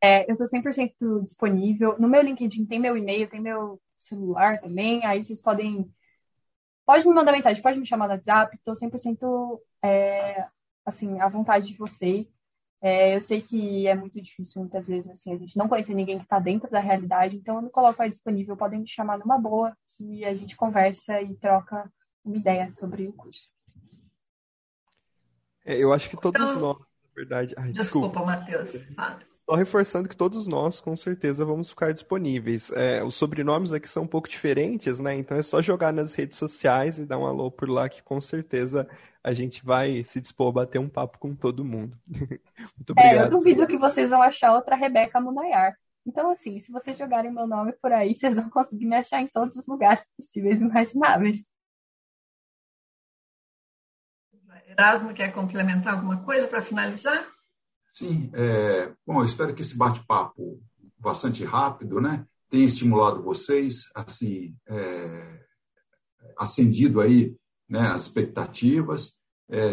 É, 0.02 0.30
eu 0.30 0.34
estou 0.34 0.48
100% 0.48 1.24
disponível. 1.24 1.96
No 2.00 2.08
meu 2.08 2.22
LinkedIn 2.22 2.68
tem 2.68 2.80
meu 2.80 2.96
e-mail, 2.96 3.28
tem 3.28 3.42
meu 3.42 3.82
celular 3.98 4.60
também. 4.60 5.04
Aí 5.04 5.24
vocês 5.24 5.42
podem. 5.42 5.92
Pode 6.86 7.08
me 7.08 7.16
mandar 7.16 7.32
mensagem, 7.32 7.64
pode 7.64 7.80
me 7.80 7.86
chamar 7.88 8.08
no 8.08 8.14
WhatsApp. 8.14 8.56
Estou 8.56 8.76
100% 8.76 9.60
é, 9.86 10.48
assim, 10.86 11.20
à 11.20 11.28
vontade 11.28 11.68
de 11.68 11.78
vocês. 11.78 12.28
É, 12.82 13.16
eu 13.16 13.22
sei 13.22 13.42
que 13.42 13.88
é 13.88 13.96
muito 13.96 14.22
difícil 14.22 14.62
muitas 14.62 14.88
vezes, 14.88 15.10
assim, 15.10 15.34
a 15.34 15.38
gente 15.38 15.58
não 15.58 15.68
conhecer 15.68 15.94
ninguém 15.96 16.18
que 16.18 16.24
está 16.26 16.40
dentro 16.40 16.70
da 16.70 16.80
realidade, 16.80 17.36
então 17.36 17.56
eu 17.56 17.62
me 17.64 17.70
coloco 17.70 18.02
aí 18.02 18.10
disponível. 18.10 18.56
Podem 18.56 18.82
me 18.82 18.88
chamar 18.88 19.18
numa 19.18 19.40
boa, 19.40 19.76
que 19.98 20.24
a 20.24 20.34
gente 20.34 20.56
conversa 20.56 21.22
e 21.22 21.36
troca 21.36 21.92
uma 22.24 22.38
ideia 22.38 22.72
sobre 22.74 23.08
o 23.08 23.14
curso. 23.14 23.50
É, 25.64 25.78
eu 25.78 25.92
acho 25.92 26.10
que 26.10 26.18
todos 26.18 26.40
então, 26.40 26.60
nós, 26.60 26.80
na 26.80 26.86
verdade. 27.16 27.56
Ai, 27.58 27.72
desculpa, 27.72 28.08
desculpa 28.08 28.32
Matheus. 28.32 28.74
Só 29.48 29.56
reforçando 29.56 30.10
que 30.10 30.18
todos 30.18 30.48
nós, 30.48 30.80
com 30.80 30.96
certeza, 30.96 31.46
vamos 31.46 31.70
ficar 31.70 31.94
disponíveis. 31.94 32.72
É, 32.72 33.04
os 33.04 33.14
sobrenomes 33.14 33.72
aqui 33.72 33.88
são 33.88 34.04
um 34.04 34.08
pouco 34.08 34.28
diferentes, 34.28 35.00
né? 35.00 35.16
Então 35.16 35.38
é 35.38 35.44
só 35.44 35.62
jogar 35.62 35.94
nas 35.94 36.16
redes 36.16 36.38
sociais 36.38 36.98
e 36.98 37.06
dar 37.06 37.20
um 37.20 37.28
alô 37.28 37.52
por 37.52 37.70
lá, 37.70 37.88
que 37.88 38.02
com 38.02 38.20
certeza 38.20 38.88
a 39.24 39.34
gente 39.34 39.64
vai 39.64 40.04
se 40.04 40.20
dispor 40.20 40.50
a 40.50 40.52
bater 40.52 40.80
um 40.80 40.90
papo 40.90 41.20
com 41.20 41.36
todo 41.36 41.64
mundo. 41.64 41.96
Muito 42.76 42.92
obrigado. 42.92 43.18
É, 43.18 43.24
eu 43.26 43.30
duvido 43.30 43.68
que 43.68 43.78
vocês 43.78 44.10
vão 44.10 44.22
achar 44.22 44.52
outra 44.52 44.76
Rebeca 44.76 45.22
Munayar. 45.22 45.76
Então, 46.08 46.32
assim, 46.32 46.60
se 46.60 46.72
vocês 46.72 46.98
jogarem 46.98 47.32
meu 47.32 47.48
nome 47.48 47.74
por 47.74 47.92
aí, 47.92 48.16
vocês 48.16 48.34
vão 48.34 48.50
conseguir 48.50 48.86
me 48.86 48.96
achar 48.96 49.22
em 49.22 49.28
todos 49.28 49.56
os 49.56 49.68
lugares 49.68 50.10
possíveis 50.16 50.60
e 50.60 50.64
imagináveis. 50.64 51.46
Erasmo 54.68 55.14
quer 55.14 55.32
complementar 55.32 55.94
alguma 55.94 56.24
coisa 56.24 56.48
para 56.48 56.62
finalizar? 56.62 57.35
Sim, 57.96 58.30
é, 58.34 58.94
bom, 59.08 59.22
eu 59.22 59.26
espero 59.26 59.56
que 59.56 59.62
esse 59.62 59.78
bate-papo 59.78 60.62
bastante 61.00 61.46
rápido, 61.46 62.02
né, 62.02 62.28
tenha 62.50 62.66
estimulado 62.66 63.24
vocês, 63.24 63.90
assim, 63.96 64.54
é, 64.68 65.46
acendido 66.38 67.00
aí, 67.00 67.34
né, 67.70 67.88
as 67.92 68.02
expectativas. 68.02 69.16
É, 69.50 69.72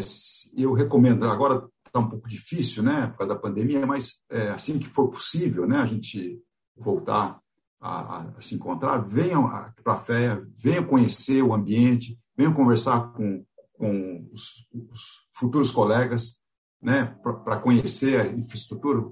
eu 0.56 0.72
recomendo, 0.72 1.28
agora 1.28 1.68
está 1.84 1.98
um 1.98 2.08
pouco 2.08 2.28
difícil, 2.28 2.84
né, 2.84 3.08
por 3.08 3.18
causa 3.18 3.34
da 3.34 3.40
pandemia, 3.40 3.84
mas 3.84 4.22
é, 4.30 4.50
assim 4.50 4.78
que 4.78 4.86
for 4.86 5.08
possível, 5.08 5.66
né, 5.66 5.78
a 5.78 5.86
gente 5.86 6.40
voltar 6.76 7.40
a, 7.80 8.20
a 8.38 8.40
se 8.40 8.54
encontrar, 8.54 8.98
venham 8.98 9.48
para 9.82 9.94
a 9.94 9.98
fé, 9.98 10.40
venham 10.56 10.84
conhecer 10.84 11.42
o 11.42 11.52
ambiente, 11.52 12.16
venham 12.36 12.54
conversar 12.54 13.12
com, 13.14 13.44
com 13.72 14.30
os, 14.32 14.64
os 14.72 15.00
futuros 15.34 15.72
colegas, 15.72 16.40
né, 16.82 17.16
para 17.22 17.59
conhecer 17.59 18.20
a 18.20 18.26
infraestrutura, 18.26 19.04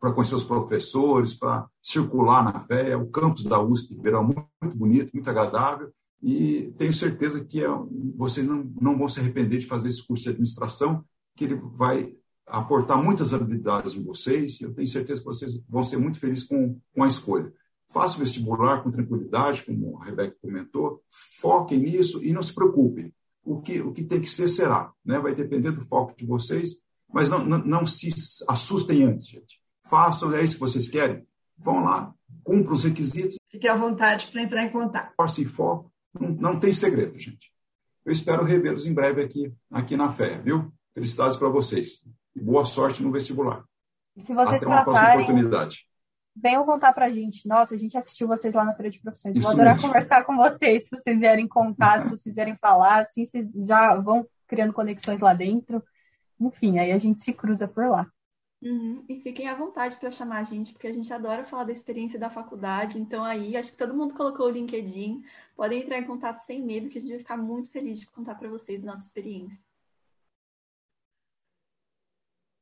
para 0.00 0.12
conhecer 0.12 0.34
os 0.34 0.44
professores, 0.44 1.32
para 1.32 1.66
circular 1.80 2.42
na 2.42 2.60
fé. 2.60 2.96
O 2.96 3.06
campus 3.06 3.44
da 3.44 3.62
USP 3.62 3.94
Ribeirão 3.94 4.24
muito, 4.24 4.76
bonito, 4.76 5.10
muito 5.14 5.30
agradável. 5.30 5.92
E 6.22 6.74
tenho 6.76 6.92
certeza 6.92 7.44
que 7.44 7.62
é, 7.62 7.68
vocês 8.16 8.46
não, 8.46 8.70
não 8.80 8.98
vão 8.98 9.08
se 9.08 9.20
arrepender 9.20 9.58
de 9.58 9.66
fazer 9.66 9.88
esse 9.88 10.04
curso 10.04 10.24
de 10.24 10.30
administração, 10.30 11.04
que 11.36 11.44
ele 11.44 11.54
vai 11.54 12.14
aportar 12.46 13.00
muitas 13.02 13.32
habilidades 13.32 13.94
em 13.94 14.02
vocês. 14.02 14.60
Eu 14.60 14.74
tenho 14.74 14.88
certeza 14.88 15.20
que 15.20 15.26
vocês 15.26 15.62
vão 15.68 15.84
ser 15.84 15.98
muito 15.98 16.18
felizes 16.18 16.44
com, 16.44 16.78
com 16.94 17.04
a 17.04 17.08
escolha. 17.08 17.52
Faça 17.88 18.16
o 18.16 18.20
vestibular 18.20 18.82
com 18.82 18.90
tranquilidade, 18.90 19.64
como 19.64 20.00
a 20.02 20.04
Rebeca 20.06 20.36
comentou. 20.42 21.00
Foquem 21.40 21.78
nisso 21.78 22.22
e 22.22 22.32
não 22.32 22.42
se 22.42 22.52
preocupem 22.52 23.12
o 23.46 23.60
que, 23.60 23.80
o 23.80 23.92
que 23.92 24.02
tem 24.02 24.20
que 24.20 24.28
ser 24.28 24.48
será. 24.48 24.92
Né? 25.04 25.18
Vai 25.18 25.34
depender 25.34 25.70
do 25.70 25.80
foco 25.80 26.14
de 26.16 26.26
vocês, 26.26 26.82
mas 27.10 27.30
não, 27.30 27.44
não, 27.44 27.58
não 27.58 27.86
se 27.86 28.08
assustem 28.48 29.04
antes, 29.04 29.28
gente. 29.28 29.60
Façam, 29.88 30.34
é 30.34 30.44
isso 30.44 30.54
que 30.54 30.60
vocês 30.60 30.88
querem. 30.88 31.24
Vão 31.56 31.84
lá, 31.84 32.12
cumpram 32.42 32.74
os 32.74 32.82
requisitos. 32.82 33.38
Fique 33.48 33.68
à 33.68 33.76
vontade 33.76 34.26
para 34.26 34.42
entrar 34.42 34.64
em 34.64 34.70
contato. 34.70 35.14
Força 35.16 35.40
e 35.40 35.44
foco, 35.44 35.90
não, 36.18 36.28
não 36.30 36.60
tem 36.60 36.72
segredo, 36.72 37.16
gente. 37.18 37.52
Eu 38.04 38.12
espero 38.12 38.44
revê-los 38.44 38.86
em 38.86 38.92
breve 38.92 39.22
aqui, 39.22 39.52
aqui 39.70 39.96
na 39.96 40.12
fé, 40.12 40.38
viu? 40.38 40.72
Felicidades 40.92 41.36
para 41.36 41.48
vocês. 41.48 42.04
E 42.34 42.40
boa 42.40 42.64
sorte 42.64 43.02
no 43.02 43.12
vestibular. 43.12 43.64
E 44.16 44.22
se 44.22 44.34
vocês 44.34 44.56
Até 44.56 44.66
uma 44.66 44.84
passarem, 44.84 45.00
próxima 45.00 45.22
oportunidade 45.22 45.86
venham 46.36 46.64
contar 46.64 46.92
pra 46.92 47.10
gente. 47.10 47.46
Nossa, 47.48 47.74
a 47.74 47.78
gente 47.78 47.96
assistiu 47.96 48.28
vocês 48.28 48.54
lá 48.54 48.64
na 48.64 48.74
Feira 48.74 48.90
de 48.90 49.00
Profissões. 49.00 49.36
Isso 49.36 49.44
Vou 49.44 49.52
adorar 49.52 49.74
mesmo. 49.74 49.88
conversar 49.88 50.24
com 50.24 50.36
vocês, 50.36 50.84
se 50.84 50.90
vocês 50.90 51.18
vierem 51.18 51.48
contar, 51.48 52.02
se 52.02 52.08
vocês 52.10 52.34
vierem 52.34 52.56
falar, 52.56 53.02
assim, 53.02 53.26
vocês 53.26 53.48
já 53.66 53.94
vão 53.96 54.26
criando 54.46 54.72
conexões 54.72 55.20
lá 55.20 55.32
dentro. 55.32 55.82
Enfim, 56.38 56.78
aí 56.78 56.92
a 56.92 56.98
gente 56.98 57.22
se 57.22 57.32
cruza 57.32 57.66
por 57.66 57.88
lá. 57.88 58.06
Uhum. 58.62 59.04
E 59.08 59.20
fiquem 59.20 59.48
à 59.48 59.54
vontade 59.54 59.96
para 59.96 60.10
chamar 60.10 60.38
a 60.38 60.44
gente, 60.44 60.72
porque 60.72 60.86
a 60.86 60.92
gente 60.92 61.12
adora 61.12 61.44
falar 61.44 61.64
da 61.64 61.72
experiência 61.72 62.18
da 62.18 62.30
faculdade. 62.30 62.98
Então, 62.98 63.24
aí, 63.24 63.56
acho 63.56 63.72
que 63.72 63.78
todo 63.78 63.94
mundo 63.94 64.14
colocou 64.14 64.46
o 64.46 64.50
LinkedIn. 64.50 65.22
Podem 65.54 65.82
entrar 65.82 65.98
em 65.98 66.04
contato 66.04 66.38
sem 66.38 66.62
medo, 66.62 66.88
que 66.88 66.98
a 66.98 67.00
gente 67.00 67.10
vai 67.10 67.18
ficar 67.18 67.36
muito 67.36 67.70
feliz 67.70 68.00
de 68.00 68.06
contar 68.10 68.34
para 68.34 68.48
vocês 68.48 68.82
a 68.82 68.90
nossa 68.90 69.04
experiência. 69.04 69.58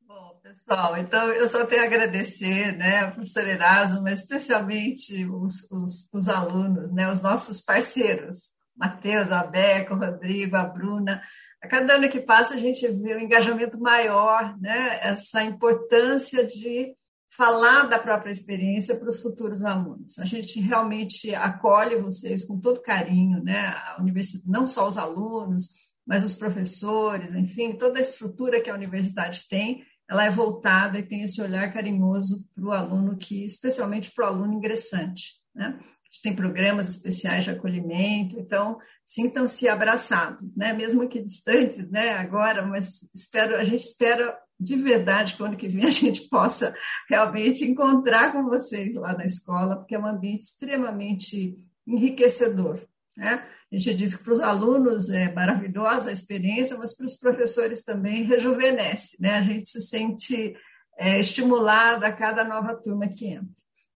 Bom, 0.07 0.39
pessoal, 0.43 0.95
então 0.97 1.31
eu 1.31 1.47
só 1.47 1.65
tenho 1.65 1.81
a 1.81 1.85
agradecer, 1.85 2.77
né, 2.77 3.09
professor 3.09 3.47
Erasmo, 3.47 4.03
mas 4.03 4.19
especialmente 4.19 5.25
os, 5.25 5.69
os, 5.71 6.13
os 6.13 6.29
alunos, 6.29 6.91
né, 6.91 7.11
os 7.11 7.21
nossos 7.21 7.59
parceiros, 7.59 8.51
Matheus, 8.77 9.31
a 9.31 9.43
Beca, 9.43 9.95
o 9.95 9.97
Rodrigo, 9.97 10.55
a 10.55 10.63
Bruna. 10.63 11.23
A 11.59 11.67
cada 11.67 11.95
ano 11.95 12.07
que 12.07 12.19
passa, 12.19 12.53
a 12.53 12.57
gente 12.57 12.87
vê 12.87 13.15
um 13.15 13.19
engajamento 13.19 13.79
maior, 13.79 14.55
né, 14.59 14.99
essa 15.01 15.43
importância 15.43 16.45
de 16.45 16.95
falar 17.35 17.87
da 17.87 17.97
própria 17.97 18.31
experiência 18.31 18.97
para 18.97 19.09
os 19.09 19.19
futuros 19.19 19.63
alunos. 19.63 20.19
A 20.19 20.25
gente 20.25 20.59
realmente 20.59 21.33
acolhe 21.33 21.95
vocês 21.95 22.45
com 22.45 22.59
todo 22.61 22.79
carinho, 22.79 23.43
né, 23.43 23.69
a 23.69 23.97
universidade, 23.99 24.51
não 24.51 24.67
só 24.67 24.87
os 24.87 24.99
alunos, 24.99 25.69
mas 26.05 26.23
os 26.23 26.35
professores, 26.35 27.33
enfim, 27.33 27.75
toda 27.75 27.97
a 27.97 28.01
estrutura 28.01 28.61
que 28.61 28.69
a 28.69 28.75
universidade 28.75 29.47
tem 29.49 29.83
ela 30.09 30.25
é 30.25 30.29
voltada 30.29 30.99
e 30.99 31.03
tem 31.03 31.23
esse 31.23 31.41
olhar 31.41 31.71
carinhoso 31.71 32.47
para 32.53 32.65
o 32.65 32.71
aluno, 32.71 33.17
que 33.17 33.43
especialmente 33.43 34.11
para 34.11 34.25
o 34.25 34.27
aluno 34.27 34.53
ingressante. 34.53 35.33
Né? 35.53 35.77
A 35.77 36.05
gente 36.05 36.21
tem 36.21 36.35
programas 36.35 36.89
especiais 36.89 37.43
de 37.43 37.51
acolhimento, 37.51 38.39
então 38.39 38.77
sintam-se 39.05 39.67
abraçados, 39.67 40.55
né? 40.55 40.73
mesmo 40.73 41.07
que 41.07 41.21
distantes 41.21 41.89
né? 41.89 42.11
agora, 42.11 42.65
mas 42.65 43.09
espero, 43.13 43.55
a 43.55 43.63
gente 43.63 43.81
espera 43.83 44.37
de 44.59 44.75
verdade 44.75 45.35
que 45.35 45.43
ano 45.43 45.57
que 45.57 45.67
vem 45.67 45.85
a 45.85 45.91
gente 45.91 46.29
possa 46.29 46.73
realmente 47.09 47.65
encontrar 47.65 48.31
com 48.31 48.45
vocês 48.45 48.93
lá 48.95 49.13
na 49.13 49.25
escola, 49.25 49.75
porque 49.75 49.95
é 49.95 49.99
um 49.99 50.07
ambiente 50.07 50.43
extremamente 50.43 51.55
enriquecedor. 51.85 52.79
Né? 53.17 53.45
A 53.71 53.77
gente 53.77 53.95
diz 53.95 54.15
que 54.15 54.23
para 54.23 54.33
os 54.33 54.39
alunos 54.39 55.09
é 55.09 55.31
maravilhosa 55.33 56.09
a 56.09 56.13
experiência, 56.13 56.77
mas 56.77 56.95
para 56.95 57.05
os 57.05 57.17
professores 57.17 57.83
também 57.83 58.23
rejuvenesce, 58.23 59.17
né? 59.19 59.35
A 59.35 59.41
gente 59.41 59.69
se 59.69 59.81
sente 59.81 60.55
é, 60.97 61.19
estimulado 61.19 62.05
a 62.05 62.11
cada 62.11 62.43
nova 62.43 62.75
turma 62.75 63.07
que 63.07 63.27
entra. 63.27 63.49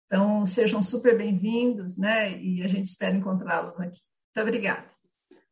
Então, 0.05 0.45
sejam 0.45 0.81
super 0.81 1.17
bem-vindos, 1.17 1.97
né? 1.97 2.39
E 2.41 2.63
a 2.63 2.67
gente 2.67 2.85
espera 2.85 3.15
encontrá-los 3.15 3.79
aqui. 3.79 3.99
Muito 4.35 4.47
obrigada. 4.47 4.85